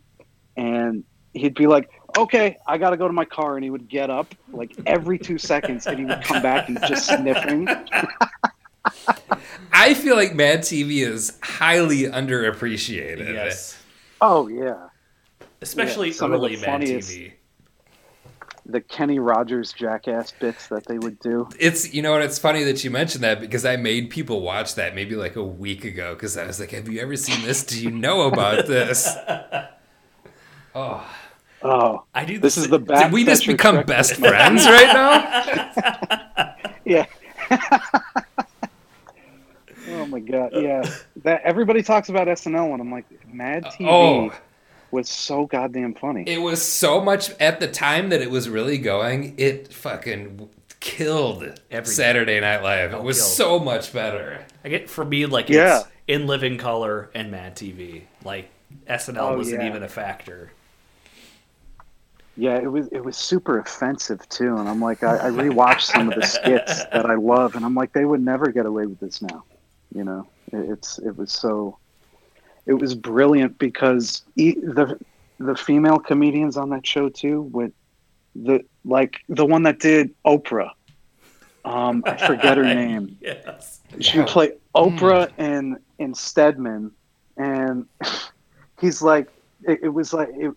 and 0.59 1.05
he'd 1.33 1.55
be 1.55 1.67
like. 1.67 1.89
Okay, 2.17 2.57
I 2.67 2.79
got 2.79 2.91
to 2.91 2.97
go 2.97 3.07
to 3.07 3.13
my 3.13 3.27
car, 3.27 3.57
and 3.57 3.63
he 3.63 3.69
would 3.71 3.87
get 3.87 4.09
up 4.09 4.35
like 4.51 4.73
every 4.87 5.19
two 5.19 5.37
seconds, 5.53 5.87
and 5.87 5.99
he 5.99 6.05
would 6.07 6.23
come 6.23 6.43
back 6.43 6.67
and 6.69 6.81
just 6.89 7.07
sniffing. 7.07 7.69
I 9.73 9.93
feel 9.95 10.17
like 10.17 10.35
Mad 10.35 10.61
TV 10.61 11.07
is 11.07 11.39
highly 11.43 12.05
underappreciated. 12.05 13.33
Yes. 13.35 13.81
Oh 14.23 14.49
yeah, 14.49 14.89
Especially 15.61 16.09
Yeah, 16.09 16.15
some 16.15 16.33
of 16.33 16.41
the 16.41 16.47
early 16.49 16.57
Mad 16.57 16.65
funniest- 16.65 17.11
TV. 17.11 17.33
the 18.67 18.81
Kenny 18.81 19.19
Rogers 19.19 19.73
jackass 19.73 20.33
bits 20.33 20.69
that 20.69 20.87
they 20.87 20.99
would 20.99 21.21
do. 21.21 21.47
It's 21.61 21.93
you 21.93 22.01
know 22.03 22.13
what 22.13 22.23
it's 22.23 22.39
funny 22.39 22.65
that 22.65 22.83
you 22.83 22.91
mentioned 22.91 23.23
that 23.23 23.39
because 23.41 23.65
I 23.67 23.77
made 23.77 24.09
people 24.11 24.41
watch 24.41 24.75
that 24.77 24.95
maybe 24.95 25.15
like 25.15 25.37
a 25.37 25.45
week 25.45 25.85
ago 25.85 26.15
because 26.15 26.37
I 26.39 26.47
was 26.47 26.59
like, 26.59 26.71
"Have 26.71 26.89
you 26.89 27.01
ever 27.01 27.17
seen 27.17 27.45
this? 27.47 27.63
Do 27.65 27.81
you 27.81 27.91
know 27.91 28.23
about 28.23 28.67
this?" 28.67 29.09
Oh, 30.79 31.05
Oh, 31.61 32.05
I 32.15 32.25
do. 32.25 32.39
this 32.39 32.55
the 32.55 32.61
is 32.63 32.69
the 32.69 32.79
back. 32.79 33.05
did 33.07 33.13
we 33.13 33.25
just 33.25 33.45
become 33.47 33.85
best 33.85 34.15
friends 34.15 34.65
right 34.65 34.93
now? 34.95 36.55
Yeah. 36.85 37.05
oh 39.91 40.07
my 40.07 40.21
god, 40.21 40.53
yeah. 40.55 40.89
That 41.25 41.43
everybody 41.43 41.83
talks 41.83 42.09
about 42.09 42.27
SNL, 42.29 42.73
and 42.73 42.81
I'm 42.81 42.91
like, 42.91 43.05
Mad 43.33 43.65
uh, 43.67 43.71
TV 43.71 43.87
Oh, 43.89 44.33
was 44.91 45.09
so 45.09 45.47
goddamn 45.47 45.95
funny. 45.95 46.25
it 46.27 46.39
was 46.41 46.63
so 46.63 47.01
much 47.01 47.31
at 47.41 47.61
the 47.61 47.69
time 47.69 48.09
that 48.11 48.23
it 48.23 48.31
was 48.31 48.49
really 48.49 48.79
going. 48.79 49.35
It 49.37 49.73
fucking 49.73 50.49
killed 50.81 51.61
Every- 51.71 51.93
Saturday 51.93 52.41
Night 52.41 52.63
Live. 52.63 52.95
Oh, 52.95 52.99
it 52.99 53.01
Oh, 53.01 53.05
was 53.05 53.19
killed. 53.19 53.31
so 53.33 53.59
much 53.59 53.93
better. 53.93 54.45
I 54.65 54.69
get 54.71 54.89
for 54.89 55.05
me 55.05 55.27
like 55.27 55.49
Yeah. 55.49 55.81
it's 55.81 55.89
in 56.07 56.27
living 56.27 56.57
color 56.57 57.11
and 57.15 57.31
Mad 57.31 57.57
TV. 57.57 58.03
Like 58.25 58.49
SNL 58.89 59.19
Oh, 59.33 59.37
wasn't 59.37 59.63
yeah. 59.63 59.69
even 59.69 59.83
a 59.83 59.89
factor. 59.89 60.53
Yeah, 62.39 62.57
it 62.57 62.71
was 62.71 62.87
it 62.93 63.05
was 63.05 63.17
super 63.17 63.59
offensive 63.59 64.27
too, 64.29 64.57
and 64.59 64.69
I'm 64.69 64.81
like, 64.81 65.03
I, 65.03 65.17
I 65.17 65.31
rewatched 65.31 65.81
some 65.81 66.09
of 66.09 66.15
the 66.15 66.25
skits 66.25 66.85
that 66.93 67.05
I 67.05 67.17
love, 67.17 67.57
and 67.57 67.65
I'm 67.65 67.75
like, 67.75 67.93
they 67.93 68.05
would 68.05 68.25
never 68.25 68.53
get 68.53 68.65
away 68.65 68.87
with 68.87 69.01
this 69.01 69.21
now. 69.21 69.43
You 69.93 70.05
know, 70.05 70.29
it, 70.53 70.71
it's 70.71 71.01
it 71.01 71.17
was 71.17 71.33
so, 71.33 71.79
it 72.65 72.75
was 72.75 72.95
brilliant 72.95 73.59
because 73.59 74.23
e- 74.37 74.55
the 74.55 75.01
the 75.41 75.57
female 75.57 75.99
comedians 75.99 76.57
on 76.57 76.71
that 76.71 76.87
show 76.87 77.09
too, 77.09 77.43
with 77.43 77.73
the 78.37 78.65
like 78.85 79.19
the 79.29 79.45
one 79.45 79.65
that 79.65 79.81
did 79.81 80.15
Oprah, 80.25 80.71
um, 81.65 82.05
I 82.07 82.25
forget 82.25 82.57
her 82.57 82.63
name. 82.75 83.19
Yes. 83.21 83.81
She 83.99 84.17
would 84.17 84.29
play 84.29 84.53
Oprah 84.77 85.33
and 85.39 85.79
and 85.99 86.17
Stedman, 86.17 86.93
and 87.37 87.87
he's 88.81 89.03
like, 89.03 89.27
it, 89.65 89.81
it 89.83 89.89
was 89.89 90.13
like 90.13 90.29
it, 90.35 90.55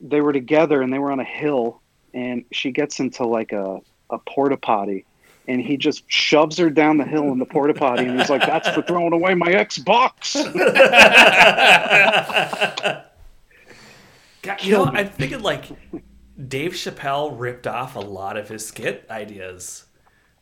they 0.00 0.20
were 0.20 0.32
together 0.32 0.82
and 0.82 0.92
they 0.92 0.98
were 0.98 1.12
on 1.12 1.20
a 1.20 1.24
hill, 1.24 1.80
and 2.14 2.44
she 2.52 2.70
gets 2.70 3.00
into 3.00 3.26
like 3.26 3.52
a 3.52 3.80
a 4.10 4.18
porta 4.18 4.56
potty, 4.56 5.04
and 5.46 5.60
he 5.60 5.76
just 5.76 6.10
shoves 6.10 6.56
her 6.58 6.70
down 6.70 6.96
the 6.96 7.04
hill 7.04 7.30
in 7.32 7.38
the 7.38 7.46
porta 7.46 7.74
potty, 7.74 8.06
and 8.06 8.18
he's 8.18 8.30
like, 8.30 8.46
"That's 8.46 8.68
for 8.70 8.82
throwing 8.82 9.12
away 9.12 9.34
my 9.34 9.48
Xbox." 9.48 10.34
God, 14.42 14.62
you 14.62 14.72
know, 14.72 14.84
I'm 14.84 15.08
thinking 15.08 15.42
like 15.42 15.64
Dave 16.48 16.72
Chappelle 16.72 17.34
ripped 17.36 17.66
off 17.66 17.96
a 17.96 18.00
lot 18.00 18.36
of 18.36 18.48
his 18.48 18.66
skit 18.66 19.04
ideas 19.10 19.84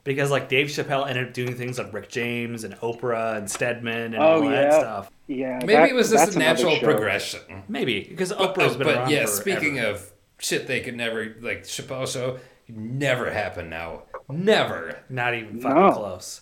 because 0.06 0.30
like 0.30 0.48
Dave 0.48 0.68
Chappelle 0.68 1.06
ended 1.06 1.26
up 1.28 1.34
doing 1.34 1.54
things 1.54 1.76
like 1.78 1.92
Rick 1.92 2.08
James 2.08 2.64
and 2.64 2.74
Oprah 2.76 3.36
and 3.36 3.50
Stedman 3.50 4.14
and 4.14 4.16
all 4.16 4.38
Oh, 4.42 4.48
that 4.48 4.70
yeah. 4.72 4.78
stuff. 4.78 5.10
yeah, 5.26 5.58
Maybe 5.60 5.72
that- 5.74 5.90
it 5.90 5.94
was 5.94 6.10
just 6.10 6.36
a 6.36 6.38
natural 6.38 6.78
progression. 6.78 7.40
Maybe 7.68 8.00
because 8.08 8.30
But, 8.32 8.54
Oprah's 8.54 8.74
oh, 8.74 8.78
been 8.78 8.86
but 8.86 8.96
around. 8.96 9.04
But 9.04 9.12
yeah, 9.12 9.26
forever. 9.26 9.32
speaking 9.40 9.78
of 9.80 10.10
shit 10.38 10.66
they 10.66 10.80
could 10.80 10.96
never 10.96 11.34
like 11.42 11.64
Chappelle 11.64 12.10
show 12.10 12.38
never 12.68 13.30
happen 13.30 13.68
now. 13.68 14.04
Never. 14.30 14.98
not 15.10 15.34
even 15.34 15.60
fucking 15.60 15.76
No. 15.78 15.92
close. 15.92 16.40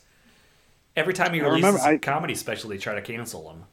Every 0.97 1.13
time 1.13 1.35
he 1.35 1.41
I 1.41 1.45
releases 1.45 1.65
remember- 1.75 1.91
a 1.91 1.95
I- 1.95 1.99
comedy 1.99 2.35
special, 2.35 2.71
they 2.71 2.79
try 2.79 2.95
to 2.95 3.03
cancel 3.03 3.51
him. 3.51 3.65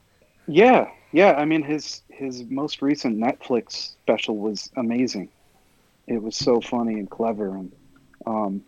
Yeah, 0.48 0.88
yeah. 1.12 1.32
I 1.34 1.44
mean, 1.44 1.62
his 1.62 2.02
his 2.08 2.42
most 2.50 2.82
recent 2.82 3.16
Netflix 3.18 3.72
special 4.02 4.36
was 4.38 4.70
amazing. 4.76 5.28
It 6.08 6.20
was 6.22 6.34
so 6.36 6.60
funny 6.60 6.94
and 6.94 7.08
clever, 7.08 7.48
and 7.54 7.72
um, 8.26 8.62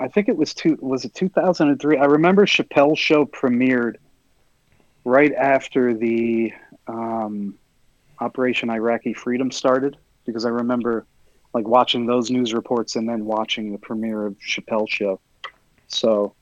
I 0.00 0.08
think 0.08 0.28
it 0.28 0.36
was 0.36 0.54
two. 0.54 0.76
Was 0.80 1.04
it 1.04 1.14
two 1.14 1.28
thousand 1.28 1.68
and 1.70 1.80
three? 1.80 1.96
I 1.98 2.04
remember 2.04 2.46
Chappelle's 2.46 2.98
show 2.98 3.24
premiered 3.26 3.96
right 5.04 5.32
after 5.34 5.94
the 5.94 6.52
um, 6.86 7.54
Operation 8.20 8.70
Iraqi 8.70 9.12
Freedom 9.12 9.50
started, 9.50 9.96
because 10.26 10.44
I 10.44 10.50
remember 10.50 11.06
like 11.54 11.66
watching 11.66 12.06
those 12.06 12.30
news 12.30 12.52
reports 12.52 12.96
and 12.96 13.08
then 13.08 13.24
watching 13.24 13.72
the 13.72 13.78
premiere 13.78 14.26
of 14.26 14.36
Chappelle's 14.38 14.90
show. 14.90 15.18
So 15.88 16.34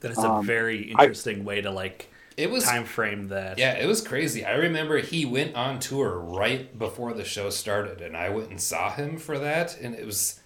That 0.00 0.10
is 0.10 0.18
a 0.18 0.28
Um, 0.28 0.44
very 0.46 0.92
I- 0.96 1.02
interesting 1.02 1.44
way 1.44 1.60
to 1.60 1.70
like 1.70 2.10
It 2.36 2.50
was 2.50 2.64
time 2.64 2.84
frame 2.84 3.28
that. 3.28 3.58
Yeah, 3.58 3.72
it 3.74 3.86
was 3.86 4.00
crazy. 4.00 4.44
I 4.44 4.54
remember 4.54 4.98
he 4.98 5.24
went 5.24 5.54
on 5.54 5.78
tour 5.78 6.18
right 6.18 6.76
before 6.78 7.12
the 7.14 7.24
show 7.24 7.50
started, 7.50 8.00
and 8.00 8.16
I 8.16 8.28
went 8.30 8.50
and 8.50 8.60
saw 8.60 8.90
him 8.92 9.16
for 9.16 9.38
that, 9.38 9.78
and 9.80 9.94
it 9.94 10.04
was. 10.04 10.40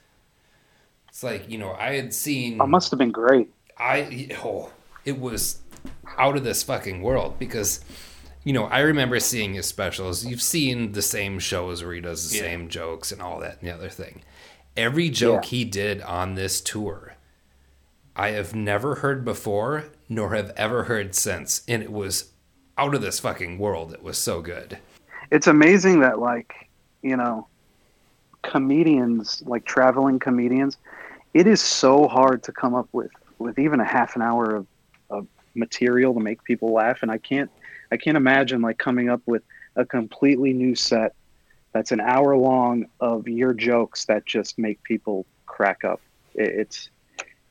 It's 1.13 1.23
like 1.23 1.51
you 1.51 1.59
know 1.59 1.73
I 1.79 1.93
had 1.93 2.15
seen. 2.15 2.59
it 2.59 2.67
must 2.67 2.91
have 2.91 2.97
been 2.99 3.11
great. 3.13 3.53
I 3.79 4.31
oh, 4.43 4.71
it 5.05 5.21
was 5.21 5.61
out 6.17 6.39
of 6.39 6.43
this 6.43 6.63
fucking 6.63 7.03
world 7.03 7.39
because 7.39 7.85
you 8.45 8.55
know 8.55 8.65
I 8.65 8.79
remember 8.81 9.21
seeing 9.21 9.53
his 9.53 9.67
specials. 9.67 10.25
You've 10.25 10.41
seen 10.41 10.93
the 10.93 11.03
same 11.03 11.39
shows 11.39 11.85
where 11.85 11.93
he 11.93 12.01
does 12.01 12.31
the 12.31 12.37
Yeah. 12.37 12.43
same 12.45 12.69
jokes 12.71 13.13
and 13.13 13.21
all 13.21 13.41
that 13.41 13.59
and 13.61 13.69
the 13.69 13.75
other 13.75 13.91
thing. 13.91 14.23
Every 14.75 15.11
joke 15.11 15.45
Yeah. 15.45 15.51
he 15.51 15.65
did 15.67 16.01
on 16.01 16.35
this 16.35 16.63
tour, 16.63 17.13
I 18.17 18.29
have 18.31 18.55
never 18.55 18.95
heard 18.97 19.23
before 19.23 19.85
nor 20.09 20.35
have 20.35 20.51
ever 20.57 20.85
heard 20.85 21.15
since, 21.15 21.61
and 21.69 21.83
it 21.83 21.93
was 21.93 22.31
out 22.79 22.95
of 22.95 23.03
this 23.03 23.21
fucking 23.21 23.59
world. 23.59 23.93
It 23.93 24.03
was 24.03 24.17
so 24.17 24.41
good. 24.41 24.79
it's 25.31 25.47
amazing 25.47 26.01
that 26.01 26.19
like 26.19 26.71
you 27.03 27.17
know 27.19 27.47
comedians 28.43 29.43
like 29.47 29.65
traveling 29.67 30.19
comedians 30.19 30.77
it 31.35 31.47
is 31.47 31.61
so 31.61 32.07
hard 32.09 32.43
to 32.45 32.53
come 32.53 32.75
up 32.75 32.89
with 32.93 33.11
with 33.39 33.59
even 33.59 33.81
a 33.81 33.85
half 33.85 34.15
an 34.17 34.23
hour 34.23 34.55
of, 34.55 34.67
of 35.11 35.27
material 35.55 36.15
to 36.15 36.21
make 36.21 36.43
people 36.45 36.73
laugh 36.73 36.99
and 37.03 37.11
i 37.11 37.19
can't 37.19 37.51
i 37.91 37.97
can't 37.97 38.17
imagine 38.17 38.61
like 38.63 38.79
coming 38.79 39.09
up 39.09 39.21
with 39.27 39.43
a 39.77 39.85
completely 39.85 40.53
new 40.53 40.75
set 40.75 41.15
that's 41.73 41.91
an 41.93 42.01
hour 42.01 42.37
long 42.37 42.87
of 43.01 43.27
your 43.29 43.53
jokes 43.55 44.05
that 44.05 44.25
just 44.27 44.59
make 44.59 44.83
people 44.85 45.27
crack 45.47 45.85
up 45.85 46.01
it, 46.35 46.49
it's 46.49 46.89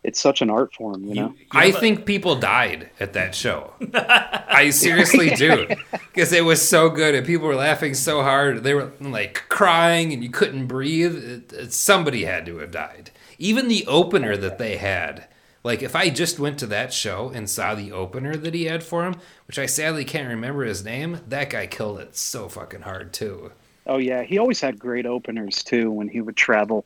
it's 0.04 0.20
such 0.20 0.42
an 0.42 0.50
art 0.50 0.74
form 0.74 1.04
you 1.04 1.14
know 1.16 1.28
You- 1.30 1.36
you 1.40 1.46
I 1.52 1.72
think 1.72 2.06
people 2.06 2.36
died 2.36 2.90
at 3.00 3.14
that 3.14 3.36
show. 3.36 3.74
I 3.94 4.72
seriously 4.72 5.30
do. 5.36 5.68
Because 5.92 6.34
it 6.34 6.44
was 6.44 6.60
so 6.68 6.90
good 6.90 7.14
and 7.14 7.24
people 7.26 7.46
were 7.48 7.56
laughing 7.56 7.94
so 7.94 8.24
hard. 8.24 8.64
They 8.64 8.74
were 8.74 8.92
like 9.00 9.44
crying 9.48 10.12
and 10.12 10.24
you 10.24 10.32
couldn't 10.32 10.66
breathe. 10.66 11.16
It, 11.16 11.54
it- 11.54 11.74
somebody 11.74 12.26
had 12.26 12.48
to 12.48 12.58
have 12.58 12.72
died. 12.72 13.12
Even 13.42 13.68
the 13.68 13.86
opener 13.88 14.38
that 14.38 14.58
they 14.58 14.78
had. 14.78 15.28
Like, 15.64 15.84
if 15.84 15.96
I 15.96 16.10
just 16.10 16.40
went 16.40 16.58
to 16.60 16.68
that 16.68 16.92
show 16.92 17.32
and 17.36 17.50
saw 17.50 17.76
the 17.76 17.92
opener 17.92 18.36
that 18.36 18.54
he 18.54 18.66
had 18.66 18.84
for 18.84 19.06
him, 19.06 19.16
which 19.46 19.60
I 19.60 19.68
sadly 19.68 20.06
can't 20.06 20.28
remember 20.28 20.64
his 20.64 20.84
name, 20.84 21.20
that 21.28 21.52
guy 21.52 21.68
killed 21.68 22.00
it 22.00 22.16
so 22.16 22.50
fucking 22.50 22.82
hard, 22.82 23.14
too. 23.14 23.52
Oh 23.88 23.98
yeah, 23.98 24.24
he 24.24 24.38
always 24.38 24.62
had 24.62 24.80
great 24.80 25.06
openers 25.06 25.64
too 25.64 25.92
when 25.92 26.08
he 26.08 26.22
would 26.22 26.36
travel. 26.36 26.86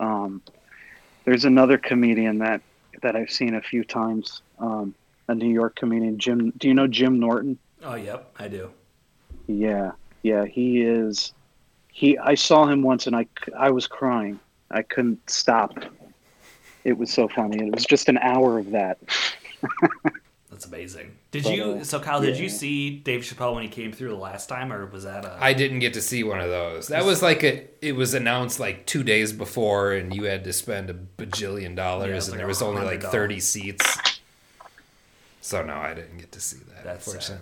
Um, 0.00 0.42
there's 1.24 1.44
another 1.44 1.78
comedian 1.78 2.38
that 2.38 2.60
that 3.02 3.16
I've 3.16 3.30
seen 3.30 3.54
a 3.54 3.60
few 3.60 3.84
times. 3.84 4.42
Um, 4.58 4.94
a 5.28 5.34
New 5.34 5.48
York 5.48 5.76
comedian, 5.76 6.18
Jim. 6.18 6.52
Do 6.58 6.68
you 6.68 6.74
know 6.74 6.86
Jim 6.86 7.18
Norton? 7.18 7.58
Oh, 7.82 7.94
yep, 7.94 8.30
I 8.38 8.48
do. 8.48 8.70
Yeah, 9.46 9.92
yeah, 10.22 10.44
he 10.44 10.82
is. 10.82 11.32
He. 11.88 12.18
I 12.18 12.34
saw 12.34 12.66
him 12.66 12.82
once 12.82 13.06
and 13.06 13.16
I 13.16 13.26
I 13.58 13.70
was 13.70 13.86
crying. 13.86 14.38
I 14.70 14.82
couldn't 14.82 15.30
stop. 15.30 15.72
It 16.84 16.98
was 16.98 17.10
so 17.12 17.28
funny. 17.28 17.66
It 17.66 17.74
was 17.74 17.84
just 17.84 18.08
an 18.08 18.18
hour 18.18 18.58
of 18.58 18.70
that. 18.72 18.98
That's 20.50 20.66
amazing. 20.66 21.16
Did 21.32 21.42
But, 21.44 21.54
you? 21.54 21.64
uh, 21.80 21.84
So, 21.84 21.98
Kyle, 21.98 22.20
did 22.20 22.38
you 22.38 22.48
see 22.48 22.98
Dave 22.98 23.22
Chappelle 23.22 23.54
when 23.54 23.64
he 23.64 23.68
came 23.68 23.92
through 23.92 24.10
the 24.10 24.14
last 24.14 24.48
time, 24.48 24.72
or 24.72 24.86
was 24.86 25.02
that 25.04 25.24
a? 25.24 25.36
I 25.40 25.52
didn't 25.52 25.80
get 25.80 25.94
to 25.94 26.00
see 26.00 26.22
one 26.22 26.38
of 26.40 26.48
those. 26.48 26.88
That 26.88 27.04
was 27.04 27.22
like 27.22 27.42
a. 27.42 27.64
It 27.84 27.96
was 27.96 28.14
announced 28.14 28.60
like 28.60 28.86
two 28.86 29.02
days 29.02 29.32
before, 29.32 29.92
and 29.92 30.14
you 30.14 30.24
had 30.24 30.44
to 30.44 30.52
spend 30.52 30.90
a 30.90 30.94
bajillion 30.94 31.74
dollars, 31.74 32.08
Yeah, 32.08 32.14
and 32.16 32.28
like 32.28 32.38
there 32.38 32.46
was 32.46 32.62
only 32.62 32.82
like 32.82 33.02
thirty 33.02 33.40
seats. 33.40 33.98
So 35.40 35.64
no, 35.64 35.74
I 35.74 35.92
didn't 35.94 36.18
get 36.18 36.30
to 36.32 36.40
see 36.40 36.58
that. 36.68 36.84
That's 36.84 37.26
sad. 37.26 37.40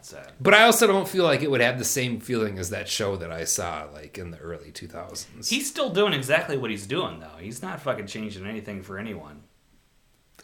Unfortunately. 0.00 0.32
That's. 0.32 0.42
But 0.42 0.54
I 0.54 0.64
also 0.64 0.86
don't 0.86 1.08
feel 1.08 1.24
like 1.24 1.42
it 1.42 1.50
would 1.50 1.60
have 1.60 1.78
the 1.78 1.84
same 1.84 2.20
feeling 2.20 2.58
as 2.58 2.70
that 2.70 2.88
show 2.88 3.16
that 3.16 3.30
I 3.30 3.44
saw 3.44 3.86
like 3.92 4.18
in 4.18 4.30
the 4.30 4.38
early 4.38 4.70
two 4.70 4.88
thousands. 4.88 5.48
He's 5.48 5.68
still 5.68 5.90
doing 5.90 6.12
exactly 6.12 6.56
what 6.56 6.70
he's 6.70 6.86
doing, 6.86 7.20
though. 7.20 7.38
He's 7.38 7.62
not 7.62 7.80
fucking 7.80 8.06
changing 8.06 8.46
anything 8.46 8.82
for 8.82 8.98
anyone. 8.98 9.42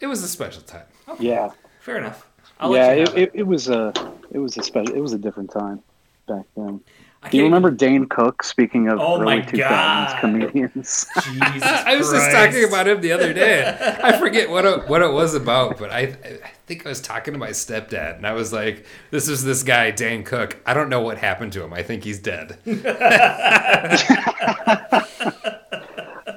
It 0.01 0.07
was 0.07 0.23
a 0.23 0.29
special 0.29 0.63
time. 0.63 0.85
Yeah, 1.19 1.53
Fair 1.87 1.99
enough. 1.99 2.29
I'll 2.59 2.75
yeah. 2.75 2.87
let 2.87 2.97
you 2.97 3.03
It, 3.05 3.17
it, 3.17 3.31
it 3.35 3.43
was 3.45 3.69
a 3.69 3.93
it 4.33 4.39
was 4.39 4.57
a 4.57 4.63
special. 4.65 4.93
It 4.93 5.01
was 5.01 5.13
a 5.13 5.19
different 5.19 5.53
time 5.53 5.83
back 6.27 6.45
then. 6.57 6.81
I 7.27 7.29
Do 7.29 7.39
you 7.39 7.45
remember 7.45 7.73
Dane 7.73 8.07
Cook? 8.07 8.45
Speaking 8.45 8.89
of 8.89 9.01
Oh 9.01 9.21
my 9.21 9.39
early 9.39 9.43
2000s 9.43 10.21
comedians. 10.21 11.07
Jesus 11.15 11.15
I 11.63 11.97
was 11.97 12.13
just 12.13 12.31
talking 12.31 12.65
about 12.65 12.87
him 12.87 13.01
the 13.01 13.11
other 13.11 13.33
day. 13.33 13.99
I 14.03 14.17
forget 14.19 14.49
what 14.49 14.65
it, 14.65 14.89
what 14.89 15.03
it 15.03 15.13
was 15.13 15.35
about, 15.35 15.77
but 15.77 15.91
I 15.91 16.01
I 16.03 16.51
think 16.67 16.87
I 16.87 16.89
was 16.89 17.01
talking 17.01 17.35
to 17.35 17.39
my 17.39 17.51
stepdad, 17.51 18.17
and 18.17 18.27
I 18.27 18.33
was 18.33 18.53
like, 18.53 18.87
"This 19.11 19.29
is 19.29 19.45
this 19.45 19.63
guy 19.63 19.91
Dane 19.91 20.23
Cook. 20.23 20.57
I 20.65 20.73
don't 20.73 20.89
know 20.89 21.01
what 21.01 21.19
happened 21.19 21.53
to 21.55 21.65
him. 21.65 21.73
I 21.73 21.83
think 21.83 22.05
he's 22.05 22.21
dead." 22.21 22.59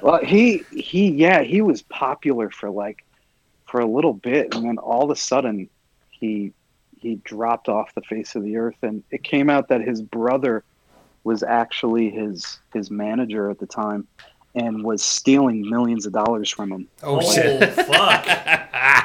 Well, 0.02 0.24
he 0.24 0.64
he 0.72 1.10
yeah, 1.10 1.42
he 1.42 1.60
was 1.60 1.82
popular 1.82 2.50
for 2.50 2.70
like 2.70 3.04
for 3.66 3.80
a 3.80 3.86
little 3.86 4.14
bit, 4.14 4.54
and 4.54 4.64
then 4.64 4.78
all 4.78 5.04
of 5.04 5.10
a 5.10 5.16
sudden 5.16 5.68
he 6.08 6.52
he 6.98 7.16
dropped 7.16 7.68
off 7.68 7.94
the 7.94 8.00
face 8.02 8.34
of 8.34 8.42
the 8.42 8.56
earth, 8.56 8.76
and 8.82 9.02
it 9.10 9.22
came 9.22 9.50
out 9.50 9.68
that 9.68 9.82
his 9.82 10.02
brother 10.02 10.64
was 11.24 11.42
actually 11.42 12.10
his 12.10 12.58
his 12.72 12.90
manager 12.90 13.50
at 13.50 13.58
the 13.58 13.66
time, 13.66 14.06
and 14.54 14.82
was 14.84 15.02
stealing 15.02 15.68
millions 15.68 16.06
of 16.06 16.12
dollars 16.12 16.50
from 16.50 16.72
him. 16.72 16.88
Oh, 17.02 17.18
Oh, 17.22 17.32
shit! 17.32 17.72
fuck. 17.74 18.26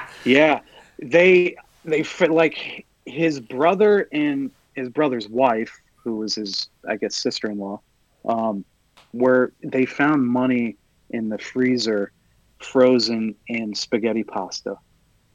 Yeah, 0.26 0.61
they 0.99 1.55
they 1.84 2.01
fit 2.01 2.32
like 2.32 2.86
his 3.05 3.39
brother 3.39 4.07
and 4.11 4.49
his 4.76 4.89
brother's 4.89 5.30
wife, 5.30 5.72
who 5.97 6.18
was 6.18 6.34
his 6.34 6.70
I 6.88 6.95
guess 6.95 7.16
sister 7.16 7.47
in 7.49 7.59
law, 7.59 7.80
um, 8.26 8.66
where 9.11 9.51
they 9.63 9.86
found 9.86 10.26
money 10.28 10.78
in 11.11 11.30
the 11.30 11.38
freezer, 11.38 12.11
frozen 12.59 13.36
in 13.47 13.76
spaghetti 13.76 14.24
pasta, 14.24 14.78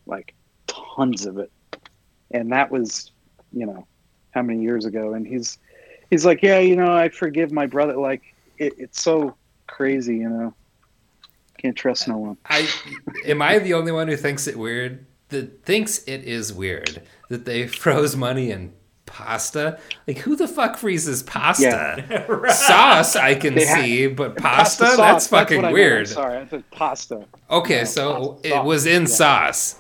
like 0.07 0.35
tons 0.67 1.25
of 1.25 1.39
it, 1.39 1.53
and 2.33 2.51
that 2.51 2.71
was 2.73 3.13
you 3.53 3.67
know 3.67 3.87
how 4.33 4.43
many 4.43 4.61
years 4.63 4.87
ago, 4.87 5.13
and 5.15 5.25
he's 5.25 5.59
he's 6.11 6.25
like, 6.27 6.43
yeah, 6.43 6.59
you 6.59 6.77
know, 6.77 6.93
I 6.93 7.09
forgive 7.09 7.53
my 7.53 7.67
brother. 7.67 7.97
Like 7.97 8.23
it, 8.59 8.75
it's 8.79 9.03
so 9.03 9.35
crazy, 9.67 10.17
you 10.19 10.29
know. 10.29 10.55
Can't 11.59 11.77
trust 11.77 12.09
no 12.09 12.17
one. 12.17 12.37
I 12.47 12.69
am 13.27 13.43
I 13.43 13.59
the 13.59 13.75
only 13.75 13.93
one 13.93 14.09
who 14.09 14.17
thinks 14.17 14.47
it 14.47 14.59
weird? 14.59 15.05
That 15.29 15.65
thinks 15.65 16.03
it 16.05 16.25
is 16.25 16.53
weird 16.53 17.03
that 17.29 17.45
they 17.45 17.67
froze 17.85 18.17
money 18.17 18.51
in 18.51 18.73
pasta. 19.07 19.79
Like 20.09 20.19
who 20.19 20.37
the 20.37 20.49
fuck 20.49 20.77
freezes 20.79 21.23
pasta? 21.23 22.05
Yeah. 22.09 22.47
Sauce 22.51 23.15
I 23.15 23.35
can 23.35 23.55
They 23.55 23.67
ha- 23.67 23.75
see, 23.83 24.07
but 24.07 24.37
pasta, 24.37 24.87
sauce, 24.87 24.97
that's 24.97 25.27
fucking 25.29 25.57
what 25.59 25.65
I 25.67 25.69
meant. 25.69 25.75
weird. 25.75 26.07
I'm 26.09 26.13
sorry, 26.15 26.37
I 26.39 26.47
said 26.49 26.71
pasta. 26.71 27.27
Okay, 27.51 27.79
No, 27.81 27.85
so 27.85 28.13
pasta 28.33 28.49
it 28.49 28.53
sauce. 28.53 28.67
was 28.67 28.87
in 28.87 29.03
Yeah. 29.03 29.09
sauce. 29.09 29.77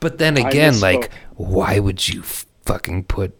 But 0.00 0.18
then 0.18 0.36
again, 0.36 0.78
like, 0.80 1.10
why 1.36 1.78
would 1.78 2.06
you 2.08 2.22
fucking 2.22 3.04
put 3.04 3.34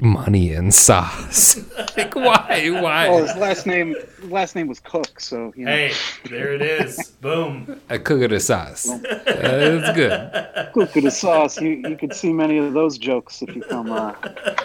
money 0.00 0.52
and 0.52 0.72
sauce. 0.74 1.56
like 1.96 2.14
why? 2.14 2.68
Why? 2.80 3.08
Oh, 3.08 3.22
his 3.24 3.34
last 3.36 3.66
name 3.66 3.94
last 4.24 4.54
name 4.56 4.66
was 4.66 4.80
Cook, 4.80 5.20
so 5.20 5.52
you 5.56 5.64
know. 5.64 5.70
Hey, 5.70 5.92
there 6.28 6.52
it 6.52 6.62
is. 6.62 7.10
Boom. 7.20 7.80
A 7.90 7.98
cook 7.98 8.22
of 8.22 8.30
the 8.30 8.40
sauce. 8.40 8.84
That's 9.24 9.96
good. 9.96 10.30
Cook 10.72 10.94
with 10.94 11.04
the 11.04 11.10
sauce. 11.10 11.60
You 11.60 11.70
you 11.88 11.96
could 11.96 12.12
see 12.14 12.32
many 12.32 12.58
of 12.58 12.72
those 12.72 12.98
jokes 12.98 13.42
if 13.42 13.54
you 13.54 13.62
come 13.62 13.90
uh, 13.92 14.14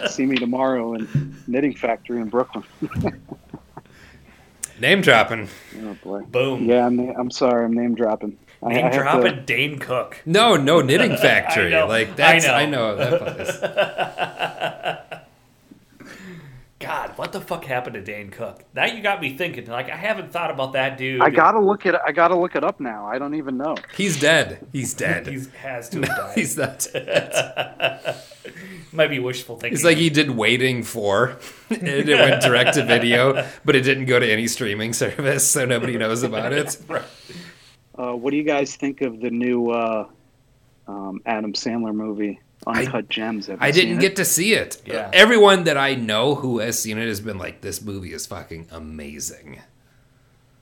see 0.08 0.26
me 0.26 0.36
tomorrow 0.36 0.94
in 0.94 1.34
Knitting 1.46 1.74
Factory 1.74 2.20
in 2.20 2.28
Brooklyn. 2.28 2.64
Name 4.80 5.02
dropping. 5.02 5.48
Oh 5.82 5.94
boy. 6.02 6.22
Boom. 6.22 6.64
Yeah, 6.64 6.86
I'm 6.86 6.98
I'm 7.00 7.30
sorry, 7.30 7.64
I'm 7.66 7.72
name 7.74 7.94
dropping. 7.94 8.38
I- 8.62 8.66
I 8.66 8.72
Name 8.72 8.82
have 8.84 8.92
to- 8.92 8.98
dropping 8.98 9.44
Dane 9.46 9.78
Cook. 9.78 10.20
No, 10.26 10.56
no 10.56 10.80
knitting 10.82 11.16
factory. 11.16 11.74
I 11.74 11.80
know, 11.80 11.86
Like 11.86 12.14
that's 12.16 12.46
I 12.46 12.62
I 12.62 12.66
know. 12.66 12.94
know, 12.94 13.18
that 13.18 13.20
place. 13.20 15.09
God, 16.80 17.12
what 17.18 17.30
the 17.32 17.42
fuck 17.42 17.66
happened 17.66 17.92
to 17.92 18.00
Dane 18.00 18.30
Cook? 18.30 18.64
Now 18.74 18.86
you 18.86 19.02
got 19.02 19.20
me 19.20 19.36
thinking. 19.36 19.66
Like 19.66 19.90
I 19.90 19.96
haven't 19.96 20.32
thought 20.32 20.50
about 20.50 20.72
that 20.72 20.96
dude. 20.96 21.20
I 21.20 21.28
gotta 21.28 21.60
look 21.60 21.84
it. 21.84 21.94
I 22.06 22.10
gotta 22.10 22.34
look 22.34 22.56
it 22.56 22.64
up 22.64 22.80
now. 22.80 23.06
I 23.06 23.18
don't 23.18 23.34
even 23.34 23.58
know. 23.58 23.76
He's 23.94 24.18
dead. 24.18 24.66
He's 24.72 24.94
dead. 25.06 25.26
He 25.26 25.40
has 25.60 25.90
to 25.90 26.00
have 26.00 26.08
died. 26.08 26.38
He's 26.38 26.56
not. 26.56 26.86
Dead. 26.90 28.16
Might 28.92 29.08
be 29.08 29.18
wishful 29.18 29.56
thinking. 29.56 29.74
It's 29.74 29.84
like 29.84 29.98
he 29.98 30.08
did 30.08 30.30
Waiting 30.30 30.82
for, 30.82 31.36
and 31.68 31.86
it 31.86 32.18
went 32.18 32.40
direct 32.42 32.74
to 32.74 32.84
video, 32.84 33.46
but 33.64 33.76
it 33.76 33.82
didn't 33.82 34.06
go 34.06 34.18
to 34.18 34.26
any 34.28 34.48
streaming 34.48 34.94
service, 34.94 35.48
so 35.48 35.66
nobody 35.66 35.98
knows 35.98 36.22
about 36.22 36.52
it. 36.52 36.78
Uh, 37.94 38.14
what 38.14 38.30
do 38.30 38.38
you 38.38 38.42
guys 38.42 38.74
think 38.74 39.02
of 39.02 39.20
the 39.20 39.30
new 39.30 39.70
uh, 39.70 40.08
um, 40.88 41.20
Adam 41.26 41.52
Sandler 41.52 41.94
movie, 41.94 42.40
Uncut 42.66 43.08
Gems? 43.08 43.46
Have 43.46 43.58
I 43.62 43.70
didn't 43.70 43.98
it? 43.98 44.00
get 44.00 44.16
to 44.16 44.24
see 44.24 44.52
it. 44.52 44.80
Yeah. 44.84 45.10
Everyone 45.12 45.64
that 45.64 45.76
I 45.78 45.94
know 45.94 46.34
who 46.34 46.58
has 46.58 46.78
seen 46.78 46.98
it 46.98 47.08
has 47.08 47.20
been 47.20 47.38
like, 47.38 47.60
"This 47.62 47.80
movie 47.82 48.12
is 48.12 48.26
fucking 48.26 48.66
amazing." 48.70 49.60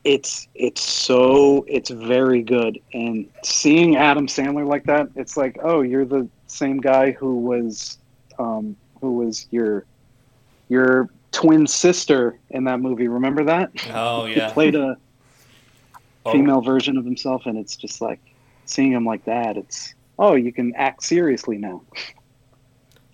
It's 0.04 0.46
it's 0.54 0.80
so 0.80 1.64
it's 1.68 1.90
very 1.90 2.40
good, 2.42 2.80
and 2.94 3.28
seeing 3.42 3.96
Adam 3.96 4.26
Sandler 4.28 4.66
like 4.66 4.84
that, 4.84 5.08
it's 5.16 5.36
like, 5.36 5.58
oh, 5.62 5.82
you're 5.82 6.04
the 6.04 6.28
same 6.46 6.78
guy 6.80 7.10
who 7.10 7.40
was, 7.40 7.98
um, 8.38 8.76
who 9.00 9.16
was 9.16 9.46
your 9.50 9.84
your 10.68 11.08
twin 11.32 11.66
sister 11.66 12.38
in 12.50 12.64
that 12.64 12.80
movie. 12.80 13.08
Remember 13.08 13.44
that? 13.44 13.70
oh 13.92 14.26
yeah, 14.26 14.46
He 14.48 14.52
played 14.54 14.74
a 14.76 14.96
Oh. 16.26 16.32
female 16.32 16.60
version 16.60 16.96
of 16.98 17.04
himself, 17.04 17.46
and 17.46 17.56
it's 17.56 17.74
just 17.76 18.00
like 18.00 18.20
seeing 18.66 18.92
him 18.92 19.04
like 19.06 19.24
that. 19.24 19.56
It's 19.56 19.94
oh, 20.18 20.34
you 20.34 20.52
can 20.52 20.74
act 20.74 21.02
seriously 21.02 21.58
now. 21.58 21.82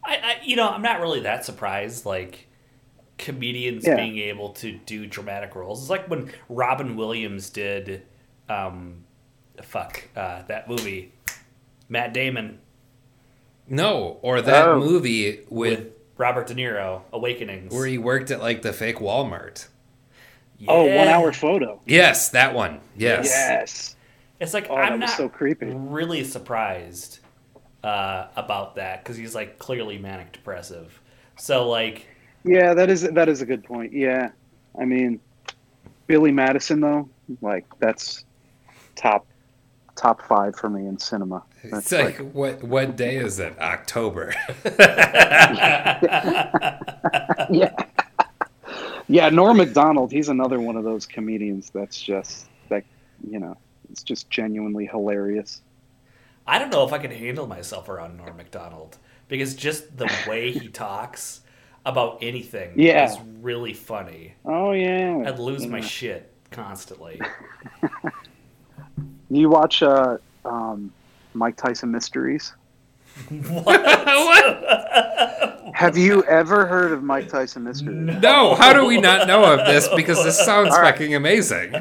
I, 0.04 0.16
I, 0.16 0.36
you 0.44 0.56
know, 0.56 0.68
I'm 0.68 0.82
not 0.82 1.00
really 1.00 1.20
that 1.20 1.44
surprised. 1.44 2.04
Like 2.06 2.46
comedians 3.18 3.86
Yeah. 3.86 3.96
being 3.96 4.18
able 4.18 4.50
to 4.54 4.72
do 4.72 5.06
dramatic 5.06 5.54
roles. 5.54 5.80
It's 5.82 5.90
like 5.90 6.08
when 6.10 6.30
Robin 6.48 6.96
Williams 6.96 7.48
did, 7.50 8.02
um, 8.48 9.04
fuck 9.62 10.02
uh, 10.16 10.42
that 10.48 10.68
movie, 10.68 11.12
Matt 11.88 12.12
Damon 12.12 12.58
No, 13.68 14.18
or 14.20 14.42
that 14.42 14.68
Oh. 14.68 14.78
movie 14.78 15.40
with, 15.48 15.78
with 15.78 15.92
Robert 16.18 16.46
De 16.48 16.54
Niro, 16.54 17.02
Awakenings. 17.12 17.72
where 17.72 17.86
he 17.86 17.96
worked 17.98 18.30
at 18.30 18.40
like 18.40 18.62
the 18.62 18.72
fake 18.72 18.96
Walmart. 18.98 19.68
Oh, 20.68 20.84
Yeah. 20.86 20.98
one 20.98 21.08
hour 21.08 21.32
photo. 21.32 21.80
Yes, 21.86 22.28
that 22.30 22.54
one. 22.54 22.80
Yes. 22.96 23.26
Yes. 23.26 23.93
It's 24.40 24.54
like 24.54 24.68
Oh, 24.68 24.76
I'm 24.80 24.98
that 24.98 25.00
was 25.00 25.10
not 25.10 25.10
so 25.10 25.28
creepy. 25.28 25.80
really 25.90 26.24
surprised 26.24 27.20
uh, 27.82 28.28
about 28.36 28.76
that 28.76 29.02
because 29.04 29.16
he's 29.16 29.34
like 29.34 29.58
clearly 29.58 29.98
manic 29.98 30.32
depressive. 30.32 31.00
So 31.36 31.68
like, 31.68 32.06
Yeah, 32.44 32.74
that 32.74 32.90
is 32.90 33.02
that 33.02 33.28
is 33.28 33.40
a 33.42 33.46
good 33.46 33.64
point. 33.64 33.92
Yeah, 33.92 34.30
I 34.78 34.84
mean, 34.84 35.20
Billy 36.06 36.32
Madison 36.32 36.80
though, 36.80 37.10
like 37.40 37.66
that's 37.78 38.24
top 38.96 39.26
top 39.96 40.22
five 40.22 40.56
for 40.56 40.70
me 40.70 40.86
in 40.86 40.98
cinema. 40.98 41.44
It's 41.62 41.90
That's 41.90 41.92
like, 41.92 42.18
what 42.18 42.62
what 42.62 42.96
day 42.96 43.16
is 43.16 43.38
it? 43.40 43.58
October. 43.58 44.34
yeah, 47.50 47.70
yeah. 49.08 49.28
Norm 49.30 49.56
Macdonald, 49.58 50.12
he's 50.12 50.28
another 50.28 50.60
one 50.60 50.76
of 50.76 50.84
those 50.84 51.06
comedians 51.06 51.70
that's 51.74 52.00
just 52.00 52.50
like 52.70 52.86
you 53.28 53.38
know, 53.38 53.56
it's 53.94 54.02
just 54.02 54.28
genuinely 54.28 54.86
hilarious. 54.86 55.62
I 56.48 56.58
don't 56.58 56.70
know 56.72 56.84
if 56.84 56.92
I 56.92 56.98
can 56.98 57.12
handle 57.12 57.46
myself 57.46 57.88
around 57.88 58.16
Norm 58.16 58.36
Macdonald 58.36 58.98
because 59.28 59.54
just 59.54 59.96
the 59.96 60.10
way 60.28 60.50
he 60.50 60.66
talks 60.66 61.42
about 61.86 62.18
anything 62.20 62.72
Yeah. 62.74 63.08
is 63.08 63.16
really 63.40 63.72
funny. 63.72 64.34
Oh 64.44 64.72
yeah, 64.72 65.22
I'd 65.26 65.38
lose 65.38 65.64
my 65.68 65.80
shit 65.80 66.32
constantly. 66.50 67.20
You 69.30 69.48
watch 69.48 69.82
uh, 69.82 70.18
um, 70.44 70.92
Mike 71.32 71.56
Tyson 71.56 71.90
Mysteries? 71.90 72.52
What? 73.30 73.80
Have 75.74 75.96
you 75.96 76.22
ever 76.24 76.66
heard 76.66 76.92
of 76.92 77.02
Mike 77.02 77.28
Tyson 77.28 77.64
Mysteries? 77.64 78.20
no, 78.22 78.54
how 78.54 78.72
do 78.72 78.84
we 78.86 79.00
not 79.00 79.26
know 79.26 79.42
of 79.44 79.66
this? 79.66 79.88
Because 79.96 80.22
this 80.22 80.36
sounds 80.38 80.72
All 80.72 80.80
right. 80.80 80.92
fucking 80.92 81.14
amazing. 81.14 81.74
All 81.74 81.80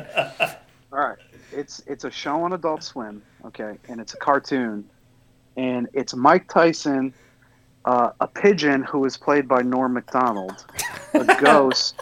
right, 0.91 1.17
it's 1.53 1.81
it's 1.87 2.03
a 2.03 2.11
show 2.11 2.43
on 2.43 2.53
Adult 2.53 2.83
Swim, 2.83 3.21
okay, 3.45 3.77
and 3.87 4.01
it's 4.01 4.13
a 4.13 4.17
cartoon, 4.17 4.83
and 5.57 5.87
it's 5.93 6.13
Mike 6.15 6.47
Tyson, 6.49 7.13
uh, 7.85 8.11
a 8.19 8.27
pigeon 8.27 8.83
who 8.83 9.05
is 9.05 9.17
played 9.17 9.47
by 9.47 9.61
Norm 9.61 9.93
Macdonald, 9.93 10.65
a 11.13 11.23
ghost, 11.41 12.01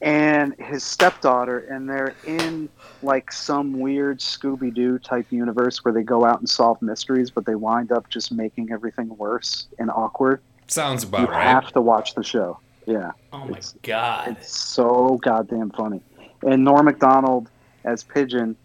and 0.00 0.54
his 0.58 0.84
stepdaughter, 0.84 1.58
and 1.60 1.88
they're 1.88 2.14
in 2.26 2.68
like 3.02 3.32
some 3.32 3.78
weird 3.80 4.20
Scooby 4.20 4.72
Doo 4.72 4.98
type 4.98 5.26
universe 5.30 5.84
where 5.84 5.92
they 5.92 6.02
go 6.02 6.24
out 6.24 6.38
and 6.40 6.48
solve 6.48 6.80
mysteries, 6.82 7.30
but 7.30 7.44
they 7.46 7.54
wind 7.54 7.92
up 7.92 8.08
just 8.08 8.32
making 8.32 8.72
everything 8.72 9.14
worse 9.16 9.66
and 9.78 9.90
awkward. 9.90 10.40
Sounds 10.68 11.02
You 11.04 11.08
about 11.10 11.30
right. 11.30 11.42
have 11.46 11.72
to 11.72 11.80
watch 11.80 12.14
the 12.14 12.22
show. 12.24 12.58
Yeah. 12.86 13.12
Oh 13.32 13.38
my 13.40 13.46
It's- 13.58 13.74
god! 13.82 14.36
It's 14.40 14.56
so 14.56 15.18
goddamn 15.22 15.70
funny. 15.70 16.00
And 16.46 16.62
Norm 16.64 16.84
Macdonald 16.84 17.50
as 17.84 18.04
Pigeon 18.04 18.56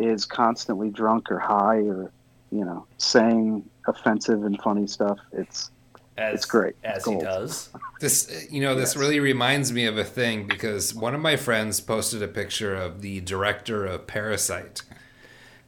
is 0.00 0.24
constantly 0.24 0.90
drunk 0.90 1.30
or 1.30 1.38
high 1.38 1.76
or, 1.78 2.10
you 2.50 2.64
know, 2.64 2.86
saying 2.98 3.64
offensive 3.86 4.44
and 4.44 4.60
funny 4.62 4.86
stuff. 4.86 5.18
It's 5.32 5.70
As, 6.16 6.34
it's 6.36 6.44
great. 6.46 6.74
as 6.84 6.98
It's 6.98 7.08
he 7.08 7.18
does. 7.18 7.68
This, 8.00 8.46
you 8.50 8.62
know, 8.62 8.74
this 8.74 8.94
Yes. 8.94 8.96
really 8.96 9.20
reminds 9.20 9.72
me 9.74 9.84
of 9.84 9.98
a 9.98 10.04
thing 10.04 10.46
because 10.48 10.94
one 10.94 11.14
of 11.14 11.20
my 11.20 11.36
friends 11.36 11.80
posted 11.82 12.22
a 12.22 12.28
picture 12.28 12.74
of 12.74 13.02
the 13.02 13.20
director 13.20 13.84
of 13.84 14.06
Parasite, 14.06 14.80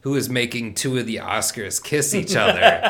who 0.01 0.15
is 0.15 0.31
making 0.31 0.73
two 0.75 0.97
of 0.97 1.05
the 1.05 1.17
Oscars 1.17 1.83
kiss 1.83 2.15
each 2.15 2.35
other, 2.35 2.81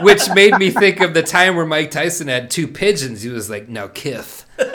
which 0.02 0.22
made 0.34 0.58
me 0.58 0.70
think 0.70 1.00
of 1.00 1.14
the 1.14 1.22
time 1.22 1.54
where 1.54 1.64
Mike 1.64 1.92
Tyson 1.92 2.26
had 2.26 2.50
two 2.50 2.66
pigeons. 2.66 3.22
He 3.22 3.28
was 3.28 3.48
like, 3.48 3.68
"Now 3.68 3.86
kith." 3.86 4.46
it 4.58 4.72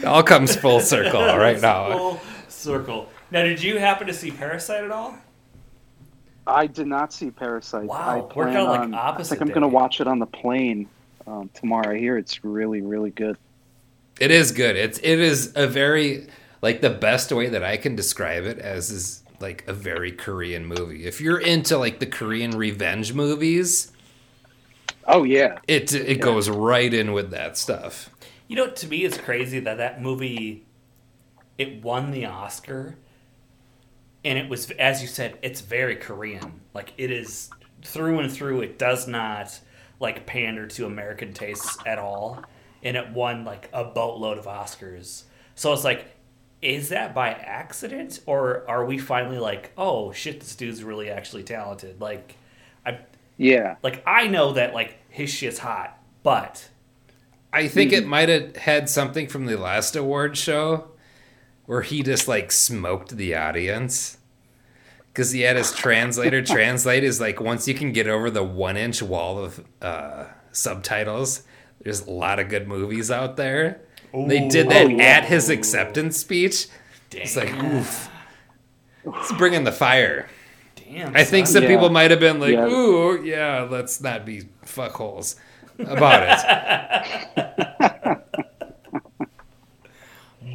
all 0.06 0.22
comes 0.22 0.56
full 0.56 0.80
circle 0.80 1.20
right 1.22 1.60
now. 1.60 2.20
Full 2.58 2.74
circle. 2.74 3.08
Now, 3.30 3.42
did 3.42 3.62
you 3.62 3.78
happen 3.78 4.06
to 4.06 4.14
see 4.14 4.30
Parasite 4.30 4.84
at 4.84 4.90
all? 4.90 5.16
I 6.46 6.66
did 6.66 6.86
not 6.86 7.12
see 7.12 7.30
Parasite. 7.30 7.84
Wow, 7.84 7.98
I 7.98 8.16
we're 8.20 8.28
plan 8.28 8.46
kinda 8.48 8.64
like 8.64 8.80
on, 8.80 8.94
I 8.94 8.98
opposite 8.98 9.38
think 9.38 9.42
I'm 9.42 9.48
going 9.48 9.62
to 9.62 9.68
watch 9.68 10.00
it 10.00 10.06
on 10.06 10.18
the 10.18 10.26
plane 10.26 10.88
um, 11.26 11.50
tomorrow. 11.54 11.94
I 11.94 11.98
hear 11.98 12.16
it's 12.16 12.42
really, 12.42 12.80
really 12.80 13.10
good. 13.10 13.36
It 14.18 14.30
is 14.30 14.50
good. 14.50 14.74
It's 14.76 14.98
it 14.98 15.20
is 15.20 15.52
a 15.54 15.66
very 15.66 16.26
like 16.62 16.80
the 16.80 16.90
best 16.90 17.30
way 17.30 17.48
that 17.48 17.62
I 17.62 17.76
can 17.76 17.94
describe 17.94 18.44
it 18.44 18.58
as 18.58 18.90
is 18.90 19.22
like 19.40 19.64
a 19.68 19.72
very 19.72 20.10
Korean 20.10 20.66
movie. 20.66 21.06
If 21.06 21.20
you're 21.20 21.38
into 21.38 21.78
like 21.78 22.00
the 22.00 22.06
Korean 22.06 22.52
revenge 22.52 23.12
movies, 23.12 23.92
Oh, 25.06 25.22
yeah. 25.22 25.58
it 25.68 25.92
it 25.94 26.20
goes 26.20 26.48
right 26.48 26.92
in 26.92 27.12
with 27.12 27.30
that 27.30 27.56
stuff. 27.56 28.10
You 28.48 28.56
know, 28.56 28.68
to 28.70 28.88
me, 28.88 29.04
it's 29.04 29.18
crazy 29.18 29.60
that 29.60 29.76
that 29.76 30.02
movie 30.02 30.64
it 31.58 31.82
won 31.82 32.12
the 32.12 32.24
Oscar, 32.24 32.96
and 34.24 34.38
it 34.38 34.48
was, 34.48 34.70
as 34.72 35.02
you 35.02 35.08
said, 35.08 35.38
it's 35.42 35.60
very 35.60 35.96
Korean. 35.96 36.60
Like 36.72 36.92
it 36.96 37.10
is 37.10 37.50
through 37.82 38.20
and 38.20 38.32
through. 38.32 38.62
It 38.62 38.78
does 38.78 39.08
not 39.08 39.58
like 40.00 40.26
pander 40.26 40.66
to 40.68 40.86
American 40.86 41.32
tastes 41.32 41.76
at 41.84 41.98
all, 41.98 42.44
and 42.82 42.96
it 42.96 43.10
won 43.10 43.44
like 43.44 43.68
a 43.72 43.84
boatload 43.84 44.38
of 44.38 44.46
Oscars. 44.46 45.24
So 45.56 45.72
it's 45.72 45.84
like, 45.84 46.06
is 46.62 46.90
that 46.90 47.14
by 47.14 47.30
accident, 47.30 48.20
or 48.26 48.64
are 48.68 48.84
we 48.84 48.98
finally 48.98 49.38
like, 49.38 49.72
oh 49.76 50.12
shit, 50.12 50.40
this 50.40 50.54
dude's 50.54 50.84
really 50.84 51.10
actually 51.10 51.42
talented? 51.42 52.00
Like, 52.00 52.36
I 52.86 53.00
Yeah. 53.36 53.76
like 53.82 54.02
I 54.06 54.28
know 54.28 54.52
that 54.52 54.74
like 54.74 54.98
his 55.08 55.30
shit's 55.30 55.58
hot, 55.58 55.98
but 56.22 56.68
I 57.52 57.66
think 57.66 57.90
hmm. 57.90 57.96
it 57.96 58.06
might 58.06 58.28
have 58.28 58.56
had 58.56 58.88
something 58.88 59.26
from 59.26 59.46
the 59.46 59.56
last 59.56 59.96
award 59.96 60.36
show 60.36 60.92
where 61.68 61.82
he 61.82 62.02
just 62.02 62.26
like 62.26 62.50
smoked 62.50 63.16
the 63.18 63.34
audience. 63.34 64.16
because 65.12 65.32
he 65.32 65.42
had 65.42 65.54
his 65.56 65.70
translator 65.72 66.40
translate 66.54 67.04
is 67.04 67.20
like 67.20 67.40
once 67.40 67.68
you 67.68 67.74
can 67.74 67.92
get 67.92 68.06
over 68.08 68.30
the 68.30 68.42
one 68.42 68.76
inch 68.78 69.02
wall 69.02 69.38
of 69.38 69.62
uh, 69.82 70.24
subtitles, 70.50 71.42
there's 71.82 72.06
a 72.06 72.10
lot 72.10 72.38
of 72.38 72.48
good 72.48 72.66
movies 72.66 73.10
out 73.10 73.36
there. 73.36 73.82
they 74.14 74.48
did 74.48 74.70
that 74.70 74.86
Oh, 74.86 74.88
yeah. 74.88 75.02
at 75.18 75.24
his 75.26 75.50
acceptance 75.50 76.16
speech. 76.16 76.68
It's 77.12 77.36
like, 77.36 77.52
oof. 77.62 78.08
It's 79.04 79.32
bringing 79.32 79.64
the 79.64 79.72
fire. 79.72 80.26
Damn. 80.76 81.14
I 81.14 81.24
think 81.24 81.46
son. 81.46 81.54
some 81.54 81.62
Yeah. 81.64 81.68
people 81.68 81.90
might 81.90 82.10
have 82.10 82.20
been 82.20 82.40
like, 82.40 82.52
Yeah. 82.54 82.66
ooh, 82.66 83.22
yeah, 83.22 83.66
let's 83.70 84.00
not 84.00 84.24
be 84.24 84.44
fuckholes 84.64 85.36
about 85.78 86.22
it. 87.36 88.18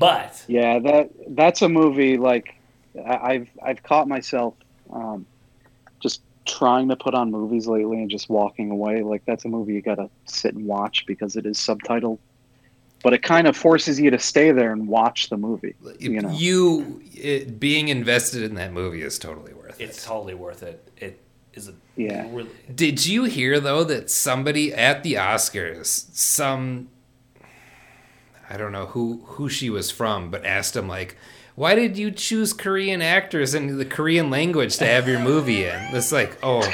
But 0.03 0.43
Yeah, 0.49 0.79
that 0.79 1.09
that's 1.29 1.61
a 1.61 1.69
movie 1.69 2.17
like 2.17 2.55
I- 3.05 3.17
I've 3.33 3.49
I've 3.63 3.81
caught 3.83 4.07
myself 4.09 4.53
um, 4.91 5.25
just 6.01 6.21
trying 6.45 6.89
to 6.89 6.95
put 6.97 7.13
on 7.15 7.31
movies 7.31 7.67
lately 7.67 7.99
and 8.01 8.11
just 8.11 8.29
walking 8.29 8.69
away. 8.69 9.01
Like 9.01 9.23
that's 9.25 9.45
a 9.45 9.47
movie 9.47 9.73
you 9.75 9.81
gotta 9.81 10.09
sit 10.25 10.55
and 10.55 10.65
watch 10.65 11.05
because 11.07 11.37
it 11.37 11.45
is 11.45 11.57
subtitled. 11.57 12.19
But 13.01 13.13
it 13.13 13.21
kind 13.23 13.47
of 13.47 13.55
forces 13.55 13.97
you 13.99 14.11
to 14.11 14.19
stay 14.19 14.51
there 14.51 14.71
and 14.73 14.87
watch 14.87 15.29
the 15.29 15.37
movie. 15.37 15.75
You 15.99 16.21
know, 16.21 16.31
you 16.31 17.01
it, 17.13 17.59
being 17.59 17.87
invested 17.87 18.43
in 18.43 18.55
that 18.55 18.73
movie 18.73 19.01
is 19.03 19.17
totally 19.17 19.53
worth 19.53 19.79
it. 19.79 19.85
it's 19.85 20.05
totally 20.05 20.33
worth 20.33 20.63
it. 20.63 20.85
It 20.97 21.19
is 21.53 21.69
a 21.69 21.73
Yeah. 21.95 22.27
really 22.29 22.49
Did 22.75 23.05
you 23.05 23.23
hear 23.23 23.59
though 23.61 23.85
that 23.85 24.09
somebody 24.09 24.73
at 24.73 25.01
the 25.03 25.13
Oscars, 25.13 25.87
some 26.13 26.89
I 28.53 28.57
don't 28.57 28.71
know 28.71 28.85
who 28.85 29.21
who 29.25 29.49
she 29.49 29.69
was 29.71 29.89
from, 29.89 30.29
but 30.29 30.45
asked 30.45 30.75
him 30.75 30.87
like, 30.87 31.17
"Why 31.55 31.73
did 31.73 31.97
you 31.97 32.11
choose 32.11 32.53
Korean 32.53 33.01
actors 33.01 33.55
in 33.55 33.77
the 33.79 33.85
Korean 33.85 34.29
language 34.29 34.77
to 34.77 34.85
have 34.85 35.07
your 35.07 35.19
movie 35.19 35.65
in?" 35.65 35.79
It's 35.95 36.11
like, 36.11 36.37
oh 36.43 36.61
uh, 36.61 36.67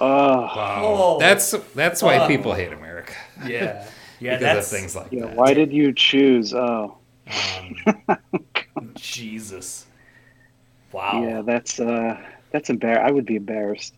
wow, 0.00 0.82
Oh. 0.84 1.18
that's 1.18 1.50
that's 1.74 2.02
why 2.02 2.18
Fuck. 2.18 2.28
people 2.28 2.54
hate 2.54 2.72
America 2.72 3.14
yeah 3.46 3.86
yeah 4.20 4.38
because 4.38 4.40
that's 4.40 4.72
of 4.72 4.78
things 4.78 4.94
like 4.96 5.08
yeah. 5.10 5.22
that. 5.26 5.36
Why 5.36 5.54
did 5.54 5.72
you 5.72 5.92
choose? 5.92 6.54
Oh, 6.54 6.98
um, 7.26 8.18
Jesus. 8.94 9.86
Wow. 10.92 11.22
yeah. 11.22 11.42
That's 11.42 11.80
uh, 11.80 12.16
that's 12.52 12.68
embar. 12.68 12.98
I 12.98 13.10
would 13.10 13.26
be 13.26 13.36
embarrassed. 13.36 13.94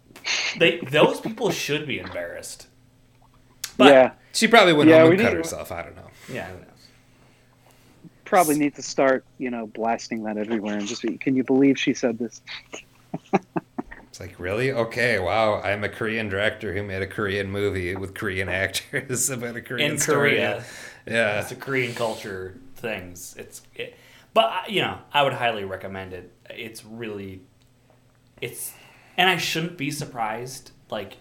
They 0.58 0.78
those 0.90 1.20
people 1.20 1.50
should 1.50 1.86
be 1.86 1.98
embarrassed. 1.98 2.67
But- 3.78 3.86
yeah, 3.92 4.12
She 4.32 4.46
probably 4.48 4.74
went 4.74 4.90
Yeah, 4.90 5.00
home 5.00 5.08
we 5.10 5.14
and 5.14 5.22
cut 5.22 5.32
need- 5.32 5.38
herself. 5.38 5.72
I 5.72 5.82
don't 5.82 5.96
know. 5.96 6.10
Yeah. 6.30 6.48
who 6.48 6.58
knows? 6.58 6.64
probably 8.26 8.58
need 8.58 8.74
to 8.74 8.82
start. 8.82 9.24
You 9.38 9.50
know, 9.50 9.66
blasting 9.68 10.22
that 10.24 10.36
everywhere 10.36 10.76
and 10.76 10.86
just 10.86 11.00
be. 11.02 11.16
Can 11.16 11.34
you 11.34 11.44
believe 11.44 11.78
she 11.78 11.94
said 11.94 12.18
this? 12.18 12.42
It's 14.10 14.20
like, 14.20 14.40
really? 14.40 14.72
Okay, 14.72 15.18
wow. 15.20 15.60
I'm 15.62 15.84
a 15.84 15.88
Korean 15.88 16.28
director 16.28 16.74
who 16.74 16.82
made 16.82 17.02
a 17.02 17.06
Korean 17.06 17.50
movie 17.50 17.94
with 17.94 18.14
Korean 18.14 18.48
actors 18.64 19.30
about 19.30 19.54
a 19.56 19.60
Korean 19.62 19.92
In 19.92 19.98
story. 19.98 20.30
Korea. 20.30 20.64
Yeah. 21.06 21.40
It's 21.40 21.52
a 21.52 21.56
Korean 21.56 21.94
culture 21.94 22.58
things. 22.76 23.36
It's 23.38 23.62
it, 23.76 23.94
but 24.34 24.44
uh, 24.46 24.60
you 24.68 24.80
know, 24.82 24.98
I 25.12 25.22
would 25.22 25.34
highly 25.34 25.64
recommend 25.64 26.12
it. 26.14 26.32
It's 26.50 26.84
really 26.84 27.42
it's 28.40 28.72
and 29.16 29.28
I 29.30 29.36
shouldn't 29.36 29.76
be 29.78 29.90
surprised 29.92 30.72
like 30.90 31.18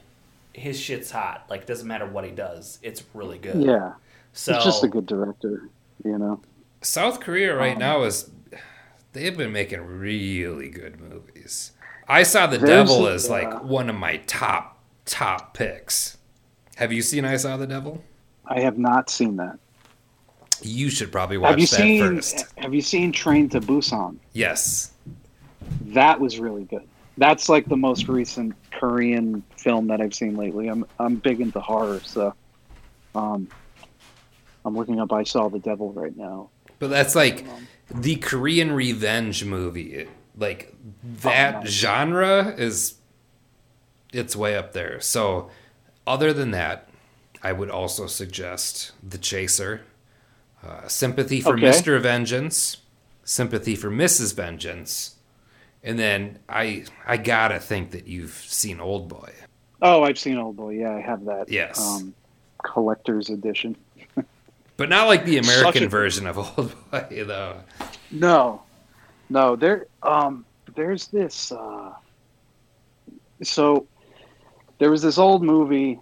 his 0.57 0.79
shit's 0.79 1.11
hot. 1.11 1.45
Like 1.49 1.65
doesn't 1.65 1.87
matter 1.87 2.05
what 2.05 2.25
he 2.25 2.31
does. 2.31 2.79
It's 2.81 3.03
really 3.13 3.37
good. 3.37 3.61
Yeah, 3.63 3.93
So 4.33 4.53
he's 4.55 4.63
just 4.63 4.83
a 4.83 4.87
good 4.87 5.05
director. 5.05 5.69
You 6.03 6.17
know. 6.17 6.41
South 6.81 7.19
Korea 7.19 7.55
right 7.55 7.73
Um, 7.73 7.79
now 7.79 8.03
is 8.03 8.29
they've 9.13 9.35
been 9.37 9.51
making 9.51 9.81
really 9.81 10.69
good 10.69 10.99
movies. 10.99 11.71
I 12.07 12.23
saw 12.23 12.47
The 12.47 12.57
Devil 12.59 13.07
a- 13.07 13.13
as 13.13 13.29
like 13.29 13.63
one 13.63 13.89
of 13.89 13.95
my 13.95 14.17
top 14.27 14.79
top 15.05 15.53
picks. 15.53 16.17
Have 16.75 16.91
you 16.93 17.01
seen 17.01 17.25
I 17.25 17.37
Saw 17.37 17.57
the 17.57 17.65
Devil? 17.67 18.03
I 18.45 18.59
have 18.61 18.77
not 18.77 19.09
seen 19.09 19.35
that. 19.37 19.57
You 20.61 20.89
should 20.89 21.11
probably 21.11 21.37
watch 21.37 21.51
have 21.51 21.59
you 21.59 21.67
that 21.67 21.75
seen 21.75 22.01
first. 22.15 22.45
Have 22.57 22.73
you 22.73 22.81
seen 22.81 23.11
Train 23.11 23.49
to 23.49 23.59
Busan? 23.61 24.17
Yes. 24.33 24.91
That 25.87 26.19
was 26.19 26.39
really 26.39 26.63
good. 26.63 26.87
That's 27.17 27.49
like 27.49 27.67
the 27.67 27.77
most 27.77 28.07
recent 28.07 28.53
Korean 28.71 29.43
film 29.57 29.87
that 29.87 30.01
I've 30.01 30.13
seen 30.13 30.35
lately. 30.35 30.67
I'm 30.67 30.85
I'm 30.99 31.15
big 31.15 31.41
into 31.41 31.59
horror, 31.59 31.99
so 32.03 32.33
um, 33.15 33.47
I'm 34.65 34.75
looking 34.75 34.99
up 34.99 35.11
I 35.11 35.23
Saw 35.23 35.49
the 35.49 35.59
Devil 35.59 35.91
right 35.93 36.15
now. 36.15 36.49
But 36.79 36.89
that's 36.89 37.15
like 37.15 37.45
the 37.89 38.17
Korean 38.17 38.71
revenge 38.71 39.43
movie. 39.45 40.07
Like 40.37 40.75
that 41.23 41.55
Oh, 41.55 41.59
nice. 41.61 41.69
genre 41.69 42.53
is 42.57 42.95
it's 44.13 44.35
way 44.35 44.55
up 44.55 44.73
there. 44.73 44.99
So 45.01 45.49
other 46.05 46.31
than 46.33 46.51
that, 46.51 46.87
I 47.41 47.51
would 47.51 47.69
also 47.71 48.05
suggest 48.07 48.91
The 49.07 49.17
Chaser, 49.17 49.81
uh, 50.63 50.87
Sympathy 50.87 51.41
for 51.41 51.53
Okay. 51.55 51.63
Mr. 51.69 51.99
Vengeance, 51.99 52.77
Sympathy 53.23 53.75
for 53.75 53.89
Mrs. 53.89 54.35
Vengeance, 54.35 55.15
and 55.87 55.97
then 55.97 56.37
I 56.49 56.83
I 57.05 57.17
gotta 57.17 57.59
think 57.59 57.91
that 57.91 58.07
you've 58.07 58.33
seen 58.33 58.79
Old 58.79 59.07
Boy. 59.09 59.31
Oh, 59.81 60.03
I've 60.03 60.19
seen 60.19 60.37
Old 60.37 60.57
Boy. 60.57 60.71
Yeah, 60.79 60.91
I 60.95 61.01
have 61.01 61.25
that. 61.25 61.49
Yes. 61.49 61.79
Um, 61.79 62.13
collector's 62.63 63.29
edition. 63.29 63.75
But 64.77 64.89
not 64.89 65.07
like 65.07 65.25
the 65.25 65.39
American 65.39 65.85
a- 65.85 65.89
version 65.89 66.27
of 66.27 66.37
Old 66.37 66.71
Boy, 66.91 67.23
though. 67.25 67.55
No, 68.11 68.61
no. 69.27 69.55
There, 69.55 69.87
um, 70.03 70.45
there's 70.75 71.07
this. 71.07 71.51
Uh, 71.51 71.93
so 73.41 73.87
there 74.77 74.91
was 74.91 75.01
this 75.01 75.17
old 75.17 75.41
movie 75.43 75.99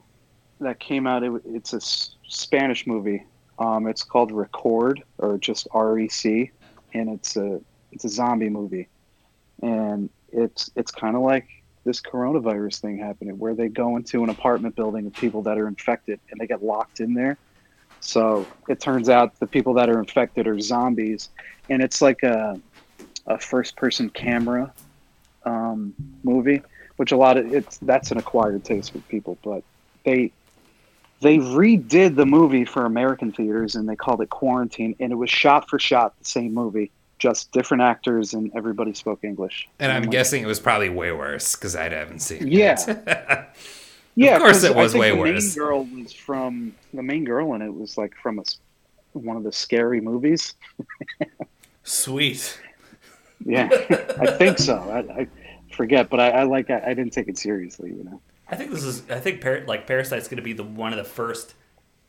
that 0.60 0.80
came 0.82 1.08
out. 1.08 1.24
It, 1.24 1.32
it's 1.46 1.72
a 1.72 1.78
S- 1.78 2.16
Spanish 2.28 2.86
movie. 2.86 3.26
Um, 3.60 3.88
it's 3.88 4.04
called 4.04 4.34
Record 4.34 5.02
or 5.20 5.38
just 5.38 5.68
REC, 5.74 6.52
and 6.94 7.10
it's 7.10 7.38
a 7.38 7.62
it's 7.94 8.04
a 8.04 8.10
zombie 8.10 8.50
movie, 8.50 8.90
and 9.66 10.10
it's 10.30 10.70
it's 10.76 10.92
kind 10.92 11.16
of 11.16 11.24
like 11.24 11.48
this 11.86 12.02
coronavirus 12.02 12.80
thing 12.80 12.98
happening 12.98 13.38
where 13.38 13.56
they 13.56 13.68
go 13.68 13.98
into 13.98 14.24
an 14.24 14.30
apartment 14.30 14.76
building 14.76 15.06
of 15.06 15.16
people 15.18 15.42
that 15.44 15.58
are 15.58 15.68
infected 15.68 16.20
and 16.30 16.40
they 16.40 16.48
get 16.48 16.64
locked 16.64 17.00
in 17.00 17.14
there. 17.14 17.38
So 18.00 18.48
it 18.68 18.80
turns 18.80 19.10
out 19.10 19.40
the 19.40 19.48
people 19.48 19.74
that 19.76 19.90
are 19.90 20.00
infected 20.00 20.48
are 20.48 20.60
zombies, 20.60 21.30
and 21.70 21.82
it's 21.82 22.02
like 22.02 22.22
a 22.24 22.60
a 23.28 23.40
first 23.40 23.76
person 23.76 24.10
camera 24.12 24.72
um, 25.46 25.94
movie, 26.24 26.62
which 26.98 27.12
a 27.12 27.18
lot 27.18 27.38
of 27.38 27.52
it's 27.52 27.80
that's 27.80 28.12
an 28.12 28.18
acquired 28.18 28.64
taste 28.64 28.94
with 28.94 29.08
people, 29.08 29.38
but 29.44 29.64
they 30.04 30.32
they 31.22 31.38
redid 31.38 32.16
the 32.16 32.26
movie 32.26 32.66
for 32.66 32.86
American 32.86 33.32
theaters 33.32 33.74
and 33.76 33.90
they 33.90 33.96
called 33.96 34.22
it 34.22 34.30
Quarantine, 34.30 34.96
and 35.00 35.12
it 35.12 35.16
was 35.16 35.30
shot 35.32 35.68
for 35.70 35.80
shot 35.80 36.14
the 36.20 36.26
same 36.26 36.54
movie, 36.54 36.92
just 37.18 37.52
different 37.52 37.82
actors 37.84 38.34
and 38.34 38.52
everybody 38.56 38.94
spoke 38.94 39.24
English. 39.24 39.68
And 39.80 39.92
I'm 39.92 40.10
guessing 40.10 40.44
it 40.44 40.48
was 40.48 40.60
probably 40.60 40.90
way 40.90 41.12
worse 41.12 41.56
because 41.56 41.76
I 41.76 41.90
haven't 41.90 42.20
seen 42.20 42.48
Yeah. 42.48 42.76
it. 42.88 43.48
Yeah, 44.18 44.36
Of 44.38 44.42
course 44.44 44.64
it 44.64 44.74
was 44.74 44.94
way 44.96 45.12
the 45.12 45.18
worse. 45.18 45.58
Main 45.58 45.66
girl 45.66 45.84
was 45.84 46.14
from 46.14 46.74
the 46.94 47.04
main 47.04 47.26
girl, 47.26 47.54
and 47.54 47.62
it 47.62 47.74
was 47.74 47.98
like 47.98 48.16
from 48.16 48.40
a, 48.40 48.44
one 49.12 49.36
of 49.36 49.44
the 49.44 49.52
scary 49.52 50.00
movies. 50.00 50.54
Sweet. 51.84 52.60
Yeah, 53.46 53.68
I 54.20 54.32
think 54.38 54.58
so. 54.58 54.78
I, 54.90 55.22
I 55.22 55.28
forget, 55.76 56.10
but 56.10 56.22
I, 56.22 56.30
I 56.30 56.44
like. 56.44 56.70
I, 56.70 56.82
I 56.88 56.94
didn't 56.94 57.12
take 57.12 57.28
it 57.28 57.38
seriously, 57.38 57.90
you 57.90 58.06
know. 58.06 58.22
I 58.48 58.56
think 58.56 58.72
this 58.72 58.84
is 58.86 59.04
I 59.10 59.20
think 59.20 59.42
Par- 59.42 59.66
like 59.68 59.86
Parasite's 59.86 60.28
going 60.30 60.38
to 60.38 60.44
be 60.44 60.54
the 60.54 60.64
one 60.64 60.94
of 60.94 60.98
the 60.98 61.04
first 61.04 61.54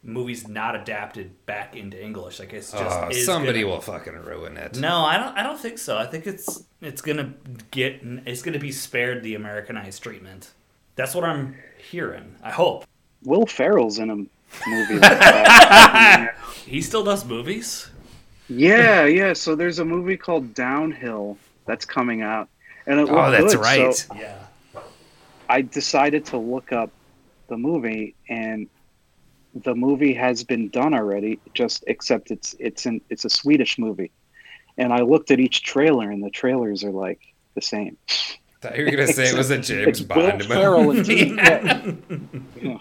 movies 0.07 0.47
not 0.49 0.75
adapted 0.77 1.45
back 1.47 1.77
into 1.77 2.03
English. 2.03 2.39
Like 2.39 2.53
it's 2.53 2.71
just 2.73 2.85
Oh, 2.85 3.09
is 3.09 3.27
somebody 3.27 3.61
gonna- 3.61 3.73
will 3.75 3.81
fucking 3.81 4.15
ruin 4.15 4.57
it. 4.57 4.77
No, 4.79 5.05
I 5.05 5.19
don't. 5.19 5.37
I 5.37 5.43
don't 5.43 5.59
think 5.59 5.79
so. 5.79 5.99
I 5.99 6.07
think 6.07 6.27
it's 6.27 6.65
it's 6.81 7.03
gonna 7.03 7.35
get. 7.71 8.01
It's 8.03 8.43
gonna 8.43 8.59
be 8.59 8.73
spared 8.73 9.23
the 9.23 9.35
Americanized 9.35 10.03
treatment. 10.03 10.51
That's 10.95 11.15
what 11.15 11.25
I'm 11.25 11.57
hearing. 11.91 12.37
I 12.43 12.51
hope 12.53 12.87
Will 13.25 13.45
Ferrell's 13.47 13.99
in 13.99 14.09
a 14.11 14.17
movie 14.17 14.95
like 14.95 15.01
that. 15.01 16.35
he 16.65 16.81
still 16.81 17.05
does 17.05 17.25
movies. 17.25 17.91
yeah, 18.49 19.05
yeah. 19.05 19.33
So 19.33 19.55
there's 19.57 19.79
a 19.81 19.85
movie 19.85 20.17
called 20.17 20.55
Downhill 20.55 21.37
that's 21.67 21.85
coming 21.85 22.23
out, 22.23 22.49
and 22.87 23.01
it 23.01 23.09
Oh, 23.11 23.31
that's 23.31 23.55
good, 23.55 23.63
right. 23.63 23.95
So 23.95 24.15
Yeah. 24.15 24.39
I 25.49 25.63
decided 25.63 26.25
to 26.27 26.39
look 26.39 26.73
up 26.73 26.91
the 27.49 27.57
movie, 27.57 28.15
and 28.29 28.69
the 29.65 29.75
movie 29.75 30.15
has 30.15 30.45
been 30.45 30.69
done 30.69 30.95
already. 30.95 31.39
Just 31.55 31.85
except 31.87 32.31
it's 32.31 32.55
it's 32.59 32.87
in 32.87 33.01
it's 33.11 33.25
a 33.25 33.31
Swedish 33.31 33.79
movie, 33.79 34.11
and 34.79 34.93
I 34.93 35.01
looked 35.03 35.31
at 35.31 35.41
each 35.41 35.63
trailer, 35.63 36.11
and 36.11 36.23
the 36.23 36.31
trailers 36.31 36.85
are 36.85 36.91
like 36.91 37.21
the 37.55 37.63
same. 37.63 37.97
thought 38.61 38.77
you 38.77 38.85
were 38.85 38.91
gonna 38.91 39.07
say 39.09 39.29
it 39.29 39.37
was 39.37 39.51
a 39.51 39.59
James 39.59 39.89
It's 39.89 40.01
Will 40.01 40.09
Bond 40.09 40.45
Ferrell 40.45 40.91
and 40.91 40.99
movie. 40.99 41.25
Yeah. 41.37 41.93
Yeah. 42.61 42.79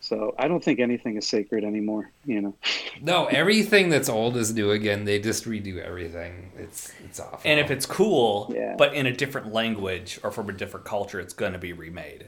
So 0.00 0.34
I 0.38 0.48
don't 0.48 0.62
think 0.62 0.80
anything 0.80 1.16
is 1.16 1.26
sacred 1.26 1.64
anymore. 1.64 2.10
You 2.26 2.42
know. 2.42 2.54
No, 3.00 3.24
everything 3.26 3.88
that's 3.88 4.08
old 4.10 4.36
is 4.36 4.52
new 4.54 4.70
again. 4.70 5.06
They 5.06 5.18
just 5.18 5.46
redo 5.46 5.82
everything. 5.82 6.52
It's 6.58 6.92
it's 7.04 7.18
awful. 7.18 7.40
And 7.44 7.58
if 7.58 7.70
it's 7.70 7.86
cool, 7.86 8.52
Yeah. 8.54 8.74
but 8.76 8.92
in 8.94 9.06
a 9.06 9.12
different 9.12 9.52
language 9.52 10.20
or 10.22 10.30
from 10.30 10.50
a 10.50 10.52
different 10.52 10.84
culture, 10.84 11.20
it's 11.20 11.32
going 11.32 11.54
to 11.54 11.58
be 11.58 11.72
remade. 11.72 12.26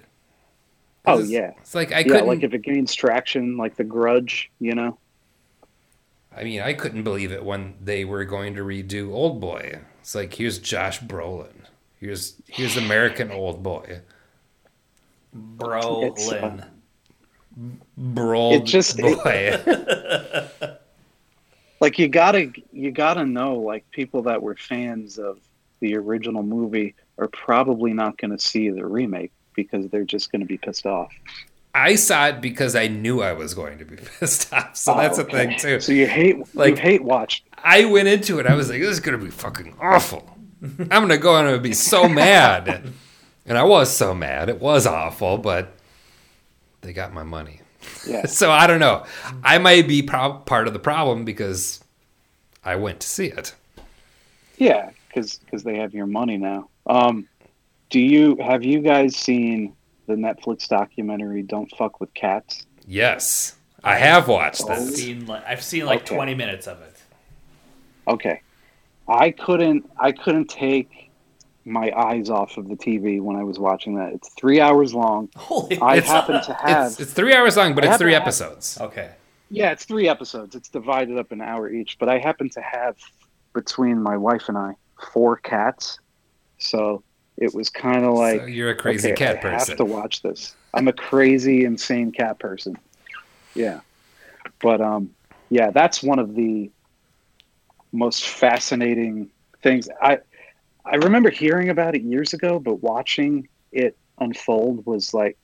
Oh 1.07 1.15
It's- 1.15 1.31
yeah. 1.31 1.53
it's 1.61 1.75
like 1.75 1.93
I 1.93 1.99
Yeah, 2.01 2.05
couldn't. 2.05 2.27
like 2.27 2.43
if 2.43 2.53
it 2.55 2.63
gains 2.63 2.95
traction, 2.95 3.57
like 3.57 3.77
The 3.77 3.85
Grudge, 3.85 4.51
you 4.61 4.75
know. 4.75 4.99
I 6.37 6.45
mean, 6.45 6.61
I 6.61 6.75
couldn't 6.75 7.03
believe 7.05 7.33
it 7.33 7.45
when 7.45 7.75
they 7.83 8.05
were 8.05 8.25
going 8.25 8.55
to 8.57 8.63
redo 8.63 9.11
Old 9.13 9.41
Boy. 9.41 9.81
It's 10.01 10.15
like 10.15 10.35
here's 10.35 10.59
Josh 10.59 11.01
Brolin. 11.01 11.55
Here's 11.99 12.35
here's 12.49 12.77
American 12.77 13.31
Old 13.31 13.63
Boy. 13.63 14.01
It's, 15.33 15.33
uh, 15.33 15.65
Brolin. 15.65 16.65
Brol 17.97 18.53
It 18.55 18.65
just- 18.65 18.97
it- 18.99 20.81
like 21.81 21.99
you 21.99 22.09
gotta 22.09 22.53
you 22.73 22.91
gotta 22.91 23.25
know 23.25 23.55
like 23.57 23.91
people 23.91 24.23
that 24.23 24.43
were 24.43 24.57
fans 24.57 25.19
of 25.19 25.39
the 25.81 25.97
original 25.97 26.43
movie 26.43 26.95
are 27.19 27.29
probably 27.29 27.93
not 27.93 28.17
going 28.19 28.31
to 28.31 28.39
see 28.39 28.69
the 28.71 28.85
remake 28.85 29.33
because 29.57 29.89
they're 29.89 30.05
just 30.05 30.31
going 30.31 30.41
to 30.41 30.47
be 30.47 30.59
pissed 30.59 30.87
off 30.87 31.13
I 31.75 31.97
saw 31.97 32.29
it 32.29 32.41
because 32.41 32.75
I 32.75 32.89
knew 32.89 33.21
I 33.23 33.35
was 33.35 33.53
going 33.53 33.77
to 33.79 33.85
be 33.85 33.97
pissed 34.21 34.51
off. 34.53 34.77
So 34.77 34.95
that's 34.95 35.19
Oh, 35.19 35.25
the 35.25 35.31
thing 35.31 35.59
too. 35.59 35.79
so 35.81 35.93
you 35.93 36.07
hate 36.07 36.55
Like- 36.55 36.77
you 36.77 36.81
hate 36.83 37.03
watch 37.05 37.43
I 37.63 37.85
went 37.87 38.07
into 38.09 38.39
it. 38.39 38.47
I 38.47 38.55
was 38.55 38.71
like, 38.71 38.81
"This 38.81 38.91
is 38.91 39.01
gonna 39.01 39.19
be 39.19 39.29
fucking 39.31 39.75
awful. 39.81 40.31
I'm 40.63 40.87
gonna 40.89 41.19
go 41.19 41.37
and 41.37 41.49
I'm 41.49 41.55
gonna 41.55 41.63
be 41.63 41.73
so 41.73 42.09
mad." 42.25 42.93
And 43.45 43.59
I 43.59 43.65
was 43.65 43.91
so 43.95 44.15
mad. 44.15 44.49
It 44.49 44.61
was 44.61 44.87
awful, 44.87 45.37
but 45.39 45.73
they 46.83 46.93
got 46.93 47.13
my 47.13 47.25
money. 47.25 47.61
yeah 48.07 48.27
So 48.27 48.51
I 48.53 48.67
don't 48.69 48.79
know. 48.81 49.05
I 49.43 49.59
might 49.59 49.89
be 49.89 50.03
pro- 50.03 50.35
part 50.35 50.67
of 50.69 50.75
the 50.75 50.79
problem 50.79 51.25
because 51.25 51.83
I 52.65 52.77
went 52.77 53.01
to 53.01 53.07
see 53.09 53.27
it. 53.27 53.55
yeah 54.57 54.91
because 55.09 55.41
they 55.65 55.77
have 55.79 55.93
your 55.95 56.07
money 56.07 56.37
now 56.37 56.69
um 56.87 57.27
do 57.91 58.01
you 58.01 58.37
have 58.43 58.65
you 58.65 58.81
guys 58.81 59.17
seen 59.17 59.75
the 60.07 60.15
netflix 60.15 60.69
documentary 60.69 61.43
don't 61.43 61.71
fuck 61.77 62.01
with 62.01 62.13
cats 62.15 62.67
Yes, 62.89 63.57
I 63.83 63.97
have 63.97 64.29
watched 64.29 64.63
Oh. 64.65 64.69
I've 64.73 64.79
this. 64.87 64.97
seen 65.03 65.27
like, 65.27 65.43
I've 65.45 65.63
seen 65.63 65.87
like 65.87 66.03
Okay. 66.03 66.15
20 66.15 66.35
minutes 66.35 66.67
of 66.69 66.81
it. 66.83 66.97
okay 68.07 68.41
i 69.09 69.31
couldn't 69.31 69.89
i 69.99 70.13
couldn't 70.13 70.49
take 70.49 71.11
my 71.65 71.91
eyes 71.97 72.31
off 72.31 72.57
of 72.59 72.69
the 72.69 72.77
tv 72.77 73.21
when 73.21 73.37
i 73.37 73.43
was 73.43 73.59
watching 73.59 73.97
that 73.97 74.13
it's 74.13 74.29
three 74.35 74.61
hours 74.61 74.95
long 74.95 75.29
Holy 75.37 75.81
i 75.81 75.99
happen 76.01 76.41
to 76.45 76.55
have 76.55 76.87
It's, 76.93 77.01
it's 77.01 77.13
three 77.13 77.35
hours 77.35 77.57
long, 77.57 77.75
but 77.75 77.85
I 77.85 77.89
it's 77.89 77.99
three 77.99 78.13
to 78.13 78.15
have- 78.19 78.23
episodes. 78.23 78.79
Okay. 78.81 79.11
Yeah, 79.49 79.71
it's 79.71 79.85
three 79.85 80.09
episodes. 80.09 80.57
It's 80.57 80.69
divided 80.69 81.19
up 81.19 81.31
an 81.31 81.41
hour 81.41 81.71
each. 81.71 81.99
But 82.01 82.09
I 82.09 82.19
happen 82.19 82.51
to 82.51 82.61
have 82.61 82.97
between 83.55 84.03
my 84.03 84.17
wife 84.17 84.49
and 84.49 84.59
I 84.59 84.75
four 85.13 85.37
cats, 85.37 86.01
so 86.59 87.05
it 87.37 87.55
was 87.55 87.69
kind 87.69 88.05
of 88.05 88.15
like 88.15 88.41
so 88.41 88.47
you're 88.47 88.71
a 88.71 88.75
crazy 88.75 89.13
okay, 89.13 89.27
cat 89.27 89.37
I 89.37 89.41
person. 89.41 89.69
have 89.71 89.79
to 89.79 89.85
watch 89.85 90.23
this. 90.23 90.55
I'm 90.75 90.89
a 90.89 90.93
crazy, 90.93 91.65
insane 91.65 92.13
cat 92.13 92.39
person. 92.39 92.79
Yeah, 93.55 93.81
but 94.61 94.81
um, 94.81 95.11
yeah, 95.51 95.71
that's 95.71 96.03
one 96.03 96.19
of 96.19 96.35
the 96.35 96.71
most 97.93 98.29
fascinating 98.29 99.31
things. 99.63 99.89
I 100.01 100.19
I 100.85 100.97
remember 100.97 101.31
hearing 101.31 101.71
about 101.71 101.95
it 101.95 102.03
years 102.03 102.33
ago, 102.33 102.59
but 102.59 102.83
watching 102.83 103.49
it 103.73 103.97
unfold 104.19 104.87
was 104.87 105.13
like 105.13 105.37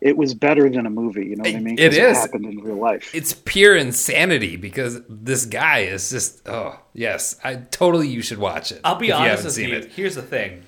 it 0.00 0.16
was 0.16 0.32
better 0.32 0.70
than 0.70 0.86
a 0.86 0.90
movie. 0.90 1.26
You 1.26 1.36
know 1.36 1.42
what 1.42 1.56
I 1.56 1.60
mean? 1.60 1.78
It 1.78 1.92
is. 1.92 1.98
is. 1.98 2.18
happened 2.18 2.44
in 2.46 2.58
real 2.58 2.76
life. 2.76 3.14
It's 3.14 3.34
pure 3.34 3.74
insanity 3.76 4.56
because 4.56 5.00
this 5.08 5.44
guy 5.44 5.80
is 5.80 6.10
just 6.10 6.48
oh 6.48 6.78
yes, 6.94 7.36
I 7.42 7.56
totally 7.56 8.08
you 8.08 8.22
should 8.22 8.38
watch 8.38 8.72
it. 8.72 8.80
I'll 8.84 8.96
be 8.96 9.06
if 9.06 9.10
you 9.10 9.14
honest 9.14 9.44
with 9.44 9.54
seen 9.54 9.70
you. 9.70 9.76
it. 9.76 9.92
Here's 9.92 10.14
the 10.14 10.22
thing. 10.22 10.62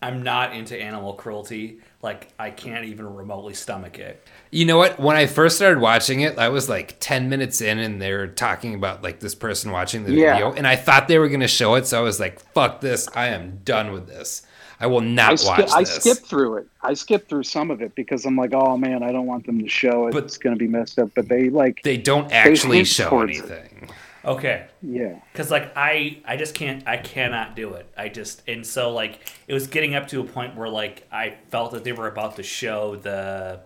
I'm 0.00 0.22
not 0.22 0.52
into 0.54 0.80
animal 0.80 1.14
cruelty. 1.14 1.80
Like 2.02 2.28
I 2.38 2.50
can't 2.50 2.84
even 2.84 3.14
remotely 3.14 3.54
stomach 3.54 3.98
it. 3.98 4.24
You 4.50 4.64
know 4.64 4.78
what? 4.78 5.00
When 5.00 5.16
I 5.16 5.26
first 5.26 5.56
started 5.56 5.80
watching 5.80 6.20
it, 6.20 6.38
I 6.38 6.48
was 6.50 6.68
like 6.68 6.96
10 7.00 7.28
minutes 7.28 7.60
in 7.60 7.78
and 7.78 8.00
they 8.00 8.12
were 8.12 8.28
talking 8.28 8.74
about 8.74 9.02
like 9.02 9.18
this 9.20 9.34
person 9.34 9.72
watching 9.72 10.04
the 10.04 10.12
Yeah. 10.12 10.34
video 10.34 10.52
and 10.52 10.66
I 10.66 10.76
thought 10.76 11.08
they 11.08 11.18
were 11.18 11.28
going 11.28 11.40
to 11.40 11.48
show 11.48 11.74
it. 11.74 11.86
So 11.86 11.98
I 11.98 12.02
was 12.02 12.20
like, 12.20 12.38
fuck 12.52 12.80
this. 12.80 13.08
I 13.14 13.28
am 13.28 13.60
done 13.64 13.92
with 13.92 14.06
this. 14.06 14.42
I 14.80 14.86
will 14.86 15.00
not 15.00 15.26
I, 15.26 15.30
watch 15.32 15.40
ski- 15.42 15.62
this. 15.62 15.74
I 15.74 15.82
skipped 15.84 16.26
through 16.28 16.58
it. 16.58 16.68
I 16.82 16.94
skipped 16.94 17.28
through 17.28 17.42
some 17.42 17.72
of 17.72 17.82
it 17.82 17.96
because 17.96 18.24
I'm 18.24 18.36
like, 18.36 18.52
oh 18.54 18.76
man, 18.76 19.02
I 19.02 19.10
don't 19.10 19.26
want 19.26 19.44
them 19.46 19.58
to 19.60 19.68
show 19.68 20.06
it. 20.06 20.12
But- 20.12 20.22
it's 20.24 20.38
going 20.38 20.54
to 20.54 20.58
be 20.58 20.68
messed 20.68 21.00
up. 21.00 21.10
But 21.16 21.28
they 21.28 21.50
like, 21.50 21.82
They 21.82 21.96
don't 21.96 22.30
actually 22.30 22.76
hint 22.76 22.88
show 22.88 23.20
anything. 23.20 23.80
it. 23.82 23.90
Okay. 24.28 24.66
yeah, 24.82 25.20
Cause 25.34 25.50
like 25.50 25.72
I, 25.76 26.22
I 26.24 26.36
just 26.36 26.54
can't, 26.54 26.86
I 26.86 26.98
cannot 26.98 27.56
do 27.56 27.72
it. 27.74 27.90
I 27.96 28.08
just, 28.08 28.42
and 28.46 28.66
so 28.66 28.92
like 28.92 29.20
it 29.48 29.54
was 29.54 29.66
getting 29.66 29.94
up 29.94 30.06
to 30.08 30.20
a 30.20 30.24
point 30.24 30.54
where 30.54 30.68
like 30.68 31.06
I 31.10 31.36
felt 31.50 31.72
that 31.72 31.82
they 31.84 31.92
were 31.92 32.06
about 32.08 32.36
to 32.36 32.42
show 32.42 32.96
the, 32.96 33.60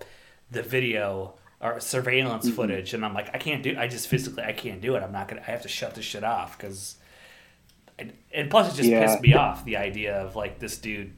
the 0.51 0.63
video 0.63 1.35
or 1.61 1.79
surveillance 1.81 2.47
Mm-hmm. 2.47 2.57
footage, 2.57 2.95
and 2.95 3.05
I'm 3.05 3.15
like, 3.15 3.31
I 3.35 3.39
can't 3.39 3.63
do. 3.63 3.77
I 3.79 3.87
just 3.89 4.09
physically, 4.09 4.43
I 4.43 4.53
can't 4.53 4.81
do 4.81 4.97
it. 4.97 5.03
I'm 5.03 5.13
not 5.13 5.29
gonna. 5.29 5.43
I 5.47 5.51
have 5.51 5.63
to 5.63 5.69
shut 5.69 5.95
this 5.95 6.05
shit 6.05 6.25
off 6.25 6.59
because, 6.59 6.97
and 7.99 8.51
plus 8.51 8.73
it 8.73 8.77
just 8.77 8.89
Yeah. 8.91 9.01
pissed 9.01 9.23
me 9.23 9.35
off. 9.35 9.65
The 9.65 9.77
idea 9.77 10.15
of 10.17 10.35
like 10.37 10.59
this 10.59 10.77
dude 10.79 11.13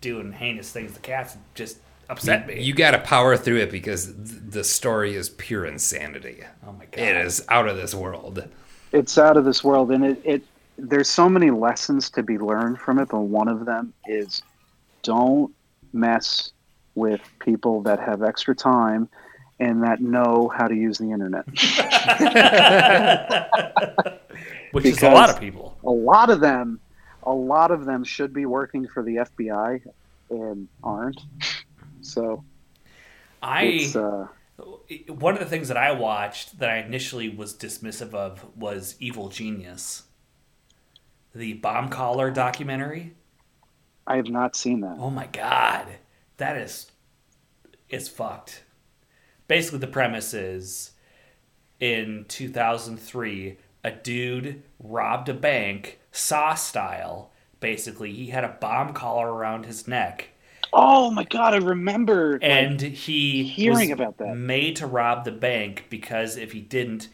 doing 0.00 0.32
heinous 0.32 0.70
things 0.70 0.92
to 0.94 1.00
cats 1.00 1.36
just 1.54 1.78
upset 2.08 2.46
me. 2.46 2.62
You 2.62 2.74
got 2.74 2.92
to 2.92 2.98
power 2.98 3.36
through 3.36 3.58
it 3.58 3.70
because 3.70 4.06
th- 4.06 4.16
the 4.50 4.64
story 4.64 5.14
is 5.14 5.28
pure 5.30 5.64
insanity. 5.66 6.44
oh 6.66 6.72
my 6.72 6.84
god! 6.86 7.00
It 7.00 7.16
is 7.16 7.44
out 7.48 7.68
of 7.68 7.76
this 7.76 7.94
world. 7.94 8.46
it's 8.92 9.18
out 9.18 9.36
of 9.36 9.44
this 9.44 9.62
world, 9.64 9.90
and 9.90 10.04
it, 10.04 10.20
it 10.24 10.42
there's 10.78 11.08
so 11.08 11.28
many 11.28 11.50
lessons 11.50 12.10
to 12.10 12.22
be 12.22 12.38
learned 12.38 12.78
from 12.78 12.98
it. 12.98 13.08
But 13.08 13.20
one 13.20 13.48
of 13.48 13.66
them 13.66 13.92
is 14.06 14.42
don't 15.02 15.52
mess 15.92 16.52
with 16.94 17.20
people 17.40 17.82
that 17.82 18.00
have 18.00 18.22
extra 18.22 18.54
time 18.54 19.08
and 19.60 19.82
that 19.82 20.00
know 20.00 20.52
how 20.56 20.66
to 20.66 20.74
use 20.74 20.98
the 20.98 21.10
internet. 21.10 21.44
Which 24.72 24.84
is 24.84 25.02
a 25.02 25.10
lot 25.10 25.30
of 25.30 25.38
people. 25.38 25.76
a 25.84 25.90
lot 25.90 26.30
of 26.30 26.40
them, 26.40 26.80
a 27.22 27.32
lot 27.32 27.70
of 27.70 27.84
them 27.84 28.02
should 28.02 28.32
be 28.32 28.46
working 28.46 28.88
for 28.88 29.02
the 29.02 29.16
FBI 29.16 29.80
and 30.30 30.66
aren't. 30.82 31.20
So 32.04 32.44
I 33.42 33.90
uh, 33.94 34.26
one 35.08 35.34
of 35.34 35.40
the 35.40 35.46
things 35.46 35.68
that 35.68 35.76
I 35.76 35.92
watched 35.92 36.58
that 36.58 36.70
I 36.70 36.78
initially 36.78 37.28
was 37.28 37.54
dismissive 37.54 38.14
of 38.14 38.44
was 38.56 38.96
Evil 39.00 39.28
Genius, 39.28 40.04
the 41.34 41.54
bomb 41.54 41.88
collar 41.88 42.30
documentary. 42.30 43.14
I 44.06 44.16
have 44.16 44.28
not 44.28 44.54
seen 44.54 44.80
that. 44.80 44.96
Oh 45.00 45.10
my 45.10 45.26
god, 45.26 45.86
that 46.36 46.56
is 46.56 46.90
it's 47.88 48.08
fucked. 48.08 48.64
Basically, 49.46 49.78
the 49.78 49.86
premise 49.86 50.34
is 50.34 50.92
in 51.80 52.24
2003, 52.28 53.58
a 53.82 53.90
dude 53.90 54.62
robbed 54.78 55.28
a 55.28 55.34
bank, 55.34 56.00
Saw 56.10 56.54
style. 56.54 57.30
Basically, 57.60 58.12
he 58.12 58.28
had 58.28 58.44
a 58.44 58.56
bomb 58.60 58.92
collar 58.94 59.32
around 59.32 59.66
his 59.66 59.88
neck, 59.88 60.30
Oh 60.72 61.10
my 61.10 61.24
god, 61.24 61.54
I 61.54 61.58
remember. 61.58 62.32
like, 62.34 62.42
and 62.42 62.80
he 62.80 63.44
hearing 63.44 63.90
was 63.90 64.00
about 64.00 64.18
that. 64.18 64.36
made 64.36 64.76
to 64.76 64.86
rob 64.86 65.24
the 65.24 65.32
bank 65.32 65.86
because 65.90 66.36
if 66.36 66.52
he 66.52 66.60
didn't, 66.60 67.08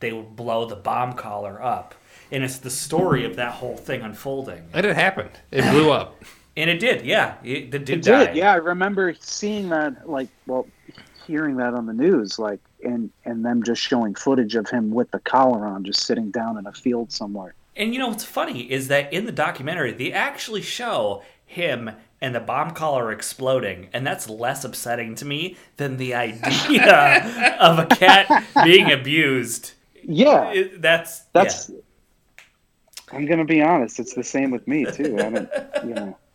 they 0.00 0.12
would 0.12 0.36
blow 0.36 0.66
the 0.66 0.76
bomb 0.76 1.12
collar 1.14 1.62
up. 1.62 1.94
And 2.32 2.42
it's 2.42 2.58
the 2.58 2.70
story 2.70 3.24
of 3.24 3.36
that 3.36 3.52
whole 3.52 3.76
thing 3.76 4.02
unfolding. 4.02 4.68
And 4.72 4.84
it 4.84 4.96
happened. 4.96 5.30
It 5.50 5.62
blew 5.70 5.90
up. 5.90 6.22
And 6.58 6.70
it 6.70 6.80
did, 6.80 7.04
yeah. 7.04 7.34
It, 7.44 7.70
the 7.70 7.78
dude 7.78 7.98
it 7.98 8.04
died. 8.04 8.26
did. 8.28 8.36
Yeah, 8.36 8.50
I 8.50 8.56
remember 8.56 9.14
seeing 9.20 9.68
that. 9.68 10.08
Like, 10.08 10.28
well, 10.46 10.66
hearing 11.26 11.58
that 11.58 11.74
on 11.74 11.84
the 11.84 11.92
news. 11.92 12.38
Like, 12.38 12.60
and 12.82 13.10
and 13.26 13.44
them 13.44 13.62
just 13.62 13.82
showing 13.82 14.14
footage 14.14 14.54
of 14.54 14.66
him 14.70 14.90
with 14.90 15.10
the 15.10 15.18
collar 15.18 15.66
on, 15.66 15.84
just 15.84 16.04
sitting 16.06 16.30
down 16.30 16.56
in 16.56 16.66
a 16.66 16.72
field 16.72 17.12
somewhere. 17.12 17.54
And 17.76 17.92
you 17.92 17.98
know 18.00 18.08
what's 18.08 18.24
funny 18.24 18.62
is 18.72 18.88
that 18.88 19.12
in 19.12 19.26
the 19.26 19.32
documentary 19.32 19.92
they 19.92 20.12
actually 20.12 20.62
show 20.62 21.22
him 21.44 21.90
and 22.20 22.34
the 22.34 22.40
bomb 22.40 22.70
collar 22.72 23.12
exploding, 23.12 23.88
and 23.92 24.06
that's 24.06 24.28
less 24.28 24.64
upsetting 24.64 25.14
to 25.16 25.24
me 25.24 25.56
than 25.76 25.96
the 25.96 26.14
idea 26.26 27.56
of 27.60 27.78
a 27.78 27.86
cat 27.86 28.44
being 28.64 28.90
abused. 28.90 29.72
Yeah, 30.02 30.50
It- 30.52 30.80
that's 30.82 31.20
that's. 31.32 31.68
yeah. 31.70 31.76
I'm 33.12 33.26
gonna 33.26 33.44
be 33.44 33.62
honest. 33.62 34.00
It's 34.00 34.14
the 34.14 34.24
same 34.24 34.50
with 34.50 34.66
me 34.66 34.84
too. 34.84 35.16
I 35.18 35.30
don't, 35.30 35.50
you 35.84 35.94
know. 35.94 36.18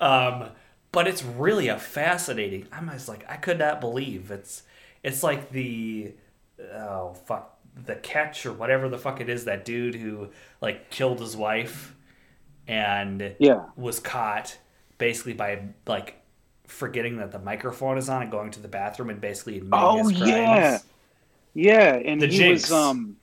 Um, 0.00 0.50
but 0.92 1.08
it's 1.08 1.24
really 1.24 1.68
a 1.68 1.78
fascinating. 1.78 2.66
I'm 2.70 2.88
just 2.90 3.08
like 3.08 3.24
I 3.28 3.36
could 3.36 3.58
not 3.58 3.80
believe 3.80 4.30
it's 4.30 4.62
it's 5.02 5.22
like 5.22 5.50
the 5.50 6.12
oh 6.74 7.14
fuck 7.26 7.58
the 7.86 7.94
catch 7.96 8.44
or 8.44 8.52
whatever 8.52 8.88
the 8.88 8.98
fuck 8.98 9.20
it 9.20 9.28
is 9.30 9.46
that 9.46 9.64
dude 9.64 9.94
who 9.94 10.28
like 10.60 10.90
killed 10.90 11.18
his 11.20 11.36
wife 11.36 11.94
and 12.68 13.34
Yeah. 13.38 13.64
was 13.76 13.98
caught 14.00 14.58
basically 14.98 15.32
by 15.34 15.62
like 15.86 16.16
forgetting 16.66 17.16
that 17.18 17.32
the 17.32 17.38
microphone 17.38 17.98
is 17.98 18.08
on 18.08 18.22
and 18.22 18.30
going 18.30 18.50
to 18.52 18.60
the 18.60 18.68
bathroom 18.68 19.10
and 19.10 19.20
basically 19.20 19.58
admitting 19.58 19.84
Oh 19.86 19.98
his 20.08 20.16
crimes. 20.18 20.28
yeah, 20.28 20.78
yeah. 21.54 21.94
And 21.96 22.20
The 22.20 22.26
he 22.28 22.36
Jinx. 22.38 22.62
was 22.62 22.72
um 22.72 23.16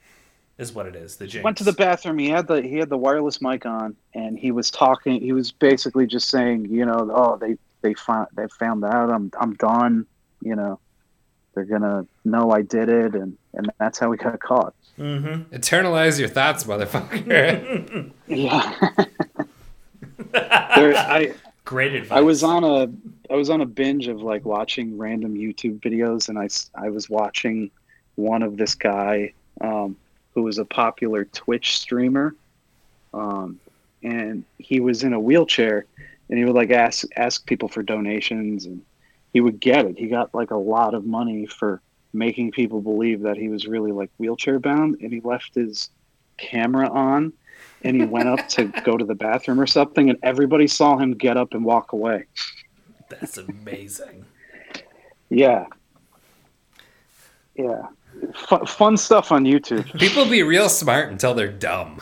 is 0.57 0.73
what 0.73 0.85
it 0.87 0.95
is. 0.95 1.15
The 1.15 1.25
jinx. 1.25 1.43
went 1.43 1.57
to 1.57 1.63
the 1.63 1.71
bathroom. 1.73 2.17
He 2.19 2.29
had 2.29 2.47
the 2.47 2.61
he 2.61 2.75
had 2.77 2.89
the 2.89 2.97
wireless 2.97 3.41
mic 3.41 3.65
on, 3.65 3.95
and 4.13 4.37
he 4.37 4.51
was 4.51 4.69
talking. 4.69 5.21
He 5.21 5.31
was 5.31 5.51
basically 5.51 6.05
just 6.05 6.29
saying, 6.29 6.65
you 6.69 6.85
know, 6.85 7.09
oh 7.13 7.37
they 7.37 7.57
they 7.81 7.93
found 7.93 8.27
they 8.35 8.47
found 8.59 8.83
out. 8.83 9.09
I'm 9.09 9.31
I'm 9.39 9.53
done. 9.55 10.05
You 10.41 10.55
know, 10.55 10.79
they're 11.55 11.63
gonna 11.65 12.05
know 12.25 12.51
I 12.51 12.61
did 12.61 12.89
it, 12.89 13.15
and 13.15 13.37
and 13.53 13.71
that's 13.79 13.99
how 13.99 14.09
we 14.09 14.17
got 14.17 14.39
caught. 14.41 14.73
Mm-hmm. 14.99 15.55
Internalize 15.55 16.19
your 16.19 16.27
thoughts, 16.29 16.65
motherfucker. 16.65 18.11
Yeah. 18.27 18.75
there, 20.31 20.95
I 20.95 21.33
Great 21.69 21.93
advice. 21.93 22.17
I 22.17 22.21
was 22.21 22.43
on 22.43 22.63
a 22.63 22.89
I 23.31 23.35
was 23.35 23.51
on 23.51 23.61
a 23.61 23.65
binge 23.67 24.07
of 24.07 24.23
like 24.23 24.43
watching 24.43 24.97
random 24.97 25.35
YouTube 25.35 25.79
videos, 25.81 26.27
and 26.27 26.39
I 26.39 26.47
I 26.73 26.89
was 26.89 27.11
watching 27.11 27.69
one 28.15 28.41
of 28.41 28.57
this 28.57 28.73
guy 28.73 29.33
um, 29.61 29.95
who 30.33 30.41
was 30.41 30.57
a 30.57 30.65
popular 30.65 31.25
Twitch 31.25 31.77
streamer, 31.77 32.33
um, 33.13 33.59
and 34.01 34.43
he 34.57 34.79
was 34.79 35.03
in 35.03 35.13
a 35.13 35.19
wheelchair, 35.19 35.85
and 36.29 36.39
he 36.39 36.43
would 36.43 36.55
like 36.55 36.71
ask 36.71 37.05
ask 37.15 37.45
people 37.45 37.69
for 37.69 37.83
donations, 37.83 38.65
and 38.65 38.81
he 39.31 39.39
would 39.39 39.59
get 39.59 39.85
it. 39.85 39.95
He 39.95 40.07
got 40.07 40.33
like 40.33 40.49
a 40.49 40.57
lot 40.57 40.95
of 40.95 41.05
money 41.05 41.45
for 41.45 41.83
making 42.13 42.49
people 42.49 42.81
believe 42.81 43.21
that 43.21 43.37
he 43.37 43.47
was 43.47 43.67
really 43.67 43.91
like 43.91 44.09
wheelchair 44.17 44.57
bound, 44.57 44.97
and 45.01 45.13
he 45.13 45.21
left 45.21 45.53
his 45.53 45.91
camera 46.35 46.89
on 46.89 47.31
and 47.83 47.95
he 47.95 48.05
went 48.05 48.27
up 48.29 48.47
to 48.49 48.65
go 48.83 48.97
to 48.97 49.05
the 49.05 49.15
bathroom 49.15 49.59
or 49.59 49.67
something, 49.67 50.09
and 50.09 50.19
everybody 50.23 50.67
saw 50.67 50.97
him 50.97 51.13
get 51.13 51.37
up 51.37 51.53
and 51.53 51.63
walk 51.63 51.93
away. 51.93 52.25
That's 53.09 53.37
amazing. 53.37 54.25
Yeah, 55.29 55.65
yeah, 57.55 57.87
fun, 58.35 58.65
fun 58.65 58.97
stuff 58.97 59.31
on 59.31 59.43
YouTube. 59.43 59.97
People 59.99 60.25
be 60.25 60.43
real 60.43 60.69
smart 60.69 61.09
until 61.11 61.33
they're 61.33 61.51
dumb. 61.51 61.99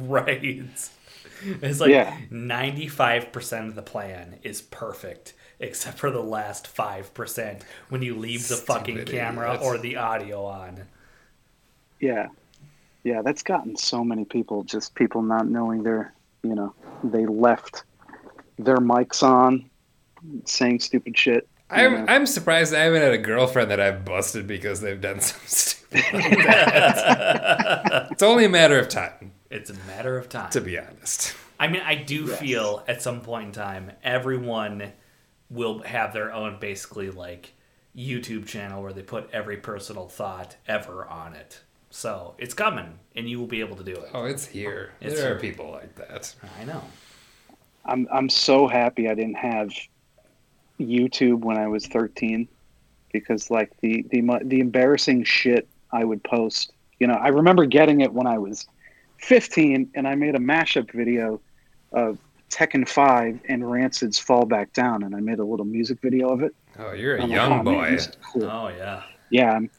right. 0.08 0.64
It's 1.62 1.80
like 1.80 1.90
Yeah. 1.90 2.16
95% 2.32 3.68
of 3.68 3.74
the 3.76 3.82
plan 3.82 4.38
is 4.42 4.60
perfect, 4.60 5.34
except 5.60 5.98
for 5.98 6.10
the 6.10 6.22
last 6.22 6.66
5% 6.74 7.62
when 7.90 8.02
you 8.02 8.16
leave 8.16 8.48
the 8.48 8.56
fucking 8.56 9.04
camera 9.04 9.50
idiots. 9.54 9.64
or 9.64 9.78
the 9.78 9.96
audio 9.96 10.44
on. 10.44 10.82
Yeah, 12.00 12.28
yeah, 13.08 13.22
that's 13.22 13.42
gotten 13.42 13.74
so 13.74 14.04
many 14.04 14.24
people 14.26 14.62
just 14.64 14.94
people 14.94 15.22
not 15.22 15.48
knowing 15.48 15.82
their, 15.82 16.12
you 16.42 16.54
know, 16.54 16.74
they 17.02 17.24
left 17.24 17.84
their 18.58 18.76
mics 18.76 19.22
on, 19.22 19.68
saying 20.44 20.80
stupid 20.80 21.16
shit. 21.16 21.48
I'm 21.70 21.92
know. 21.92 22.04
I'm 22.06 22.26
surprised 22.26 22.74
I 22.74 22.80
haven't 22.80 23.00
had 23.02 23.12
a 23.12 23.18
girlfriend 23.18 23.70
that 23.70 23.80
I've 23.80 24.04
busted 24.04 24.46
because 24.46 24.80
they've 24.82 25.00
done 25.00 25.20
some 25.28 25.40
stupid. 25.46 26.04
like 26.12 26.26
it's 28.12 28.22
only 28.22 28.44
a 28.44 28.48
matter 28.50 28.78
of 28.78 28.88
time, 28.90 29.32
It's 29.50 29.70
a 29.70 29.74
matter 29.86 30.18
of 30.18 30.28
time. 30.28 30.50
to 30.50 30.60
be 30.60 30.78
honest. 30.78 31.34
I 31.58 31.68
mean, 31.68 31.82
I 31.82 31.94
do 31.94 32.26
feel 32.26 32.84
at 32.86 33.00
some 33.02 33.20
point 33.22 33.46
in 33.46 33.52
time, 33.52 33.92
everyone 34.04 34.92
will 35.50 35.80
have 35.80 36.12
their 36.12 36.30
own 36.32 36.58
basically 36.60 37.10
like 37.10 37.54
YouTube 37.96 38.46
channel 38.46 38.82
where 38.82 38.92
they 38.92 39.02
put 39.02 39.30
every 39.32 39.56
personal 39.56 40.08
thought 40.08 40.56
ever 40.66 41.06
on 41.06 41.34
it. 41.34 41.62
So 41.90 42.34
it's 42.38 42.54
coming, 42.54 42.98
and 43.16 43.28
you 43.28 43.38
will 43.38 43.46
be 43.46 43.60
able 43.60 43.76
to 43.76 43.84
do 43.84 43.92
it. 43.92 44.10
Oh, 44.12 44.24
it's 44.24 44.46
here. 44.46 44.92
It's 45.00 45.14
there 45.14 45.28
here. 45.28 45.36
are 45.36 45.40
people 45.40 45.70
like 45.70 45.94
that. 45.96 46.34
I 46.60 46.64
know. 46.64 46.82
I'm 47.84 48.06
I'm 48.12 48.28
so 48.28 48.68
happy 48.68 49.08
I 49.08 49.14
didn't 49.14 49.36
have 49.36 49.72
YouTube 50.78 51.40
when 51.40 51.56
I 51.56 51.66
was 51.66 51.86
13 51.86 52.46
because 53.12 53.50
like 53.50 53.72
the 53.80 54.04
the 54.10 54.22
the 54.44 54.60
embarrassing 54.60 55.24
shit 55.24 55.66
I 55.92 56.04
would 56.04 56.22
post. 56.22 56.72
You 56.98 57.06
know, 57.06 57.14
I 57.14 57.28
remember 57.28 57.64
getting 57.64 58.00
it 58.02 58.12
when 58.12 58.26
I 58.26 58.38
was 58.38 58.66
15 59.18 59.90
and 59.94 60.06
I 60.06 60.14
made 60.14 60.34
a 60.34 60.38
mashup 60.38 60.92
video 60.92 61.40
of 61.92 62.18
Tekken 62.50 62.88
5 62.88 63.40
and 63.48 63.70
Rancid's 63.70 64.18
Fall 64.18 64.44
Back 64.44 64.72
Down 64.72 65.02
and 65.02 65.14
I 65.14 65.20
made 65.20 65.38
a 65.38 65.44
little 65.44 65.66
music 65.66 66.00
video 66.00 66.28
of 66.28 66.42
it. 66.42 66.54
Oh, 66.78 66.92
you're 66.92 67.16
a 67.16 67.22
I'm 67.22 67.30
like, 67.30 67.36
young 67.36 67.60
"Oh, 67.60 67.62
boy, 67.62 67.90
this 67.90 68.08
is 68.08 68.16
cool." 68.22 68.44
Oh 68.44 68.68
yeah. 68.68 69.02
Yeah, 69.30 69.52
I'm 69.52 69.70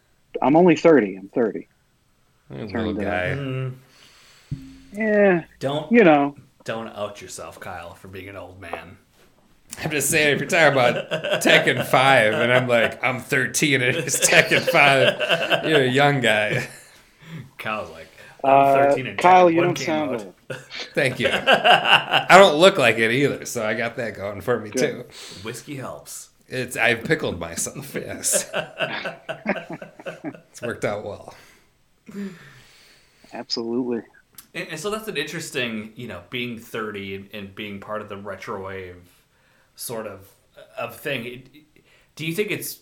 I'm 0.41 0.56
only 0.56 0.76
30. 0.76 1.15
I'm 1.15 1.30
30. 1.30 1.68
You're 2.52 2.64
a 2.64 2.68
little 2.68 2.94
guy. 2.94 3.36
Mm, 3.38 3.76
Yeah, 4.94 5.44
don't 5.60 5.92
you 5.92 6.04
know, 6.04 6.36
don't 6.64 6.88
out 6.88 7.22
yourself, 7.22 7.60
Kyle, 7.60 7.94
for 7.94 8.08
being 8.08 8.30
an 8.30 8.36
old 8.36 8.60
man. 8.60 8.98
I'm 9.84 9.92
just 9.92 10.10
saying, 10.10 10.34
if 10.34 10.40
you're 10.40 10.50
talking 10.50 10.74
about 10.74 11.42
Tekken 11.44 11.86
5, 11.86 12.34
and 12.34 12.52
I'm 12.52 12.68
like, 12.68 13.02
I'm 13.04 13.20
13 13.20 13.82
and 13.82 13.96
it's 13.96 14.20
Tekken 14.28 14.62
5, 14.68 15.70
you're 15.70 15.84
a 15.84 15.88
young 15.88 16.22
guy. 16.22 16.68
Kyle's 17.60 17.92
like, 17.92 18.08
I'm 18.44 18.50
uh, 18.52 18.74
13 18.90 19.08
and 19.08 19.18
Kyle, 19.20 19.50
you 19.50 19.62
don't 19.62 19.78
sound 19.78 20.12
old. 20.22 20.34
Thank 20.96 21.20
you. 21.20 21.30
I 21.32 22.26
don't 22.38 22.56
look 22.58 22.78
like 22.80 22.98
it 22.98 23.12
either, 23.12 23.46
so 23.46 23.64
I 23.66 23.76
got 23.76 23.96
that 23.98 24.16
going 24.16 24.42
for 24.42 24.60
me, 24.60 24.72
too. 24.72 25.06
Whiskey 25.44 25.76
helps. 25.76 26.30
It's 26.48 26.76
I've 26.76 27.04
pickled 27.04 27.40
myself, 27.40 27.94
yes. 27.94 28.50
it's 30.50 30.62
worked 30.64 30.84
out 30.84 31.06
well. 31.06 31.36
Absolutely. 33.34 34.03
And, 34.53 34.69
and 34.69 34.80
so 34.80 34.90
that's 34.90 35.07
an 35.07 35.18
interesting, 35.18 35.94
you 35.95 36.07
know, 36.07 36.22
being 36.30 36.57
30 36.57 37.15
and, 37.15 37.30
and 37.34 37.56
being 37.56 37.80
part 37.80 38.02
of 38.02 38.10
the 38.10 38.18
retro 38.18 38.65
wave 38.65 38.98
sort 39.76 40.07
of 40.07 40.27
of 40.77 40.95
thing. 40.95 41.48
Do 42.15 42.26
you 42.26 42.34
think 42.34 42.52
it's 42.52 42.80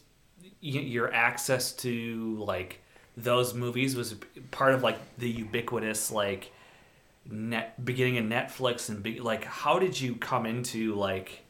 your 0.61 1.13
access 1.13 1.71
to 1.71 2.37
like 2.39 2.81
those 3.15 3.53
movies 3.53 3.95
was 3.95 4.15
part 4.51 4.73
of 4.73 4.83
like 4.83 4.97
the 5.17 5.29
ubiquitous 5.29 6.11
like 6.11 6.51
net 7.29 7.83
beginning 7.83 8.17
of 8.17 8.25
Netflix 8.25 8.89
and 8.89 9.03
be, 9.03 9.19
like 9.19 9.43
how 9.43 9.79
did 9.79 9.99
you 9.99 10.15
come 10.15 10.45
into 10.45 10.95
like 10.95 11.43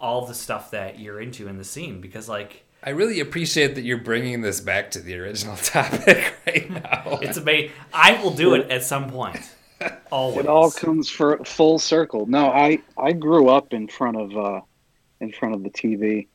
all 0.00 0.26
the 0.26 0.34
stuff 0.34 0.70
that 0.70 0.98
you're 0.98 1.20
into 1.20 1.48
in 1.48 1.58
the 1.58 1.64
scene 1.64 2.00
because 2.00 2.28
like 2.28 2.64
I 2.82 2.90
really 2.90 3.20
appreciate 3.20 3.74
that 3.74 3.82
you're 3.82 3.98
bringing 3.98 4.40
this 4.40 4.60
back 4.60 4.90
to 4.92 5.00
the 5.00 5.16
original 5.18 5.56
topic 5.62 6.34
right 6.46 6.70
now. 6.70 7.18
it's 7.22 7.36
amazing 7.36 7.72
I 7.92 8.22
will 8.22 8.32
do 8.32 8.54
it 8.54 8.70
at 8.70 8.82
some 8.82 9.10
point 9.10 9.40
always 10.12 10.40
It 10.40 10.46
all 10.46 10.70
comes 10.70 11.08
for 11.08 11.38
full 11.44 11.78
circle. 11.78 12.26
No, 12.26 12.50
I 12.50 12.80
I 12.98 13.12
grew 13.12 13.48
up 13.48 13.72
in 13.72 13.88
front 13.88 14.16
of 14.16 14.36
uh, 14.36 14.60
in 15.20 15.32
front 15.32 15.54
of 15.54 15.62
the 15.62 15.70
TV. 15.70 16.26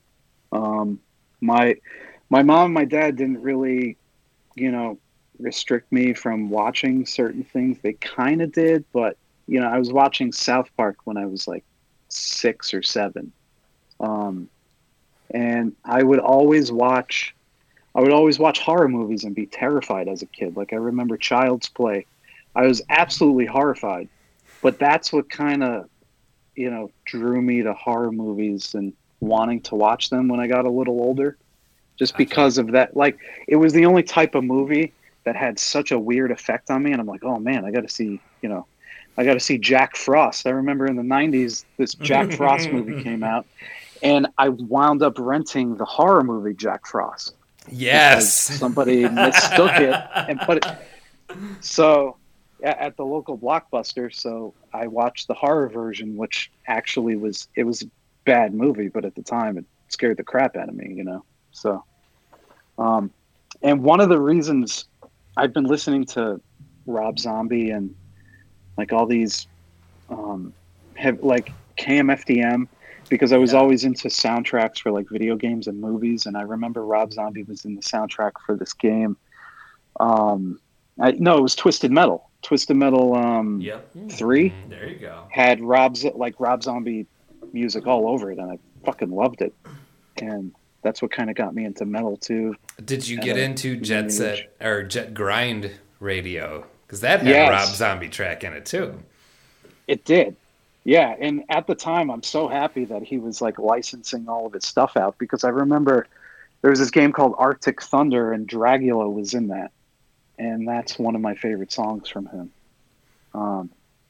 Um, 0.51 0.99
my 1.41 1.75
my 2.29 2.41
mom 2.41 2.65
and 2.65 2.73
my 2.73 2.85
dad 2.85 3.15
didn't 3.15 3.41
really, 3.41 3.97
you 4.55 4.71
know, 4.71 4.97
restrict 5.39 5.91
me 5.91 6.13
from 6.13 6.49
watching 6.49 7.05
certain 7.05 7.43
things. 7.43 7.77
They 7.81 7.93
kind 7.93 8.41
of 8.41 8.51
did, 8.51 8.83
but 8.93 9.17
you 9.47 9.59
know, 9.59 9.67
I 9.67 9.77
was 9.77 9.91
watching 9.91 10.31
South 10.31 10.69
Park 10.75 10.97
when 11.03 11.17
I 11.17 11.25
was 11.25 11.47
like 11.47 11.63
six 12.09 12.73
or 12.73 12.81
seven, 12.81 13.31
um, 13.99 14.49
and 15.35 15.75
I 15.83 16.01
would 16.01 16.19
always 16.19 16.71
watch. 16.71 17.35
I 17.93 17.99
would 18.01 18.13
always 18.13 18.39
watch 18.39 18.59
horror 18.59 18.87
movies 18.87 19.25
and 19.25 19.35
be 19.35 19.45
terrified 19.45 20.07
as 20.07 20.21
a 20.21 20.25
kid. 20.25 20.55
Like 20.55 20.71
I 20.71 20.77
remember 20.77 21.17
Child's 21.17 21.69
Play. 21.69 22.05
I 22.55 22.65
was 22.65 22.81
absolutely 22.89 23.45
horrified, 23.45 24.07
but 24.61 24.79
that's 24.79 25.11
what 25.11 25.29
kind 25.29 25.61
of, 25.61 25.89
you 26.55 26.71
know, 26.71 26.89
drew 27.05 27.41
me 27.41 27.61
to 27.63 27.73
horror 27.73 28.13
movies 28.13 28.73
and 28.75 28.93
wanting 29.19 29.59
to 29.63 29.75
watch 29.75 30.09
them 30.09 30.29
when 30.29 30.39
I 30.39 30.47
got 30.47 30.65
a 30.65 30.69
little 30.69 31.01
older, 31.01 31.37
just 31.97 32.15
because 32.15 32.57
of 32.57 32.71
that. 32.71 32.95
Like 32.95 33.19
it 33.47 33.57
was 33.57 33.73
the 33.73 33.85
only 33.85 34.03
type 34.03 34.35
of 34.35 34.43
movie 34.45 34.93
that 35.25 35.35
had 35.35 35.59
such 35.59 35.91
a 35.91 35.99
weird 35.99 36.31
effect 36.31 36.71
on 36.71 36.81
me, 36.83 36.93
and 36.93 37.01
I'm 37.01 37.07
like, 37.07 37.25
oh 37.25 37.39
man, 37.39 37.65
I 37.65 37.71
got 37.71 37.81
to 37.81 37.89
see, 37.89 38.21
you 38.41 38.47
know, 38.47 38.65
I 39.17 39.25
got 39.25 39.33
to 39.33 39.39
see 39.41 39.57
Jack 39.57 39.97
Frost. 39.97 40.47
I 40.47 40.51
remember 40.51 40.85
in 40.85 40.95
the 40.95 41.03
'90s 41.03 41.65
this 41.75 41.93
Jack 41.95 42.31
Frost 42.31 42.71
movie 42.71 43.03
came 43.07 43.23
out, 43.23 43.45
and 44.05 44.27
I 44.37 44.49
wound 44.49 45.01
up 45.03 45.15
renting 45.17 45.77
the 45.77 45.85
horror 45.85 46.23
movie 46.23 46.53
Jack 46.53 46.85
Frost 46.87 47.35
yes. 47.69 48.33
somebody 48.59 49.07
mistook 49.07 49.71
it 49.75 49.95
and 50.15 50.39
put 50.41 50.65
it. 50.65 50.77
So, 51.61 52.17
at 52.63 52.95
the 52.97 53.05
local 53.05 53.37
blockbuster, 53.37 54.13
so 54.13 54.53
I 54.73 54.87
watched 54.87 55.27
the 55.27 55.33
horror 55.33 55.69
version, 55.69 56.17
which 56.17 56.51
actually 56.67 57.15
was 57.15 57.47
it 57.55 57.63
was 57.63 57.81
a 57.81 57.85
bad 58.23 58.53
movie, 58.53 58.87
but 58.87 59.05
at 59.05 59.15
the 59.15 59.21
time 59.21 59.57
it 59.57 59.65
scared 59.89 60.17
the 60.17 60.23
crap 60.23 60.55
out 60.55 60.69
of 60.69 60.75
me, 60.75 60.93
you 60.93 61.03
know. 61.03 61.23
So, 61.51 61.83
um, 62.77 63.11
and 63.61 63.83
one 63.83 63.99
of 63.99 64.09
the 64.09 64.19
reasons 64.19 64.85
I've 65.37 65.53
been 65.53 65.65
listening 65.65 66.05
to 66.05 66.39
Rob 66.85 67.19
Zombie 67.19 67.71
and 67.71 67.93
like 68.77 68.93
all 68.93 69.05
these, 69.05 69.47
um, 70.09 70.53
have 70.95 71.21
like 71.23 71.51
KMFDM 71.77 72.67
because 73.09 73.31
I 73.31 73.37
was 73.37 73.53
Yeah. 73.53 73.59
always 73.59 73.83
into 73.85 74.07
soundtracks 74.07 74.79
for 74.79 74.91
like 74.91 75.07
video 75.09 75.35
games 75.35 75.67
and 75.67 75.79
movies, 75.79 76.25
and 76.25 76.35
I 76.37 76.41
remember 76.41 76.85
Rob 76.85 77.13
Zombie 77.13 77.43
was 77.43 77.65
in 77.65 77.75
the 77.75 77.81
soundtrack 77.81 78.31
for 78.45 78.55
this 78.55 78.73
game. 78.73 79.17
Um, 79.99 80.59
I, 80.99 81.11
no, 81.11 81.37
it 81.37 81.41
was 81.41 81.55
Twisted 81.55 81.91
Metal. 81.91 82.29
Twisted 82.41 82.77
Metal 82.77 83.15
um, 83.15 83.59
yep 83.59 83.89
three 84.11 84.53
there 84.69 84.87
you 84.87 84.99
go 84.99 85.23
had 85.31 85.59
Rob's 85.61 86.03
like 86.03 86.35
Rob 86.39 86.61
Zombie 86.61 87.07
music 87.53 87.87
all 87.87 88.07
over 88.07 88.31
it, 88.31 88.37
and 88.37 88.51
I 88.51 88.59
fucking 88.85 89.09
loved 89.09 89.41
it, 89.41 89.53
and 90.21 90.51
that's 90.83 91.01
what 91.01 91.09
kind 91.11 91.31
of 91.31 91.35
got 91.35 91.55
me 91.55 91.65
into 91.65 91.85
metal 91.85 92.17
too. 92.17 92.55
Did 92.83 93.07
you 93.07 93.19
get 93.19 93.35
into 93.37 93.69
young 93.69 93.83
Jet 93.83 94.05
age. 94.05 94.11
Set 94.11 94.55
or 94.61 94.83
Jet 94.83 95.15
Grind 95.15 95.71
Radio? 95.99 96.67
Because 96.85 97.01
that 97.01 97.21
had 97.21 97.29
Yes. 97.29 97.49
Rob 97.49 97.75
Zombie 97.75 98.09
track 98.09 98.43
in 98.43 98.53
it 98.53 98.67
too. 98.67 98.99
It 99.87 100.05
did. 100.05 100.35
Yeah, 100.85 101.15
and 101.19 101.43
at 101.49 101.67
the 101.67 101.75
time 101.75 102.09
I'm 102.09 102.23
so 102.23 102.47
happy 102.47 102.85
that 102.85 103.03
he 103.03 103.17
was 103.17 103.41
like 103.41 103.59
licensing 103.59 104.29
all 104.29 104.45
of 104.45 104.53
his 104.53 104.65
stuff 104.65 104.95
out 104.95 105.17
because 105.17 105.43
I 105.43 105.49
remember 105.49 106.07
there 106.61 106.69
was 106.69 106.79
this 106.79 106.91
game 106.91 107.11
called 107.11 107.35
Arctic 107.37 107.81
Thunder 107.81 108.31
and 108.31 108.47
Dragula 108.47 109.11
was 109.11 109.33
in 109.33 109.47
that. 109.49 109.71
And 110.37 110.67
that's 110.67 110.97
one 110.99 111.15
of 111.15 111.21
my 111.21 111.33
favorite 111.35 111.71
songs 111.71 112.07
from 112.07 112.27
him. 112.27 112.51
Um, 113.33 113.69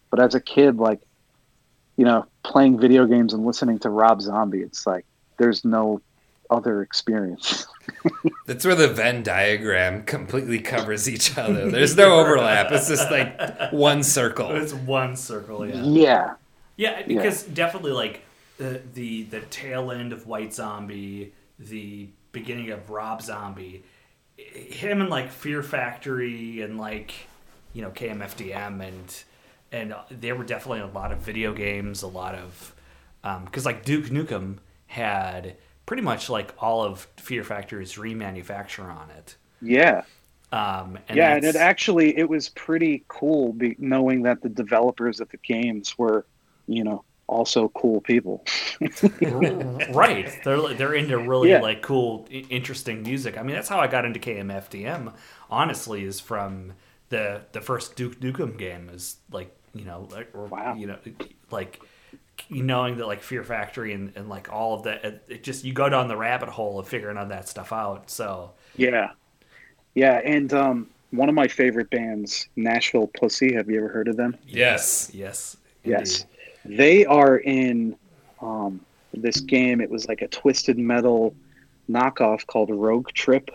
but 0.10 0.20
as 0.20 0.36
a 0.36 0.40
kid 0.40 0.78
like 0.78 1.00
you 1.98 2.06
know, 2.06 2.26
playing 2.44 2.80
video 2.80 3.06
games 3.06 3.34
and 3.34 3.46
listening 3.46 3.80
to 3.80 3.90
Rob 3.90 4.22
Zombie, 4.22 4.62
it's 4.62 4.86
like 4.86 5.06
there's 5.38 5.64
no 5.64 6.02
other 6.50 6.82
experience. 6.82 7.66
That's 8.46 8.66
where 8.66 8.76
the 8.76 8.90
Venn 8.90 9.24
diagram 9.24 10.04
completely 10.04 10.60
covers 10.60 11.10
each 11.10 11.38
other. 11.38 11.72
There's 11.72 11.96
no 11.96 12.20
overlap. 12.20 12.72
It's 12.72 12.88
just 12.88 13.10
like 13.10 13.72
one 13.72 14.04
circle. 14.04 14.52
It's 14.52 14.74
one 14.74 15.16
circle, 15.16 15.68
yeah. 15.68 15.84
yeah. 15.84 16.34
Yeah, 16.78 17.04
because 17.06 17.44
definitely 17.44 17.92
like 17.92 18.22
the 18.58 18.82
the 18.94 19.24
the 19.24 19.42
tail 19.42 19.92
end 19.92 20.14
of 20.14 20.28
White 20.28 20.54
Zombie, 20.54 21.34
the 21.58 22.10
beginning 22.32 22.72
of 22.72 22.90
Rob 22.90 23.22
Zombie, 23.22 23.84
him 24.38 25.02
and 25.02 25.10
like 25.10 25.32
Fear 25.32 25.64
Factory 25.64 26.62
and 26.62 26.78
like 26.78 27.14
you 27.74 27.82
know 27.82 27.92
KMFDM 27.92 28.82
and 28.86 29.24
and 29.72 29.96
there 30.10 30.36
were 30.36 30.44
definitely 30.44 30.82
a 30.82 30.88
lot 30.88 31.12
of 31.12 31.20
video 31.20 31.54
games, 31.54 32.02
a 32.02 32.08
lot 32.08 32.36
of 32.36 32.74
because 33.46 33.66
like 33.66 33.84
Duke 33.84 34.06
Nukem 34.06 34.58
had 34.88 35.56
pretty 35.86 36.04
much 36.04 36.30
like 36.30 36.54
all 36.60 36.84
of 36.84 37.08
Fear 37.18 37.44
Factory's 37.44 37.94
remanufacture 37.94 38.86
on 38.86 39.10
it. 39.12 39.36
Yeah. 39.62 40.04
Um, 40.52 40.98
and 41.10 41.18
yeah, 41.18 41.36
and 41.36 41.44
it 41.44 41.56
actually 41.56 42.18
it 42.18 42.30
was 42.30 42.50
pretty 42.50 43.04
cool 43.08 43.52
be, 43.54 43.76
knowing 43.80 44.22
that 44.24 44.42
the 44.42 44.50
developers 44.50 45.20
of 45.20 45.30
the 45.30 45.38
games 45.38 45.98
were, 45.98 46.26
you 46.68 46.84
know, 46.84 47.04
also 47.28 47.70
cool 47.70 48.02
people. 48.02 48.44
right 49.88 50.38
they're 50.44 50.74
they're 50.74 50.94
into 50.94 51.18
really 51.18 51.52
Yeah. 51.52 51.60
like 51.60 51.82
cool 51.82 52.28
interesting 52.30 53.04
music 53.04 53.38
i 53.38 53.44
mean 53.44 53.56
that's 53.56 53.70
how 53.70 53.80
i 53.80 53.88
got 53.88 54.06
into 54.06 54.20
kmfdm 54.20 55.14
honestly 55.50 56.04
is 56.04 56.20
from 56.20 56.74
the 57.10 57.42
the 57.52 57.62
first 57.62 57.96
duke 57.96 58.20
nukem 58.20 58.58
game 58.58 58.90
is 58.90 59.18
like 59.32 59.56
you 59.74 59.86
know 59.86 60.08
like 60.12 60.30
or, 60.34 60.48
Wow. 60.48 60.74
you 60.76 60.88
know 60.88 60.98
like 61.52 61.82
knowing 62.50 62.98
that 62.98 63.08
like 63.08 63.22
fear 63.24 63.44
factory 63.44 63.94
and, 63.94 64.14
and 64.16 64.30
like 64.30 64.52
all 64.52 64.74
of 64.76 64.84
that 64.84 65.04
it, 65.06 65.24
it 65.30 65.44
just 65.44 65.64
you 65.64 65.74
go 65.74 65.90
down 65.90 66.08
the 66.08 66.18
rabbit 66.18 66.50
hole 66.50 66.80
of 66.80 66.88
figuring 66.88 67.18
all 67.18 67.26
that 67.28 67.48
stuff 67.48 67.72
out 67.74 68.10
so 68.10 68.52
Yeah, 68.76 69.12
yeah, 69.96 70.22
and 70.24 70.54
um, 70.54 70.90
one 71.12 71.30
of 71.30 71.36
my 71.36 71.48
favorite 71.48 71.90
bands, 71.90 72.50
Nashville 72.56 73.08
Pussy. 73.08 73.54
Have 73.56 73.70
you 73.70 73.78
ever 73.80 73.90
heard 73.90 74.08
of 74.08 74.18
them? 74.18 74.38
Yes. 74.46 75.12
yes 75.14 75.58
Yes, 75.84 76.26
they 76.66 77.06
are 77.06 77.38
in 77.38 77.96
um, 78.42 78.82
this 79.14 79.40
game. 79.40 79.82
It 79.82 79.90
was 79.90 80.08
like 80.08 80.22
a 80.22 80.28
twisted 80.28 80.78
metal 80.78 81.36
knockoff 81.90 82.46
called 82.48 82.70
Rogue 82.72 83.10
Trip. 83.14 83.50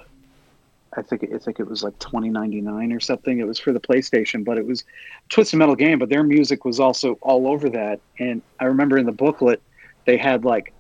I 0.97 1.03
think 1.03 1.25
I 1.33 1.39
think 1.39 1.61
it 1.61 1.69
was 1.69 1.85
like 1.85 1.97
twenty 2.01 2.31
ninety 2.31 2.61
nine 2.61 2.93
or 2.93 3.01
something. 3.01 3.39
It 3.39 3.47
was 3.47 3.59
for 3.59 3.73
the 3.73 3.81
PlayStation, 3.81 4.45
but 4.45 4.59
it 4.59 4.67
was 4.67 4.81
a 4.81 5.29
twisted 5.29 5.59
metal 5.59 5.77
game. 5.77 5.99
But 5.99 6.09
their 6.09 6.25
music 6.25 6.65
was 6.65 6.81
also 6.81 7.15
all 7.23 7.47
over 7.47 7.69
that. 7.71 8.01
And 8.19 8.43
I 8.59 8.65
remember 8.65 8.99
in 8.99 9.07
the 9.07 9.13
booklet 9.13 9.63
they 10.05 10.17
had 10.17 10.45
like 10.45 10.73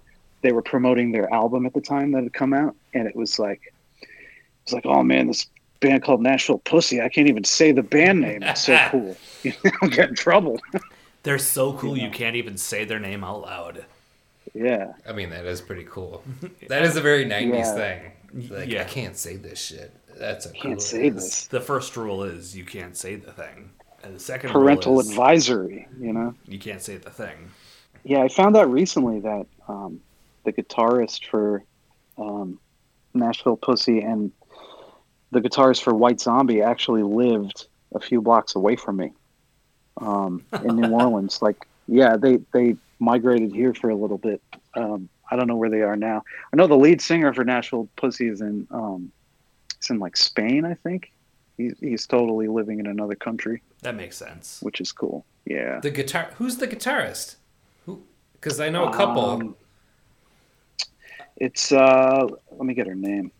they 0.42 0.52
were 0.52 0.62
promoting 0.62 1.12
their 1.12 1.32
album 1.32 1.66
at 1.66 1.74
the 1.74 1.80
time 1.80 2.12
that 2.12 2.24
had 2.24 2.32
come 2.32 2.52
out, 2.52 2.74
and 2.92 3.06
it 3.06 3.14
was 3.14 3.38
like 3.38 3.60
it 4.00 4.08
was 4.66 4.72
like 4.72 4.86
oh 4.86 5.04
man, 5.04 5.28
this 5.28 5.46
band 5.78 6.02
called 6.02 6.22
Nashville 6.22 6.58
Pussy. 6.58 7.00
I 7.00 7.08
can't 7.08 7.28
even 7.28 7.44
say 7.44 7.70
the 7.70 7.82
band 7.82 8.20
name. 8.20 8.42
It's 8.42 8.62
so 8.62 8.78
cool. 8.90 9.16
You 9.44 9.52
know, 9.64 9.70
I'll 9.82 9.88
get 9.88 10.08
in 10.08 10.14
trouble. 10.16 10.60
they're 11.22 11.38
so 11.38 11.72
cool 11.74 11.96
you 11.96 12.10
can't 12.10 12.36
even 12.36 12.56
say 12.56 12.84
their 12.84 12.98
name 13.00 13.22
out 13.24 13.42
loud 13.42 13.84
yeah. 14.52 14.94
I 15.08 15.12
mean, 15.12 15.30
that 15.30 15.44
is 15.46 15.60
pretty 15.60 15.84
cool. 15.88 16.24
That 16.68 16.82
is 16.82 16.96
a 16.96 17.00
very 17.00 17.24
90s 17.24 17.52
Yeah. 17.54 17.74
thing. 17.74 18.48
Like, 18.50 18.68
Yeah. 18.68 18.80
I 18.80 18.84
can't 18.84 19.16
say 19.16 19.36
this 19.36 19.60
shit. 19.60 19.92
That's 20.18 20.46
a 20.46 20.50
Can't 20.50 20.74
cool 20.74 20.80
say 20.80 21.06
ass- 21.08 21.14
this. 21.14 21.46
the 21.46 21.60
first 21.60 21.96
rule 21.96 22.24
is 22.24 22.56
you 22.56 22.64
can't 22.64 22.96
say 22.96 23.14
the 23.14 23.30
thing 23.30 23.70
and 24.02 24.16
the 24.16 24.18
second 24.18 24.50
Parental 24.50 24.92
rule 24.94 25.00
is 25.02 25.06
Parental 25.06 25.22
advisory, 25.24 25.86
you 26.00 26.12
know? 26.12 26.34
you 26.48 26.58
can't 26.58 26.82
say 26.82 26.96
the 26.96 27.10
thing 27.10 27.50
Yeah, 28.02 28.22
I 28.22 28.28
found 28.28 28.56
out 28.56 28.68
recently 28.72 29.20
that 29.20 29.46
um, 29.68 30.00
the 30.44 30.52
guitarist 30.52 31.26
for 31.26 31.62
um, 32.18 32.58
Nashville 33.14 33.56
Pussy 33.56 34.00
and 34.00 34.32
the 35.30 35.40
guitarist 35.40 35.82
for 35.82 35.94
White 35.94 36.18
Zombie 36.20 36.60
actually 36.60 37.04
lived 37.04 37.68
a 37.94 38.00
few 38.00 38.20
blocks 38.20 38.56
away 38.56 38.74
from 38.74 38.96
me 38.96 39.12
um, 40.00 40.44
in 40.64 40.76
New 40.76 40.90
Orleans. 40.90 41.40
Like, 41.42 41.66
yeah, 41.86 42.16
they, 42.16 42.38
they 42.52 42.76
migrated 42.98 43.52
here 43.52 43.74
for 43.74 43.90
a 43.90 43.94
little 43.94 44.18
bit. 44.18 44.42
Um, 44.74 45.08
I 45.30 45.36
don't 45.36 45.46
know 45.46 45.56
where 45.56 45.70
they 45.70 45.82
are 45.82 45.96
now. 45.96 46.24
I 46.52 46.56
know 46.56 46.66
the 46.66 46.76
lead 46.76 47.00
singer 47.00 47.32
for 47.32 47.44
Nashville 47.44 47.88
Pussy 47.96 48.28
is 48.28 48.40
in, 48.40 48.66
um, 48.70 49.10
it's 49.76 49.90
in 49.90 49.98
like 49.98 50.16
Spain, 50.16 50.64
I 50.64 50.74
think. 50.74 51.12
He's, 51.56 51.74
he's 51.80 52.06
totally 52.06 52.48
living 52.48 52.80
in 52.80 52.86
another 52.86 53.14
country, 53.14 53.62
that 53.82 53.94
makes 53.94 54.16
sense 54.16 54.60
which 54.62 54.80
is 54.80 54.92
cool. 54.92 55.24
Yeah. 55.44 55.80
The 55.80 55.90
guitar. 55.90 56.30
Who's 56.36 56.56
the 56.56 56.68
guitarist? 56.68 57.36
Who? 57.86 58.02
Because 58.34 58.60
I 58.60 58.68
know 58.68 58.86
a 58.86 58.92
couple. 58.92 59.24
Um, 59.24 59.56
it's 61.36 61.72
uh 61.72 62.26
let 62.50 62.64
me 62.64 62.74
get 62.74 62.86
her 62.86 62.94
name. 62.94 63.32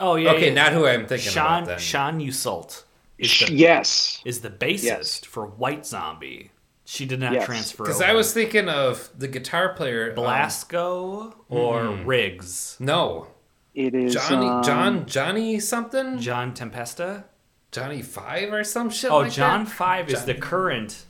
Oh 0.00 0.16
yeah. 0.16 0.32
okay, 0.32 0.48
yeah. 0.48 0.54
not 0.54 0.72
who 0.72 0.86
I'm 0.86 1.06
thinking 1.06 1.30
Sean 1.30 1.62
about 1.62 1.66
then. 1.66 1.78
Sean 1.78 2.20
Yseult 2.20 2.82
is 3.22 3.38
the, 3.48 3.52
yes. 3.54 4.20
is 4.24 4.40
the 4.40 4.50
bassist 4.50 4.82
Yes. 4.84 5.20
for 5.24 5.46
White 5.46 5.86
Zombie. 5.86 6.50
She 6.84 7.06
did 7.06 7.20
not 7.20 7.32
Yes. 7.32 7.46
transfer. 7.46 7.84
Because. 7.84 8.02
I 8.02 8.12
was 8.12 8.32
thinking 8.34 8.68
of 8.68 9.08
the 9.16 9.28
guitar 9.28 9.70
player. 9.74 10.10
um, 10.10 10.24
Blasko 10.24 11.34
or 11.48 11.84
Hmm. 11.86 12.04
Riggs. 12.06 12.76
no, 12.80 13.28
It 13.74 13.94
is 13.94 14.14
Johnny. 14.14 14.46
um, 14.46 14.62
John. 14.62 15.06
Johnny 15.06 15.58
something. 15.60 16.18
John 16.18 16.52
Tempesta. 16.52 17.24
Johnny 17.70 18.02
Five 18.02 18.52
or 18.52 18.64
some 18.64 18.90
shit. 18.90 19.10
Oh, 19.10 19.18
like 19.20 19.32
John 19.32 19.64
that? 19.64 19.72
Five 19.72 20.10
is 20.10 20.24
the 20.26 20.34
current 20.34 21.06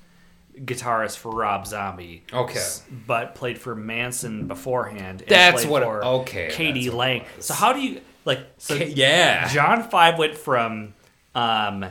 guitarist 0.56 1.16
for 1.16 1.32
Rob 1.32 1.66
Zombie. 1.66 2.22
Okay. 2.32 2.58
S- 2.58 2.82
But 3.06 3.34
played 3.34 3.58
for 3.58 3.74
Manson 3.74 4.46
beforehand. 4.46 5.22
And 5.22 5.30
That's 5.30 5.62
played 5.62 5.70
what- 5.72 5.82
For 5.82 6.04
okay, 6.04 6.50
Katie 6.52 6.84
that's 6.84 6.94
Lang. 6.96 7.24
So 7.40 7.54
how 7.54 7.72
do 7.72 7.80
you 7.80 8.00
like? 8.24 8.40
So 8.58 8.78
Ka- 8.78 8.84
yeah. 8.86 9.48
John 9.48 9.82
Five 9.88 10.18
went 10.18 10.36
from 10.36 10.94
um, 11.34 11.86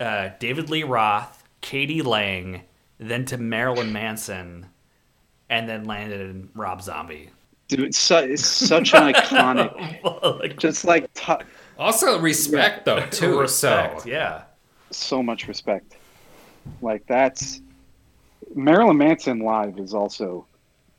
uh, 0.00 0.30
David 0.38 0.70
Lee 0.70 0.84
Roth, 0.84 1.42
k.d. 1.60 2.02
lang, 2.02 2.62
then 2.98 3.24
to 3.26 3.38
Marilyn 3.38 3.92
Manson, 3.92 4.66
and 5.50 5.68
then 5.68 5.84
landed 5.84 6.20
in 6.20 6.48
Rob 6.54 6.82
Zombie. 6.82 7.30
dude, 7.68 7.80
it's, 7.80 7.98
su- 7.98 8.16
it's 8.16 8.44
such 8.46 8.94
an 8.94 9.12
iconic 9.12 10.38
like, 10.40 10.58
just 10.58 10.84
like 10.84 11.12
t- 11.14 11.32
Also 11.78 12.18
respect 12.20 12.84
though 12.84 13.04
too. 13.06 13.38
respect, 13.40 14.02
So 14.02 14.08
yeah. 14.08 14.42
so 14.90 15.22
much 15.22 15.48
respect. 15.48 15.96
Like 16.82 17.06
that's 17.06 17.60
Marilyn 18.54 18.96
Manson 18.98 19.40
live 19.40 19.78
is 19.78 19.94
also 19.94 20.46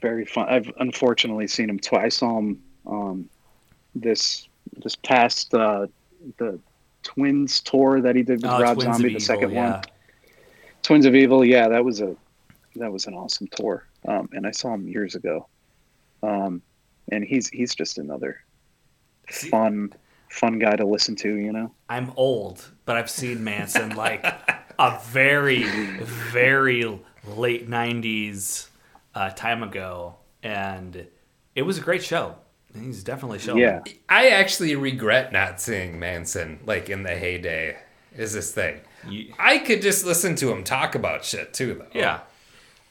very 0.01 0.25
fun. 0.25 0.47
I've 0.49 0.71
unfortunately 0.79 1.47
seen 1.47 1.69
him 1.69 1.79
twice. 1.79 2.03
I 2.05 2.09
saw 2.09 2.37
him 2.39 2.61
um, 2.87 3.29
this 3.95 4.47
this 4.83 4.95
past 4.95 5.53
uh, 5.53 5.87
the 6.37 6.59
Twins 7.03 7.61
tour 7.61 8.01
that 8.01 8.15
he 8.15 8.23
did 8.23 8.41
with 8.41 8.51
Oh, 8.51 8.61
Rob 8.61 8.75
Twins 8.75 8.95
Zombie, 8.95 9.03
the 9.03 9.09
Evil, 9.15 9.19
second 9.21 9.51
yeah. 9.51 9.71
one. 9.71 9.81
Twins 10.83 11.05
of 11.05 11.15
Evil, 11.15 11.43
yeah, 11.45 11.67
that 11.69 11.83
was 11.83 12.01
a 12.01 12.15
that 12.75 12.91
was 12.91 13.05
an 13.07 13.13
awesome 13.13 13.47
tour, 13.47 13.85
um, 14.07 14.29
and 14.31 14.45
I 14.47 14.51
saw 14.51 14.73
him 14.73 14.87
years 14.87 15.15
ago. 15.15 15.47
Um, 16.23 16.61
and 17.11 17.23
he's 17.23 17.49
he's 17.49 17.73
just 17.75 17.97
another 17.97 18.41
fun 19.27 19.93
fun 20.29 20.59
guy 20.59 20.75
to 20.75 20.85
listen 20.85 21.15
to, 21.17 21.35
you 21.35 21.51
know. 21.51 21.71
I'm 21.89 22.11
old, 22.15 22.69
but 22.85 22.97
I've 22.97 23.09
seen 23.09 23.43
Manson 23.43 23.95
like 23.95 24.23
a 24.79 24.99
very, 25.07 25.63
very 25.63 26.99
late 27.25 27.69
'90s 27.69 28.67
uh, 29.15 29.31
time 29.31 29.63
ago, 29.63 30.15
and 30.43 31.07
it 31.55 31.63
was 31.63 31.77
a 31.77 31.81
great 31.81 32.03
show. 32.03 32.35
He's 32.77 33.03
definitely 33.03 33.39
showing. 33.39 33.59
Yeah, 33.59 33.81
I 34.07 34.29
actually 34.29 34.75
regret 34.75 35.31
not 35.31 35.59
seeing 35.59 35.99
Manson 35.99 36.59
like 36.65 36.89
in 36.89 37.03
the 37.03 37.15
heyday. 37.15 37.77
Is 38.15 38.33
this 38.33 38.51
thing? 38.53 38.81
You- 39.07 39.33
I 39.39 39.59
could 39.59 39.81
just 39.81 40.05
listen 40.05 40.35
to 40.37 40.51
him 40.51 40.63
talk 40.63 40.95
about 40.95 41.23
shit 41.25 41.53
too, 41.53 41.75
though. 41.75 41.99
yeah. 41.99 42.19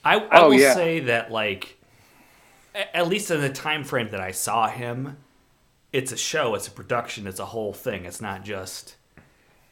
I, 0.05 0.17
I 0.17 0.41
Oh, 0.43 0.49
will 0.49 0.55
yeah. 0.55 0.75
say 0.75 1.01
that 1.01 1.31
like, 1.31 1.77
at 2.95 3.09
least 3.09 3.31
in 3.31 3.41
the 3.41 3.51
time 3.51 3.85
frame 3.85 4.09
that 4.11 4.21
I 4.21 4.31
saw 4.31 4.69
him, 4.69 5.17
it's 5.93 6.13
a 6.13 6.17
show, 6.17 6.55
it's 6.55 6.69
a 6.69 6.71
production, 6.71 7.27
it's 7.27 7.41
a 7.41 7.47
whole 7.47 7.73
thing. 7.73 8.05
It's 8.05 8.21
not 8.21 8.45
just, 8.45 8.97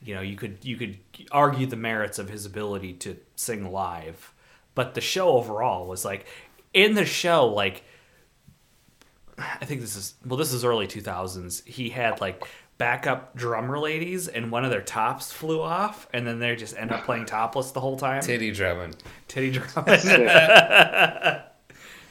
you 0.03 0.15
know, 0.15 0.20
you 0.20 0.37
could 0.37 0.59
you 0.62 0.77
could 0.77 0.99
argue 1.31 1.66
the 1.66 1.77
merits 1.77 2.19
of 2.19 2.28
his 2.28 2.45
ability 2.47 2.95
to 2.95 3.16
sing 3.37 3.70
live, 3.73 4.33
but 4.74 4.95
the 4.95 5.01
show 5.01 5.28
overall 5.31 5.87
was 5.87 6.05
like, 6.05 6.27
in 6.74 6.95
the 6.95 7.05
show, 7.07 7.47
like 7.47 7.85
I 9.39 9.65
think 9.65 9.81
this 9.83 9.97
is 9.97 10.15
well, 10.25 10.37
this 10.37 10.53
is 10.53 10.65
early 10.65 10.87
2000s. 10.87 11.65
He 11.67 11.91
had 11.91 12.21
like 12.21 12.45
backup 12.79 13.35
drummer 13.37 13.79
ladies, 13.79 14.29
and 14.29 14.51
one 14.51 14.65
of 14.65 14.71
their 14.71 14.83
tops 14.83 15.33
flew 15.33 15.61
off, 15.61 16.09
and 16.13 16.27
then 16.27 16.39
they 16.39 16.55
just 16.57 16.77
end 16.77 16.91
up 16.93 17.05
playing 17.05 17.27
topless 17.27 17.71
the 17.73 17.81
whole 17.81 17.97
time. 17.97 18.23
Titty 18.23 18.51
drumming. 18.53 18.95
Titty 19.29 19.59
drumming. 19.59 19.85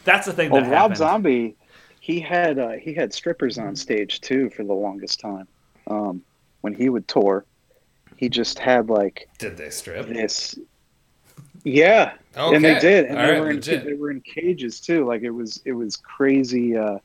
That's 0.04 0.26
the 0.26 0.32
thing 0.32 0.50
Well, 0.50 0.62
that 0.62 0.68
Oh, 0.68 0.72
Rob 0.72 0.80
happened. 0.92 0.96
Zombie, 0.98 1.56
he 2.00 2.20
had 2.20 2.58
uh, 2.58 2.72
he 2.72 2.94
had 2.94 3.12
strippers 3.12 3.58
on 3.58 3.74
stage 3.76 4.20
too 4.20 4.50
for 4.50 4.64
the 4.64 4.72
longest 4.74 5.20
time. 5.20 5.48
Um, 5.88 6.22
when 6.60 6.74
he 6.74 6.88
would 6.88 7.06
tour, 7.08 7.44
he 8.16 8.28
just 8.28 8.58
had 8.58 8.88
like 8.88 9.28
Did 9.38 9.56
they 9.56 9.70
strip? 9.70 10.06
this. 10.08 10.58
Yeah, 11.64 12.12
and 12.36 12.64
they 12.64 12.78
did, 12.78 13.06
and 13.06 13.18
All 13.18 13.26
they 13.26 13.32
right, 13.32 13.40
were 13.40 13.50
in, 13.50 13.56
legit. 13.56 13.84
they 13.84 13.94
were 13.94 14.12
in 14.12 14.20
cages 14.20 14.80
too. 14.80 15.04
Like 15.04 15.22
it 15.22 15.30
was 15.30 15.60
it 15.64 15.72
was 15.72 15.96
crazy. 15.96 16.76
Uh, 16.76 16.98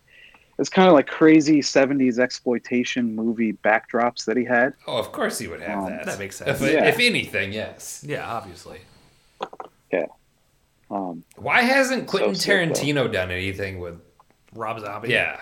it's 0.61 0.69
kind 0.69 0.87
of 0.87 0.93
like 0.93 1.07
crazy 1.07 1.61
'70s 1.61 2.17
exploitation 2.19 3.13
movie 3.15 3.53
backdrops 3.53 4.23
that 4.25 4.37
he 4.37 4.45
had. 4.45 4.73
Oh, 4.87 4.97
of 4.97 5.11
course 5.11 5.37
he 5.39 5.47
would 5.49 5.61
have 5.61 5.79
Um, 5.79 5.89
that. 5.89 6.05
that 6.05 6.19
makes 6.19 6.37
sense. 6.37 6.61
If, 6.61 6.71
Yeah. 6.71 6.85
if 6.85 6.99
anything, 6.99 7.51
yes. 7.51 8.03
Yeah, 8.07 8.25
obviously. 8.31 8.79
Yeah. 9.91 10.05
Um, 10.89 11.23
Why 11.35 11.61
hasn't 11.61 12.07
Quentin 12.07 12.35
So 12.35 12.41
sick, 12.41 12.47
though. 12.69 12.73
Tarantino 12.73 13.11
done 13.11 13.31
anything 13.31 13.79
with? 13.79 13.99
Rob 14.53 14.79
Zombie. 14.81 15.09
Yeah. 15.09 15.39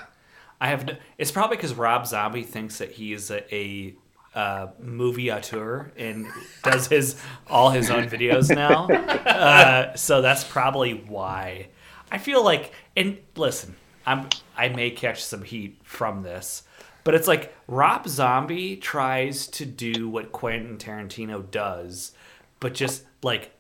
I 0.62 0.68
have. 0.68 0.86
No, 0.86 0.96
it's 1.18 1.32
probably 1.32 1.58
because 1.58 1.74
Rob 1.74 2.06
Zombie 2.06 2.44
thinks 2.44 2.78
that 2.78 2.92
he 2.92 3.14
is 3.14 3.32
a, 3.32 3.56
a 3.56 3.96
uh, 4.36 4.68
movie 4.80 5.32
auteur 5.32 5.92
and 5.98 6.28
does 6.64 6.88
his 6.88 7.16
all 7.50 7.72
his 7.72 7.90
own 7.90 8.08
videos 8.10 8.54
now. 8.56 8.88
Uh, 8.88 9.96
so 9.96 10.22
that's 10.22 10.44
probably 10.44 10.94
why. 10.94 11.68
I 12.12 12.18
feel 12.20 12.44
like, 12.44 12.72
and 12.96 13.18
listen, 13.36 13.76
I'm 14.06 14.28
I 14.66 14.70
may 14.70 14.92
catch 14.92 15.24
some 15.24 15.44
heat 15.44 15.80
from 15.84 16.24
this, 16.24 16.64
but 17.04 17.16
it's 17.16 17.28
like 17.28 17.56
Rob 17.68 18.08
Zombie 18.08 18.76
tries 18.76 19.48
to 19.48 19.66
do 19.66 20.10
what 20.10 20.32
Quentin 20.32 20.78
Tarantino 20.78 21.50
does, 21.50 22.12
but 22.60 22.74
just 22.74 23.04
like 23.24 23.52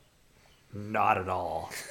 not 0.74 1.18
at 1.18 1.30
all. 1.30 1.72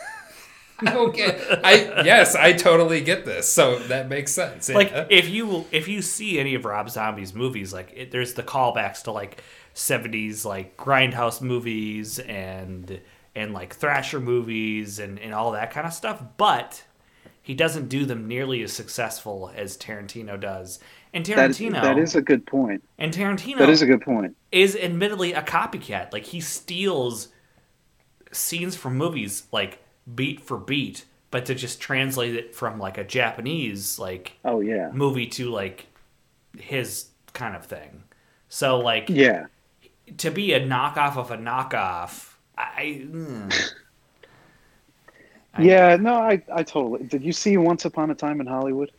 Okay. 0.86 1.58
I 1.64 2.04
yes, 2.04 2.36
I 2.36 2.52
totally 2.52 3.00
get 3.00 3.24
this. 3.24 3.52
So 3.52 3.80
that 3.88 4.08
makes 4.08 4.30
sense. 4.30 4.68
like 4.68 4.90
Yeah. 4.90 5.06
if 5.10 5.28
you 5.28 5.64
if 5.72 5.88
you 5.88 6.02
see 6.02 6.38
any 6.38 6.54
of 6.54 6.64
Rob 6.64 6.88
Zombie's 6.88 7.34
movies, 7.34 7.72
like 7.72 7.92
it, 7.96 8.12
there's 8.12 8.34
the 8.34 8.44
callbacks 8.44 9.02
to 9.02 9.10
like 9.10 9.42
'70s 9.74 10.44
like 10.44 10.76
grindhouse 10.76 11.40
movies 11.42 12.20
and 12.20 13.00
and 13.34 13.52
like 13.52 13.74
thrasher 13.74 14.20
movies 14.20 15.00
and 15.00 15.18
and 15.18 15.34
all 15.34 15.50
that 15.50 15.72
kind 15.72 15.84
of 15.84 15.92
stuff, 15.92 16.22
but 16.36 16.84
he 17.48 17.54
doesn't 17.54 17.88
do 17.88 18.04
them 18.04 18.28
nearly 18.28 18.62
as 18.62 18.74
successful 18.74 19.50
as 19.56 19.78
Tarantino 19.78 20.38
does. 20.38 20.80
And 21.14 21.24
that, 21.24 21.52
Tarantino 21.52 21.80
that 21.80 21.98
is 21.98 22.14
a 22.14 22.20
good 22.20 22.44
point. 22.44 22.84
and 22.98 23.10
Tarantino 23.10 23.56
That 23.56 23.70
is 23.70 23.80
a 23.80 23.86
good 23.86 24.02
point. 24.02 24.36
is 24.52 24.76
admittedly 24.76 25.32
a 25.32 25.40
copycat. 25.40 26.12
Like 26.12 26.26
he 26.26 26.42
steals 26.42 27.28
scenes 28.32 28.76
from 28.76 28.98
movies 28.98 29.44
like 29.50 29.82
beat 30.14 30.42
for 30.42 30.58
beat, 30.58 31.06
but 31.30 31.46
to 31.46 31.54
just 31.54 31.80
translate 31.80 32.34
it 32.34 32.54
from 32.54 32.78
like 32.78 32.98
a 32.98 33.04
Japanese 33.04 33.98
like 33.98 34.34
Oh 34.44 34.60
yeah, 34.60 34.90
movie 34.92 35.28
to 35.28 35.48
like 35.48 35.86
his 36.58 37.06
kind 37.32 37.56
of 37.56 37.64
thing. 37.64 38.04
So 38.50 38.78
like 38.78 39.08
yeah. 39.08 39.46
to 40.18 40.30
be 40.30 40.52
a 40.52 40.60
knockoff 40.60 41.16
of 41.16 41.30
a 41.30 41.38
knockoff, 41.38 42.34
I 42.58 43.06
mm. 43.10 43.70
I- 45.54 45.62
Yeah, 45.62 45.96
no, 45.96 46.14
I, 46.14 46.42
I 46.52 46.62
totally. 46.62 47.04
Did 47.04 47.22
you 47.22 47.32
see 47.32 47.56
Once 47.56 47.84
Upon 47.84 48.10
a 48.10 48.14
Time 48.14 48.40
in 48.40 48.46
Hollywood? 48.46 48.90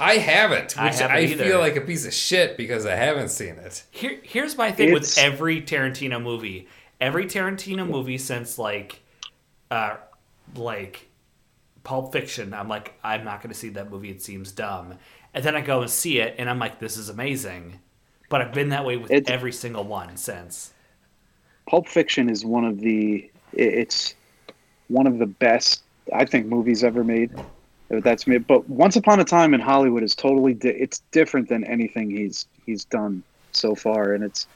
I 0.00 0.14
haven't, 0.18 0.76
which 0.76 0.78
I 0.78 0.88
I, 0.88 0.92
haven't 0.92 1.18
either. 1.30 1.44
feel 1.44 1.58
like 1.58 1.74
a 1.76 1.80
piece 1.80 2.06
of 2.06 2.14
shit 2.14 2.56
because 2.56 2.86
I 2.86 2.94
haven't 2.94 3.30
seen 3.30 3.54
it. 3.56 3.82
Here, 3.90 4.18
here's 4.22 4.56
my 4.56 4.70
thing 4.70 4.92
with 4.92 5.18
every 5.18 5.60
Tarantino 5.60 6.22
movie. 6.22 6.68
Every 7.00 7.26
Tarantino 7.26 7.88
movie 7.88 8.18
since 8.18 8.58
like, 8.58 9.00
uh, 9.72 9.96
like, 10.54 11.08
Pulp 11.82 12.12
Fiction. 12.12 12.54
I'm 12.54 12.68
like, 12.68 12.94
I'm 13.02 13.24
not 13.24 13.40
going 13.42 13.52
to 13.52 13.58
see 13.58 13.70
that 13.70 13.90
movie. 13.90 14.10
It 14.10 14.22
seems 14.22 14.52
dumb. 14.52 14.94
And 15.34 15.44
then 15.44 15.56
I 15.56 15.60
go 15.62 15.80
and 15.82 15.90
see 15.90 16.18
it, 16.20 16.36
and 16.38 16.48
I'm 16.48 16.58
like, 16.60 16.78
this 16.78 16.96
is 16.96 17.08
amazing. 17.08 17.80
But 18.28 18.40
I've 18.42 18.52
been 18.52 18.68
that 18.70 18.84
way 18.84 18.96
with 18.98 19.10
It's- 19.10 19.32
every 19.32 19.52
single 19.52 19.84
one 19.84 20.16
since. 20.16 20.72
Pulp 21.68 21.88
Fiction 21.88 22.30
is 22.30 22.44
one 22.44 22.64
of 22.64 22.80
the. 22.80 23.30
It's 23.52 24.14
one 24.88 25.06
of 25.06 25.18
the 25.18 25.26
best 25.26 25.82
I 26.14 26.24
think 26.24 26.46
movies 26.46 26.82
ever 26.84 27.04
made. 27.04 27.30
That's 27.90 28.26
me. 28.26 28.38
But 28.38 28.68
Once 28.68 28.96
Upon 28.96 29.20
a 29.20 29.24
Time 29.24 29.54
in 29.54 29.60
Hollywood 29.60 30.02
is 30.02 30.14
totally. 30.14 30.54
Di- 30.54 30.68
it's 30.70 31.00
different 31.10 31.48
than 31.48 31.64
anything 31.64 32.10
he's 32.10 32.46
he's 32.66 32.84
done 32.84 33.22
so 33.52 33.74
far, 33.74 34.12
and 34.12 34.22
it's 34.22 34.46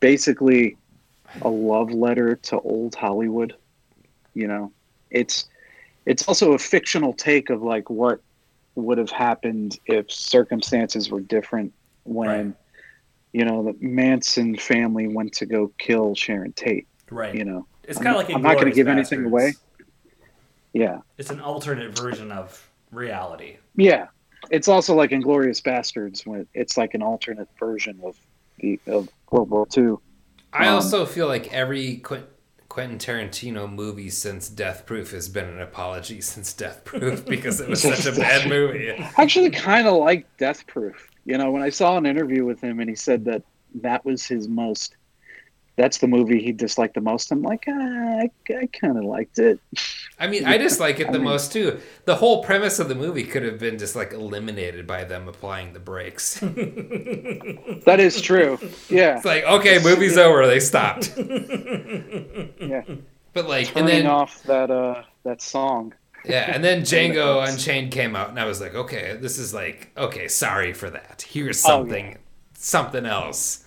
basically 0.00 0.76
a 1.42 1.48
love 1.48 1.92
letter 1.92 2.34
to 2.36 2.58
old 2.60 2.94
Hollywood. 2.96 3.54
You 4.34 4.48
know, 4.48 4.72
it's 5.10 5.46
it's 6.06 6.26
also 6.26 6.52
a 6.52 6.58
fictional 6.58 7.12
take 7.12 7.50
of 7.50 7.62
like 7.62 7.88
what 7.90 8.20
would 8.74 8.98
have 8.98 9.10
happened 9.10 9.78
if 9.86 10.10
circumstances 10.10 11.10
were 11.10 11.20
different 11.20 11.72
when 12.04 12.28
Right. 12.28 12.54
you 13.32 13.44
know 13.44 13.62
the 13.62 13.76
Manson 13.86 14.56
family 14.56 15.06
went 15.06 15.32
to 15.34 15.46
go 15.46 15.70
kill 15.78 16.14
Sharon 16.16 16.52
Tate. 16.54 16.88
Right. 17.08 17.34
You 17.34 17.44
know, 17.44 17.66
It's 17.84 17.98
kind 17.98 18.08
of 18.08 18.16
like 18.16 18.34
I'm 18.34 18.42
not 18.42 18.54
gonna 18.56 18.70
Inglourious 18.70 18.74
give 18.74 18.88
anything 18.88 19.24
away. 19.24 19.54
Yeah, 20.72 20.98
It's 21.18 21.30
an 21.30 21.40
alternate 21.40 21.98
version 21.98 22.30
of 22.32 22.68
reality. 22.90 23.56
yeah. 23.76 24.06
It's 24.50 24.68
also 24.68 24.94
like 24.94 25.10
Inglourious 25.10 25.60
Basterds 25.60 26.26
when 26.26 26.46
it's 26.54 26.78
like 26.78 26.94
an 26.94 27.02
alternate 27.02 27.48
version 27.58 28.00
of 28.02 28.16
the 28.58 28.80
of 28.86 29.08
World 29.30 29.50
War 29.50 29.66
II. 29.76 29.96
I 30.54 30.66
Um, 30.68 30.76
also 30.76 31.04
feel 31.04 31.26
like 31.26 31.52
every 31.52 31.96
Qu- 31.98 32.22
Quentin 32.70 32.96
Tarantino 32.98 33.70
movie 33.70 34.08
since 34.08 34.48
Death 34.48 34.86
Proof 34.86 35.10
has 35.10 35.28
been 35.28 35.44
an 35.46 35.60
apology 35.60 36.22
since 36.22 36.54
Death 36.54 36.84
Proof 36.84 37.26
because 37.34 37.60
it 37.60 37.68
was 37.68 37.82
such 37.82 38.06
a 38.06 38.18
bad 38.18 38.48
movie. 38.48 38.90
I 38.92 39.12
actually 39.18 39.50
kind 39.50 39.86
of 39.86 39.94
like 39.96 40.24
Death 40.38 40.66
Proof. 40.66 41.10
You 41.26 41.36
know, 41.36 41.50
when 41.50 41.62
I 41.62 41.68
saw 41.68 41.98
an 41.98 42.06
interview 42.06 42.46
with 42.46 42.62
him 42.62 42.80
and 42.80 42.88
he 42.88 42.96
said 42.96 43.26
that 43.26 43.42
that 43.82 44.02
was 44.06 44.24
his 44.24 44.48
most, 44.48 44.96
that's 45.80 45.98
the 45.98 46.06
movie 46.06 46.42
he 46.42 46.52
disliked 46.52 46.94
the 46.94 47.00
most. 47.00 47.32
I'm 47.32 47.42
like, 47.42 47.64
ah, 47.68 47.72
I, 47.72 48.30
I 48.52 48.66
kind 48.66 48.98
of 48.98 49.04
liked 49.04 49.38
it. 49.38 49.58
I 50.18 50.26
mean, 50.26 50.44
I 50.44 50.58
just 50.58 50.78
like 50.80 51.00
it 51.00 51.10
the 51.12 51.18
most 51.18 51.52
too. 51.52 51.80
The 52.04 52.16
whole 52.16 52.44
premise 52.44 52.78
of 52.78 52.88
the 52.88 52.94
movie 52.94 53.24
could 53.24 53.42
have 53.42 53.58
been 53.58 53.78
just 53.78 53.96
like 53.96 54.12
eliminated 54.12 54.86
by 54.86 55.04
them 55.04 55.26
applying 55.28 55.72
the 55.72 55.80
brakes. 55.80 56.38
That 57.86 57.98
is 58.00 58.20
true. 58.20 58.58
Yeah, 58.88 59.16
It's 59.16 59.24
like, 59.24 59.44
okay, 59.44 59.82
movie's 59.82 60.18
over. 60.18 60.46
They 60.46 60.60
stopped. 60.60 61.12
yeah. 61.16 62.82
But 63.32 63.48
like, 63.48 63.68
and 63.76 63.86
Turning 63.86 63.86
then 63.86 64.06
off 64.06 64.42
that 64.44 64.70
uh 64.70 65.02
that 65.24 65.40
song. 65.40 65.94
yeah, 66.24 66.50
and 66.54 66.62
then 66.62 66.82
Django 66.82 67.46
Unchained 67.48 67.92
came 67.92 68.14
out, 68.16 68.28
and 68.30 68.38
I 68.38 68.44
was 68.44 68.60
like, 68.60 68.74
okay, 68.74 69.16
this 69.20 69.38
is 69.38 69.54
like, 69.54 69.90
okay, 69.96 70.28
sorry 70.28 70.72
for 70.74 70.90
that. 70.90 71.24
Here's 71.28 71.64
Oh, 71.64 71.68
yeah. 71.68 71.74
something, 71.78 72.18
something 72.54 73.06
else. 73.06 73.64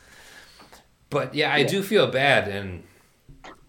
But 1.13 1.35
yeah, 1.35 1.53
I 1.53 1.63
Yeah. 1.63 1.63
do 1.63 1.83
feel 1.83 2.07
bad, 2.07 2.49
and 2.49 2.83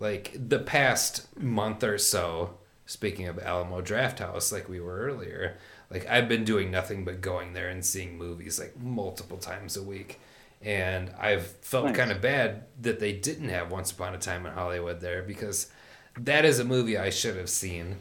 like 0.01 0.37
the 0.37 0.61
past 0.61 1.37
month 1.41 1.85
or 1.85 1.99
so. 1.99 2.59
Speaking 2.87 3.29
of 3.29 3.39
Alamo 3.39 3.81
Draft 3.83 4.19
House, 4.21 4.53
like 4.53 4.69
we 4.69 4.81
were 4.81 4.99
earlier, 5.01 5.59
like 5.91 6.07
I've 6.09 6.29
been 6.29 6.45
doing 6.45 6.71
nothing 6.71 7.05
but 7.05 7.23
going 7.23 7.55
there 7.55 7.69
and 7.69 7.85
seeing 7.85 8.19
movies 8.19 8.61
like 8.61 8.79
multiple 8.81 9.39
times 9.39 9.77
a 9.77 9.83
week. 9.83 10.21
And 10.62 11.11
I've 11.21 11.47
felt 11.62 11.93
Nice. 11.93 11.95
kind 11.95 12.12
of 12.12 12.21
bad 12.23 12.65
that 12.83 13.01
they 13.01 13.12
didn't 13.12 13.51
have 13.51 13.71
Once 13.73 13.93
Upon 13.93 14.15
a 14.15 14.19
Time 14.19 14.47
in 14.47 14.53
Hollywood 14.53 15.01
there 15.01 15.23
because 15.23 15.71
that 16.19 16.45
is 16.45 16.59
a 16.61 16.65
movie 16.65 16.99
I 16.99 17.11
should 17.11 17.37
have 17.37 17.51
seen. 17.51 17.99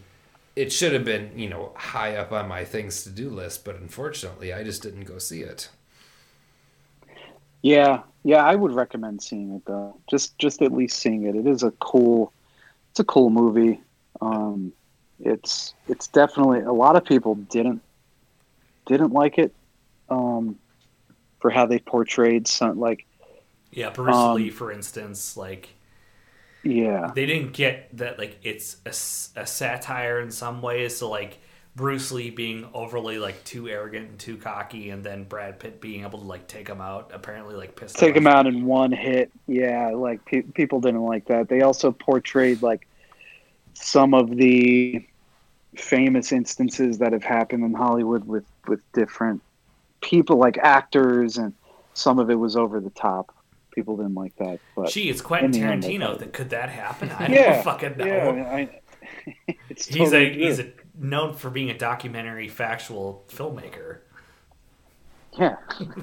It 0.56 0.72
should 0.72 0.92
have 0.92 1.04
been, 1.04 1.38
you 1.38 1.48
know, 1.50 1.72
high 1.76 2.16
up 2.16 2.32
on 2.32 2.48
my 2.48 2.64
things 2.64 3.04
to 3.04 3.10
do 3.10 3.30
list, 3.30 3.64
but 3.64 3.76
unfortunately, 3.76 4.52
I 4.52 4.64
just 4.64 4.82
didn't 4.82 5.04
go 5.04 5.18
see 5.18 5.42
it. 5.42 5.68
Yeah, 7.62 8.04
yeah, 8.24 8.44
I 8.44 8.56
would 8.56 8.72
recommend 8.72 9.22
seeing 9.22 9.52
it 9.54 9.64
though. 9.66 10.00
Just 10.10 10.38
just 10.38 10.62
at 10.62 10.72
least 10.72 10.98
seeing 11.00 11.24
it. 11.26 11.36
It 11.36 11.46
is 11.48 11.64
a 11.64 11.72
cool 11.72 12.34
it's 12.92 13.00
a 13.00 13.04
cool 13.04 13.30
movie. 13.30 13.82
Um 14.22 14.74
it's 15.20 15.74
it's 15.88 16.08
definitely 16.08 16.60
a 16.62 16.72
lot 16.72 16.96
of 16.96 17.06
people 17.06 17.36
didn't 17.36 17.82
didn't 18.86 19.12
like 19.12 19.38
it 19.38 19.54
um 20.10 20.60
for 21.40 21.50
how 21.50 21.66
they 21.66 21.80
portrayed 21.80 22.48
some 22.48 22.80
like 22.80 23.06
Yeah, 23.70 23.90
Bruce 23.90 24.30
Um, 24.30 24.34
Lee, 24.34 24.50
for 24.50 24.72
instance, 24.72 25.36
like 25.36 25.76
yeah. 26.64 27.12
they 27.14 27.26
didn't 27.26 27.52
get 27.52 27.96
that 27.96 28.18
like 28.18 28.38
it's 28.42 28.78
a 28.86 29.46
satire 29.46 30.20
in 30.20 30.30
some 30.30 30.62
ways. 30.62 30.96
So 30.98 31.08
like 31.10 31.38
Bruce 31.76 32.12
Lee 32.12 32.30
being 32.30 32.68
overly 32.72 33.18
like 33.18 33.42
too 33.44 33.68
arrogant 33.68 34.08
and 34.08 34.18
too 34.18 34.36
cocky, 34.36 34.90
and 34.90 35.02
then 35.02 35.24
Brad 35.24 35.58
Pitt 35.58 35.80
being 35.80 36.02
able 36.02 36.20
to 36.20 36.24
like 36.24 36.46
take 36.46 36.68
him 36.68 36.80
out. 36.80 37.10
Apparently, 37.12 37.56
like 37.56 37.74
pissed 37.74 37.96
Take 37.96 38.16
him 38.16 38.28
out 38.28 38.46
in 38.46 38.64
one 38.64 38.92
hit. 38.92 39.32
Yeah, 39.48 39.90
like 39.90 40.24
pe- 40.24 40.42
people 40.42 40.80
didn't 40.80 41.02
like 41.02 41.26
that. 41.26 41.48
They 41.48 41.62
also 41.62 41.90
portrayed 41.90 42.62
like 42.62 42.86
some 43.74 44.14
of 44.14 44.36
the 44.36 45.04
famous 45.76 46.30
instances 46.30 46.98
that 46.98 47.12
have 47.12 47.24
happened 47.24 47.64
in 47.64 47.74
Hollywood 47.74 48.24
with 48.24 48.44
with 48.68 48.80
different 48.92 49.42
people, 50.00 50.36
like 50.36 50.58
actors, 50.58 51.38
and 51.38 51.52
some 51.94 52.20
of 52.20 52.30
it 52.30 52.36
was 52.36 52.54
over 52.54 52.78
the 52.78 52.90
top. 52.90 53.34
People 53.74 53.96
didn't 53.96 54.14
like 54.14 54.36
that, 54.36 54.60
but 54.76 54.90
Gee, 54.90 55.10
it's 55.10 55.20
Quentin 55.20 55.50
Tarantino. 55.50 56.16
That 56.16 56.32
could 56.32 56.50
that 56.50 56.68
happen? 56.68 57.10
I 57.10 57.26
yeah, 57.32 57.54
don't 57.54 57.64
fucking 57.64 57.96
know. 57.96 58.06
Yeah, 58.06 58.48
I, 58.48 58.80
it's 59.68 59.86
he's 59.86 60.10
totally 60.10 60.30
a 60.30 60.46
he's 60.46 60.60
a, 60.60 60.70
known 60.98 61.34
for 61.34 61.50
being 61.50 61.70
a 61.70 61.76
documentary 61.78 62.48
factual 62.48 63.24
filmmaker. 63.28 63.98
yeah. 65.38 65.56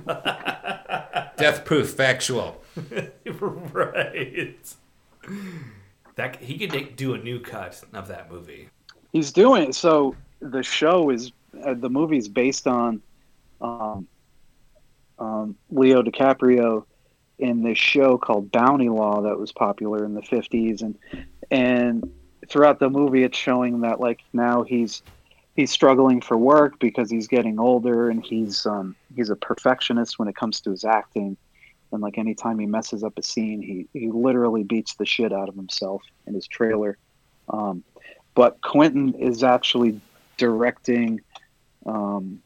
Death 1.38 1.66
proof, 1.66 1.92
factual. 1.92 2.62
right. 3.26 4.76
That 6.16 6.36
he 6.38 6.58
could 6.58 6.72
make- 6.74 6.96
do 6.96 7.14
a 7.14 7.18
new 7.18 7.40
cut 7.40 7.82
of 7.94 8.08
that 8.10 8.32
movie. 8.32 8.70
He's 9.14 9.32
doing 9.32 9.64
it. 9.64 9.76
So 9.76 10.16
the 10.40 10.64
show 10.64 11.10
is 11.10 11.32
uh, 11.66 11.74
the 11.74 11.90
movie's 11.90 12.28
based 12.28 12.68
on 12.68 13.02
um, 13.60 14.08
um, 15.20 15.56
Leo 15.70 16.02
DiCaprio 16.02 16.86
in 17.40 17.64
this 17.64 17.78
show 17.78 18.18
called 18.18 18.52
Bounty 18.52 18.90
Law 18.90 19.22
that 19.22 19.38
was 19.38 19.52
popular 19.52 20.06
in 20.06 20.14
the 20.14 20.22
fifties, 20.22 20.82
and 20.82 20.98
and 21.50 22.12
throughout 22.48 22.80
the 22.80 22.90
movie, 22.90 23.24
it's 23.24 23.38
showing 23.38 23.82
that 23.82 24.00
like 24.00 24.22
now 24.34 24.64
he's 24.64 25.02
he's 25.56 25.72
struggling 25.72 26.22
for 26.22 26.38
work 26.38 26.80
because 26.80 27.10
he's 27.10 27.28
getting 27.28 27.60
older 27.60 28.10
and 28.10 28.26
he's 28.26 28.66
um, 28.66 28.96
he's 29.16 29.30
a 29.30 29.36
perfectionist 29.36 30.18
when 30.20 30.28
it 30.28 30.36
comes 30.36 30.62
to 30.62 30.72
his 30.72 30.84
acting. 30.84 31.38
And 31.92 32.02
like 32.02 32.18
anytime 32.18 32.58
he 32.58 32.66
messes 32.66 33.04
up 33.04 33.18
a 33.18 33.24
scene, 33.24 33.62
he, 33.62 33.86
he 33.92 34.10
literally 34.10 34.64
beats 34.64 34.96
the 34.96 35.06
shit 35.06 35.34
out 35.34 35.50
of 35.50 35.56
himself 35.56 36.02
in 36.26 36.34
his 36.34 36.48
trailer. 36.48 36.98
Um, 37.50 37.84
but 38.34 38.62
Quentin 38.62 39.14
is 39.16 39.44
actually 39.44 40.00
directing 40.38 41.20
um, 41.86 42.42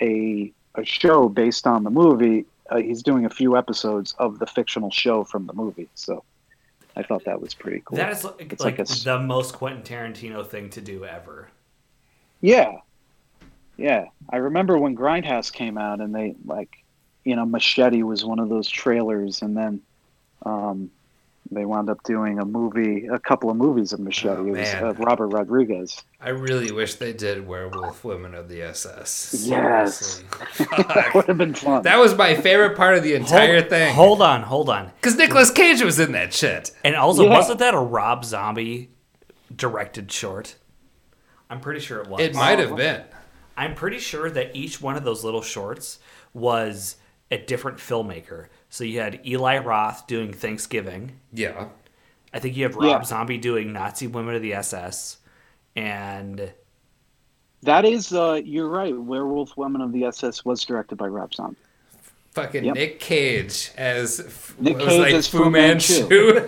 a 0.00 0.52
a 0.74 0.84
show 0.84 1.28
based 1.28 1.66
on 1.66 1.82
the 1.82 1.90
movie. 1.90 2.44
Uh, 2.70 2.76
he's 2.76 3.02
doing 3.02 3.24
a 3.24 3.30
few 3.30 3.56
episodes 3.56 4.14
of 4.18 4.38
the 4.38 4.46
fictional 4.46 4.90
show 4.90 5.24
from 5.24 5.46
the 5.46 5.54
movie, 5.54 5.88
so 5.94 6.22
I 6.98 7.02
thought 7.04 7.24
that 7.26 7.40
was 7.40 7.54
pretty 7.54 7.80
cool. 7.84 7.96
That 7.96 8.10
is 8.10 8.24
like, 8.24 8.52
It's 8.52 8.64
like 8.64 8.78
like 8.78 8.90
a 8.90 9.04
the 9.04 9.20
most 9.20 9.54
Quentin 9.54 9.82
Tarantino 9.82 10.44
thing 10.46 10.68
to 10.70 10.80
do 10.80 11.04
ever. 11.04 11.48
yeah, 12.40 12.78
yeah. 13.76 14.06
I 14.30 14.36
remember 14.38 14.76
when 14.78 14.96
Grindhouse 14.96 15.52
came 15.52 15.78
out, 15.78 16.00
and 16.00 16.14
they 16.14 16.34
like, 16.44 16.84
you 17.24 17.36
know, 17.36 17.46
Machete 17.46 18.02
was 18.02 18.24
one 18.24 18.40
of 18.40 18.48
those 18.48 18.68
trailers, 18.68 19.42
and 19.42 19.56
then 19.56 19.80
um, 20.44 20.90
they 21.50 21.64
wound 21.64 21.88
up 21.88 22.02
doing 22.04 22.38
a 22.38 22.44
movie, 22.44 23.06
a 23.06 23.18
couple 23.18 23.50
of 23.50 23.56
movies 23.56 23.92
of 23.92 24.00
Machete. 24.00 24.36
Oh, 24.36 24.46
it 24.46 24.50
was 24.50 24.72
man. 24.72 24.84
uh, 24.84 24.92
Robert 24.94 25.28
Rodriguez. 25.28 26.02
I 26.20 26.30
really 26.30 26.70
wish 26.72 26.94
they 26.96 27.12
did 27.12 27.46
Werewolf 27.46 28.04
Women 28.04 28.34
of 28.34 28.48
the 28.48 28.62
SS. 28.62 29.44
Yes. 29.46 30.22
That 30.58 31.12
would 31.14 31.26
have 31.26 31.38
been 31.38 31.54
fun. 31.54 31.82
That 31.82 31.98
was 31.98 32.14
my 32.16 32.34
favorite 32.34 32.76
part 32.76 32.96
of 32.96 33.02
the 33.02 33.14
entire 33.14 33.60
hold, 33.60 33.70
thing. 33.70 33.94
Hold 33.94 34.22
on, 34.22 34.42
hold 34.42 34.68
on. 34.68 34.90
Because 35.00 35.16
Nicolas 35.16 35.50
Cage 35.50 35.82
was 35.82 35.98
in 35.98 36.12
that 36.12 36.32
shit. 36.34 36.72
And 36.84 36.94
also, 36.96 37.24
Yeah. 37.24 37.30
wasn't 37.30 37.58
that 37.60 37.74
a 37.74 37.78
Rob 37.78 38.24
Zombie 38.24 38.90
directed 39.54 40.10
short? 40.10 40.56
I'm 41.50 41.60
pretty 41.60 41.80
sure 41.80 42.00
it 42.00 42.08
was. 42.08 42.20
It 42.20 42.34
might 42.34 42.58
have 42.58 42.76
been. 42.76 43.04
I'm 43.56 43.74
pretty 43.74 43.98
sure 43.98 44.30
that 44.30 44.54
each 44.54 44.80
one 44.80 44.96
of 44.96 45.04
those 45.04 45.24
little 45.24 45.42
shorts 45.42 45.98
was 46.34 46.96
a 47.30 47.38
different 47.38 47.78
filmmaker. 47.78 48.46
So 48.70 48.84
you 48.84 49.00
had 49.00 49.20
Eli 49.26 49.58
Roth 49.58 50.06
doing 50.06 50.32
Thanksgiving. 50.32 51.12
Yeah. 51.32 51.68
I 52.32 52.38
think 52.38 52.56
you 52.56 52.64
have 52.64 52.76
Rob 52.76 52.84
Yeah. 52.84 53.02
Zombie 53.04 53.38
doing 53.38 53.72
Nazi 53.72 54.06
Women 54.06 54.34
of 54.34 54.42
the 54.42 54.54
SS. 54.54 55.18
And 55.74 56.52
That 57.62 57.84
is, 57.84 58.12
uh, 58.12 58.40
you're 58.44 58.68
right. 58.68 58.96
Werewolf 58.96 59.56
Women 59.56 59.80
of 59.80 59.92
the 59.92 60.04
SS 60.04 60.44
was 60.44 60.64
directed 60.64 60.96
by 60.96 61.08
Rob 61.08 61.34
Zombie. 61.34 61.56
Fucking 62.32 62.64
Yep. 62.66 62.74
Nick 62.74 63.00
Cage 63.00 63.72
as 63.76 64.54
Nick 64.60 64.76
was 64.76 64.86
Cage 64.86 65.00
like 65.00 65.14
as 65.14 65.26
Fu 65.26 65.44
Fu 65.44 65.50
Manchu. 65.50 66.06
God 66.08 66.46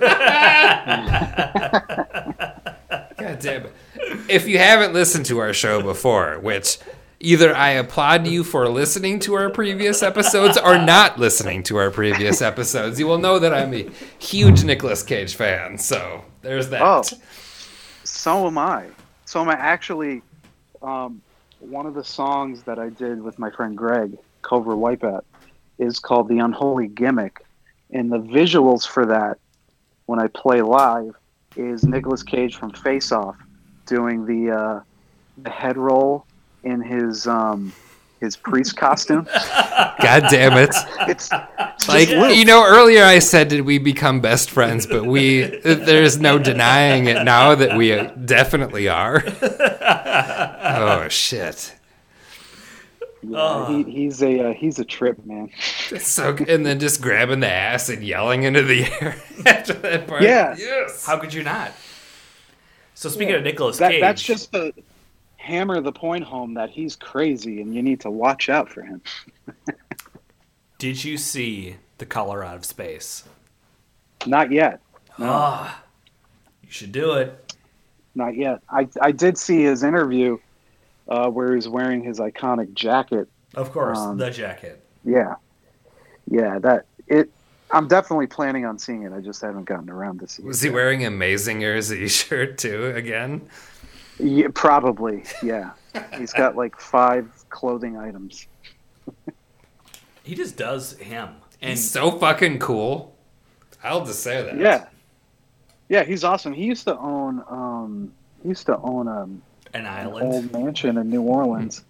damn 3.41 3.67
it. 3.67 3.73
If 4.29 4.47
you 4.47 4.59
haven't 4.59 4.93
listened 4.93 5.27
to 5.27 5.39
our 5.39 5.53
show 5.53 5.83
before, 5.83 6.39
which 6.41 6.79
either 7.21 7.55
I 7.55 7.71
applaud 7.71 8.27
you 8.27 8.43
for 8.43 8.69
listening 8.69 9.21
to 9.21 9.35
our 9.35 9.51
previous 9.51 10.03
episodes 10.03 10.57
or 10.57 10.79
not 10.79 11.19
listening 11.19 11.63
to 11.65 11.77
our 11.77 11.91
previous 11.91 12.41
episodes, 12.41 12.99
you 12.99 13.07
will 13.07 13.19
know 13.19 13.39
that 13.39 13.53
I'm 13.53 13.75
a 13.75 13.89
huge 14.19 14.65
Nicolas 14.65 15.03
Cage 15.03 15.35
fan. 15.35 15.77
So 15.77 16.25
there's 16.41 16.71
that. 16.71 16.81
Oh. 16.83 17.03
So 18.05 18.47
am 18.47 18.57
I. 18.57 18.87
So 19.27 19.43
am 19.43 19.51
I. 19.51 19.53
Actually, 19.53 20.23
um, 20.81 21.21
one 21.61 21.85
of 21.85 21.95
the 21.95 22.05
songs 22.05 22.63
that 22.63 22.79
I 22.79 22.89
did 22.89 23.23
with 23.23 23.39
my 23.39 23.51
friend 23.51 23.77
Greg, 23.77 24.17
Cobra 24.41 24.75
Wipeout, 24.75 25.23
is 25.79 25.99
called 25.99 26.29
The 26.29 26.39
Unholy 26.39 26.89
Gimmick. 26.89 27.45
And 27.91 28.11
the 28.11 28.19
visuals 28.19 28.87
for 28.87 29.05
that, 29.07 29.39
when 30.07 30.19
I 30.19 30.29
play 30.29 30.63
live, 30.63 31.15
is 31.57 31.85
Nicolas 31.85 32.23
Cage 32.23 32.57
from 32.57 32.71
Face 32.71 33.13
Off 33.13 33.37
doing 33.85 34.25
the, 34.25 34.57
uh, 34.57 34.81
the 35.43 35.51
head 35.51 35.77
roll 35.77 36.25
in 36.65 36.81
his 36.81 37.27
um, 37.27 37.73
his 38.21 38.37
priest 38.37 38.77
costume. 38.77 39.25
God 39.35 40.25
damn 40.31 40.57
it. 40.59 40.71
It's, 41.09 41.31
it's 41.33 41.89
Like 41.89 42.09
just 42.09 42.37
you 42.37 42.45
know, 42.45 42.65
earlier 42.65 43.03
I 43.03 43.19
said 43.19 43.49
did 43.49 43.63
we 43.63 43.79
become 43.79 44.21
best 44.21 44.51
friends, 44.51 44.87
but 44.87 45.07
we 45.07 45.43
there's 45.65 46.21
no 46.21 46.39
denying 46.39 47.07
it 47.07 47.25
now 47.25 47.55
that 47.55 47.77
we 47.77 47.93
uh, 47.93 48.05
definitely 48.25 48.89
are. 48.89 49.25
Oh 50.63 51.09
shit! 51.09 51.75
Yeah, 53.23 53.67
he, 53.69 53.83
he's 53.83 54.23
a 54.23 54.51
uh, 54.51 54.53
he's 54.53 54.79
a 54.79 54.85
trip, 54.85 55.25
man. 55.25 55.51
So 55.99 56.37
and 56.47 56.65
then 56.65 56.79
just 56.79 57.03
grabbing 57.03 57.41
the 57.41 57.51
ass 57.51 57.89
and 57.89 58.05
yelling 58.05 58.45
into 58.45 58.63
the 58.63 58.85
air 58.85 59.17
after 59.47 59.73
that 59.73 60.07
part. 60.07 60.23
Yeah. 60.23 60.55
Yes. 60.57 61.05
how 61.05 61.19
could 61.19 61.35
you 61.35 61.43
not? 61.43 61.73
So 62.95 63.09
speaking 63.09 63.35
of 63.35 63.43
Nicholas 63.43 63.79
That, 63.79 63.93
Cage, 63.93 64.01
that's 64.01 64.23
just 64.23 64.53
to 64.53 64.73
hammer 65.51 65.81
the 65.81 65.93
point 65.93 66.25
home 66.25 66.55
that 66.55 66.71
he's 66.71 66.97
crazy 66.97 67.61
and 67.61 67.75
you 67.75 67.83
need 67.83 68.01
to 68.01 68.11
watch 68.11 68.49
out 68.49 68.71
for 68.71 68.83
him. 68.83 69.03
did 70.79 71.03
you 71.05 71.19
see 71.19 71.77
The 71.99 72.07
Color 72.07 72.45
Out 72.45 72.57
of 72.57 72.65
Space? 72.65 73.25
Not 74.27 74.51
yet. 74.53 74.81
Ah, 75.19 75.83
you 76.63 76.71
should 76.71 76.93
do 76.93 77.13
it. 77.15 77.55
Not 78.15 78.37
yet. 78.37 78.61
I, 78.71 78.89
I 79.01 79.13
did 79.13 79.37
see 79.37 79.63
his 79.63 79.83
interview 79.83 80.39
uh, 81.09 81.29
where 81.29 81.55
he's 81.55 81.69
wearing 81.69 82.03
his 82.03 82.19
iconic 82.21 82.73
jacket. 82.75 83.29
Of 83.55 83.73
course, 83.73 83.99
Um, 83.99 84.17
the 84.19 84.31
jacket. 84.31 84.85
Yeah. 85.05 85.35
Yeah, 86.31 86.59
that 86.61 86.87
it 87.09 87.31
I'm 87.73 87.89
definitely 87.89 88.27
planning 88.27 88.65
on 88.65 88.79
seeing 88.79 89.03
it. 89.03 89.13
I 89.13 89.21
just 89.21 89.41
haven't 89.43 89.65
gotten 89.65 89.91
around 89.91 90.21
to 90.21 90.29
see 90.29 90.43
it. 90.43 90.47
Was 90.47 90.63
it. 90.63 90.69
he 90.69 90.75
wearing 90.75 91.05
Amazing 91.05 91.63
Z 91.83 92.09
shirt 92.09 92.59
too 92.59 92.93
again? 92.95 93.49
Yeah, 94.23 94.49
probably. 94.55 95.25
Yeah. 95.43 95.73
he's 96.19 96.33
got 96.33 96.57
like 96.57 96.79
five 96.79 97.29
clothing 97.51 97.97
items. 97.97 98.47
He 100.23 100.35
just 100.35 100.57
does 100.57 100.97
him. 100.99 101.31
And 101.61 101.71
He's 101.71 101.91
so 101.91 102.13
fucking 102.13 102.59
cool. 102.59 103.17
I'll 103.83 104.05
just 104.05 104.23
say 104.23 104.43
that. 104.43 104.57
Yeah. 104.59 104.87
Yeah, 105.89 106.05
he's 106.05 106.23
awesome. 106.23 106.53
He 106.53 106.65
used 106.65 106.85
to 106.85 106.97
own 106.99 107.43
um 107.49 108.13
he 108.43 108.51
used 108.51 108.67
to 108.67 108.79
own 108.79 109.09
um 109.09 109.43
an 109.75 109.81
an 109.81 109.87
island. 109.87 110.33
old 110.33 110.53
mansion 110.53 110.99
in 110.99 111.11
New 111.11 111.23
Orleans, 111.23 111.85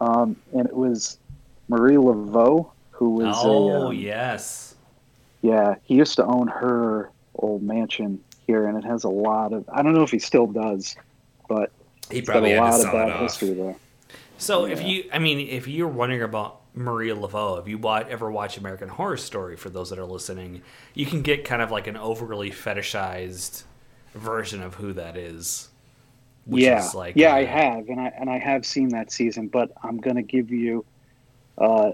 um, 0.00 0.36
and 0.52 0.66
it 0.66 0.74
was 0.74 1.18
Marie 1.68 1.96
Laveau 1.96 2.70
who 2.90 3.10
was 3.10 3.36
oh 3.40 3.70
a 3.70 3.86
um, 3.88 3.94
yes. 3.94 4.76
yeah. 5.42 5.74
He 5.82 5.94
used 5.94 6.16
to 6.16 6.24
own 6.24 6.48
her 6.48 7.10
old 7.34 7.62
mansion 7.62 8.22
here, 8.46 8.66
and 8.66 8.78
it 8.78 8.84
has 8.84 9.04
a 9.04 9.08
lot 9.08 9.52
of. 9.52 9.68
I 9.68 9.82
don't 9.82 9.94
know 9.94 10.02
if 10.02 10.10
he 10.10 10.18
still 10.18 10.46
does, 10.46 10.96
but 11.54 11.70
He 12.10 12.20
it's 12.20 12.30
got 12.30 12.42
probably 12.42 12.52
a 12.52 12.54
had 12.54 12.64
to 12.66 12.72
lot 12.72 12.80
of 12.80 12.90
sell 12.90 13.00
it 13.00 13.08
bad 13.08 13.10
off. 13.10 13.20
history 13.20 13.54
there. 13.54 13.76
So 14.36 14.66
if 14.66 14.82
you, 14.82 15.04
I 15.12 15.18
mean, 15.18 15.40
if 15.48 15.68
you're 15.68 15.88
wondering 15.88 16.22
about 16.22 16.62
Maria 16.74 17.14
Laveau, 17.16 17.60
if 17.60 17.68
you 17.68 17.78
wa- 17.78 18.04
ever 18.08 18.30
watch 18.30 18.56
American 18.58 18.88
Horror 18.88 19.16
Story, 19.16 19.56
for 19.56 19.70
those 19.70 19.90
that 19.90 19.98
are 19.98 20.04
listening, 20.06 20.62
you 20.94 21.06
can 21.06 21.22
get 21.22 21.44
kind 21.44 21.62
of 21.62 21.70
like 21.70 21.86
an 21.86 21.96
overly 21.96 22.50
fetishized 22.50 23.64
version 24.14 24.62
of 24.62 24.74
who 24.76 24.92
that 24.94 25.16
is. 25.16 25.68
Which 26.46 26.62
yeah, 26.62 26.78
is 26.78 26.94
like, 26.94 27.16
yeah, 27.16 27.34
uh, 27.34 27.34
I 27.34 27.44
have, 27.44 27.88
and 27.88 28.00
I 28.00 28.12
and 28.18 28.28
I 28.30 28.38
have 28.38 28.66
seen 28.66 28.90
that 28.90 29.10
season, 29.10 29.48
but 29.48 29.70
I'm 29.82 29.98
gonna 29.98 30.22
give 30.22 30.50
you 30.50 30.84
uh, 31.58 31.92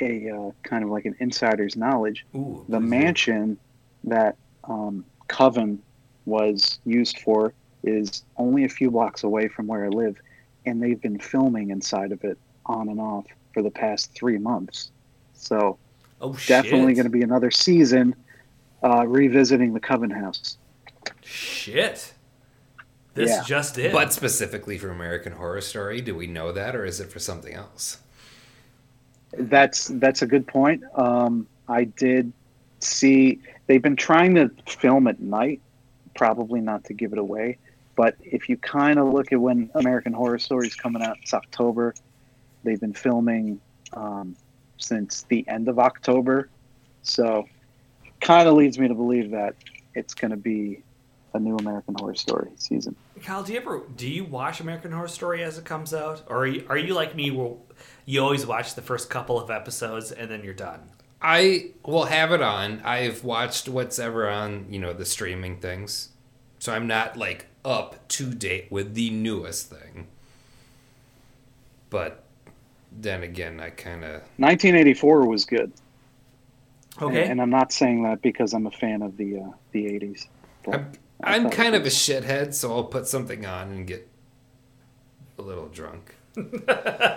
a 0.00 0.30
uh, 0.30 0.50
kind 0.62 0.84
of 0.84 0.90
like 0.90 1.04
an 1.06 1.16
insider's 1.20 1.76
knowledge. 1.76 2.26
Ooh, 2.34 2.64
the 2.68 2.80
mansion 2.80 3.58
that 4.04 4.36
um, 4.64 5.06
Coven 5.28 5.82
was 6.26 6.80
used 6.84 7.18
for 7.20 7.54
is 7.82 8.22
only 8.36 8.64
a 8.64 8.68
few 8.68 8.90
blocks 8.90 9.22
away 9.24 9.48
from 9.48 9.66
where 9.66 9.84
I 9.84 9.88
live, 9.88 10.16
and 10.66 10.82
they've 10.82 11.00
been 11.00 11.18
filming 11.18 11.70
inside 11.70 12.12
of 12.12 12.24
it 12.24 12.38
on 12.66 12.88
and 12.88 13.00
off 13.00 13.26
for 13.54 13.62
the 13.62 13.70
past 13.70 14.12
three 14.14 14.38
months. 14.38 14.90
So 15.34 15.78
Oh 16.20 16.36
definitely 16.46 16.94
going 16.94 17.04
to 17.04 17.10
be 17.10 17.22
another 17.22 17.50
season 17.50 18.14
uh, 18.82 19.06
revisiting 19.06 19.72
the 19.72 19.80
Coven 19.80 20.10
house. 20.10 20.56
Shit. 21.22 22.14
This 23.14 23.30
Yeah. 23.30 23.42
just 23.44 23.74
did. 23.74 23.92
But 23.92 24.12
specifically 24.12 24.78
for 24.78 24.90
American 24.90 25.32
Horror 25.32 25.60
Story, 25.60 26.00
do 26.00 26.14
we 26.14 26.26
know 26.26 26.52
that 26.52 26.76
or 26.76 26.84
is 26.84 27.00
it 27.00 27.10
for 27.10 27.18
something 27.18 27.54
else? 27.54 27.98
That's 29.32 29.88
that's 29.94 30.22
a 30.22 30.26
good 30.26 30.46
point. 30.46 30.82
Um, 30.94 31.46
I 31.68 31.84
did 31.84 32.32
see 32.80 33.40
they've 33.66 33.82
been 33.82 33.96
trying 33.96 34.34
to 34.36 34.50
film 34.66 35.06
at 35.06 35.20
night, 35.20 35.60
probably 36.16 36.60
not 36.60 36.84
to 36.84 36.94
give 36.94 37.12
it 37.12 37.18
away. 37.18 37.58
But 37.98 38.14
if 38.22 38.48
you 38.48 38.56
kind 38.56 38.96
of 39.00 39.12
look 39.12 39.32
at 39.32 39.40
when 39.40 39.70
American 39.74 40.12
Horror 40.12 40.38
Story 40.38 40.68
is 40.68 40.76
coming 40.76 41.02
out, 41.02 41.16
it's 41.20 41.34
October. 41.34 41.96
They've 42.62 42.78
been 42.78 42.92
filming 42.94 43.60
um, 43.92 44.36
since 44.76 45.22
the 45.22 45.44
end 45.48 45.66
of 45.66 45.80
October, 45.80 46.48
so 47.02 47.48
kind 48.20 48.46
of 48.46 48.54
leads 48.54 48.78
me 48.78 48.86
to 48.86 48.94
believe 48.94 49.32
that 49.32 49.56
it's 49.96 50.14
going 50.14 50.30
to 50.30 50.36
be 50.36 50.80
a 51.34 51.40
new 51.40 51.56
American 51.56 51.96
Horror 51.98 52.14
Story 52.14 52.52
season. 52.54 52.94
Kyle, 53.24 53.42
do 53.42 53.52
you 53.52 53.58
ever 53.58 53.82
do 53.96 54.08
you 54.08 54.24
watch 54.24 54.60
American 54.60 54.92
Horror 54.92 55.08
Story 55.08 55.42
as 55.42 55.58
it 55.58 55.64
comes 55.64 55.92
out, 55.92 56.22
or 56.28 56.44
are 56.44 56.46
you, 56.46 56.66
are 56.68 56.78
you 56.78 56.94
like 56.94 57.16
me, 57.16 57.32
where 57.32 57.54
you 58.06 58.22
always 58.22 58.46
watch 58.46 58.76
the 58.76 58.82
first 58.82 59.10
couple 59.10 59.40
of 59.40 59.50
episodes 59.50 60.12
and 60.12 60.30
then 60.30 60.44
you're 60.44 60.54
done? 60.54 60.88
I 61.20 61.72
will 61.84 62.04
have 62.04 62.30
it 62.30 62.42
on. 62.42 62.80
I've 62.84 63.24
watched 63.24 63.68
what's 63.68 63.98
ever 63.98 64.28
on, 64.28 64.66
you 64.70 64.78
know, 64.78 64.92
the 64.92 65.04
streaming 65.04 65.58
things. 65.58 66.10
So 66.60 66.72
I'm 66.72 66.86
not 66.86 67.16
like 67.16 67.46
up 67.68 68.08
to 68.08 68.32
date 68.32 68.66
with 68.70 68.94
the 68.94 69.10
newest 69.10 69.70
thing. 69.70 70.06
But 71.90 72.24
then 72.90 73.22
again, 73.22 73.60
I 73.60 73.70
kind 73.70 74.04
of 74.04 74.22
1984 74.38 75.26
was 75.26 75.44
good. 75.44 75.72
Okay. 77.00 77.22
And, 77.22 77.32
and 77.32 77.42
I'm 77.42 77.50
not 77.50 77.72
saying 77.72 78.02
that 78.04 78.22
because 78.22 78.54
I'm 78.54 78.66
a 78.66 78.70
fan 78.70 79.02
of 79.02 79.16
the 79.16 79.38
uh, 79.38 79.50
the 79.72 79.84
80s. 79.84 80.26
I'm, 80.66 80.92
I 81.22 81.34
I'm 81.34 81.50
kind 81.50 81.74
of 81.74 81.84
a 81.84 81.90
shithead, 81.90 82.54
so 82.54 82.74
I'll 82.74 82.84
put 82.84 83.06
something 83.06 83.44
on 83.44 83.68
and 83.70 83.86
get 83.86 84.08
a 85.38 85.42
little 85.42 85.68
drunk. 85.68 86.14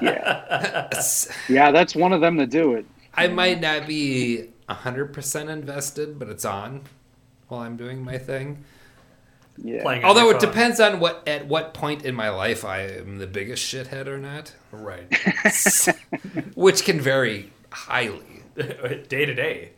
Yeah, 0.02 0.90
yeah, 1.50 1.72
that's 1.72 1.96
one 1.96 2.12
of 2.12 2.22
them 2.22 2.38
to 2.38 2.48
do 2.48 2.74
it. 2.74 2.86
I 3.14 3.28
might 3.28 3.62
not 3.62 3.86
be 3.86 4.50
100% 4.68 5.50
invested, 5.50 6.18
but 6.18 6.28
it's 6.28 6.44
on 6.44 6.82
while 7.48 7.62
I'm 7.62 7.78
doing 7.78 8.04
my 8.04 8.18
thing. 8.18 8.64
Yeah, 9.58 9.82
Playing 9.84 10.04
Although 10.04 10.30
it 10.30 10.34
phone. 10.42 10.50
depends 10.50 10.80
on 10.80 11.00
what 11.00 11.28
at 11.28 11.48
what 11.48 11.74
point 11.74 12.04
in 12.06 12.16
my 12.16 12.30
life 12.30 12.64
I 12.66 12.82
am 12.84 13.18
the 13.20 13.28
biggest 13.28 13.64
shithead 13.72 14.08
or 14.08 14.18
not, 14.18 14.54
Right. 14.72 15.08
which 16.56 16.84
can 16.84 17.00
vary 17.00 17.52
highly, 17.72 18.44
day 18.56 19.26
to 19.26 19.34
day. 19.36 19.72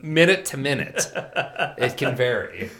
minute 0.00 0.44
to 0.46 0.56
minute. 0.56 1.06
It 1.78 1.96
can 1.96 2.16
vary. 2.16 2.70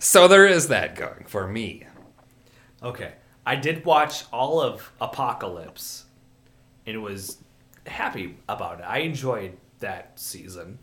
So 0.00 0.28
there 0.28 0.46
is 0.46 0.68
that 0.68 0.94
going 0.96 1.24
for 1.26 1.46
me. 1.46 1.84
Okay. 2.82 3.12
I 3.44 3.56
did 3.56 3.84
watch 3.84 4.24
all 4.32 4.60
of 4.60 4.90
Apocalypse 5.00 6.04
and 6.86 7.02
was 7.02 7.38
happy 7.86 8.36
about 8.48 8.80
it. 8.80 8.84
I 8.84 8.98
enjoyed 8.98 9.56
that 9.80 10.18
season. 10.18 10.78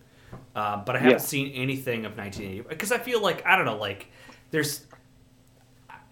Um, 0.55 0.83
but 0.85 0.95
I 0.95 0.99
haven't 0.99 1.11
Yeah. 1.13 1.17
seen 1.17 1.51
anything 1.53 2.05
of 2.05 2.15
1980 2.17 2.67
because 2.69 2.91
I 2.91 2.97
feel 2.97 3.21
like 3.21 3.45
I 3.45 3.55
don't 3.55 3.65
know, 3.65 3.77
like 3.77 4.07
there's, 4.51 4.85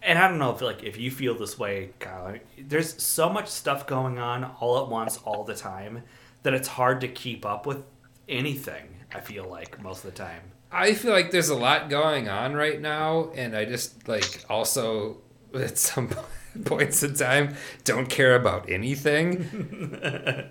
and 0.02 0.18
I 0.18 0.28
don't 0.28 0.38
know 0.38 0.50
if 0.54 0.60
like 0.60 0.82
if 0.82 0.96
you 0.98 1.10
feel 1.10 1.34
this 1.36 1.58
way, 1.58 1.90
Kyle. 2.00 2.34
There's 2.58 3.00
so 3.02 3.28
much 3.28 3.48
stuff 3.48 3.86
going 3.86 4.18
on 4.18 4.44
all 4.60 4.82
at 4.82 4.88
once, 4.88 5.18
all 5.24 5.44
the 5.44 5.54
time, 5.54 6.02
that 6.42 6.54
it's 6.54 6.68
hard 6.68 7.00
to 7.02 7.08
keep 7.08 7.46
up 7.46 7.66
with 7.66 7.82
anything. 8.28 8.88
I 9.14 9.20
feel 9.20 9.48
like 9.48 9.80
most 9.82 10.04
of 10.04 10.10
the 10.10 10.16
time. 10.16 10.42
I 10.72 10.94
feel 10.94 11.12
like 11.12 11.30
there's 11.30 11.50
a 11.50 11.54
lot 11.54 11.90
going 11.90 12.28
on 12.28 12.54
right 12.54 12.80
now, 12.80 13.30
and 13.34 13.54
I 13.54 13.64
just 13.66 14.08
like 14.08 14.44
also 14.48 15.18
at 15.54 15.78
some 15.78 16.08
points 16.64 17.02
in 17.02 17.14
time 17.14 17.54
don't 17.84 18.08
care 18.08 18.34
about 18.34 18.68
anything. 18.70 20.48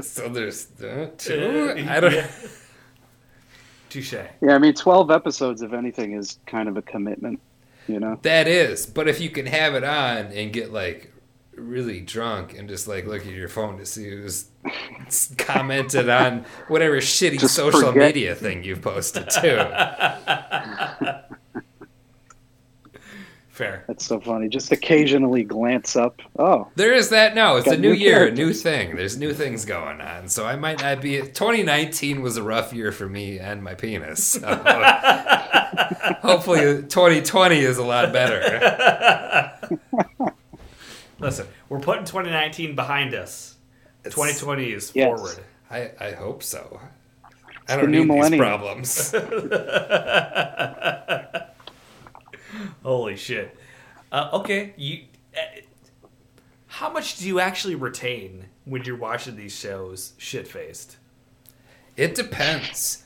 so 0.00 0.28
there's 0.28 0.68
uh, 0.80 1.10
two. 1.18 1.74
I 1.88 2.00
don't. 2.00 2.12
Yeah. 2.12 2.30
Touche. 3.90 4.12
yeah. 4.14 4.54
I 4.54 4.58
mean, 4.58 4.74
12 4.74 5.10
episodes, 5.12 5.62
if 5.62 5.72
anything, 5.72 6.12
is 6.14 6.38
kind 6.46 6.68
of 6.68 6.76
a 6.76 6.82
commitment. 6.82 7.40
You 7.86 8.00
know, 8.00 8.18
That 8.22 8.48
is, 8.48 8.86
but 8.86 9.08
if 9.08 9.20
you 9.20 9.28
can 9.28 9.44
have 9.46 9.74
it 9.74 9.84
on 9.84 10.26
and 10.32 10.52
get 10.54 10.72
like 10.72 11.12
really 11.54 12.00
drunk 12.00 12.58
and 12.58 12.66
just 12.68 12.88
like 12.88 13.06
look 13.06 13.20
at 13.26 13.32
your 13.32 13.46
phone 13.48 13.76
to 13.76 13.84
see 13.86 14.08
who's 14.10 14.46
commented 15.38 16.08
on 16.08 16.46
whatever 16.68 16.96
shitty 16.96 17.38
Just 17.38 17.54
social 17.54 17.80
forget. 17.92 17.96
media 18.14 18.34
thing 18.34 18.64
you've 18.64 18.80
posted 18.80 19.28
too. 19.30 19.58
Fair. 23.54 23.84
that's 23.86 24.04
so 24.04 24.18
funny. 24.18 24.48
Just 24.48 24.72
occasionally 24.72 25.44
glance 25.44 25.94
up. 25.94 26.20
Oh, 26.36 26.66
There 26.74 26.92
is 26.92 27.10
that 27.10 27.36
now. 27.36 27.54
It's 27.54 27.68
a 27.68 27.76
new 27.76 27.90
new 27.90 27.94
year, 27.94 28.26
a 28.26 28.32
new 28.32 28.52
thing. 28.52 28.96
There's 28.96 29.16
new 29.16 29.32
things 29.32 29.64
going 29.64 30.00
on. 30.00 30.28
So 30.28 30.44
I 30.44 30.56
might 30.56 30.82
not 30.82 31.00
be. 31.00 31.20
2019 31.20 32.20
was 32.20 32.36
a 32.36 32.42
rough 32.42 32.72
year 32.72 32.90
for 32.90 33.08
me 33.08 33.38
and 33.38 33.62
my 33.62 33.74
penis. 33.74 34.24
So 34.24 34.40
hopefully 36.22 36.82
2020 36.82 37.60
is 37.60 37.78
a 37.78 37.84
lot 37.84 38.12
better. 38.12 39.52
Listen, 41.20 41.46
we're 41.68 41.78
putting 41.78 42.04
2019 42.04 42.74
behind 42.74 43.14
us. 43.14 43.54
It's- 44.00 44.14
2020 44.14 44.72
is 44.72 44.90
Yes. 44.96 45.06
forward. 45.06 45.38
I, 45.70 45.92
I 46.00 46.10
hope 46.12 46.42
so. 46.42 46.80
the 47.68 47.72
I 47.72 47.76
don't 47.76 47.92
new 47.92 48.04
need 48.04 48.32
these 48.32 48.36
problems. 48.38 49.14
Holy 52.82 53.16
shit. 53.16 53.56
Uh, 54.12 54.30
okay, 54.32 54.74
you. 54.76 55.04
Uh, 55.36 55.60
how 56.66 56.90
much 56.90 57.18
do 57.18 57.26
you 57.26 57.38
actually 57.38 57.76
retain 57.76 58.46
when 58.64 58.82
you're 58.84 58.96
watching 58.96 59.36
these 59.36 59.56
shows 59.56 60.12
shit 60.18 60.48
faced? 60.48 60.96
It 61.96 62.14
depends. 62.14 63.04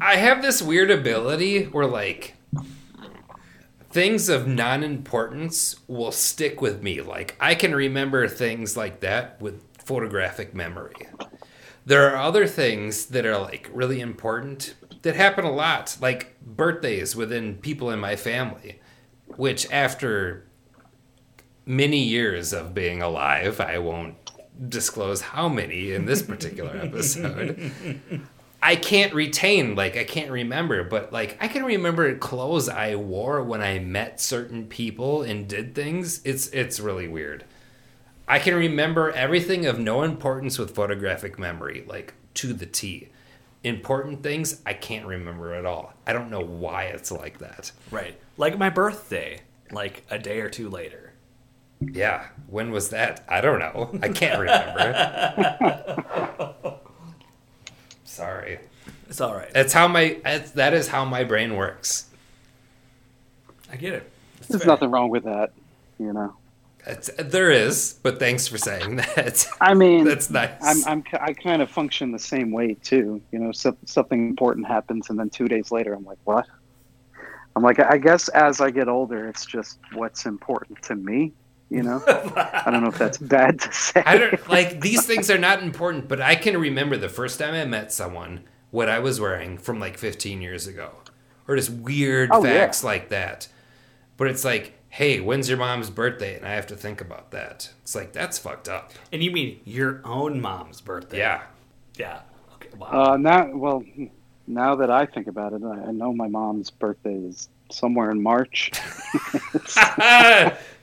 I 0.00 0.16
have 0.16 0.40
this 0.42 0.62
weird 0.62 0.90
ability 0.90 1.64
where 1.64 1.86
like 1.86 2.34
things 3.90 4.28
of 4.28 4.46
non-importance 4.46 5.76
will 5.86 6.12
stick 6.12 6.60
with 6.60 6.82
me. 6.82 7.00
Like 7.00 7.36
I 7.40 7.54
can 7.54 7.74
remember 7.74 8.26
things 8.28 8.76
like 8.76 9.00
that 9.00 9.40
with 9.40 9.62
photographic 9.78 10.54
memory. 10.54 10.94
There 11.84 12.08
are 12.08 12.16
other 12.16 12.46
things 12.46 13.06
that 13.06 13.26
are 13.26 13.38
like 13.38 13.68
really 13.72 14.00
important 14.00 14.74
that 15.02 15.16
happen 15.16 15.44
a 15.44 15.50
lot, 15.50 15.96
like 16.00 16.40
birthdays 16.40 17.16
within 17.16 17.56
people 17.56 17.90
in 17.90 17.98
my 17.98 18.14
family, 18.14 18.80
which 19.36 19.70
after 19.70 20.44
many 21.64 22.02
years 22.02 22.52
of 22.52 22.74
being 22.74 23.02
alive, 23.02 23.60
I 23.60 23.78
won't 23.78 24.16
disclose 24.68 25.20
how 25.20 25.48
many 25.48 25.92
in 25.92 26.06
this 26.06 26.22
particular 26.22 26.76
episode. 26.82 27.72
I 28.62 28.76
can't 28.76 29.12
retain, 29.12 29.74
like, 29.74 29.96
I 29.96 30.04
can't 30.04 30.30
remember, 30.30 30.84
but 30.84 31.12
like, 31.12 31.36
I 31.40 31.48
can 31.48 31.64
remember 31.64 32.16
clothes 32.16 32.68
I 32.68 32.94
wore 32.94 33.42
when 33.42 33.60
I 33.60 33.80
met 33.80 34.20
certain 34.20 34.66
people 34.66 35.22
and 35.22 35.48
did 35.48 35.74
things. 35.74 36.20
It's 36.24 36.48
it's 36.48 36.78
really 36.78 37.08
weird. 37.08 37.44
I 38.28 38.38
can 38.38 38.54
remember 38.54 39.10
everything 39.10 39.66
of 39.66 39.80
no 39.80 40.02
importance 40.02 40.58
with 40.58 40.74
photographic 40.74 41.38
memory, 41.38 41.84
like 41.88 42.14
to 42.34 42.52
the 42.52 42.66
T. 42.66 43.08
Important 43.64 44.22
things 44.22 44.60
I 44.66 44.72
can't 44.74 45.06
remember 45.06 45.54
at 45.54 45.64
all. 45.64 45.92
I 46.06 46.12
don't 46.12 46.30
know 46.30 46.40
why 46.40 46.84
it's 46.84 47.12
like 47.12 47.38
that. 47.38 47.70
Right. 47.90 48.18
Like 48.36 48.58
my 48.58 48.70
birthday, 48.70 49.40
like 49.70 50.04
a 50.10 50.18
day 50.18 50.40
or 50.40 50.50
two 50.50 50.68
later. 50.68 51.12
Yeah, 51.80 52.26
when 52.46 52.70
was 52.70 52.90
that? 52.90 53.24
I 53.28 53.40
don't 53.40 53.58
know. 53.58 53.98
I 54.02 54.08
can't 54.08 54.38
remember. 54.40 54.92
Sorry. 58.04 58.58
It's 59.08 59.20
all 59.20 59.34
right. 59.34 59.52
That's 59.52 59.72
how 59.72 59.88
my 59.88 60.18
that's, 60.22 60.52
that 60.52 60.74
is 60.74 60.88
how 60.88 61.04
my 61.04 61.24
brain 61.24 61.56
works. 61.56 62.08
I 63.70 63.76
get 63.76 63.94
it. 63.94 64.10
It's 64.38 64.48
there's 64.48 64.62
fair. 64.62 64.72
nothing 64.72 64.90
wrong 64.90 65.08
with 65.10 65.24
that. 65.24 65.52
You 65.98 66.12
know, 66.12 66.34
It's, 66.84 67.10
there 67.16 67.50
is, 67.50 67.98
but 68.02 68.18
thanks 68.18 68.48
for 68.48 68.58
saying 68.58 68.96
that. 68.96 69.46
I 69.60 69.74
mean, 69.74 70.04
That's 70.12 70.30
nice. 70.30 70.50
I'm, 70.62 70.84
I'm 70.86 71.04
I 71.20 71.32
kind 71.32 71.62
of 71.62 71.70
function 71.70 72.10
the 72.10 72.18
same 72.18 72.50
way 72.50 72.74
too. 72.74 73.20
You 73.30 73.38
know, 73.38 73.52
so, 73.52 73.76
something 73.84 74.28
important 74.28 74.66
happens, 74.66 75.08
and 75.08 75.18
then 75.18 75.30
two 75.30 75.46
days 75.48 75.70
later, 75.70 75.94
I'm 75.94 76.04
like, 76.04 76.18
what? 76.24 76.46
I'm 77.54 77.62
like, 77.62 77.78
I 77.78 77.98
guess 77.98 78.28
as 78.30 78.60
I 78.60 78.70
get 78.70 78.88
older, 78.88 79.28
it's 79.28 79.44
just 79.46 79.78
what's 79.92 80.26
important 80.26 80.82
to 80.82 80.96
me. 80.96 81.32
You 81.70 81.82
know, 81.82 82.02
I 82.06 82.70
don't 82.70 82.82
know 82.82 82.88
if 82.90 82.98
that's 82.98 83.16
bad 83.18 83.60
to 83.60 83.72
say. 83.72 84.02
I 84.04 84.18
don't 84.18 84.48
like 84.48 84.80
these 84.80 85.06
things 85.06 85.30
are 85.30 85.38
not 85.38 85.62
important, 85.62 86.08
but 86.08 86.20
I 86.20 86.34
can 86.34 86.58
remember 86.58 86.96
the 86.96 87.08
first 87.08 87.38
time 87.38 87.54
I 87.54 87.64
met 87.64 87.92
someone 87.92 88.44
what 88.70 88.88
I 88.88 88.98
was 88.98 89.20
wearing 89.20 89.56
from 89.56 89.78
like 89.78 89.96
15 89.98 90.42
years 90.42 90.66
ago, 90.66 90.90
or 91.46 91.56
just 91.56 91.70
weird 91.70 92.30
Oh, 92.32 92.44
yeah. 92.44 92.52
facts 92.52 92.82
like 92.84 93.08
that. 93.10 93.48
But 94.16 94.28
it's 94.28 94.44
like, 94.44 94.74
hey, 94.92 95.20
when's 95.20 95.48
your 95.48 95.56
mom's 95.56 95.88
birthday? 95.88 96.36
And 96.36 96.46
I 96.46 96.50
have 96.50 96.66
to 96.66 96.76
think 96.76 97.00
about 97.00 97.30
that. 97.30 97.70
It's 97.80 97.94
like 97.94 98.12
that's 98.12 98.38
fucked 98.38 98.68
up. 98.68 98.92
And 99.10 99.24
you 99.24 99.30
mean 99.30 99.58
your 99.64 100.02
own 100.04 100.38
mom's 100.40 100.82
birthday? 100.82 101.18
Yeah. 101.18 101.42
Yeah. 101.96 102.20
Okay. 102.56 102.68
Wow. 102.76 103.12
Uh, 103.12 103.16
now, 103.16 103.50
well, 103.56 103.82
now 104.46 104.74
that 104.76 104.90
I 104.90 105.06
think 105.06 105.28
about 105.28 105.54
it, 105.54 105.62
I 105.64 105.88
I 105.88 105.92
know 105.92 106.12
my 106.12 106.28
mom's 106.28 106.68
birthday 106.70 107.14
is 107.14 107.48
somewhere 107.70 108.10
in 108.10 108.22
March. 108.22 108.70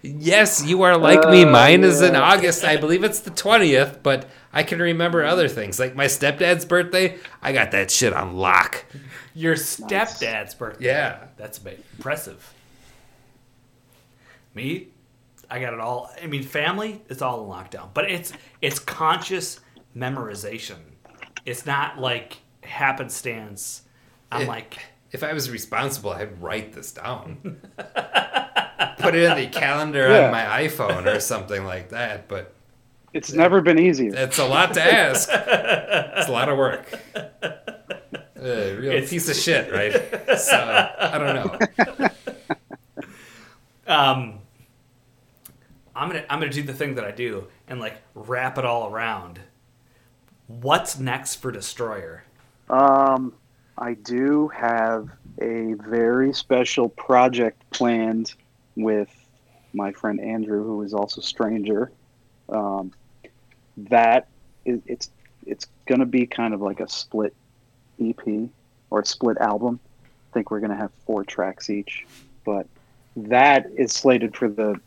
yes, 0.01 0.65
you 0.65 0.81
are 0.81 0.97
like 0.97 1.29
me. 1.29 1.43
Uh, 1.43 1.51
Mine 1.51 1.83
is 1.83 2.01
in. 2.01 2.15
August. 2.15 2.65
I 2.65 2.77
believe 2.77 3.03
it's 3.03 3.19
the 3.19 3.29
20th, 3.29 4.01
but 4.01 4.27
I 4.51 4.63
can 4.63 4.79
remember 4.79 5.23
other 5.23 5.47
things. 5.47 5.79
Like 5.79 5.95
my 5.95 6.05
stepdad's 6.05 6.65
birthday, 6.65 7.19
I 7.43 7.53
got 7.53 7.69
that 7.71 7.91
shit 7.91 8.13
on 8.13 8.37
lock. 8.37 8.85
Your 9.35 9.53
stepdad's 9.53 10.55
birthday. 10.55 10.87
Yeah. 10.87 11.25
That's 11.37 11.59
impressive. 11.59 12.55
Me, 14.53 14.87
I 15.49 15.59
got 15.59 15.73
it 15.73 15.79
all. 15.79 16.11
I 16.21 16.27
mean, 16.27 16.43
family, 16.43 17.01
it's 17.09 17.21
all 17.21 17.43
in 17.43 17.49
lockdown, 17.49 17.89
but 17.93 18.09
it's 18.09 18.33
it's 18.61 18.79
conscious 18.79 19.59
memorization. 19.95 20.77
It's 21.45 21.65
not 21.65 21.99
like 21.99 22.37
happenstance. 22.63 23.83
I'm 24.31 24.43
It- 24.43 24.47
like, 24.47 24.77
If 25.11 25.23
I 25.23 25.33
was 25.33 25.49
responsible, 25.49 26.11
I'd 26.11 26.41
write 26.41 26.73
this 26.73 26.91
down. 26.91 27.59
Put 28.99 29.15
it 29.15 29.23
in 29.23 29.35
the 29.37 29.47
calendar 29.51 30.07
Yeah. 30.09 30.25
on 30.25 30.31
my 30.31 30.43
iPhone 30.67 31.05
or 31.07 31.19
something 31.19 31.65
like 31.65 31.89
that, 31.89 32.27
but 32.27 32.53
It's 33.13 33.31
never 33.33 33.61
been 33.61 33.79
easier. 33.79 34.11
It's 34.13 34.37
a 34.37 34.45
lot 34.45 34.73
to 34.75 34.83
ask. 34.83 35.29
It's 35.31 36.27
a 36.27 36.31
lot 36.31 36.49
of 36.49 36.57
work. 36.57 36.85
A 38.41 38.75
real 38.75 38.91
It's- 38.93 39.09
piece 39.09 39.27
of 39.29 39.35
shit, 39.35 39.71
right? 39.73 39.93
So 40.39 40.55
I 40.99 41.17
don't 41.17 41.35
know. 41.99 42.07
um, 43.93 44.38
I'm 45.99 46.07
gonna 46.07 46.23
I'm 46.29 46.39
gonna 46.39 46.49
do 46.49 46.63
the 46.63 46.73
thing 46.73 46.95
that 46.95 47.03
I 47.03 47.11
do 47.11 47.45
and 47.67 47.81
like 47.81 48.01
wrap 48.15 48.57
it 48.57 48.63
all 48.63 48.89
around. 48.89 49.37
What's 50.47 50.97
next 50.97 51.35
for 51.35 51.51
Destryur? 51.51 52.21
Um, 52.69 53.33
I 53.77 53.95
do 53.95 54.47
have 54.47 55.09
a 55.41 55.73
very 55.73 56.33
special 56.33 56.87
project 56.87 57.69
planned 57.71 58.33
with 58.77 59.09
my 59.73 59.91
friend 59.91 60.21
Andrew, 60.21 60.63
who 60.63 60.83
is 60.83 60.93
also 60.93 61.19
Stranger. 61.19 61.91
Um, 62.47 62.93
that 63.75 64.29
is, 64.63 64.79
it's 64.85 65.11
it's 65.45 65.67
gonna 65.85 66.05
be 66.05 66.25
kind 66.25 66.53
of 66.53 66.61
like 66.61 66.79
a 66.79 66.87
split 66.87 67.35
EP 68.01 68.49
or 68.89 69.01
a 69.01 69.05
split 69.05 69.37
album. 69.39 69.81
I 70.05 70.33
think 70.33 70.49
we're 70.49 70.61
gonna 70.61 70.77
have 70.77 70.93
four 71.05 71.25
tracks 71.25 71.69
each, 71.69 72.07
but 72.45 72.67
that 73.17 73.69
is 73.75 73.91
slated 73.91 74.37
for 74.37 74.47
the 74.47 74.79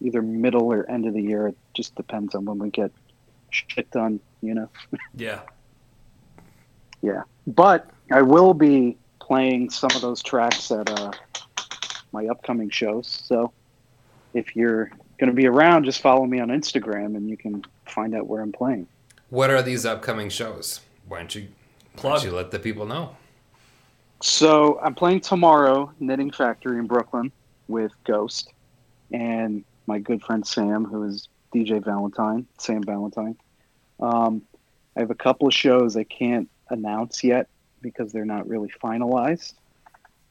either 0.00 0.22
middle 0.22 0.72
or 0.72 0.88
end 0.90 1.06
of 1.06 1.14
the 1.14 1.22
year. 1.22 1.48
It 1.48 1.56
just 1.74 1.94
depends 1.94 2.34
on 2.34 2.44
when 2.44 2.58
we 2.58 2.70
get 2.70 2.90
shit 3.50 3.90
done, 3.90 4.20
you 4.42 4.54
know. 4.54 4.68
Yeah. 5.14 5.40
Yeah, 7.02 7.22
but 7.46 7.88
I 8.10 8.22
will 8.22 8.54
be 8.54 8.96
playing 9.20 9.70
some 9.70 9.90
of 9.94 10.00
those 10.00 10.22
tracks 10.22 10.70
at 10.70 10.88
uh, 10.88 11.12
my 12.12 12.26
upcoming 12.26 12.70
shows. 12.70 13.06
So 13.06 13.52
if 14.34 14.56
you're 14.56 14.90
going 15.18 15.28
to 15.28 15.32
be 15.32 15.46
around, 15.46 15.84
just 15.84 16.00
follow 16.00 16.24
me 16.26 16.40
on 16.40 16.48
Instagram 16.48 17.16
and 17.16 17.28
you 17.28 17.36
can 17.36 17.64
find 17.86 18.14
out 18.14 18.26
where 18.26 18.42
I'm 18.42 18.52
playing. 18.52 18.88
What 19.30 19.50
are 19.50 19.62
these 19.62 19.84
upcoming 19.84 20.30
shows? 20.30 20.80
Why 21.06 21.18
don't 21.18 21.34
you, 21.34 21.48
why 22.00 22.14
don't 22.14 22.24
you 22.24 22.32
let 22.32 22.50
the 22.50 22.58
people 22.58 22.86
know? 22.86 23.16
So 24.22 24.80
I'm 24.82 24.94
playing 24.94 25.20
tomorrow, 25.20 25.92
Knitting 26.00 26.30
Factory 26.30 26.78
in 26.78 26.86
Brooklyn 26.86 27.30
with 27.68 27.92
Ghost 28.04 28.52
and 29.12 29.64
my 29.86 29.98
good 29.98 30.22
friend 30.22 30.46
Sam, 30.46 30.84
who 30.84 31.02
is 31.04 31.28
DJ 31.54 31.84
Valentine, 31.84 32.46
Sam 32.58 32.82
Valentine. 32.82 33.36
Um, 34.00 34.42
I 34.96 35.00
have 35.00 35.10
a 35.10 35.14
couple 35.14 35.46
of 35.46 35.54
shows 35.54 35.96
I 35.96 36.04
can't 36.04 36.48
announce 36.70 37.22
yet 37.22 37.48
because 37.80 38.12
they're 38.12 38.24
not 38.24 38.48
really 38.48 38.70
finalized. 38.82 39.54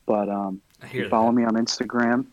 But 0.05 0.29
um, 0.29 0.61
I 0.81 0.87
hear 0.87 1.03
you 1.03 1.09
follow 1.09 1.31
me 1.31 1.43
on 1.45 1.53
Instagram 1.53 2.27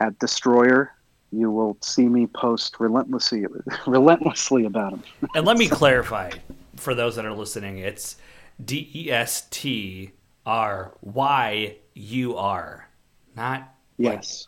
at 0.00 0.18
Destryur, 0.18 0.88
you 1.30 1.50
will 1.50 1.76
see 1.80 2.08
me 2.08 2.26
post 2.26 2.80
relentlessly 2.80 3.46
relentlessly 3.86 4.64
about 4.64 4.94
him. 4.94 5.02
And 5.34 5.46
let 5.46 5.56
me 5.56 5.68
clarify 5.68 6.32
for 6.76 6.94
those 6.94 7.14
that 7.16 7.24
are 7.24 7.34
listening, 7.34 7.78
it's 7.78 8.16
D 8.64 8.90
E 8.94 9.12
S 9.12 9.46
T 9.50 10.10
R 10.44 10.94
Y 11.02 11.76
U 11.94 12.36
R, 12.36 12.88
not 13.36 13.74
Yes. 13.98 14.46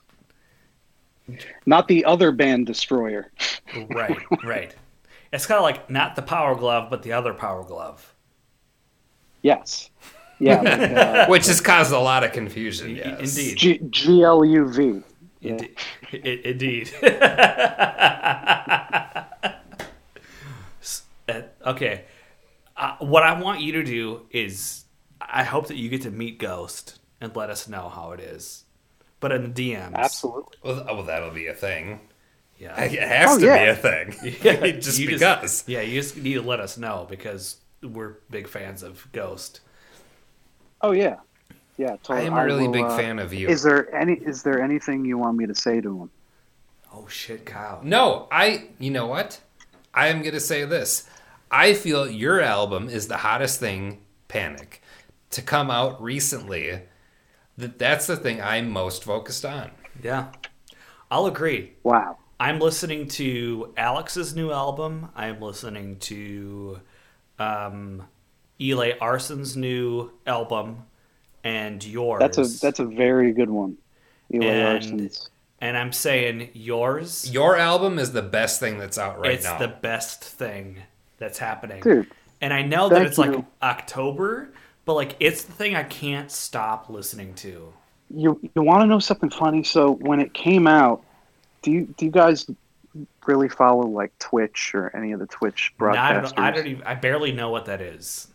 Not 1.66 1.88
the 1.88 2.04
other 2.04 2.32
band 2.32 2.66
Destroyer. 2.66 3.30
right, 3.90 4.18
right. 4.44 4.74
It's 5.32 5.46
kind 5.46 5.58
of 5.58 5.62
like 5.62 5.88
not 5.88 6.16
the 6.16 6.22
Power 6.22 6.54
Glove, 6.54 6.90
but 6.90 7.02
the 7.02 7.12
other 7.12 7.32
Power 7.32 7.64
Glove. 7.64 8.14
Yes. 9.40 9.90
Yeah. 10.38 10.60
Like, 10.60 10.90
uh, 10.90 11.26
Which 11.28 11.46
has 11.46 11.60
caused 11.60 11.92
a 11.92 11.98
lot 11.98 12.24
of 12.24 12.32
confusion. 12.32 12.96
Yes. 12.96 13.36
Indeed. 13.36 13.56
G- 13.56 13.78
GLUV. 13.78 15.02
Yeah. 15.40 15.52
Indeed. 15.52 15.76
I- 16.12 16.40
Indeed. 16.44 16.90
Uh, 21.28 21.42
okay. 21.66 22.04
Uh, 22.76 22.96
what 22.98 23.22
I 23.22 23.40
want 23.40 23.60
you 23.60 23.72
to 23.72 23.84
do 23.84 24.22
is, 24.30 24.84
I 25.20 25.44
hope 25.44 25.68
that 25.68 25.76
you 25.76 25.88
get 25.88 26.02
to 26.02 26.10
meet 26.10 26.38
Ghost 26.38 26.98
and 27.20 27.34
let 27.36 27.48
us 27.48 27.68
know 27.68 27.88
how 27.88 28.10
it 28.12 28.20
is. 28.20 28.64
But 29.22 29.32
in 29.32 29.54
the 29.54 29.72
DMs, 29.72 29.94
Absolutely. 29.94 30.58
Well, 30.62 30.84
oh, 30.86 30.94
well, 30.96 31.02
that'll 31.04 31.30
be 31.30 31.46
a 31.46 31.54
thing. 31.54 32.00
yeah, 32.58 32.78
It 32.82 33.00
has 33.00 33.30
Oh, 33.36 33.38
to 33.38 33.46
yeah. 33.46 33.64
be 33.64 33.70
a 33.70 33.76
thing. 33.76 34.36
Yeah, 34.42 34.70
just 34.72 34.98
you 34.98 35.06
because. 35.08 35.64
yeah, 35.66 35.80
you 35.80 35.98
just 36.02 36.16
need 36.18 36.34
to 36.34 36.42
let 36.42 36.60
us 36.60 36.76
know 36.76 37.06
because 37.08 37.56
we're 37.82 38.16
big 38.30 38.48
fans 38.48 38.82
of 38.82 39.06
Ghost. 39.12 39.60
Oh 40.82 40.90
yeah. 40.92 41.16
Yeah. 41.78 41.96
Totally. 42.02 42.22
I 42.22 42.22
am 42.26 42.34
a 42.34 42.44
really 42.44 42.64
will, 42.66 42.72
big 42.72 42.84
uh, 42.84 42.96
fan 42.96 43.18
of 43.18 43.32
you. 43.32 43.48
Is 43.48 43.62
there 43.62 43.94
any? 43.94 44.14
Is 44.14 44.42
there 44.42 44.60
anything 44.60 45.04
you 45.04 45.16
want 45.18 45.38
me 45.38 45.46
to 45.46 45.54
say 45.54 45.80
to 45.80 46.02
him? 46.02 46.10
Oh 46.92 47.06
shit, 47.08 47.46
Kyle. 47.46 47.80
No, 47.82 48.28
I. 48.30 48.68
You 48.78 48.90
know 48.90 49.06
what? 49.06 49.40
I 49.94 50.08
am 50.08 50.20
going 50.22 50.34
to 50.34 50.40
say 50.40 50.64
this. 50.64 51.08
I 51.50 51.74
feel 51.74 52.10
your 52.10 52.40
album 52.40 52.88
is 52.88 53.08
the 53.08 53.18
hottest 53.18 53.60
thing, 53.60 54.00
Panic, 54.26 54.82
to 55.30 55.42
come 55.42 55.70
out 55.70 56.02
recently. 56.02 56.80
That 57.58 57.78
that's 57.78 58.06
the 58.06 58.16
thing 58.16 58.40
I'm 58.40 58.70
most 58.70 59.04
focused 59.04 59.44
on. 59.44 59.70
Yeah, 60.02 60.28
I'll 61.10 61.26
agree. 61.26 61.72
Wow. 61.82 62.18
I'm 62.40 62.58
listening 62.58 63.06
to 63.08 63.72
Alex's 63.76 64.34
new 64.34 64.50
album. 64.50 65.10
I'm 65.14 65.40
listening 65.40 65.98
to 66.00 66.80
um, 67.38 68.02
Eli 68.60 68.92
Arson's 69.00 69.56
new 69.56 70.10
album, 70.26 70.84
and 71.44 71.84
yours. 71.84 72.18
That's 72.20 72.38
a 72.38 72.44
that's 72.60 72.78
a 72.80 72.84
very 72.86 73.32
good 73.32 73.50
one. 73.50 73.76
Eli 74.32 74.46
And- 74.46 74.78
Arson's. 74.82 75.30
and 75.60 75.76
I'm 75.76 75.92
saying 75.92 76.48
yours. 76.54 77.30
Your 77.30 77.56
album 77.56 77.98
is 77.98 78.12
the 78.12 78.22
best 78.22 78.58
thing 78.60 78.78
that's 78.78 78.98
out 78.98 79.20
right 79.20 79.32
it's 79.34 79.44
now. 79.44 79.58
the 79.58 79.68
best 79.68 80.24
thing 80.24 80.78
that's 81.18 81.38
happening. 81.38 81.82
Dude, 81.82 82.08
And 82.40 82.52
I 82.52 82.62
know 82.62 82.88
that 82.88 82.96
Thank 82.96 83.08
it's 83.08 83.18
like. 83.18 83.44
October, 83.62 84.48
but 84.84 84.94
like 84.94 85.16
it's 85.20 85.44
the 85.44 85.52
thing 85.52 85.74
I 85.76 85.84
can't 85.84 86.30
stop 86.30 86.88
listening 86.90 87.34
to. 87.36 87.72
you 88.10 88.40
you 88.54 88.62
want 88.62 88.82
to 88.82 88.86
know 88.86 88.98
something 88.98 89.30
funny? 89.30 89.62
So 89.62 89.92
when 89.92 90.20
it 90.20 90.34
came 90.34 90.66
out, 90.66 91.02
do 91.62 91.70
you 91.70 91.94
do 91.96 92.04
you 92.04 92.10
guys 92.10 92.48
really 93.26 93.48
follow 93.48 93.86
like 93.86 94.16
Twitch 94.18 94.74
or 94.74 94.94
any 94.96 95.12
of 95.12 95.20
the 95.20 95.26
Twitch 95.26 95.72
I 95.78 95.82
broadcasters? 95.82 96.22
don't, 96.22 96.38
I 96.38 96.50
don't 96.50 96.66
even. 96.66 96.82
I 96.84 96.94
barely 96.94 97.32
know 97.32 97.50
what 97.50 97.66
that 97.66 97.80
is. 97.80 98.28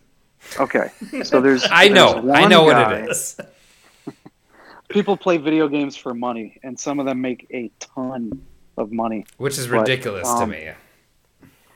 Okay, 0.59 0.89
so 1.23 1.41
there's 1.41 1.65
I 1.71 1.87
know. 1.89 2.21
there's 2.21 2.35
I 2.35 2.41
one 2.41 2.49
know 2.49 2.63
what 2.63 2.91
it 2.93 3.09
is. 3.09 3.37
People 4.89 5.17
play 5.17 5.37
video 5.37 5.67
games 5.67 5.97
for 5.97 6.13
money, 6.13 6.59
and 6.63 6.79
some 6.79 6.99
of 6.99 7.05
them 7.05 7.19
make 7.19 7.45
a 7.51 7.69
ton 7.79 8.41
of 8.77 8.91
money. 8.91 9.25
Which 9.37 9.57
is 9.57 9.67
But, 9.67 9.79
ridiculous 9.79 10.27
to 10.29 10.43
um, 10.43 10.49
me. 10.51 10.71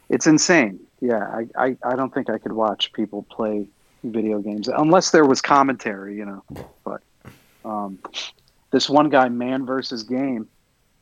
It's 0.08 0.28
insane. 0.28 0.80
Yeah, 1.02 1.18
I, 1.18 1.48
I, 1.58 1.78
I 1.84 1.96
don't 1.98 2.14
think 2.14 2.30
I 2.30 2.38
could 2.38 2.54
watch 2.54 2.94
people 2.94 3.24
play 3.24 3.68
video 4.04 4.40
games 4.40 4.68
unless 4.68 5.12
there 5.12 5.26
was 5.26 5.42
commentary, 5.42 6.18
you 6.18 6.26
know. 6.26 6.44
But 6.84 7.02
um, 7.64 8.00
this 8.72 8.90
one 8.90 9.10
guy, 9.10 9.30
Man 9.30 9.66
versus 9.66 10.04
Game, 10.04 10.48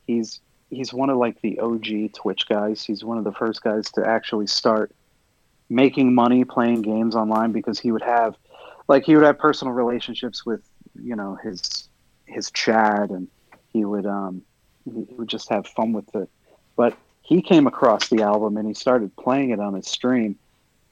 he's 0.06 0.40
he's 0.70 0.92
one 0.92 1.10
of 1.10 1.16
like 1.16 1.40
the 1.40 1.58
OG 1.60 2.14
Twitch 2.14 2.48
guys. 2.48 2.84
He's 2.84 3.04
one 3.04 3.18
of 3.18 3.24
the 3.24 3.32
first 3.32 3.62
guys 3.62 3.90
to 3.92 4.06
actually 4.06 4.46
start 4.46 4.92
making 5.68 6.14
money 6.14 6.44
playing 6.44 6.82
games 6.82 7.14
online 7.14 7.52
because 7.52 7.78
he 7.78 7.92
would 7.92 8.02
have 8.02 8.36
like 8.88 9.04
he 9.04 9.14
would 9.14 9.24
have 9.24 9.38
personal 9.38 9.72
relationships 9.72 10.44
with 10.44 10.62
you 11.00 11.14
know 11.16 11.38
his 11.42 11.88
his 12.26 12.50
chat 12.50 13.10
and 13.10 13.28
he 13.72 13.84
would 13.84 14.06
um 14.06 14.42
he 14.84 15.14
would 15.16 15.28
just 15.28 15.48
have 15.48 15.66
fun 15.66 15.92
with 15.92 16.14
it. 16.14 16.28
But 16.76 16.96
he 17.22 17.42
came 17.42 17.66
across 17.66 18.08
the 18.08 18.22
album 18.22 18.56
and 18.56 18.66
he 18.66 18.74
started 18.74 19.14
playing 19.16 19.50
it 19.50 19.60
on 19.60 19.74
his 19.74 19.86
stream 19.86 20.36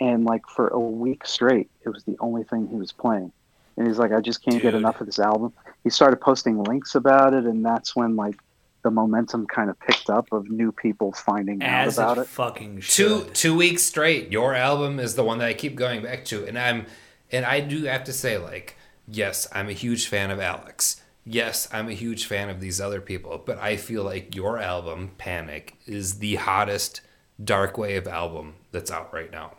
and 0.00 0.24
like 0.24 0.46
for 0.48 0.68
a 0.68 0.80
week 0.80 1.26
straight 1.26 1.68
it 1.84 1.88
was 1.88 2.04
the 2.04 2.16
only 2.20 2.44
thing 2.44 2.66
he 2.68 2.76
was 2.76 2.92
playing 2.92 3.32
and 3.76 3.86
he's 3.86 3.98
like 3.98 4.12
i 4.12 4.20
just 4.20 4.42
can't 4.44 4.62
get 4.62 4.74
enough 4.74 5.00
of 5.00 5.06
this 5.06 5.18
album 5.18 5.52
he 5.84 5.90
started 5.90 6.20
posting 6.20 6.62
links 6.64 6.94
about 6.94 7.34
it 7.34 7.44
and 7.44 7.64
that's 7.64 7.94
when 7.96 8.16
like 8.16 8.36
the 8.82 8.90
momentum 8.90 9.46
kind 9.46 9.70
of 9.70 9.78
picked 9.80 10.08
up 10.08 10.32
of 10.32 10.48
new 10.48 10.70
people 10.72 11.12
finding 11.12 11.62
As 11.62 11.98
out 11.98 12.12
about 12.12 12.18
it, 12.18 12.20
it 12.22 12.26
fucking 12.28 12.82
two 12.86 13.24
two 13.34 13.56
weeks 13.56 13.82
straight. 13.82 14.30
Your 14.30 14.54
album 14.54 15.00
is 15.00 15.14
the 15.14 15.24
one 15.24 15.38
that 15.38 15.48
I 15.48 15.54
keep 15.54 15.74
going 15.74 16.02
back 16.02 16.24
to, 16.26 16.46
and 16.46 16.58
I'm 16.58 16.86
and 17.30 17.44
I 17.44 17.60
do 17.60 17.84
have 17.84 18.04
to 18.04 18.12
say, 18.12 18.38
like, 18.38 18.76
yes, 19.06 19.46
I'm 19.52 19.68
a 19.68 19.72
huge 19.72 20.06
fan 20.06 20.30
of 20.30 20.40
Alex. 20.40 21.02
yes, 21.24 21.68
I'm 21.72 21.88
a 21.88 21.92
huge 21.92 22.24
fan 22.24 22.48
of 22.48 22.60
these 22.60 22.80
other 22.80 23.02
people, 23.02 23.42
but 23.44 23.58
I 23.58 23.76
feel 23.76 24.02
like 24.02 24.34
your 24.34 24.58
album, 24.58 25.10
Panic, 25.18 25.76
is 25.84 26.20
the 26.20 26.36
hottest 26.36 27.02
dark 27.42 27.76
wave 27.76 28.06
album 28.06 28.54
that's 28.72 28.90
out 28.90 29.12
right 29.12 29.30
now. 29.30 29.52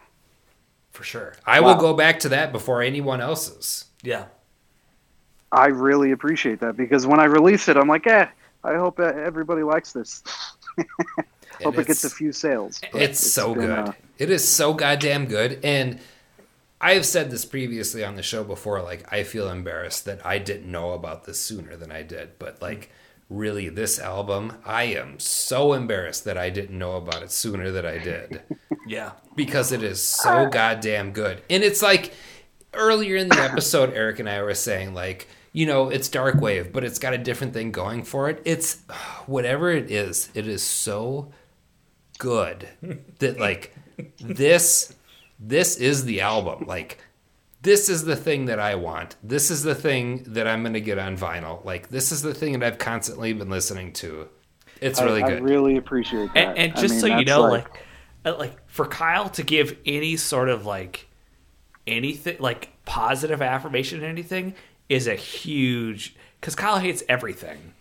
For 1.00 1.06
sure. 1.06 1.34
I 1.46 1.62
will 1.62 1.76
go 1.76 1.94
back 1.94 2.20
to 2.20 2.30
that 2.30 2.52
before 2.52 2.82
anyone 2.82 3.22
else's. 3.22 3.86
Yeah. 4.04 4.26
I 5.50 5.68
really 5.68 6.12
appreciate 6.12 6.60
that 6.60 6.76
because 6.76 7.08
when 7.08 7.22
I 7.22 7.24
release 7.24 7.70
it, 7.70 7.78
I'm 7.78 7.88
like, 7.88 8.06
eh, 8.06 8.28
I 8.66 8.76
hope 8.76 9.00
uh, 9.00 9.04
everybody 9.04 9.64
likes 9.64 9.94
this. 9.94 10.22
hope 11.64 11.78
it 11.78 11.88
gets 11.88 12.04
a 12.04 12.10
few 12.10 12.34
sales. 12.34 12.82
But 12.92 13.02
It's, 13.02 13.32
so 13.32 13.54
been, 13.56 13.68
good. 13.68 13.80
uh, 13.80 13.92
it 14.18 14.30
is 14.30 14.46
so 14.46 14.74
goddamn 14.74 15.28
good. 15.28 15.62
And 15.64 16.02
I 16.82 16.96
have 16.96 17.06
said 17.06 17.32
this 17.32 17.46
previously 17.46 18.04
on 18.04 18.18
the 18.18 18.22
show 18.22 18.44
before. 18.44 18.82
Like, 18.82 19.10
I 19.10 19.24
feel 19.24 19.50
embarrassed 19.50 20.04
that 20.04 20.26
I 20.26 20.38
didn't 20.38 20.70
know 20.70 20.92
about 20.92 21.24
this 21.24 21.40
sooner 21.40 21.78
than 21.78 21.94
I 21.94 22.04
did. 22.04 22.38
But, 22.40 22.62
like, 22.62 22.92
really, 23.30 23.70
this 23.70 24.00
album, 24.00 24.54
I 24.66 24.84
am 24.84 25.20
so 25.20 25.74
embarrassed 25.74 26.26
that 26.26 26.38
I 26.38 26.50
didn't 26.50 26.78
know 26.78 26.96
about 26.96 27.22
it 27.24 27.32
sooner 27.32 27.72
than 27.72 27.86
I 27.86 27.98
did 28.00 28.42
Yeah. 28.88 29.12
because 29.36 29.72
it 29.72 29.84
is 29.84 30.02
so 30.02 30.30
uh, 30.30 30.46
goddamn 30.50 31.12
good. 31.12 31.42
And 31.50 31.64
it's 31.64 31.82
like 31.82 32.14
earlier 32.74 33.16
in 33.16 33.30
the 33.30 33.40
episode, 33.42 33.94
Eric 33.94 34.20
and 34.20 34.30
I 34.30 34.42
were 34.42 34.56
saying, 34.56 34.94
like, 34.94 35.28
you 35.54 35.66
know, 35.66 35.90
it's 35.90 36.10
dark 36.10 36.42
wave, 36.42 36.72
but 36.74 36.84
it's 36.84 37.00
got 37.00 37.14
a 37.14 37.18
different 37.18 37.54
thing 37.54 37.72
going 37.72 38.04
for 38.04 38.30
it. 38.30 38.42
It's 38.46 38.78
whatever 39.26 39.70
it 39.72 39.92
is, 39.92 40.30
it 40.34 40.48
is 40.48 40.64
so 40.64 41.32
good 42.18 42.68
that 43.20 43.40
like 43.40 43.76
this 44.20 44.94
this 45.40 45.78
is 45.78 46.04
the 46.06 46.22
album. 46.22 46.66
Like 46.68 46.98
this 47.62 47.90
is 47.90 48.06
the 48.06 48.16
thing 48.16 48.46
that 48.46 48.60
I 48.60 48.76
want. 48.76 49.16
This 49.24 49.52
is 49.52 49.64
the 49.64 49.76
thing 49.76 50.24
that 50.28 50.48
I'm 50.48 50.64
going 50.64 50.74
to 50.74 50.82
get 50.82 50.98
on 50.98 51.18
vinyl. 51.18 51.64
Like 51.66 51.90
this 51.90 52.12
is 52.12 52.22
the 52.22 52.34
thing 52.34 52.58
that 52.58 52.64
I've 52.64 52.80
constantly 52.80 53.34
been 53.34 53.50
listening 53.50 53.94
to. 53.94 54.30
It's 54.82 55.00
I- 55.00 55.06
really 55.06 55.22
good. 55.22 55.40
I, 55.40 55.42
really 55.42 55.78
appreciate 55.78 56.34
that. 56.34 56.50
And, 56.50 56.58
and 56.58 56.74
I 56.74 56.82
just 56.82 56.94
mean, 56.96 57.02
so 57.02 57.08
you 57.08 57.26
know, 57.26 57.42
like, 57.42 57.68
uh, 58.26 58.38
like 58.38 58.70
for 58.70 58.86
Kyle 58.86 59.30
to 59.30 59.44
give 59.44 59.78
any 59.86 60.16
sort 60.16 60.50
of 60.50 60.66
like 60.66 61.08
anything, 61.86 62.38
like 62.40 62.70
positive 62.86 63.42
affirmation, 63.42 64.04
or 64.04 64.08
anything, 64.08 64.56
is 64.88 65.08
a 65.08 65.16
huge 65.16 66.16
because 66.40 66.56
Kyle 66.56 66.80
hates 66.80 67.04
everything. 67.10 67.74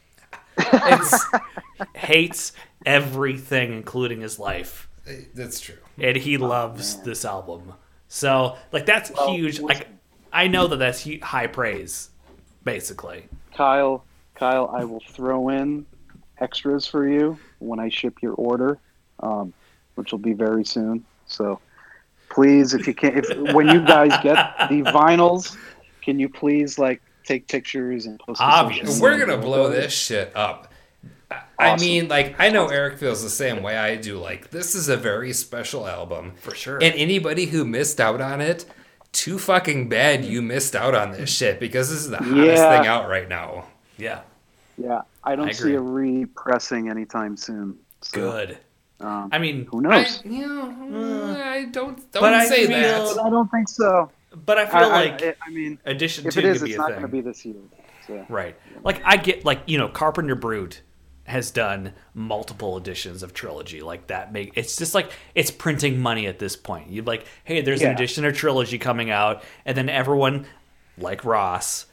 It's 0.73 1.25
hates 1.95 2.53
everything, 2.85 3.73
including 3.73 4.23
his 4.23 4.41
life, 4.41 4.89
That's 5.33 5.61
true. 5.61 5.77
and 5.99 6.17
he 6.17 6.37
loves 6.37 6.97
this 7.03 7.25
album. 7.25 7.75
So, 8.09 8.57
like, 8.73 8.87
that's 8.87 9.11
Well, 9.11 9.33
huge. 9.33 9.61
Like, 9.61 9.89
I 10.33 10.49
know 10.49 10.67
that 10.67 10.77
that's 10.77 11.07
high 11.23 11.47
praise, 11.47 12.11
basically. 12.65 13.29
Kyle, 13.55 14.05
Kyle, 14.35 14.71
I 14.75 14.85
will 14.85 15.03
throw 15.11 15.49
in 15.51 15.87
extras 16.41 16.87
for 16.87 17.09
you 17.09 17.39
when 17.59 17.79
I 17.81 17.89
ship 17.89 18.23
your 18.23 18.35
order, 18.35 18.79
um, 19.21 19.53
which 19.97 20.13
will 20.13 20.19
be 20.19 20.33
very 20.33 20.65
soon. 20.65 21.05
So 21.27 21.61
please, 22.31 22.75
if 22.75 22.87
you 22.87 22.95
can, 22.95 23.19
if 23.19 23.55
when 23.55 23.69
you 23.69 23.85
guys 23.85 24.11
get 24.23 24.37
the 24.69 24.83
vinyls, 24.93 25.57
can 26.03 26.19
you 26.19 26.29
please 26.29 26.79
like 26.79 27.03
take 27.25 27.49
pictures 27.49 28.07
and 28.07 28.19
post? 28.21 28.39
them 28.39 28.49
Obviously. 28.49 29.01
We're 29.01 29.19
gonna 29.19 29.39
blow 29.39 29.71
this 29.71 29.93
shit 29.93 30.33
up. 30.35 30.68
I- 31.59 31.71
I 31.71 31.77
mean, 31.77 32.09
like 32.09 32.37
I 32.39 32.51
know 32.51 32.69
Eric 32.69 32.99
feels 32.99 33.23
the 33.23 33.31
same 33.31 33.63
way 33.63 33.77
I 33.77 33.97
do. 33.97 34.19
Like 34.19 34.51
this 34.51 34.75
is 34.75 34.89
a 34.89 34.97
very 34.97 35.33
special 35.33 35.87
album 35.87 36.33
For 36.41 36.55
sure. 36.55 36.77
and 36.77 36.95
anybody 36.95 37.47
who 37.47 37.65
missed 37.65 38.01
out 38.01 38.21
on 38.21 38.41
it, 38.41 38.65
too 39.13 39.39
fucking 39.39 39.89
bad 39.89 40.25
you 40.25 40.41
missed 40.43 40.77
out 40.77 40.95
on 40.95 41.11
this 41.13 41.31
shit 41.31 41.59
because 41.59 41.91
this 41.91 41.99
is 42.01 42.11
the 42.11 42.19
hottest 42.19 42.37
Yeah. 42.63 42.79
thing 42.79 42.87
out 42.87 43.09
right 43.09 43.29
now. 43.29 43.65
Yeah, 43.97 44.21
Yeah, 44.77 45.01
I 45.25 45.35
don't 45.35 45.49
I 45.49 45.53
see 45.53 45.75
a 45.75 45.81
repressing 45.81 46.89
anytime 46.89 47.37
soon. 47.37 47.77
So, 48.03 48.21
good. 48.21 48.59
Um, 49.01 49.29
I 49.33 49.39
mean, 49.39 49.67
who 49.71 49.79
I, 49.79 50.03
knows? 50.03 50.23
you 50.25 50.47
know, 50.47 51.37
I 51.37 51.65
don't 51.73 51.97
don't 52.13 52.21
But 52.23 52.35
I 52.35 52.47
say 52.47 52.67
feel- 52.69 52.77
that. 52.79 53.19
I 53.25 53.31
don't 53.31 53.51
think 53.51 53.69
so. 53.69 54.11
but 54.47 54.59
I 54.59 54.67
feel 54.67 54.77
I, 54.81 54.83
I- 54.85 55.05
like 55.07 55.23
I, 55.23 55.35
I 55.47 55.51
mean, 55.51 55.79
addition 55.85 56.27
if 56.29 56.35
two 56.35 56.41
it 56.41 56.45
is, 56.45 56.59
could 56.59 56.67
be 56.67 56.71
it's 56.73 56.79
a 56.79 56.83
not 56.83 56.91
going 56.91 57.03
to 57.03 57.09
be 57.09 57.21
this 57.21 57.45
year. 57.45 57.57
So. 58.07 58.25
Right. 58.29 58.57
Like 58.85 59.03
I 59.05 59.17
get 59.17 59.45
like, 59.45 59.63
you 59.67 59.79
know, 59.79 59.89
Carpenter 59.89 60.35
Brut 60.37 60.81
has 61.29 61.51
done 61.51 61.93
multiple 62.15 62.77
editions 62.77 63.23
of 63.23 63.35
trilogy 63.35 63.81
like 63.81 64.07
that 64.09 64.33
make 64.33 64.51
it's 64.57 64.77
just 64.77 64.95
like 64.95 65.11
it's 65.35 65.51
printing 65.51 66.01
money 66.01 66.27
at 66.27 66.39
this 66.39 66.57
point. 66.57 66.91
You'd 66.91 67.07
like, 67.07 67.25
hey, 67.45 67.61
there's 67.61 67.83
an 67.83 67.93
edition 67.93 68.25
of 68.25 68.35
trilogy 68.37 68.79
coming 68.79 69.11
out, 69.11 69.43
and 69.65 69.77
then 69.77 69.89
everyone, 69.89 70.47
like 70.97 71.25
Ross, 71.25 71.87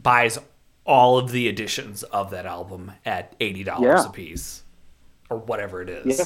buys 0.00 0.38
all 0.84 1.18
of 1.18 1.30
the 1.32 1.48
editions 1.48 2.02
of 2.04 2.30
that 2.30 2.46
album 2.46 2.92
at 3.04 3.34
eighty 3.40 3.62
dollars 3.62 4.02
Yeah. 4.02 4.08
a 4.08 4.10
piece. 4.12 4.62
Or 5.30 5.36
whatever 5.36 5.82
it 5.82 5.90
is. 5.90 6.18
Yeah. 6.18 6.24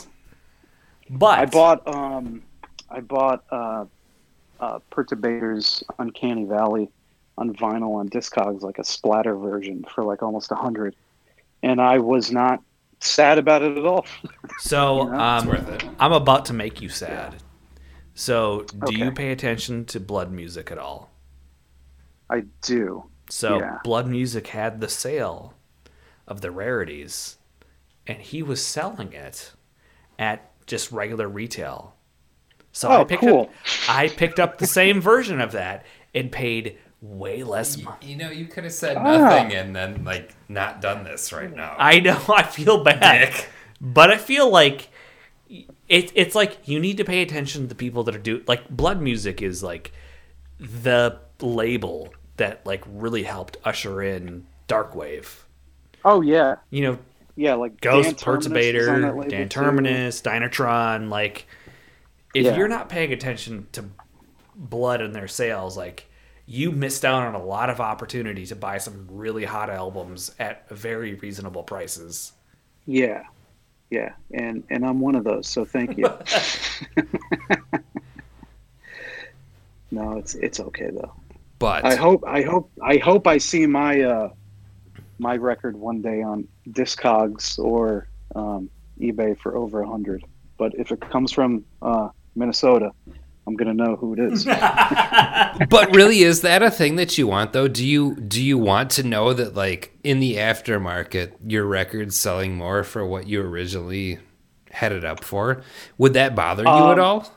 But 1.11 1.39
I 1.41 1.47
bought 1.47 1.87
um, 1.93 2.43
I 2.89 3.01
bought 3.01 3.43
uh, 3.51 3.85
uh, 4.61 4.79
Perturbator's 4.93 5.83
Uncanny 5.99 6.45
Valley 6.45 6.89
on 7.37 7.53
vinyl 7.55 7.97
on 7.97 8.09
Discogs, 8.09 8.63
like 8.63 8.79
a 8.79 8.85
splatter 8.85 9.35
version 9.35 9.85
for 9.93 10.05
like 10.05 10.23
almost 10.23 10.53
a 10.53 10.55
hundred, 10.55 10.95
and 11.63 11.81
I 11.81 11.99
was 11.99 12.31
not 12.33 12.63
sad 13.01 13.39
about 13.39 13.63
it 13.63 13.77
at 13.77 13.85
all. 13.85 14.07
so 14.61 15.09
Yeah. 15.13 15.37
um. 15.39 15.95
I'm 15.99 16.13
about 16.13 16.45
to 16.47 16.53
make 16.53 16.81
you 16.81 16.89
sad. 16.89 17.37
So 18.15 18.65
do 18.87 18.95
you 18.95 19.11
pay 19.11 19.33
attention 19.33 19.85
to 19.87 20.01
blood 20.01 20.31
music 20.31 20.71
at 20.71 20.79
all? 20.79 21.11
I 22.31 22.45
do. 22.63 23.05
So 23.31 23.59
Yeah. 23.59 23.79
Blood 23.85 24.07
Music 24.07 24.49
had 24.49 24.81
the 24.81 24.89
sale 24.89 25.55
of 26.27 26.41
the 26.43 26.51
rarities, 26.51 27.39
and 28.07 28.19
he 28.19 28.43
was 28.43 28.65
selling 28.65 29.13
it 29.15 29.53
at 30.19 30.51
just 30.67 30.93
regular 30.93 31.29
retail. 31.29 31.95
So 32.73 32.89
I 32.91 32.97
Oh, 32.99 33.05
picked 33.05 33.23
cool. 33.23 33.43
up 33.43 33.51
I 33.89 34.09
picked 34.09 34.39
up 34.39 34.59
the 34.59 34.67
same 34.67 35.01
version 35.01 35.41
of 35.41 35.53
that 35.53 35.85
and 36.15 36.31
paid 36.31 36.79
way 37.03 37.43
less 37.43 37.77
money. 37.83 37.97
you 38.03 38.17
know, 38.17 38.31
you 38.31 38.47
could 38.47 38.65
have 38.65 38.73
said 38.73 38.97
Ah. 38.97 39.03
nothing 39.03 39.53
and 39.55 39.75
then 39.77 40.05
like 40.05 40.35
not 40.49 40.81
done 40.81 41.03
this 41.05 41.33
right 41.33 41.55
now. 41.55 41.75
I 41.79 41.99
know 42.01 42.19
I 42.29 42.43
feel 42.45 42.83
bad, 42.85 43.33
Dick. 43.33 43.49
but 43.81 44.11
I 44.11 44.17
feel 44.17 44.49
like 44.49 44.89
it, 45.89 46.13
it's 46.15 46.35
like 46.35 46.59
you 46.65 46.79
need 46.81 46.97
to 46.99 47.05
pay 47.05 47.21
attention 47.23 47.63
to 47.63 47.67
the 47.69 47.75
people 47.75 48.05
that 48.05 48.15
are 48.15 48.21
do 48.21 48.43
like 48.47 48.69
Blood 48.71 49.03
Music 49.03 49.43
is 49.43 49.63
like 49.63 49.93
the 50.61 51.19
label 51.41 52.15
that 52.37 52.65
like 52.65 52.85
really 52.87 53.25
helped 53.25 53.57
usher 53.65 54.01
in 54.03 54.47
darkwave. 54.69 55.27
Oh 56.05 56.21
yeah, 56.21 56.57
You 56.71 56.83
know, 56.83 56.99
yeah. 57.37 57.55
Like 57.55 57.81
Ghost 57.81 58.11
Dan 58.11 58.15
Terminus 58.17 58.47
was 58.47 58.53
Perturbator, 58.55 59.03
label, 59.17 59.29
Dan 59.31 59.49
too. 59.49 59.61
Terminus, 59.61 60.23
Dynatron. 60.23 61.09
Like, 61.11 61.47
if 62.35 62.47
Yeah. 62.47 62.57
you're 62.57 62.69
not 62.69 62.89
paying 62.89 63.13
attention 63.13 63.67
to 63.73 63.85
Blood 64.57 65.01
and 65.01 65.15
their 65.15 65.29
sales, 65.29 65.77
like, 65.77 66.09
you 66.47 66.73
missed 66.73 67.05
out 67.05 67.23
on 67.23 67.35
a 67.35 67.43
lot 67.43 67.71
of 67.71 67.81
opportunity 67.81 68.47
to 68.47 68.57
buy 68.57 68.79
some 68.79 69.07
really 69.11 69.45
hot 69.45 69.71
albums 69.71 70.35
at 70.39 70.69
very 70.69 71.15
reasonable 71.15 71.63
prices. 71.63 72.33
Yeah, 72.87 73.23
yeah, 73.91 74.15
and 74.33 74.65
and 74.71 74.85
I'm 74.85 75.01
one 75.01 75.15
of 75.15 75.25
those. 75.25 75.49
So 75.49 75.65
thank 75.65 75.97
you. 75.97 76.05
no, 79.91 80.17
it's 80.19 80.35
it's 80.35 80.61
okay 80.61 80.91
though. 80.91 81.13
But 81.59 81.85
I 81.85 81.95
hope 81.95 82.25
I 82.27 82.43
hope 82.43 82.71
I 82.83 82.97
hope 82.97 83.27
I 83.27 83.39
see 83.39 83.67
my 83.67 84.01
uh, 84.01 84.31
my 85.19 85.37
record 85.37 85.77
one 85.77 86.03
day 86.03 86.23
on 86.23 86.49
Discogs 86.71 87.59
or 87.59 88.09
um, 88.35 88.69
eBay 89.01 89.39
for 89.39 89.57
over 89.57 89.83
a 89.83 89.89
hundred. 89.89 90.25
But 90.59 90.75
if 90.75 90.91
it 90.91 91.01
comes 91.01 91.31
from 91.31 91.65
uh, 91.81 92.09
Minnesota, 92.35 92.91
I'm 93.47 93.57
gonna 93.57 93.75
know 93.75 93.97
who 93.97 94.15
it 94.15 94.21
is. 94.21 94.45
but 95.69 95.89
really 95.93 96.23
is 96.23 96.43
that 96.43 96.63
a 96.63 96.71
thing 96.71 96.97
that 96.97 97.19
you 97.19 97.27
want 97.27 97.53
though 97.53 97.69
do 97.69 97.87
you 97.87 98.15
do 98.17 98.43
you 98.43 98.57
want 98.57 98.91
to 98.91 99.03
know 99.03 99.33
that 99.33 99.55
like 99.55 99.97
in 100.05 100.21
the 100.21 100.37
aftermarket 100.37 101.33
your 101.47 101.65
record's 101.65 102.17
selling 102.17 102.55
more 102.55 102.85
for 102.85 103.05
what 103.05 103.27
you 103.27 103.41
originally 103.41 104.19
had 104.71 104.93
it 104.93 105.05
up 105.05 105.25
for 105.25 105.63
would 105.99 106.15
that 106.15 106.35
bother 106.37 106.63
you 106.63 106.69
at 106.69 106.99
Um, 106.99 107.01
all 107.01 107.33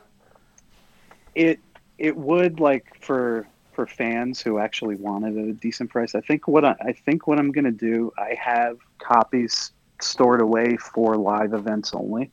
it 1.34 1.60
it 1.98 2.16
would 2.16 2.60
like 2.60 2.86
for 3.00 3.46
for 3.72 3.86
fans 3.86 4.40
who 4.40 4.58
actually 4.58 4.96
wanted 4.96 5.36
a 5.36 5.52
decent 5.52 5.90
price. 5.90 6.14
I 6.14 6.20
think 6.20 6.48
what 6.48 6.64
I, 6.64 6.74
I 6.80 6.92
think 6.92 7.26
what 7.26 7.38
I'm 7.38 7.52
gonna 7.52 7.70
do. 7.70 8.10
I 8.18 8.34
have 8.40 8.78
copies 8.98 9.72
stored 10.00 10.40
away 10.40 10.76
for 10.78 11.16
live 11.16 11.52
events 11.52 11.92
only. 11.94 12.30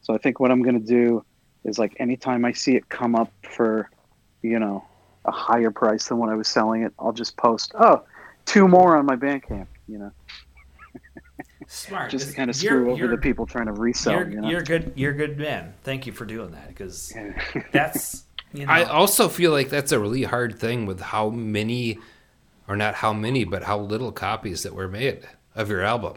So 0.00 0.14
I 0.14 0.18
think 0.18 0.40
what 0.40 0.50
I'm 0.50 0.62
gonna 0.62 0.78
do 0.78 1.24
is 1.64 1.78
like 1.78 1.96
anytime 1.98 2.44
I 2.44 2.52
see 2.52 2.76
it 2.76 2.88
come 2.88 3.14
up 3.14 3.32
for, 3.42 3.90
you 4.42 4.58
know, 4.58 4.84
a 5.24 5.30
higher 5.30 5.70
price 5.70 6.08
than 6.08 6.18
what 6.18 6.30
I 6.30 6.34
was 6.34 6.48
selling 6.48 6.82
it, 6.82 6.92
I'll 6.98 7.12
just 7.12 7.36
post, 7.36 7.72
oh, 7.78 8.02
two 8.46 8.66
more 8.66 8.96
on 8.96 9.06
my 9.06 9.16
Bandcamp. 9.16 9.66
You 9.86 9.98
know, 9.98 10.12
Smart. 11.66 12.10
just 12.10 12.28
to 12.28 12.34
kind 12.34 12.48
of 12.48 12.56
screw 12.56 12.90
over 12.90 13.08
the 13.08 13.18
people 13.18 13.46
trying 13.46 13.66
to 13.66 13.72
resell. 13.72 14.14
You're, 14.14 14.30
you 14.30 14.40
know? 14.40 14.48
you're 14.48 14.62
good. 14.62 14.92
You're 14.94 15.12
a 15.12 15.16
good 15.16 15.38
man. 15.38 15.74
Thank 15.82 16.06
you 16.06 16.12
for 16.12 16.24
doing 16.24 16.52
that 16.52 16.68
because 16.68 17.12
that's 17.72 18.24
you 18.52 18.66
know. 18.66 18.72
i 18.72 18.82
also 18.82 19.28
feel 19.28 19.52
like 19.52 19.68
that's 19.68 19.92
a 19.92 19.98
really 19.98 20.24
hard 20.24 20.58
thing 20.58 20.84
with 20.84 21.00
how 21.00 21.30
many 21.30 21.98
or 22.70 22.76
not 22.76 22.94
how 22.94 23.12
many, 23.12 23.42
but 23.42 23.64
how 23.64 23.80
little 23.80 24.12
copies 24.12 24.62
that 24.62 24.72
were 24.72 24.86
made 24.86 25.26
of 25.56 25.68
your 25.68 25.82
album. 25.82 26.14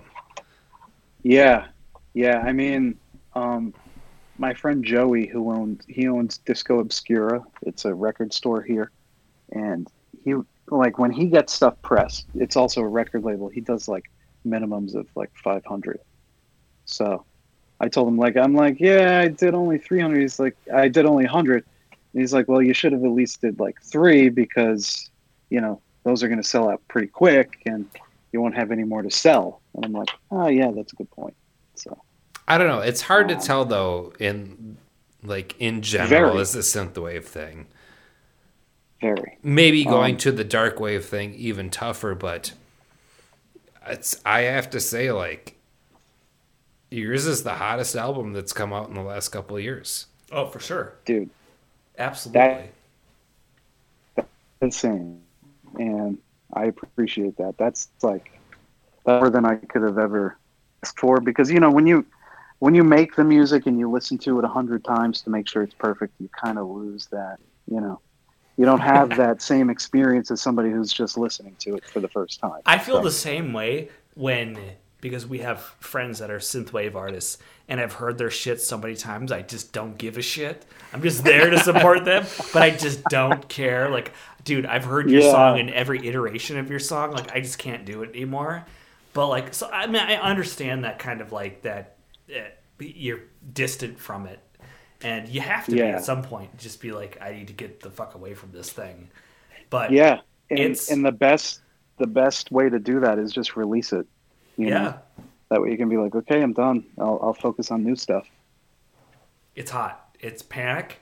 Yeah, 1.24 1.66
yeah. 2.14 2.44
I 2.46 2.52
mean, 2.52 3.00
um, 3.34 3.74
my 4.38 4.54
friend 4.54 4.84
Joey, 4.84 5.28
who 5.28 5.52
owns 5.52 5.84
he 5.88 6.08
owns 6.08 6.40
Disco 6.40 6.80
Obscura. 6.80 7.44
It's 7.62 7.86
a 7.86 7.94
record 7.94 8.34
store 8.34 8.62
here, 8.62 8.92
and 9.52 9.88
he 10.24 10.36
like 10.68 10.98
when 10.98 11.12
he 11.12 11.28
gets 11.28 11.54
stuff 11.54 11.82
pressed. 11.82 12.28
It's 12.36 12.56
also 12.56 12.82
a 12.82 12.88
record 12.88 13.24
label. 13.24 13.50
He 13.50 13.62
does 13.62 13.88
like 13.88 14.06
minimums 14.46 14.96
of 14.96 15.08
like 15.16 15.32
five 15.36 15.66
hundred. 15.66 16.00
So, 16.86 17.26
I 17.80 17.88
told 17.88 18.08
him 18.08 18.18
like 18.18 18.36
I'm 18.36 18.56
like 18.56 18.80
yeah 18.80 19.20
I 19.20 19.28
did 19.28 19.54
only 19.54 19.78
three 19.78 20.00
hundred. 20.00 20.22
He's 20.22 20.40
like 20.40 20.58
I 20.74 20.88
did 20.88 21.06
only 21.06 21.26
hundred. 21.26 21.66
He's 22.14 22.34
like 22.34 22.48
well 22.48 22.62
you 22.62 22.74
should 22.74 22.92
have 22.92 23.04
at 23.04 23.12
least 23.12 23.42
did 23.42 23.60
like 23.60 23.82
three 23.82 24.30
because 24.30 25.10
you 25.50 25.62
know 25.62 25.82
those 26.04 26.24
are 26.24 26.28
going 26.28 26.42
to 26.42 26.48
sell 26.48 26.70
out 26.70 26.82
pretty 26.88 27.08
quick 27.08 27.62
and 27.66 27.88
you 28.34 28.42
won't 28.42 28.56
have 28.56 28.72
any 28.72 28.84
more 28.84 29.02
to 29.04 29.12
sell. 29.12 29.62
And 29.76 29.86
I'm 29.86 29.94
like 29.94 30.10
oh 30.32 30.48
yeah 30.48 30.72
that's 30.72 30.92
a 30.94 30.96
good 30.96 31.12
point. 31.12 31.36
So. 31.76 32.02
I 32.48 32.58
don't 32.58 32.68
know. 32.68 32.80
It's 32.82 33.02
hard 33.04 33.30
to 33.30 33.36
tell 33.36 33.66
though 33.66 34.14
in 34.20 34.78
like 35.24 35.56
in 35.60 35.82
general 35.82 36.10
Very. 36.10 36.42
as 36.42 36.54
the 36.54 36.60
synthwave 36.62 37.26
thing. 37.26 37.68
Very. 39.02 39.38
Maybe 39.44 39.86
going 39.86 40.16
Um, 40.16 40.18
to 40.20 40.32
the 40.32 40.44
dark 40.44 40.80
wave 40.80 41.06
thing 41.06 41.34
even 41.36 41.70
tougher, 41.70 42.16
but 42.16 42.54
it's 43.88 44.20
I 44.26 44.42
have 44.42 44.70
to 44.72 44.80
say 44.80 45.12
like 45.12 45.56
yours 46.92 47.26
is 47.26 47.44
the 47.44 47.56
hottest 47.56 47.96
album 47.96 48.34
that's 48.34 48.54
come 48.54 48.72
out 48.74 48.88
in 48.90 48.96
the 48.96 49.02
last 49.02 49.30
couple 49.30 49.58
of 49.58 49.64
years. 49.64 50.08
Oh, 50.32 50.48
for 50.48 50.60
sure. 50.60 50.94
dude 51.06 51.30
Absolutely. 51.98 52.70
insane 54.62 55.22
and 55.78 56.18
i 56.54 56.66
appreciate 56.66 57.36
that 57.38 57.58
that's 57.58 57.90
like 58.02 58.32
better 59.06 59.30
than 59.30 59.46
i 59.46 59.56
could 59.56 59.82
have 59.82 59.98
ever 59.98 60.38
asked 60.84 61.00
for 61.00 61.20
because 61.20 61.52
you 61.52 61.60
know 61.60 61.70
when 61.72 61.86
you 61.88 62.06
when 62.64 62.74
you 62.74 62.84
make 62.84 63.14
the 63.18 63.26
music 63.26 63.66
and 63.66 63.78
you 63.78 63.92
listen 63.92 64.18
to 64.18 64.40
it 64.40 64.46
a 64.46 64.48
hundred 64.48 64.86
times 64.86 65.22
to 65.22 65.30
make 65.30 65.50
sure 65.50 65.64
it's 65.64 65.74
perfect 65.74 66.14
you 66.20 66.30
kind 66.30 66.58
of 66.58 66.66
lose 66.66 67.08
that 67.12 67.36
you 67.70 67.82
know 67.82 68.00
you 68.56 68.66
don't 68.66 68.80
have 68.80 69.10
that 69.18 69.42
same 69.42 69.70
experience 69.70 70.32
as 70.32 70.42
somebody 70.42 70.70
who's 70.70 70.94
just 70.94 71.18
listening 71.18 71.58
to 71.60 71.76
it 71.76 71.84
for 71.92 72.00
the 72.00 72.08
first 72.08 72.40
time 72.40 72.62
I 72.66 72.78
feel 72.78 73.00
So, 73.00 73.04
the 73.04 73.12
same 73.12 73.52
way 73.52 73.90
when 74.16 74.58
because 75.02 75.28
we 75.28 75.40
have 75.40 75.60
friends 75.82 76.20
that 76.20 76.32
are 76.32 76.40
synthwave 76.40 76.96
artists 76.96 77.38
and 77.68 77.82
I've 77.82 77.92
heard 77.92 78.18
their 78.18 78.32
shit 78.32 78.62
so 78.62 78.78
many 78.78 78.96
times 78.96 79.34
I 79.34 79.42
just 79.42 79.74
don't 79.74 79.98
give 79.98 80.18
a 80.18 80.22
shit. 80.22 80.66
I'm 80.94 81.02
just 81.02 81.26
there 81.26 81.50
to 81.50 81.60
support 81.60 82.06
them, 82.06 82.26
but 82.54 82.64
I 82.64 82.70
just 82.70 83.10
don't 83.10 83.46
care. 83.50 83.90
Like, 83.90 84.14
dude, 84.46 84.66
I've 84.66 84.86
heard 84.86 85.12
your 85.12 85.20
Yeah. 85.20 85.32
song 85.32 85.60
in 85.60 85.70
every 85.70 86.08
iteration 86.08 86.58
of 86.58 86.70
your 86.70 86.80
song. 86.80 87.12
Like, 87.12 87.36
I 87.36 87.42
just 87.42 87.58
can't 87.60 87.84
do 87.84 88.04
it 88.04 88.12
anymore. 88.12 88.64
But 89.14 89.28
like, 89.28 89.54
so 89.54 89.70
I 89.70 89.88
mean, 89.88 89.98
I 90.02 90.16
understand 90.16 90.86
that 90.86 91.00
kind 91.00 91.20
of 91.20 91.34
like 91.34 91.64
that 91.64 91.93
Uh, 92.34 92.40
you're 92.80 93.22
distant 93.54 94.00
from 94.00 94.26
it, 94.28 94.40
and 95.02 95.28
you 95.30 95.42
have 95.42 95.66
to 95.66 95.72
be 95.72 95.82
at 95.82 96.04
some 96.04 96.22
point. 96.24 96.58
Just 96.58 96.82
be 96.82 96.92
like, 96.92 97.18
I 97.22 97.32
need 97.34 97.48
to 97.48 97.54
get 97.54 97.80
the 97.82 97.92
fuck 97.92 98.16
away 98.16 98.34
from 98.34 98.52
this 98.52 98.72
thing. 98.72 99.10
But 99.70 99.92
yeah 99.92 100.22
and, 100.50 100.60
It's- 100.60 100.92
and 100.92 101.06
the 101.06 101.12
best 101.12 101.62
the 101.98 102.08
best 102.08 102.52
way 102.52 102.70
to 102.70 102.80
do 102.80 103.00
that 103.02 103.20
is 103.20 103.32
just 103.32 103.56
release 103.56 103.94
it 103.94 104.06
you 104.58 104.68
yeah. 104.68 104.74
know 104.74 105.00
that 105.50 105.62
way 105.62 105.72
you 105.72 105.78
can 105.78 105.90
be 105.90 105.98
like 105.98 106.16
okay 106.16 106.42
i'm 106.42 106.54
done 106.54 106.84
i'll, 107.00 107.20
I'll 107.22 107.34
focus 107.34 107.72
on 107.72 107.84
new 107.84 107.96
stuff 107.96 108.28
It's 109.56 109.72
hot. 109.72 110.16
It's 110.20 110.42
Panic. 110.42 111.00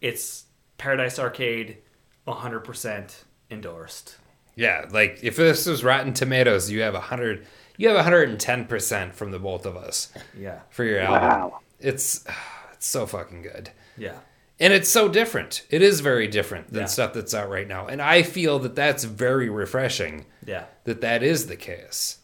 It's 0.00 0.44
Paradise 0.78 1.18
Arcade, 1.18 1.78
100% 2.26 3.14
endorsed. 3.50 4.16
Yeah, 4.54 4.86
like 4.90 5.18
if 5.22 5.36
this 5.36 5.66
was 5.66 5.82
Rotten 5.82 6.12
Tomatoes, 6.12 6.70
you 6.70 6.82
have 6.82 6.94
a 6.94 7.00
hundred, 7.00 7.46
you 7.82 7.88
have 7.88 8.04
hundred 8.04 8.28
and 8.28 8.38
ten 8.38 8.64
percent 8.66 9.14
from 9.14 9.30
the 9.32 9.38
both 9.38 9.66
of 9.66 9.76
us 9.76 10.12
Yeah. 10.38 10.60
for 10.70 10.84
your 10.84 11.00
album. 11.00 11.28
wow 11.28 11.60
It's 11.80 12.24
it's 12.72 12.86
so 12.86 13.06
fucking 13.06 13.42
good. 13.42 13.70
Yeah. 13.96 14.18
And 14.60 14.72
it's 14.72 14.88
so 14.88 15.08
different. 15.08 15.66
It 15.70 15.82
is 15.82 16.00
very 16.00 16.28
different 16.28 16.72
than 16.72 16.82
Yeah. 16.82 16.86
stuff 16.86 17.12
that's 17.14 17.34
out 17.34 17.48
right 17.50 17.66
now. 17.66 17.88
And 17.88 18.00
I 18.00 18.22
feel 18.22 18.58
that 18.60 18.76
that's 18.76 19.02
very 19.04 19.48
refreshing 19.48 20.26
Yeah. 20.46 20.64
that 20.84 21.00
that 21.00 21.22
is 21.22 21.46
the 21.48 21.56
case. 21.56 22.18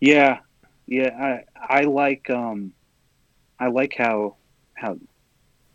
Yeah, 0.00 0.40
yeah. 0.86 1.42
I 1.68 1.78
I 1.80 1.80
like 1.82 2.28
um, 2.30 2.72
I 3.60 3.68
like 3.68 3.94
how 3.96 4.36
how 4.74 4.98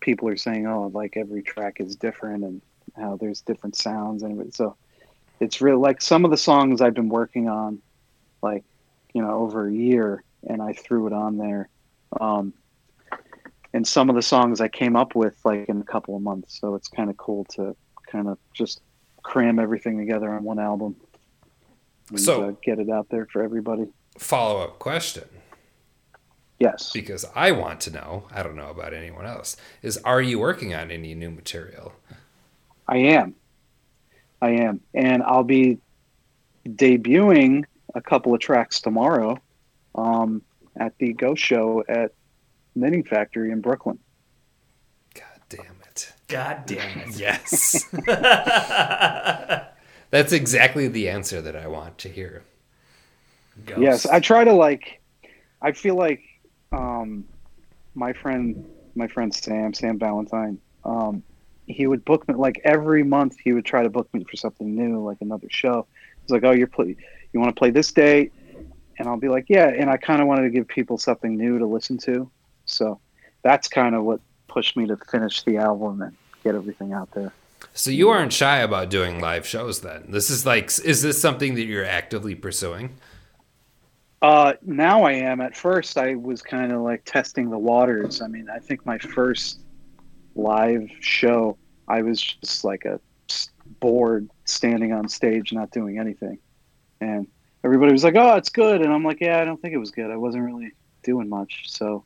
people 0.00 0.28
are 0.28 0.36
saying, 0.36 0.66
oh, 0.66 0.90
like 0.92 1.16
every 1.16 1.42
track 1.42 1.80
is 1.80 1.96
different 1.96 2.44
and 2.44 2.60
how 2.96 3.16
there's 3.16 3.40
different 3.40 3.76
sounds 3.76 4.22
and 4.22 4.52
so 4.54 4.76
it's 5.40 5.60
real. 5.60 5.80
Like 5.80 6.00
some 6.02 6.24
of 6.24 6.30
the 6.30 6.36
songs 6.36 6.80
I've 6.80 6.94
been 6.94 7.08
working 7.08 7.48
on, 7.48 7.80
like 8.42 8.64
you 9.14 9.22
know, 9.22 9.38
over 9.38 9.68
a 9.68 9.72
year, 9.72 10.24
and 10.48 10.62
I 10.62 10.72
threw 10.72 11.06
it 11.06 11.12
on 11.12 11.36
there. 11.36 11.68
Um, 12.20 12.52
and 13.74 13.86
some 13.86 14.08
of 14.10 14.16
the 14.16 14.22
songs 14.22 14.60
I 14.60 14.68
came 14.68 14.96
up 14.96 15.14
with 15.14 15.34
like 15.44 15.68
in 15.68 15.80
a 15.80 15.84
couple 15.84 16.16
of 16.16 16.22
months. 16.22 16.58
So 16.60 16.74
it's 16.74 16.88
kind 16.88 17.08
of 17.10 17.16
cool 17.16 17.44
to 17.56 17.74
kind 18.10 18.28
of 18.28 18.38
just 18.54 18.80
cram 19.22 19.58
everything 19.58 19.98
together 19.98 20.30
on 20.32 20.44
one 20.44 20.58
album. 20.58 20.96
And, 22.10 22.20
So- 22.20 22.48
uh, 22.48 22.52
get 22.62 22.78
it 22.78 22.90
out 22.90 23.08
there 23.10 23.26
for 23.32 23.42
everybody. 23.42 23.86
Follow 24.18 24.60
up 24.60 24.78
question 24.78 25.24
Yes. 26.58 26.90
because 26.92 27.24
I 27.34 27.50
want 27.52 27.80
to 27.82 27.90
know, 27.90 28.24
I 28.30 28.42
don't 28.42 28.56
know 28.56 28.68
about 28.68 28.92
anyone 28.92 29.24
else, 29.26 29.56
is 29.82 29.96
are 29.98 30.20
you 30.20 30.38
working 30.38 30.74
on 30.74 30.90
any 30.90 31.14
new 31.14 31.30
material? 31.30 31.92
I 32.86 32.98
am. 32.98 33.34
I 34.42 34.50
am. 34.50 34.80
And 34.92 35.22
I'll 35.22 35.44
be 35.44 35.78
debuting 36.68 37.64
a 37.94 38.00
couple 38.00 38.34
of 38.34 38.40
tracks 38.40 38.80
tomorrow 38.80 39.38
um, 39.94 40.42
at 40.76 40.96
the 40.98 41.12
Ghost 41.12 41.42
Show 41.42 41.84
at 41.88 42.12
Knitting 42.74 43.04
Factory 43.04 43.50
in 43.50 43.60
Brooklyn. 43.60 43.98
God 45.14 45.40
damn 45.48 45.76
it. 45.88 46.12
God 46.28 46.62
damn 46.66 46.98
it. 47.00 47.18
Yes. 47.18 47.84
That's 50.10 50.32
exactly 50.32 50.88
the 50.88 51.08
answer 51.08 51.40
that 51.40 51.56
I 51.56 51.66
want 51.66 51.98
to 51.98 52.08
hear. 52.08 52.42
Ghost. 53.66 53.80
Yes, 53.80 54.06
I 54.06 54.20
try 54.20 54.44
to 54.44 54.52
like. 54.52 55.00
I 55.60 55.72
feel 55.72 55.94
like 55.94 56.22
um, 56.72 57.24
my 57.94 58.12
friend, 58.12 58.64
my 58.94 59.06
friend 59.06 59.34
Sam, 59.34 59.74
Sam 59.74 59.98
Valentine, 59.98 60.58
um, 60.84 61.22
he 61.66 61.86
would 61.86 62.04
book 62.04 62.26
me 62.28 62.34
like 62.34 62.60
every 62.64 63.02
month. 63.02 63.36
He 63.42 63.52
would 63.52 63.64
try 63.64 63.82
to 63.82 63.90
book 63.90 64.08
me 64.12 64.24
for 64.24 64.36
something 64.36 64.74
new, 64.74 65.04
like 65.04 65.18
another 65.20 65.48
show. 65.50 65.86
He's 66.22 66.30
like, 66.30 66.44
"Oh, 66.44 66.50
you're 66.50 66.66
play, 66.66 66.96
you 67.32 67.40
want 67.40 67.54
to 67.54 67.58
play 67.58 67.70
this 67.70 67.92
date?" 67.92 68.32
And 68.98 69.08
I'll 69.08 69.18
be 69.18 69.28
like, 69.28 69.46
"Yeah." 69.48 69.68
And 69.68 69.90
I 69.90 69.96
kind 69.96 70.20
of 70.20 70.28
wanted 70.28 70.42
to 70.42 70.50
give 70.50 70.68
people 70.68 70.98
something 70.98 71.36
new 71.36 71.58
to 71.58 71.66
listen 71.66 71.98
to, 71.98 72.30
so 72.64 73.00
that's 73.42 73.68
kind 73.68 73.94
of 73.94 74.04
what 74.04 74.20
pushed 74.48 74.76
me 74.76 74.86
to 74.86 74.96
finish 74.96 75.42
the 75.42 75.56
album 75.56 76.02
and 76.02 76.16
get 76.44 76.54
everything 76.54 76.92
out 76.92 77.10
there. 77.12 77.32
So 77.74 77.90
you 77.90 78.10
aren't 78.10 78.32
shy 78.32 78.58
about 78.58 78.90
doing 78.90 79.20
live 79.20 79.46
shows 79.46 79.80
then. 79.80 80.04
This 80.08 80.30
is 80.30 80.44
like 80.44 80.70
is 80.84 81.02
this 81.02 81.20
something 81.20 81.54
that 81.54 81.64
you're 81.64 81.84
actively 81.84 82.34
pursuing? 82.34 82.90
Uh, 84.20 84.54
now 84.62 85.02
I 85.02 85.12
am. 85.12 85.40
At 85.40 85.56
first, 85.56 85.98
I 85.98 86.14
was 86.14 86.42
kind 86.42 86.70
of 86.70 86.82
like 86.82 87.04
testing 87.04 87.50
the 87.50 87.58
waters. 87.58 88.22
I 88.22 88.28
mean, 88.28 88.48
I 88.48 88.60
think 88.60 88.86
my 88.86 88.98
first 88.98 89.60
live 90.36 90.88
show, 91.00 91.56
I 91.88 92.02
was 92.02 92.22
just 92.22 92.62
like 92.62 92.84
a 92.84 93.00
bored 93.80 94.30
standing 94.44 94.92
on 94.92 95.08
stage, 95.08 95.52
not 95.52 95.72
doing 95.72 95.98
anything, 95.98 96.38
and 97.02 97.26
everybody 97.64 97.92
was 97.92 98.04
like, 98.04 98.14
"Oh, 98.16 98.36
it's 98.36 98.48
good," 98.48 98.80
and 98.82 98.92
I'm 98.92 99.04
like, 99.04 99.20
"Yeah, 99.20 99.40
I 99.40 99.44
don't 99.44 99.60
think 99.60 99.74
it 99.74 99.78
was 99.78 99.90
good. 99.90 100.10
I 100.10 100.16
wasn't 100.16 100.44
really 100.44 100.72
doing 101.02 101.28
much." 101.28 101.64
So 101.70 102.04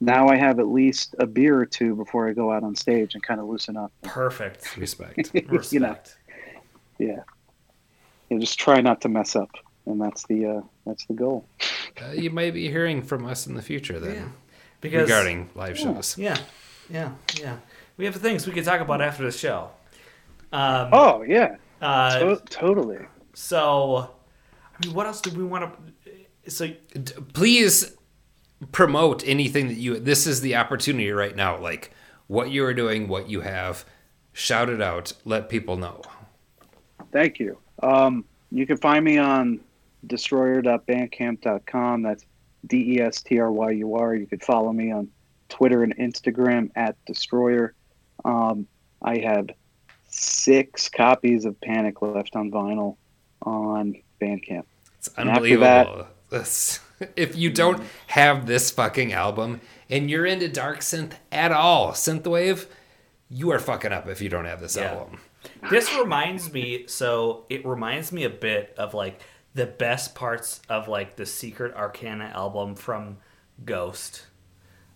now 0.00 0.28
I 0.28 0.36
have 0.36 0.58
at 0.58 0.68
least 0.68 1.14
a 1.18 1.26
beer 1.26 1.58
or 1.58 1.66
two 1.66 1.94
before 1.96 2.28
I 2.28 2.32
go 2.32 2.52
out 2.52 2.62
on 2.62 2.74
stage 2.76 3.14
and 3.14 3.22
kind 3.22 3.40
of 3.40 3.46
loosen 3.46 3.76
up. 3.76 3.92
Perfect. 4.02 4.76
Respect. 4.84 5.16
Respect. 5.34 5.66
You 5.72 5.80
know. 5.80 5.96
Yeah, 6.98 7.20
and 8.30 8.40
just 8.40 8.58
try 8.58 8.80
not 8.80 9.00
to 9.02 9.08
mess 9.08 9.36
up, 9.36 9.50
and 9.86 10.00
that's 10.00 10.26
the 10.26 10.46
uh, 10.46 10.60
that's 10.86 11.04
the 11.06 11.14
goal. 11.14 11.46
Uh, 12.00 12.12
you 12.12 12.30
might 12.30 12.52
be 12.54 12.68
hearing 12.70 13.02
from 13.02 13.26
us 13.26 13.46
in 13.46 13.54
the 13.54 13.62
future 13.62 13.98
then 14.00 14.14
Yeah. 14.14 14.28
Because 14.82 15.02
regarding 15.08 15.48
live 15.54 15.78
shows. 15.78 16.16
Yeah. 16.18 16.36
Yeah. 16.90 17.12
Yeah. 17.40 17.56
We 17.96 18.04
have 18.04 18.14
things 18.16 18.46
we 18.46 18.52
can 18.52 18.64
talk 18.64 18.80
about 18.80 19.00
after 19.00 19.24
the 19.24 19.32
show. 19.32 19.70
Um, 20.52 20.90
Oh 20.92 21.22
yeah, 21.22 21.56
uh, 21.80 22.18
to- 22.18 22.42
totally. 22.48 22.98
so, 23.34 24.10
I 24.76 24.86
mean, 24.86 24.94
what 24.94 25.06
else 25.06 25.20
do 25.20 25.30
we 25.30 25.44
want 25.44 25.72
to? 26.04 26.50
So, 26.50 26.70
Please 27.32 27.96
promote 28.72 29.26
anything 29.26 29.68
that 29.68 29.74
you 29.74 29.98
this 29.98 30.26
is 30.26 30.40
the 30.40 30.56
opportunity 30.56 31.10
right 31.10 31.36
now 31.36 31.58
like 31.58 31.90
what 32.26 32.50
you 32.50 32.64
are 32.64 32.74
doing, 32.74 33.06
what 33.08 33.28
you 33.28 33.42
have, 33.42 33.84
shout 34.32 34.68
it 34.68 34.82
out, 34.82 35.12
let 35.24 35.48
people 35.48 35.76
know. 35.76 36.02
Thank 37.12 37.38
you. 37.38 37.58
Um, 37.82 38.24
you 38.50 38.66
can 38.66 38.76
find 38.76 39.04
me 39.04 39.18
on 39.18 39.60
destryur.bandcamp.com. 40.06 42.02
That's 42.02 42.24
D 42.66 42.96
E 42.96 43.00
S 43.00 43.22
T 43.22 43.38
R 43.38 43.52
Y 43.52 43.70
U 43.70 43.94
R. 43.94 44.14
You 44.14 44.26
could 44.26 44.42
follow 44.42 44.72
me 44.72 44.90
on 44.90 45.08
Twitter 45.48 45.82
and 45.82 45.96
Instagram 45.98 46.70
at 46.74 46.96
destryur. 47.08 47.70
Um, 48.24 48.66
I 49.02 49.18
have 49.18 49.50
six 50.08 50.88
copies 50.88 51.44
of 51.44 51.60
Panic 51.60 52.02
left 52.02 52.34
on 52.34 52.50
vinyl 52.50 52.96
on 53.42 53.94
Bandcamp. 54.20 54.64
It's 54.98 55.08
unbelievable. 55.16 56.06
This- 56.30 56.80
if 57.16 57.36
you 57.36 57.50
don't 57.50 57.82
have 58.08 58.46
this 58.46 58.70
fucking 58.70 59.12
album 59.12 59.60
and 59.90 60.10
you're 60.10 60.24
into 60.26 60.48
dark 60.48 60.80
synth 60.80 61.12
at 61.30 61.52
all, 61.52 61.92
synthwave, 61.92 62.66
you 63.28 63.50
are 63.52 63.58
fucking 63.58 63.92
up 63.92 64.08
if 64.08 64.20
you 64.22 64.28
don't 64.28 64.46
have 64.46 64.60
this 64.60 64.76
Yeah. 64.76 64.92
album. 64.94 65.20
This 65.70 65.94
reminds 65.94 66.52
me, 66.52 66.86
so 66.88 67.44
it 67.48 67.64
reminds 67.66 68.10
me 68.12 68.24
a 68.24 68.30
bit 68.30 68.74
of 68.78 68.94
like 68.94 69.20
the 69.54 69.66
best 69.66 70.14
parts 70.14 70.60
of 70.68 70.88
like 70.88 71.16
the 71.16 71.26
Secret 71.26 71.74
Arcana 71.74 72.32
album 72.34 72.74
from 72.74 73.18
Ghost. 73.64 74.26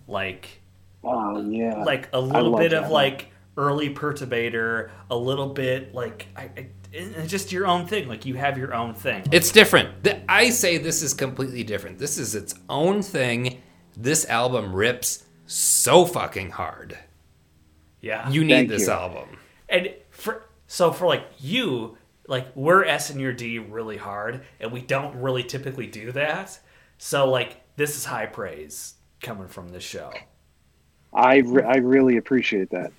Like, 0.08 0.60
Oh 1.04 1.40
yeah, 1.40 1.82
like 1.84 2.08
a 2.12 2.16
I 2.16 2.20
little 2.20 2.56
bit 2.56 2.72
of 2.72 2.84
one. 2.84 2.92
like 2.92 3.28
early 3.56 3.94
perturbator, 3.94 4.90
a 5.10 5.16
little 5.16 5.48
bit 5.50 5.94
like 5.94 6.26
I, 6.36 6.42
I 6.42 6.50
and 6.56 6.70
it's 6.92 7.30
just 7.30 7.52
your 7.52 7.66
own 7.66 7.86
thing. 7.86 8.08
Like 8.08 8.26
you 8.26 8.34
have 8.34 8.58
your 8.58 8.74
own 8.74 8.94
thing. 8.94 9.24
It's 9.32 9.52
different. 9.52 10.04
Th- 10.04 10.16
I 10.28 10.50
say 10.50 10.78
this 10.78 11.02
is 11.02 11.14
completely 11.14 11.62
different. 11.64 11.98
This 11.98 12.18
is 12.18 12.34
its 12.34 12.54
own 12.68 13.02
thing. 13.02 13.60
This 13.96 14.24
album 14.28 14.72
rips 14.74 15.24
so 15.46 16.04
fucking 16.06 16.50
hard. 16.50 16.98
yeah. 18.00 18.28
You 18.30 18.42
need 18.44 18.52
Thank 18.54 18.68
this 18.70 18.86
you. 18.86 18.92
album. 18.92 19.28
and 19.68 19.92
for 20.10 20.44
so 20.66 20.92
for 20.92 21.06
like 21.06 21.24
you, 21.38 21.96
like 22.28 22.46
we're 22.54 22.84
S 22.84 23.10
and 23.10 23.20
your 23.20 23.32
D 23.32 23.58
really 23.58 23.96
hard, 23.96 24.42
and 24.60 24.70
we 24.72 24.80
don't 24.80 25.14
really 25.16 25.42
typically 25.42 25.86
do 25.86 26.12
that. 26.12 26.58
So 26.98 27.28
like 27.28 27.60
this 27.76 27.96
is 27.96 28.04
high 28.04 28.26
praise 28.26 28.94
coming 29.20 29.48
from 29.48 29.68
this 29.70 29.82
show. 29.84 30.12
I 31.12 31.38
re- 31.38 31.64
I 31.64 31.76
really 31.78 32.16
appreciate 32.16 32.70
that. 32.70 32.92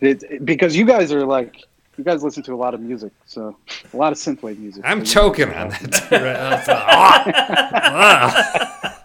It, 0.00 0.44
because 0.44 0.76
you 0.76 0.84
guys 0.84 1.12
are 1.12 1.24
like 1.26 1.64
you 1.96 2.04
guys 2.04 2.22
listen 2.22 2.42
to 2.44 2.54
a 2.54 2.56
lot 2.56 2.74
of 2.74 2.80
music, 2.80 3.12
so 3.26 3.56
a 3.92 3.96
lot 3.96 4.12
of 4.12 4.18
synthwave 4.18 4.58
music. 4.58 4.82
I'm 4.84 5.04
so 5.04 5.26
you- 5.26 5.30
choking 5.34 5.52
on 5.54 5.68
that. 5.70 6.10
right? 6.10 6.64
Ah! 6.68 8.98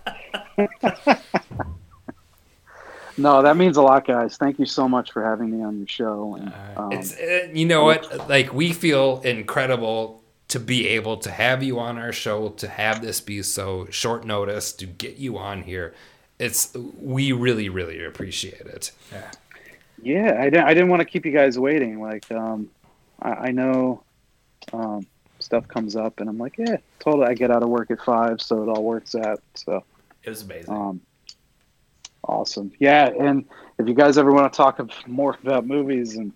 Ah! 0.57 1.13
No, 3.19 3.41
that 3.41 3.57
means 3.57 3.77
a 3.77 3.81
lot, 3.81 4.05
guys. 4.05 4.37
Thank 4.37 4.59
you 4.59 4.67
so 4.67 4.87
much 4.87 5.11
for 5.11 5.23
having 5.23 5.49
me 5.49 5.63
on 5.63 5.79
your 5.79 5.87
show. 5.87 6.35
And, 6.39 6.53
um, 6.77 6.91
It's 6.91 7.17
uh, 7.17 7.47
you 7.51 7.65
know 7.65 7.83
what? 7.83 8.29
Like 8.29 8.53
we 8.53 8.73
feel 8.73 9.21
incredible 9.21 10.21
to 10.49 10.59
be 10.59 10.87
able 10.89 11.17
to 11.17 11.31
have 11.31 11.63
you 11.63 11.79
on 11.79 11.97
our 11.97 12.13
show, 12.13 12.49
to 12.49 12.67
have 12.67 13.01
this 13.01 13.19
be 13.19 13.41
so 13.41 13.87
short 13.89 14.23
notice, 14.23 14.71
to 14.73 14.85
get 14.85 15.17
you 15.17 15.35
on 15.37 15.63
here. 15.63 15.95
It's 16.37 16.71
we 17.01 17.31
really, 17.31 17.69
really 17.69 18.05
appreciate 18.05 18.61
it. 18.61 18.91
yeah, 20.03 20.37
I 20.39 20.51
didn't 20.51 20.65
I 20.65 20.75
didn't 20.75 20.89
want 20.89 20.99
to 20.99 21.05
keep 21.05 21.25
you 21.25 21.31
guys 21.31 21.57
waiting. 21.57 21.99
Like, 21.99 22.31
um, 22.31 22.69
I, 23.21 23.29
I 23.29 23.51
know 23.51 24.03
um, 24.73 25.05
stuff 25.39 25.67
comes 25.67 25.95
up, 25.95 26.19
and 26.19 26.29
I'm 26.29 26.37
like, 26.37 26.57
yeah, 26.57 26.77
totally. 26.99 27.27
I 27.27 27.33
get 27.33 27.51
out 27.51 27.63
of 27.63 27.69
work 27.69 27.91
at 27.91 28.01
five, 28.01 28.41
so 28.41 28.63
it 28.63 28.69
all 28.69 28.83
works 28.83 29.15
out. 29.15 29.41
So. 29.55 29.83
It 30.23 30.29
was 30.29 30.41
amazing. 30.41 30.73
Um, 30.73 31.01
awesome. 32.23 32.71
Yeah, 32.79 33.09
and 33.19 33.45
if 33.77 33.87
you 33.87 33.93
guys 33.93 34.17
ever 34.17 34.31
want 34.31 34.51
to 34.51 34.57
talk 34.57 34.79
ab- 34.79 34.91
more 35.07 35.37
about 35.41 35.65
movies 35.65 36.15
and 36.17 36.33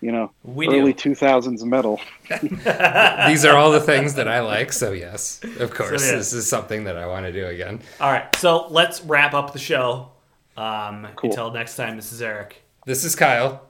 you 0.00 0.10
know 0.10 0.32
We 0.42 0.66
early 0.66 0.94
two 0.94 1.14
thousands 1.14 1.64
metal, 1.64 2.00
These 2.42 3.44
are 3.44 3.56
all 3.56 3.70
the 3.70 3.82
things 3.84 4.14
that 4.14 4.26
I 4.26 4.40
like, 4.40 4.72
so 4.72 4.92
yes, 4.92 5.40
of 5.60 5.72
course, 5.72 6.04
yeah. 6.04 6.16
this 6.16 6.32
is 6.32 6.48
something 6.48 6.84
that 6.84 6.96
I 6.96 7.06
want 7.06 7.26
to 7.26 7.32
do 7.32 7.46
again. 7.46 7.80
All 8.00 8.10
right, 8.10 8.34
so 8.36 8.66
let's 8.68 9.02
wrap 9.02 9.34
up 9.34 9.52
the 9.52 9.58
show. 9.58 10.10
Um, 10.56 11.08
Cool. 11.16 11.30
Until 11.30 11.52
next 11.52 11.76
time, 11.76 11.96
this 11.96 12.12
is 12.12 12.20
Eric. 12.20 12.62
This 12.84 13.04
is 13.04 13.14
Kile. 13.14 13.60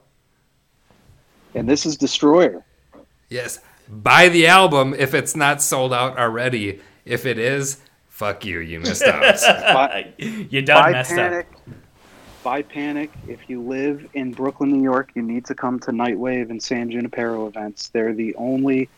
And 1.54 1.68
this 1.68 1.86
is 1.86 1.96
Destryur. 1.96 2.62
Yes, 3.28 3.60
buy 3.88 4.28
the 4.28 4.46
album 4.46 4.94
if 4.96 5.14
it's 5.14 5.34
not 5.36 5.62
sold 5.62 5.92
out 5.92 6.18
already. 6.18 6.80
If 7.04 7.26
it 7.26 7.38
is, 7.38 7.78
fuck 8.08 8.44
you, 8.44 8.60
you 8.60 8.80
missed 8.80 9.02
out. 9.02 9.20
Buy, 9.74 10.12
You 10.18 10.62
done 10.62 10.82
buy 10.82 10.92
messed 10.92 11.10
Panic. 11.10 11.46
up. 11.50 11.74
Buy 12.42 12.62
Panic. 12.62 13.10
If 13.28 13.48
you 13.48 13.60
live 13.62 14.08
in 14.14 14.32
Brooklyn, 14.32 14.70
New 14.72 14.82
York, 14.82 15.10
you 15.14 15.22
need 15.22 15.44
to 15.46 15.54
come 15.54 15.78
to 15.80 15.90
Nightwave 15.90 16.50
and 16.50 16.62
San 16.62 16.90
Junipero 16.90 17.46
events. 17.46 17.88
They're 17.88 18.12
the 18.14 18.34
only 18.36 18.88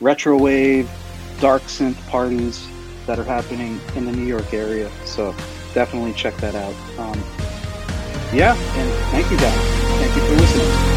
retro 0.00 0.36
wave, 0.38 0.90
dark 1.40 1.62
synth 1.62 1.96
parties 2.08 2.66
that 3.06 3.18
are 3.18 3.24
happening 3.24 3.80
in 3.96 4.04
the 4.04 4.12
New 4.12 4.26
York 4.26 4.52
area. 4.52 4.90
So 5.04 5.34
definitely 5.74 6.12
check 6.14 6.36
that 6.38 6.54
out. 6.54 6.74
Um, 6.98 7.18
yeah, 8.32 8.54
and 8.54 8.90
thank 9.10 9.30
you 9.30 9.36
guys. 9.38 9.54
Thank 9.98 10.14
you 10.16 10.22
for 10.22 10.34
listening. 10.34 10.89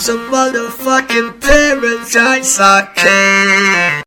A 0.00 0.12
motherfucking 0.12 1.42
paradise 1.42 2.58
I 2.58 2.88
can 2.96 3.90